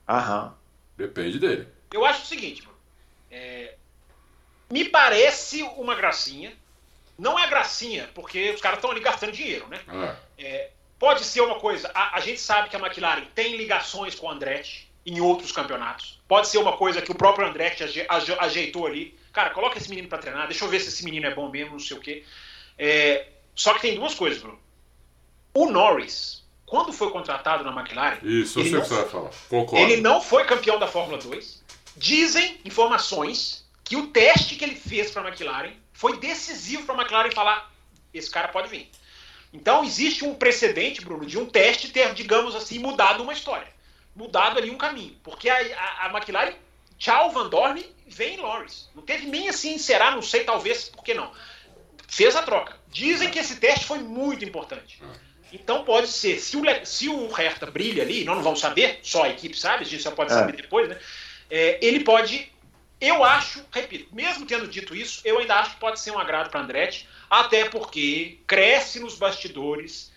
Aham. 0.09 0.55
Depende 0.97 1.41
dele. 1.41 1.67
Eu 1.93 2.05
acho 2.05 2.23
o 2.23 2.27
seguinte, 2.27 2.69
é, 3.29 3.75
me 4.71 4.85
parece 4.85 5.63
uma 5.63 5.97
gracinha. 5.97 6.53
Não 7.19 7.39
é 7.39 7.49
gracinha, 7.49 8.09
porque 8.15 8.53
os 8.53 8.61
caras 8.61 8.79
estão 8.79 8.93
ali 8.93 9.01
gastando 9.01 9.33
dinheiro, 9.33 9.67
né? 9.69 9.81
É. 10.39 10.47
É, 10.47 10.71
pode 10.99 11.25
ser 11.25 11.41
uma 11.41 11.59
coisa. 11.59 11.91
A, 11.93 12.17
a, 12.17 12.21
gente 12.21 12.41
sabe 12.41 12.69
que 12.69 12.77
a 12.77 12.79
McLaren 12.79 13.25
tem 13.35 13.57
ligações 13.57 14.15
com 14.15 14.27
o 14.27 14.31
Andretti 14.31 14.90
em 15.05 15.21
outros 15.21 15.53
campeonatos. 15.53 16.21
Pode 16.29 16.49
ser 16.49 16.59
uma 16.59 16.77
coisa 16.77 17.01
que 17.01 17.11
o 17.11 17.15
próprio 17.15 17.47
Andretti 17.47 17.85
ajeitou 18.39 18.87
ali. 18.87 19.19
Cara, 19.33 19.51
coloca 19.51 19.79
esse 19.79 19.89
menino 19.89 20.09
para 20.09 20.19
treinar, 20.19 20.47
deixa 20.49 20.65
eu 20.65 20.69
ver 20.69 20.81
se 20.81 20.89
esse 20.89 21.05
menino 21.05 21.27
é 21.27 21.35
bom 21.35 21.49
mesmo, 21.49 21.73
não 21.73 21.79
sei 21.79 21.97
o 21.97 22.01
quê. 22.01 22.25
É, 22.79 23.29
só 23.55 23.75
que 23.75 23.81
tem 23.81 23.95
duas 23.95 24.15
coisas, 24.15 24.41
Bruno. 24.43 24.59
O 25.55 25.71
Norris, 25.71 26.45
quando 26.67 26.93
foi 26.93 27.11
contratado 27.11 27.65
na 27.65 27.79
McLaren. 27.79 28.19
Isso, 28.23 28.61
eu 28.61 28.65
sei 28.65 28.77
o 28.77 28.83
que 28.83 28.89
você 28.89 28.95
vai 28.95 29.09
falar. 29.09 29.31
Ele 29.79 30.01
não 30.01 30.21
foi 30.21 30.45
campeão 30.45 30.79
da 30.79 30.87
Fórmula 30.87 31.19
2. 31.19 31.63
Dizem 31.97 32.61
informações 32.65 33.69
que 33.83 33.97
o 33.97 34.09
teste 34.09 34.55
que 34.55 34.65
ele 34.65 34.77
fez 34.77 35.11
para 35.11 35.23
a 35.23 35.29
McLaren 35.29 35.73
foi 35.93 36.19
decisivo 36.19 36.85
para 36.85 36.95
a 36.95 36.99
McLaren 37.01 37.31
falar: 37.31 37.73
esse 38.15 38.31
cara 38.31 38.49
pode 38.49 38.69
vir. 38.69 38.89
Então 39.53 39.85
existe 39.85 40.25
um 40.25 40.35
precedente, 40.35 41.01
Bruno, 41.01 41.27
de 41.27 41.37
um 41.37 41.47
teste 41.47 41.89
ter, 41.89 42.15
digamos 42.15 42.55
assim, 42.55 42.79
mudado 42.79 43.23
uma 43.23 43.33
história 43.33 43.67
mudado 44.21 44.59
ali 44.59 44.71
um 44.71 44.77
caminho. 44.77 45.17
Porque 45.25 45.49
a, 45.49 45.57
a, 45.57 46.07
a 46.07 46.11
McLaren, 46.11 46.53
tchau 46.99 47.31
Van 47.31 47.49
Dorn, 47.49 47.85
vem 48.07 48.37
Lawrence. 48.37 48.87
Não 48.95 49.03
teve 49.03 49.27
nem 49.27 49.49
assim, 49.49 49.79
será, 49.79 50.11
não 50.11 50.23
sei, 50.23 50.45
talvez, 50.45 50.91
por 50.91 51.03
que 51.03 51.15
não. 51.15 51.33
Fez 52.07 52.37
a 52.37 52.43
troca. 52.43 52.77
Dizem 52.89 53.31
que 53.31 53.39
esse 53.39 53.57
teste 53.57 53.87
foi 53.87 53.99
muito 53.99 54.45
importante. 54.45 55.01
Então 55.53 55.85
pode 55.85 56.09
ser, 56.09 56.39
se 56.39 56.57
o, 56.57 56.63
se 56.85 57.09
o 57.09 57.29
Hertha 57.33 57.67
brilha 57.67 58.03
ali, 58.03 58.25
nós 58.25 58.37
não 58.37 58.43
vamos 58.43 58.61
saber, 58.61 59.01
só 59.03 59.25
a 59.25 59.31
equipe 59.31 59.59
sabe, 59.59 59.85
a 59.85 59.87
gente 59.87 60.03
só 60.03 60.11
pode 60.11 60.33
é. 60.33 60.35
saber 60.35 60.57
depois, 60.57 60.89
né? 60.89 60.99
É, 61.51 61.79
ele 61.83 62.05
pode, 62.05 62.53
eu 63.01 63.25
acho, 63.25 63.65
repito, 63.73 64.15
mesmo 64.15 64.47
tendo 64.47 64.69
dito 64.69 64.95
isso, 64.95 65.21
eu 65.25 65.39
ainda 65.39 65.57
acho 65.57 65.75
que 65.75 65.81
pode 65.81 65.99
ser 65.99 66.13
um 66.13 66.19
agrado 66.19 66.51
para 66.51 66.61
Andretti, 66.61 67.09
até 67.29 67.69
porque 67.69 68.39
cresce 68.47 69.01
nos 69.01 69.17
bastidores 69.17 70.13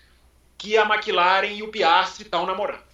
que 0.58 0.78
a 0.78 0.84
McLaren 0.84 1.48
e 1.48 1.64
o 1.64 1.70
Piastri 1.70 2.26
estão 2.26 2.46
namorando 2.46 2.93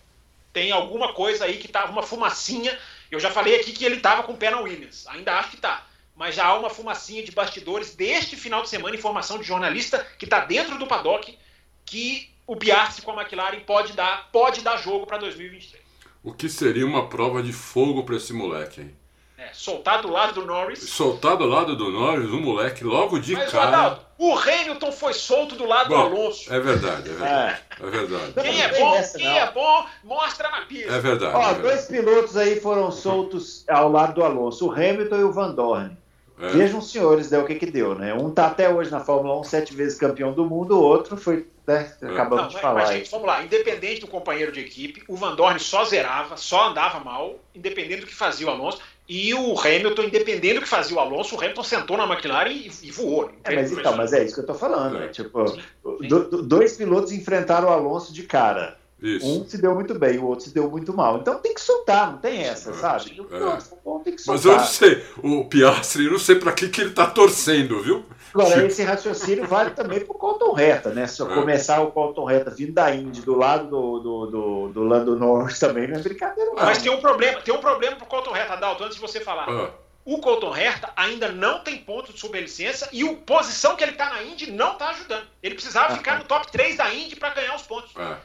tem 0.60 0.74
alguma 0.74 1.14
coisa 1.14 1.46
aí 1.46 1.58
que 1.58 1.70
tava 1.70 1.90
uma 1.90 2.04
fumacinha. 2.04 2.78
Eu 3.10 3.18
já 3.18 3.32
falei 3.32 3.56
aqui 3.56 3.72
que 3.72 3.86
ele 3.86 4.02
tava 4.02 4.24
com 4.24 4.34
o 4.34 4.38
pé 4.38 4.50
na 4.50 4.60
Williams, 4.60 5.08
ainda 5.08 5.40
acho 5.40 5.52
que 5.52 5.58
tá. 5.58 5.88
Mas 6.18 6.36
já 6.36 6.48
há 6.48 6.60
uma 6.60 6.70
fumacinha 6.70 7.24
de 7.24 7.32
bastidores 7.32 7.96
deste 7.96 8.36
final 8.36 8.62
de 8.62 8.68
semana, 8.68 8.94
informação 8.94 9.38
de 9.38 9.46
jornalista 9.46 10.06
que 10.18 10.26
está 10.26 10.44
dentro 10.44 10.78
do 10.78 10.86
paddock, 10.86 11.38
que 11.86 12.30
o 12.46 12.58
Piastri 12.58 13.06
com 13.06 13.12
a 13.12 13.22
McLaren 13.22 13.62
pode 13.62 13.94
dar, 13.94 14.30
pode 14.34 14.60
dar 14.60 14.76
jogo 14.76 15.06
para 15.06 15.18
2023. 15.20 15.82
O 16.22 16.34
que 16.34 16.50
seria 16.50 16.86
uma 16.86 17.08
prova 17.08 17.42
de 17.42 17.54
fogo 17.54 18.04
para 18.04 18.18
esse 18.18 18.34
moleque, 18.34 18.82
hein? 18.82 18.99
É, 19.40 19.54
soltar 19.54 20.02
do 20.02 20.12
lado 20.12 20.34
do 20.34 20.46
Norris. 20.46 20.80
Soltar 20.90 21.38
do 21.38 21.46
lado 21.46 21.74
do 21.74 21.90
Norris, 21.90 22.30
um 22.30 22.42
moleque 22.42 22.84
logo 22.84 23.18
de 23.20 23.34
Mas, 23.36 23.50
cara. 23.50 23.68
Adalto, 23.70 24.02
o 24.18 24.38
Hamilton 24.38 24.92
foi 24.92 25.14
solto 25.14 25.56
do 25.56 25.66
lado 25.66 25.88
bom, 25.88 25.96
do 25.96 26.18
Alonso. 26.18 26.54
É 26.54 26.60
verdade, 26.60 27.10
é 27.10 27.14
verdade. 27.14 27.62
É, 27.80 27.86
é 27.86 27.90
verdade. 27.90 28.34
Quem 28.42 28.62
é 28.62 28.80
bom, 28.80 29.02
quem 29.16 29.40
é 29.40 29.52
bom, 29.52 29.86
mostra 30.04 30.50
na 30.50 30.62
pista. 30.66 30.92
É 30.92 31.00
verdade. 31.00 31.34
Ó, 31.34 31.42
é 31.42 31.54
verdade. 31.54 31.62
dois 31.62 31.86
pilotos 31.86 32.36
aí 32.36 32.60
foram 32.60 32.92
soltos 32.92 33.64
ao 33.70 33.90
lado 33.90 34.16
do 34.16 34.26
Alonso, 34.26 34.68
o 34.68 34.72
Hamilton 34.74 35.16
e 35.16 35.24
o 35.24 35.32
Van 35.32 35.52
Dorn. 35.52 35.98
É. 36.42 36.48
Vejam, 36.50 36.82
senhores, 36.82 37.30
deu 37.30 37.42
o 37.42 37.46
que 37.46 37.56
que 37.56 37.66
deu, 37.66 37.96
né? 37.96 38.14
Um 38.14 38.32
tá 38.32 38.48
até 38.48 38.70
hoje 38.70 38.92
na 38.92 39.00
Fórmula 39.00 39.40
1, 39.40 39.44
sete 39.46 39.74
vezes 39.74 39.98
campeão 39.98 40.34
do 40.34 40.46
mundo, 40.46 40.78
o 40.78 40.84
outro 40.84 41.16
foi, 41.16 41.48
né, 41.66 41.94
é. 42.02 42.06
acabamos 42.08 42.44
Não, 42.44 42.50
de 42.50 42.60
falar. 42.60 42.82
Mas, 42.82 42.90
gente, 42.90 43.12
vamos 43.12 43.28
lá, 43.28 43.42
independente 43.42 44.02
do 44.02 44.08
companheiro 44.08 44.52
de 44.52 44.60
equipe, 44.60 45.04
o 45.08 45.16
Van 45.16 45.34
Dorn 45.36 45.58
só 45.60 45.86
zerava, 45.86 46.36
só 46.36 46.70
andava 46.70 47.00
mal, 47.00 47.36
independente 47.56 48.02
do 48.02 48.08
que 48.08 48.16
fazia 48.16 48.48
o 48.48 48.50
Alonso. 48.50 48.80
E 49.10 49.34
o 49.34 49.60
Hamilton, 49.60 50.04
independente 50.04 50.54
do 50.54 50.62
que 50.62 50.68
fazia 50.68 50.96
o 50.96 51.00
Alonso, 51.00 51.36
o 51.36 51.40
Hamilton 51.40 51.64
sentou 51.64 51.98
na 51.98 52.06
McLaren 52.06 52.52
e, 52.52 52.72
e 52.84 52.92
voou. 52.92 53.32
É, 53.44 53.56
mas, 53.56 53.72
então, 53.72 53.98
mas 53.98 54.14
é 54.14 54.24
isso 54.24 54.36
que 54.36 54.42
eu 54.42 54.46
tô 54.46 54.54
falando. 54.54 55.00
Né? 55.00 55.08
Tipo, 55.08 55.48
sim. 55.48 55.60
Do, 56.08 56.44
dois 56.44 56.78
pilotos 56.78 57.12
enfrentaram 57.12 57.70
o 57.70 57.72
Alonso 57.72 58.14
de 58.14 58.22
cara. 58.22 58.78
Isso. 59.02 59.26
Um 59.26 59.48
se 59.48 59.58
deu 59.58 59.74
muito 59.74 59.98
bem, 59.98 60.18
o 60.18 60.26
outro 60.26 60.46
se 60.46 60.54
deu 60.54 60.70
muito 60.70 60.94
mal. 60.94 61.18
Então 61.18 61.40
tem 61.40 61.54
que 61.54 61.62
soltar, 61.62 62.12
não 62.12 62.18
tem 62.18 62.44
essa, 62.44 62.74
sabe? 62.74 63.12
É. 63.32 64.04
tem 64.04 64.16
que 64.16 64.22
soltar. 64.22 64.36
Mas 64.36 64.46
eu 64.46 64.52
não 64.58 64.66
sei, 64.66 65.04
o 65.24 65.46
Piastri, 65.46 66.06
eu 66.06 66.12
não 66.12 66.20
sei 66.20 66.36
para 66.36 66.52
que, 66.52 66.68
que 66.68 66.82
ele 66.82 66.92
tá 66.92 67.08
torcendo, 67.08 67.82
viu? 67.82 68.06
Agora, 68.34 68.56
tipo... 68.56 68.68
esse 68.68 68.84
raciocínio 68.84 69.48
vale 69.48 69.72
também 69.72 70.02
pro 70.02 70.14
Colton 70.14 70.52
Reta, 70.54 70.90
né? 70.90 71.08
Se 71.08 71.22
eu 71.22 71.32
é. 71.32 71.34
começar 71.34 71.82
o 71.82 71.92
Colton 71.92 72.26
Reta 72.26 72.52
vindo 72.52 72.74
da 72.74 72.94
Indy 72.94 73.22
do 73.22 73.36
lado 73.36 73.68
do, 73.70 74.00
do, 74.00 74.26
do, 74.28 74.68
do 74.70 74.84
Lando 74.84 75.16
Norris 75.16 75.58
também, 75.58 75.88
não 75.88 75.98
é 75.98 76.02
brincadeira, 76.04 76.52
não. 76.52 76.64
Mas 76.64 76.82
tem 76.82 76.92
um 76.92 77.00
problema, 77.00 77.42
tem 77.42 77.54
um 77.54 77.60
problema 77.60 77.96
pro 77.96 78.06
Colton 78.06 78.32
Reta, 78.32 78.58
Dalton, 78.58 78.84
antes 78.84 78.96
de 78.96 79.02
você 79.02 79.20
falar. 79.20 79.50
Ah. 79.50 79.72
O 80.06 80.18
Colton 80.20 80.56
Herta 80.56 80.92
ainda 80.96 81.32
não 81.32 81.60
tem 81.60 81.78
ponto 81.78 82.12
de 82.12 82.20
superlicença 82.20 82.90
e 82.92 83.08
a 83.08 83.14
posição 83.14 83.76
que 83.76 83.84
ele 83.84 83.92
está 83.92 84.10
na 84.10 84.24
Indy 84.24 84.50
não 84.50 84.74
está 84.74 84.90
ajudando. 84.90 85.28
Ele 85.44 85.54
precisava 85.54 85.94
ah, 85.94 85.98
ficar 85.98 86.18
no 86.18 86.26
top 86.26 86.52
3 86.52 86.78
da 86.78 86.92
Indy 86.92 87.16
para 87.16 87.34
ganhar 87.34 87.56
os 87.56 87.62
pontos. 87.64 87.92
É. 87.96 88.02
Ah, 88.02 88.20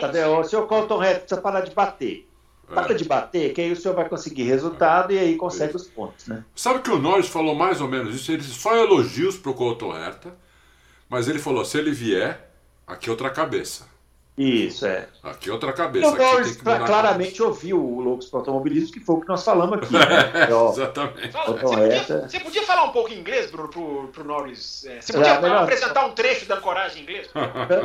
tá 0.00 0.06
vendo? 0.08 0.38
O 0.38 0.44
senhor 0.44 0.66
Colton 0.66 1.02
Herta 1.02 1.20
precisa 1.20 1.40
parar 1.40 1.60
de 1.62 1.74
bater. 1.74 2.28
É. 2.70 2.74
Para 2.74 2.94
de 2.94 3.04
bater, 3.04 3.52
que 3.52 3.60
aí 3.60 3.72
o 3.72 3.76
senhor 3.76 3.94
vai 3.94 4.08
conseguir 4.08 4.44
resultado 4.44 5.12
e 5.12 5.18
aí 5.18 5.36
consegue 5.36 5.76
os 5.76 5.86
pontos, 5.86 6.26
né? 6.26 6.44
Sabe 6.54 6.80
que 6.80 6.90
o 6.90 6.98
Norris 6.98 7.28
falou 7.28 7.54
mais 7.54 7.80
ou 7.80 7.88
menos 7.88 8.14
isso? 8.14 8.32
Ele 8.32 8.42
só 8.42 8.74
elogios 8.76 9.36
pro 9.36 9.52
Colton 9.52 9.94
Herta, 9.94 10.34
mas 11.08 11.28
ele 11.28 11.38
falou: 11.38 11.64
se 11.64 11.76
ele 11.76 11.90
vier, 11.90 12.50
aqui 12.86 13.08
é 13.08 13.12
outra 13.12 13.30
cabeça. 13.30 13.91
Isso, 14.36 14.86
é. 14.86 15.08
Aqui 15.22 15.50
é 15.50 15.52
outra 15.52 15.72
cabeça. 15.74 16.08
O 16.08 16.16
Norris 16.16 16.56
claramente 16.56 17.42
ouviu 17.42 17.78
o 17.78 18.00
Loucos 18.00 18.26
para 18.26 18.40
Automobilismo, 18.40 18.92
que 18.92 19.00
foi 19.00 19.16
o 19.16 19.20
que 19.20 19.28
nós 19.28 19.44
falamos 19.44 19.78
aqui. 19.78 19.92
Né? 19.92 20.02
É, 20.48 20.54
ó, 20.54 20.72
exatamente. 20.72 21.28
Fala, 21.28 21.52
você, 21.52 21.76
podia, 21.76 22.28
você, 22.28 22.40
podia, 22.40 22.62
falar 22.62 22.84
um 22.84 22.92
pouco 22.92 23.12
em 23.12 23.18
inglês, 23.18 23.50
Bruno, 23.50 23.68
pro, 23.68 24.08
pro 24.08 24.24
Norris? 24.24 24.86
É, 24.86 25.00
você 25.00 25.12
podia 25.12 25.32
é, 25.32 25.58
apresentar 25.58 26.06
um 26.06 26.12
trecho 26.12 26.46
da 26.46 26.56
coragem 26.56 27.00
em 27.00 27.02
inglês? 27.02 27.28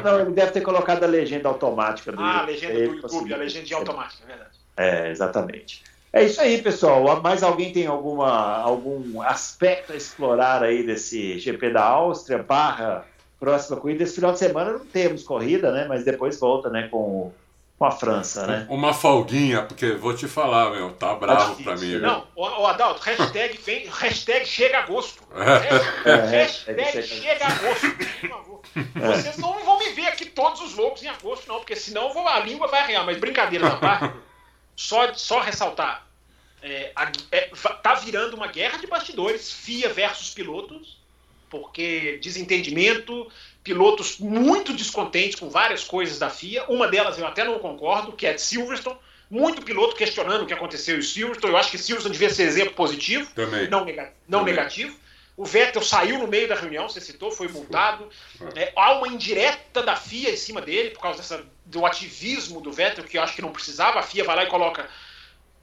Não, 0.03 0.21
ele 0.21 0.31
deve 0.31 0.51
ter 0.51 0.61
colocado 0.61 1.03
a 1.03 1.07
legenda 1.07 1.49
automática 1.49 2.11
do 2.11 2.21
Ah, 2.21 2.39
a 2.39 2.45
legenda 2.45 2.73
do 2.73 2.95
YouTube, 2.95 3.33
a 3.33 3.37
legenda 3.37 3.65
de 3.65 3.73
automática, 3.73 4.23
é 4.23 4.27
verdade. 4.27 4.57
É, 4.77 5.11
exatamente. 5.11 5.83
É 6.13 6.23
isso 6.23 6.39
aí, 6.39 6.61
pessoal. 6.61 7.21
Mais 7.21 7.43
alguém 7.43 7.73
tem 7.73 7.85
alguma, 7.85 8.57
algum 8.57 9.21
aspecto 9.21 9.91
a 9.91 9.95
explorar 9.95 10.63
aí 10.63 10.83
desse 10.83 11.37
GP 11.39 11.71
da 11.71 11.83
Áustria 11.83 12.39
barra 12.41 13.05
próxima 13.39 13.77
corrida? 13.77 14.03
Esse 14.03 14.15
final 14.15 14.31
de 14.33 14.39
semana 14.39 14.71
não 14.71 14.85
temos 14.85 15.23
corrida, 15.23 15.71
né? 15.71 15.85
Mas 15.87 16.03
depois 16.03 16.39
volta, 16.39 16.69
né? 16.69 16.87
Com 16.89 17.31
com 17.77 17.85
a 17.85 17.91
França, 17.91 18.47
né? 18.47 18.65
Uma 18.69 18.91
folguinha, 18.91 19.61
porque 19.61 19.91
vou 19.91 20.15
te 20.15 20.27
falar, 20.27 20.71
meu, 20.71 20.93
tá 20.93 21.13
bravo 21.13 21.61
pra 21.63 21.75
mim. 21.75 21.97
Não, 21.99 22.25
o 22.35 22.65
Adalto, 22.65 23.01
hashtag, 23.01 23.55
vem, 23.59 23.87
hashtag 23.87 24.45
chega 24.45 24.79
agosto. 24.79 25.23
É, 26.05 26.15
hashtag, 26.15 26.81
hashtag 26.81 27.07
chega 27.07 27.45
agosto, 27.45 27.91
por 27.91 28.29
favor. 28.29 28.61
Vocês 28.95 29.37
não 29.37 29.63
vão 29.63 29.77
me 29.79 29.89
ver 29.89 30.07
aqui 30.07 30.25
todos 30.25 30.61
os 30.61 30.75
loucos 30.75 31.03
em 31.03 31.07
agosto, 31.07 31.47
não, 31.47 31.57
porque 31.57 31.75
senão 31.75 32.13
vou, 32.13 32.27
a 32.27 32.39
língua 32.39 32.67
vai 32.67 32.81
arrear. 32.81 33.05
Mas 33.05 33.17
brincadeira 33.17 33.67
na 33.67 33.75
parte, 33.75 34.15
só, 34.75 35.13
só 35.13 35.39
ressaltar. 35.39 36.07
É, 36.63 36.91
a, 36.95 37.11
é, 37.31 37.51
tá 37.83 37.93
virando 37.95 38.35
uma 38.35 38.47
guerra 38.47 38.77
de 38.77 38.87
bastidores, 38.87 39.51
FIA 39.51 39.93
versus 39.93 40.33
pilotos, 40.33 40.96
porque 41.49 42.19
desentendimento, 42.21 43.29
pilotos 43.63 44.17
muito 44.17 44.73
descontentes 44.73 45.39
com 45.39 45.49
várias 45.49 45.83
coisas 45.83 46.19
da 46.19 46.29
FIA. 46.29 46.65
Uma 46.65 46.87
delas 46.87 47.17
eu 47.17 47.25
até 47.27 47.43
não 47.43 47.59
concordo, 47.59 48.13
que 48.13 48.25
é 48.25 48.33
de 48.33 48.41
Silverstone. 48.41 48.97
Muito 49.29 49.61
piloto 49.61 49.95
questionando 49.95 50.43
o 50.43 50.45
que 50.45 50.53
aconteceu 50.53 50.97
em 50.97 51.01
Silverstone. 51.01 51.51
Eu 51.51 51.59
acho 51.59 51.71
que 51.71 51.77
Silverstone 51.77 52.13
devia 52.13 52.29
ser 52.29 52.43
exemplo 52.43 52.73
positivo, 52.73 53.29
Também. 53.35 53.67
não, 53.69 53.83
nega 53.83 54.13
não 54.27 54.39
Também. 54.39 54.55
negativo. 54.55 54.97
O 55.35 55.45
Vettel 55.45 55.83
saiu 55.83 56.17
no 56.17 56.27
meio 56.27 56.47
da 56.47 56.55
reunião, 56.55 56.89
você 56.89 56.99
citou, 56.99 57.29
foi 57.29 57.47
multado. 57.47 58.09
É, 58.55 58.73
há 58.75 58.93
uma 58.93 59.07
indireta 59.07 59.83
da 59.83 59.95
FIA 59.95 60.31
em 60.31 60.37
cima 60.37 60.59
dele, 60.59 60.89
por 60.89 61.01
causa 61.01 61.19
dessa, 61.19 61.45
do 61.63 61.85
ativismo 61.85 62.59
do 62.59 62.71
Vettel, 62.71 63.03
que 63.03 63.19
eu 63.19 63.21
acho 63.21 63.35
que 63.35 63.41
não 63.41 63.51
precisava. 63.51 63.99
A 63.99 64.03
FIA 64.03 64.23
vai 64.23 64.35
lá 64.35 64.43
e 64.45 64.47
coloca. 64.47 64.89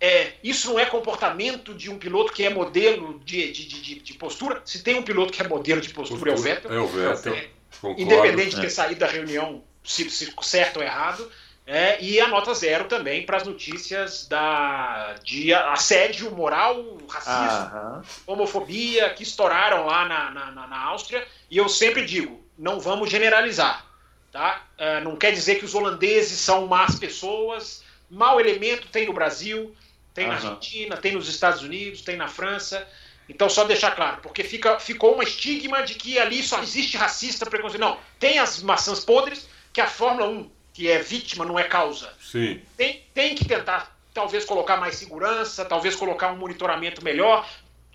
É, 0.05 0.33
isso 0.43 0.69
não 0.71 0.79
é 0.79 0.85
comportamento 0.85 1.73
de 1.75 1.91
um 1.91 1.99
piloto 1.99 2.33
que 2.33 2.45
é 2.45 2.51
modelo 2.51 3.21
de, 3.25 3.51
de, 3.53 3.65
de, 3.67 3.95
de 4.01 4.15
postura. 4.15 4.61
Se 4.65 4.83
tem 4.83 4.97
um 4.97 5.03
piloto 5.03 5.33
que 5.33 5.41
é 5.41 5.49
modelo 5.49 5.81
de 5.81 5.89
postura, 5.91 6.31
é 6.31 6.35
o 6.35 6.37
Vettel. 6.37 6.73
É 6.73 6.79
o 6.79 6.87
Vettel. 6.87 7.35
É, 7.35 7.49
Concordo. 7.81 8.03
independente 8.03 8.55
de 8.57 8.61
ter 8.61 8.71
saído 8.71 9.01
da 9.01 9.07
reunião, 9.07 9.65
se, 9.83 10.11
se 10.11 10.33
certo 10.43 10.77
ou 10.79 10.83
errado. 10.83 11.31
É, 11.67 11.99
e 12.05 12.21
a 12.21 12.29
nota 12.29 12.53
zero 12.53 12.85
também 12.85 13.25
para 13.25 13.39
as 13.39 13.45
notícias 13.45 14.27
da, 14.29 15.15
de 15.25 15.55
assédio 15.55 16.31
moral, 16.31 16.99
racismo, 17.09 18.03
homofobia 18.27 19.09
que 19.15 19.23
estouraram 19.23 19.87
lá 19.87 20.07
na, 20.07 20.31
na, 20.31 20.53
na- 20.53 20.67
na 20.67 20.79
Áustria. 20.85 21.27
E 21.51 21.57
eu 21.57 21.67
sempre 21.69 22.05
digo, 22.05 22.45
não 22.59 22.79
vamos 22.81 23.09
generalizar. 23.09 23.87
Tá? 24.31 24.63
É, 24.77 25.01
não 25.01 25.17
quer 25.17 25.33
dizer 25.33 25.55
que 25.59 25.65
os 25.65 25.75
holandeses 25.75 26.39
são 26.39 26.67
más 26.67 26.99
pessoas. 26.99 27.83
Mau 28.11 28.39
elemento 28.39 28.89
tem 28.89 29.07
no 29.07 29.13
Brasil, 29.15 29.75
tem 30.15 30.29
na. 30.29 30.35
Argentina, 30.35 30.97
tem 30.97 31.13
nos 31.13 31.29
Estados 31.29 31.63
Unidos, 31.63 32.01
tem 32.01 32.17
na 32.17 32.29
França. 32.29 32.87
Então, 33.29 33.49
só 33.49 33.65
deixar 33.65 33.93
claro, 33.93 34.19
porque 34.23 34.45
fica, 34.45 34.79
ficou 34.79 35.17
um 35.17 35.23
estigma 35.23 35.83
de 35.83 35.95
que 35.95 36.19
ali 36.19 36.43
só 36.43 36.63
existe 36.63 36.97
racista, 36.97 37.47
preconceito. 37.47 37.81
Não, 37.81 37.99
tem 38.19 38.39
as 38.39 38.63
maçãs 38.63 39.03
podres, 39.03 39.49
que 39.73 39.81
a 39.81 39.87
Fórmula 39.87 40.29
1, 40.29 40.51
que 40.73 40.91
é 40.91 40.99
vítima, 40.99 41.45
não 41.45 41.59
é 41.59 41.65
causa 41.65 42.13
Sim. 42.21 42.61
tem, 42.77 43.03
tem 43.15 43.35
que 43.35 43.47
tentar, 43.47 43.97
talvez, 44.13 44.45
colocar 44.45 44.77
mais 44.77 44.97
segurança, 44.97 45.65
talvez 45.65 45.97
colocar 45.97 46.33
um 46.33 46.37
monitoramento 46.37 47.03
melhor. 47.03 47.49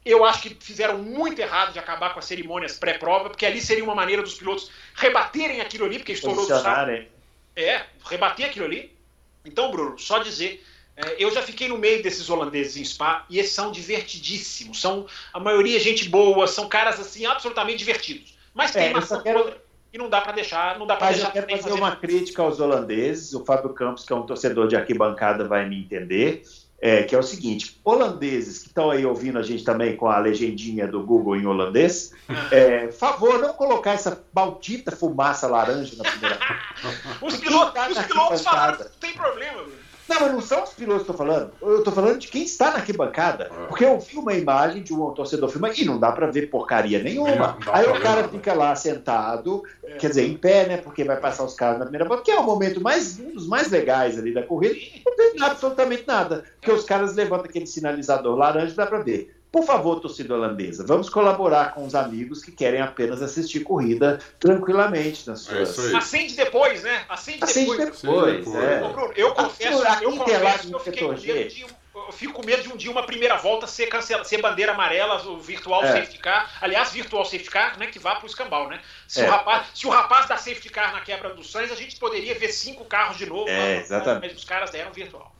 Eu 0.03 0.25
acho 0.25 0.41
que 0.41 0.57
fizeram 0.59 0.97
muito 0.97 1.39
errado 1.39 1.73
de 1.73 1.79
acabar 1.79 2.11
com 2.13 2.19
as 2.19 2.25
cerimônias 2.25 2.79
pré-prova, 2.79 3.29
porque 3.29 3.45
ali 3.45 3.61
seria 3.61 3.83
uma 3.83 3.93
maneira 3.93 4.23
dos 4.23 4.33
pilotos 4.33 4.71
rebaterem 4.95 5.61
aquilo 5.61 5.85
ali, 5.85 5.99
porque 5.99 6.13
estourou. 6.13 6.47
Posicionarem. 6.47 7.07
É, 7.55 7.83
rebater 8.03 8.47
aquilo 8.47 8.65
ali. 8.65 8.91
Então, 9.45 9.69
Bruno, 9.69 9.99
só 9.99 10.19
dizer, 10.19 10.65
eu 11.17 11.31
já 11.31 11.41
fiquei 11.41 11.67
no 11.67 11.77
meio 11.77 12.03
desses 12.03 12.29
holandeses 12.29 12.77
em 12.77 12.83
Spa 12.85 13.25
e 13.29 13.39
eles 13.39 13.51
são 13.51 13.71
divertidíssimos. 13.71 14.81
São 14.81 15.05
a 15.33 15.39
maioria 15.39 15.79
gente 15.79 16.07
boa, 16.09 16.47
são 16.47 16.67
caras 16.67 16.99
assim 16.99 17.25
absolutamente 17.25 17.77
divertidos. 17.77 18.37
Mas 18.53 18.71
tem 18.71 18.87
É, 18.87 18.93
maçã 18.93 19.21
quero- 19.21 19.53
e 19.93 19.97
não 19.97 20.09
dá 20.09 20.21
pra 20.21 20.31
deixar, 20.31 20.77
não 20.77 20.85
dá 20.85 20.95
para 20.95 21.07
Mas 21.07 21.15
deixar 21.15 21.29
eu 21.29 21.33
quero 21.33 21.47
também 21.47 21.61
fazer 21.61 21.75
uma 21.75 21.95
crítica 21.95 22.41
aos 22.41 22.59
holandeses. 22.59 23.33
O 23.33 23.43
Fábio 23.45 23.73
Campos, 23.73 24.05
que 24.05 24.13
é 24.13 24.15
um 24.15 24.23
torcedor 24.23 24.67
de 24.67 24.75
arquibancada, 24.75 25.47
vai 25.47 25.67
me 25.67 25.79
entender. 25.79 26.43
É, 26.81 27.03
que 27.03 27.13
é 27.13 27.19
o 27.19 27.23
seguinte: 27.23 27.77
holandeses 27.83 28.59
que 28.59 28.67
estão 28.67 28.89
aí 28.89 29.05
ouvindo 29.05 29.37
a 29.37 29.41
gente 29.41 29.65
também 29.65 29.97
com 29.97 30.07
a 30.07 30.17
legendinha 30.17 30.87
do 30.87 31.03
Google 31.03 31.35
em 31.35 31.45
holandês, 31.45 32.13
é, 32.51 32.89
favor, 32.89 33.37
não 33.37 33.51
colocar 33.51 33.91
essa 33.91 34.23
maldita 34.33 34.89
fumaça 34.95 35.45
laranja 35.47 35.95
na 35.97 36.09
primeira. 36.09 36.39
Os 37.21 37.35
pilotos, 37.35 37.97
os 37.97 38.05
pilotos 38.05 38.41
falaram 38.43 38.79
não 38.79 38.85
tem 38.99 39.13
problema, 39.13 39.61
Bruno. 39.63 39.88
Não, 40.09 40.19
mas 40.21 40.31
não 40.31 40.41
são 40.41 40.63
os 40.63 40.71
pilotos 40.71 41.03
que 41.03 41.11
eu 41.11 41.15
tô 41.15 41.23
falando. 41.23 41.51
Eu 41.61 41.83
tô 41.83 41.91
falando 41.91 42.17
de 42.17 42.27
quem 42.27 42.41
está 42.43 42.71
na 42.71 42.77
arquibancada. 42.77 43.43
É. 43.45 43.65
Porque 43.67 43.85
eu 43.85 43.99
vi 43.99 44.17
uma 44.17 44.33
imagem 44.33 44.81
de 44.81 44.91
um 44.91 45.11
torcedor 45.11 45.49
filmando 45.49 45.75
e 45.77 45.85
não 45.85 45.99
dá 45.99 46.11
pra 46.11 46.27
ver 46.27 46.49
porcaria 46.49 47.01
nenhuma. 47.01 47.57
Aí 47.71 47.85
o 47.85 48.01
cara 48.01 48.27
fica 48.27 48.53
lá 48.53 48.75
sentado, 48.75 49.63
quer 49.99 50.09
dizer, 50.09 50.27
em 50.27 50.35
pé, 50.35 50.67
né? 50.67 50.77
Porque 50.77 51.03
vai 51.03 51.17
passar 51.17 51.43
os 51.43 51.53
carros 51.53 51.77
na 51.77 51.85
primeira 51.85 52.05
volta, 52.05 52.23
que 52.23 52.31
é 52.31 52.39
o 52.39 52.43
momento 52.43 52.81
mais, 52.81 53.19
um 53.19 53.33
dos 53.33 53.47
mais 53.47 53.69
legais 53.69 54.17
ali 54.17 54.33
da 54.33 54.41
corrida. 54.41 54.75
Não 55.05 55.15
tem 55.15 55.41
absolutamente 55.41 56.03
nada. 56.07 56.43
Porque 56.59 56.71
os 56.71 56.85
caras 56.85 57.15
levantam 57.15 57.45
aquele 57.45 57.67
sinalizador 57.67 58.35
laranja 58.35 58.73
e 58.73 58.75
dá 58.75 58.87
pra 58.87 58.99
ver. 58.99 59.35
Por 59.51 59.63
favor, 59.65 59.99
torcida 59.99 60.35
holandesa, 60.35 60.85
vamos 60.85 61.09
colaborar 61.09 61.73
com 61.73 61.83
os 61.85 61.95
amigos 61.95 62.43
que 62.43 62.51
querem 62.51 62.81
apenas 62.81 63.19
assistir 63.21 63.61
corrida 63.61 64.19
tranquilamente 64.39 65.27
nas 65.27 65.49
É 65.51 65.65
suas. 65.65 65.87
aí. 65.89 65.95
Acende 65.95 66.35
depois, 66.35 66.83
né? 66.83 67.03
Acende, 67.09 67.43
Acende 67.43 67.71
depois. 67.77 68.01
depois, 68.01 68.45
depois. 68.45 68.63
é. 68.63 68.79
Bruno, 68.79 69.13
eu 69.15 69.33
confesso, 69.33 69.83
eu 70.03 70.17
confesso 70.17 70.67
que 70.67 70.73
eu 70.73 70.79
fiquei 70.79 71.01
com 71.07 71.13
medo 71.13 71.49
de, 71.49 71.61
eu 71.61 72.11
fico 72.13 72.33
com 72.33 72.45
medo 72.45 72.61
de 72.63 72.69
um 72.71 72.77
dia 72.77 72.91
uma 72.91 73.03
primeira 73.03 73.37
volta 73.37 73.65
ser 73.67 73.87
cancelada, 73.87 74.23
ser 74.27 74.39
bandeira 74.41 74.71
amarela, 74.73 75.21
o 75.27 75.39
virtual 75.39 75.83
É. 75.83 75.93
safety 75.93 76.19
car. 76.19 76.49
Aliás, 76.61 76.91
virtual 76.91 77.25
safety 77.25 77.49
car, 77.49 77.77
né, 77.79 77.87
que 77.87 77.97
vá 77.99 78.15
para 78.15 78.25
o 78.25 78.27
escambau, 78.27 78.69
né? 78.69 78.79
Se, 79.07 79.21
É. 79.21 79.27
o 79.27 79.31
rapaz, 79.31 79.67
se 79.73 79.87
o 79.87 79.89
rapaz 79.89 80.27
dá 80.27 80.37
safety 80.37 80.69
car 80.69 80.93
na 80.93 81.01
quebra 81.01 81.33
do 81.33 81.43
Sainz, 81.43 81.71
a 81.71 81.75
gente 81.75 81.95
poderia 81.97 82.35
ver 82.35 82.49
cinco 82.49 82.85
carros 82.85 83.17
de 83.17 83.25
novo. 83.25 83.49
É, 83.49 83.57
lá, 83.57 83.81
exatamente. 83.81 84.33
Mas 84.33 84.37
os 84.37 84.45
caras 84.45 84.69
deram 84.69 84.91
virtual. 84.91 85.35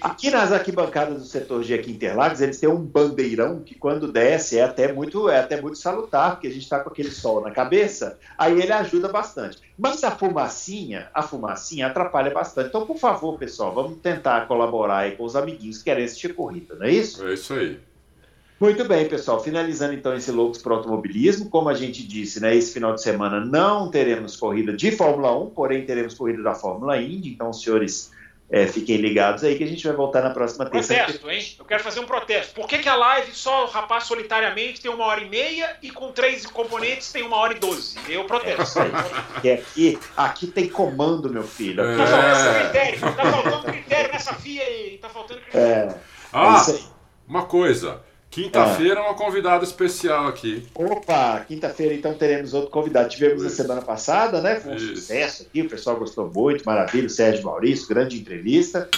Aqui 0.00 0.30
nas 0.30 0.52
arquibancadas 0.52 1.18
do 1.18 1.24
setor 1.24 1.62
G 1.62 1.74
aqui 1.74 1.90
em 1.90 1.94
Interlagos, 1.94 2.40
eles 2.40 2.58
têm 2.58 2.68
um 2.68 2.80
bandeirão 2.80 3.60
que 3.60 3.74
quando 3.74 4.10
desce 4.10 4.58
é 4.58 4.62
até 4.62 4.92
muito, 4.92 5.28
é 5.28 5.38
até 5.38 5.60
muito 5.60 5.78
salutar, 5.78 6.32
porque 6.32 6.48
a 6.48 6.50
gente 6.50 6.62
está 6.62 6.80
com 6.80 6.90
aquele 6.90 7.10
sol 7.10 7.40
na 7.40 7.50
cabeça, 7.50 8.18
aí 8.36 8.60
ele 8.60 8.72
ajuda 8.72 9.08
bastante. 9.08 9.58
Mas 9.78 10.02
a 10.04 10.10
fumacinha, 10.10 11.08
a 11.12 11.22
fumacinha 11.22 11.86
atrapalha 11.86 12.30
bastante. 12.30 12.68
Então, 12.68 12.86
por 12.86 12.98
favor, 12.98 13.38
pessoal, 13.38 13.74
vamos 13.74 13.98
tentar 13.98 14.46
colaborar 14.46 14.98
aí 14.98 15.12
com 15.12 15.24
os 15.24 15.36
amiguinhos 15.36 15.78
que 15.78 15.84
querem 15.84 16.04
assistir 16.04 16.34
corrida, 16.34 16.74
não 16.74 16.86
é 16.86 16.90
isso? 16.90 17.26
É 17.26 17.34
isso 17.34 17.52
aí. 17.54 17.78
Muito 18.60 18.84
bem, 18.84 19.06
pessoal. 19.08 19.42
Finalizando 19.42 19.94
então 19.94 20.14
esse 20.14 20.30
Loucos 20.30 20.62
para 20.62 20.74
Automobilismo, 20.74 21.50
como 21.50 21.68
a 21.68 21.74
gente 21.74 22.06
disse, 22.06 22.40
né, 22.40 22.54
esse 22.54 22.72
final 22.72 22.94
de 22.94 23.02
semana 23.02 23.44
não 23.44 23.90
teremos 23.90 24.36
corrida 24.36 24.72
de 24.72 24.92
Fórmula 24.92 25.36
1, 25.38 25.50
porém 25.50 25.84
teremos 25.84 26.14
corrida 26.14 26.42
da 26.42 26.54
Fórmula 26.54 26.96
Indy, 26.96 27.30
então 27.30 27.50
os 27.50 27.60
senhores 27.60 28.12
é, 28.54 28.68
fiquem 28.68 28.98
ligados 28.98 29.42
aí 29.42 29.56
que 29.58 29.64
a 29.64 29.66
gente 29.66 29.84
vai 29.84 29.96
voltar 29.96 30.22
na 30.22 30.30
próxima 30.30 30.64
terça. 30.66 30.94
protesto, 30.94 31.28
hein? 31.28 31.44
Eu 31.58 31.64
quero 31.64 31.82
fazer 31.82 31.98
um 31.98 32.06
protesto. 32.06 32.54
Por 32.54 32.68
que, 32.68 32.78
que 32.78 32.88
a 32.88 32.94
live 32.94 33.32
só 33.32 33.64
o 33.64 33.68
rapaz 33.68 34.04
solitariamente 34.04 34.80
tem 34.80 34.88
uma 34.92 35.04
hora 35.06 35.20
e 35.22 35.28
meia 35.28 35.76
e 35.82 35.90
com 35.90 36.12
três 36.12 36.46
componentes 36.46 37.10
tem 37.10 37.24
uma 37.24 37.36
hora 37.36 37.54
e 37.54 37.58
doze? 37.58 37.98
Eu 38.08 38.24
protesto. 38.26 38.78
Que 39.42 39.50
aqui, 39.50 39.98
aqui 40.16 40.46
tem 40.46 40.68
comando, 40.68 41.28
meu 41.28 41.42
filho. 41.42 41.82
É. 41.82 41.96
Tá 41.96 42.06
faltando 42.06 42.60
critério, 42.60 43.00
tá 43.00 43.32
faltando 43.32 43.64
critério 43.72 44.12
nessa 44.12 44.34
FIA 44.34 44.62
aí. 44.62 44.98
Tá 45.02 45.08
faltando 45.08 45.40
critério. 45.40 45.66
É, 45.66 45.88
é 45.88 45.94
Ah, 46.32 46.64
aí. 46.64 46.84
uma 47.26 47.46
coisa. 47.46 48.02
Quinta-feira 48.34 48.98
é 48.98 49.02
uma 49.02 49.14
convidada 49.14 49.62
especial 49.62 50.26
aqui. 50.26 50.66
Opa, 50.74 51.44
quinta-feira 51.46 51.94
então 51.94 52.14
teremos 52.14 52.52
outro 52.52 52.68
convidado. 52.68 53.08
Tivemos 53.08 53.42
na 53.42 53.46
Isso. 53.46 53.56
semana 53.56 53.80
passada, 53.80 54.40
né? 54.40 54.58
Foi 54.58 54.72
um 54.72 54.76
Isso. 54.76 54.96
sucesso 54.96 55.44
aqui, 55.44 55.62
o 55.62 55.68
pessoal 55.68 55.96
gostou 55.96 56.28
muito, 56.34 56.64
maravilha. 56.64 57.06
O 57.06 57.10
Sérgio 57.10 57.44
Maurício, 57.44 57.88
grande 57.88 58.18
entrevista. 58.18 58.88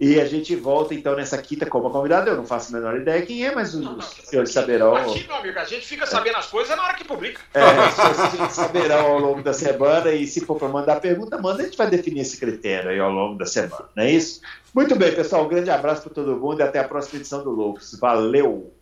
E 0.00 0.18
a 0.18 0.24
gente 0.24 0.56
volta 0.56 0.94
então 0.94 1.14
nessa 1.14 1.36
quinta 1.36 1.66
como 1.66 1.90
convidado. 1.90 2.30
Eu 2.30 2.36
não 2.36 2.46
faço 2.46 2.74
a 2.74 2.80
menor 2.80 2.96
ideia 2.96 3.20
quem 3.20 3.44
é, 3.44 3.54
mas 3.54 3.74
os, 3.74 3.84
Não, 3.84 3.96
não, 3.96 4.00
senhores 4.00 4.50
saberão. 4.50 4.96
Aqui, 4.96 5.26
meu 5.26 5.36
amigo, 5.36 5.58
a 5.58 5.64
gente 5.64 5.86
fica 5.86 6.06
sabendo 6.06 6.38
as 6.38 6.46
coisas 6.46 6.74
na 6.74 6.82
hora 6.82 6.94
que 6.94 7.04
publica. 7.04 7.42
É, 7.52 7.62
os 7.62 7.94
senhores 8.30 8.54
saberão 8.54 9.06
ao 9.06 9.18
longo 9.18 9.42
da 9.42 9.52
semana. 9.52 10.10
E 10.10 10.26
se 10.26 10.40
for 10.46 10.56
para 10.56 10.68
mandar 10.68 11.00
pergunta, 11.00 11.36
manda, 11.36 11.62
a 11.62 11.66
gente 11.66 11.76
vai 11.76 11.90
definir 11.90 12.22
esse 12.22 12.38
critério 12.38 12.88
aí 12.88 12.98
ao 12.98 13.10
longo 13.10 13.36
da 13.36 13.44
semana, 13.44 13.90
não 13.94 14.02
é 14.02 14.10
isso? 14.10 14.40
Muito 14.74 14.96
bem, 14.96 15.14
pessoal. 15.14 15.44
Um 15.44 15.48
grande 15.48 15.68
abraço 15.68 16.02
para 16.02 16.14
todo 16.14 16.36
mundo 16.36 16.60
e 16.60 16.62
até 16.62 16.78
a 16.78 16.84
próxima 16.84 17.20
edição 17.20 17.44
do 17.44 17.50
Loucos. 17.50 17.98
Valeu! 18.00 18.72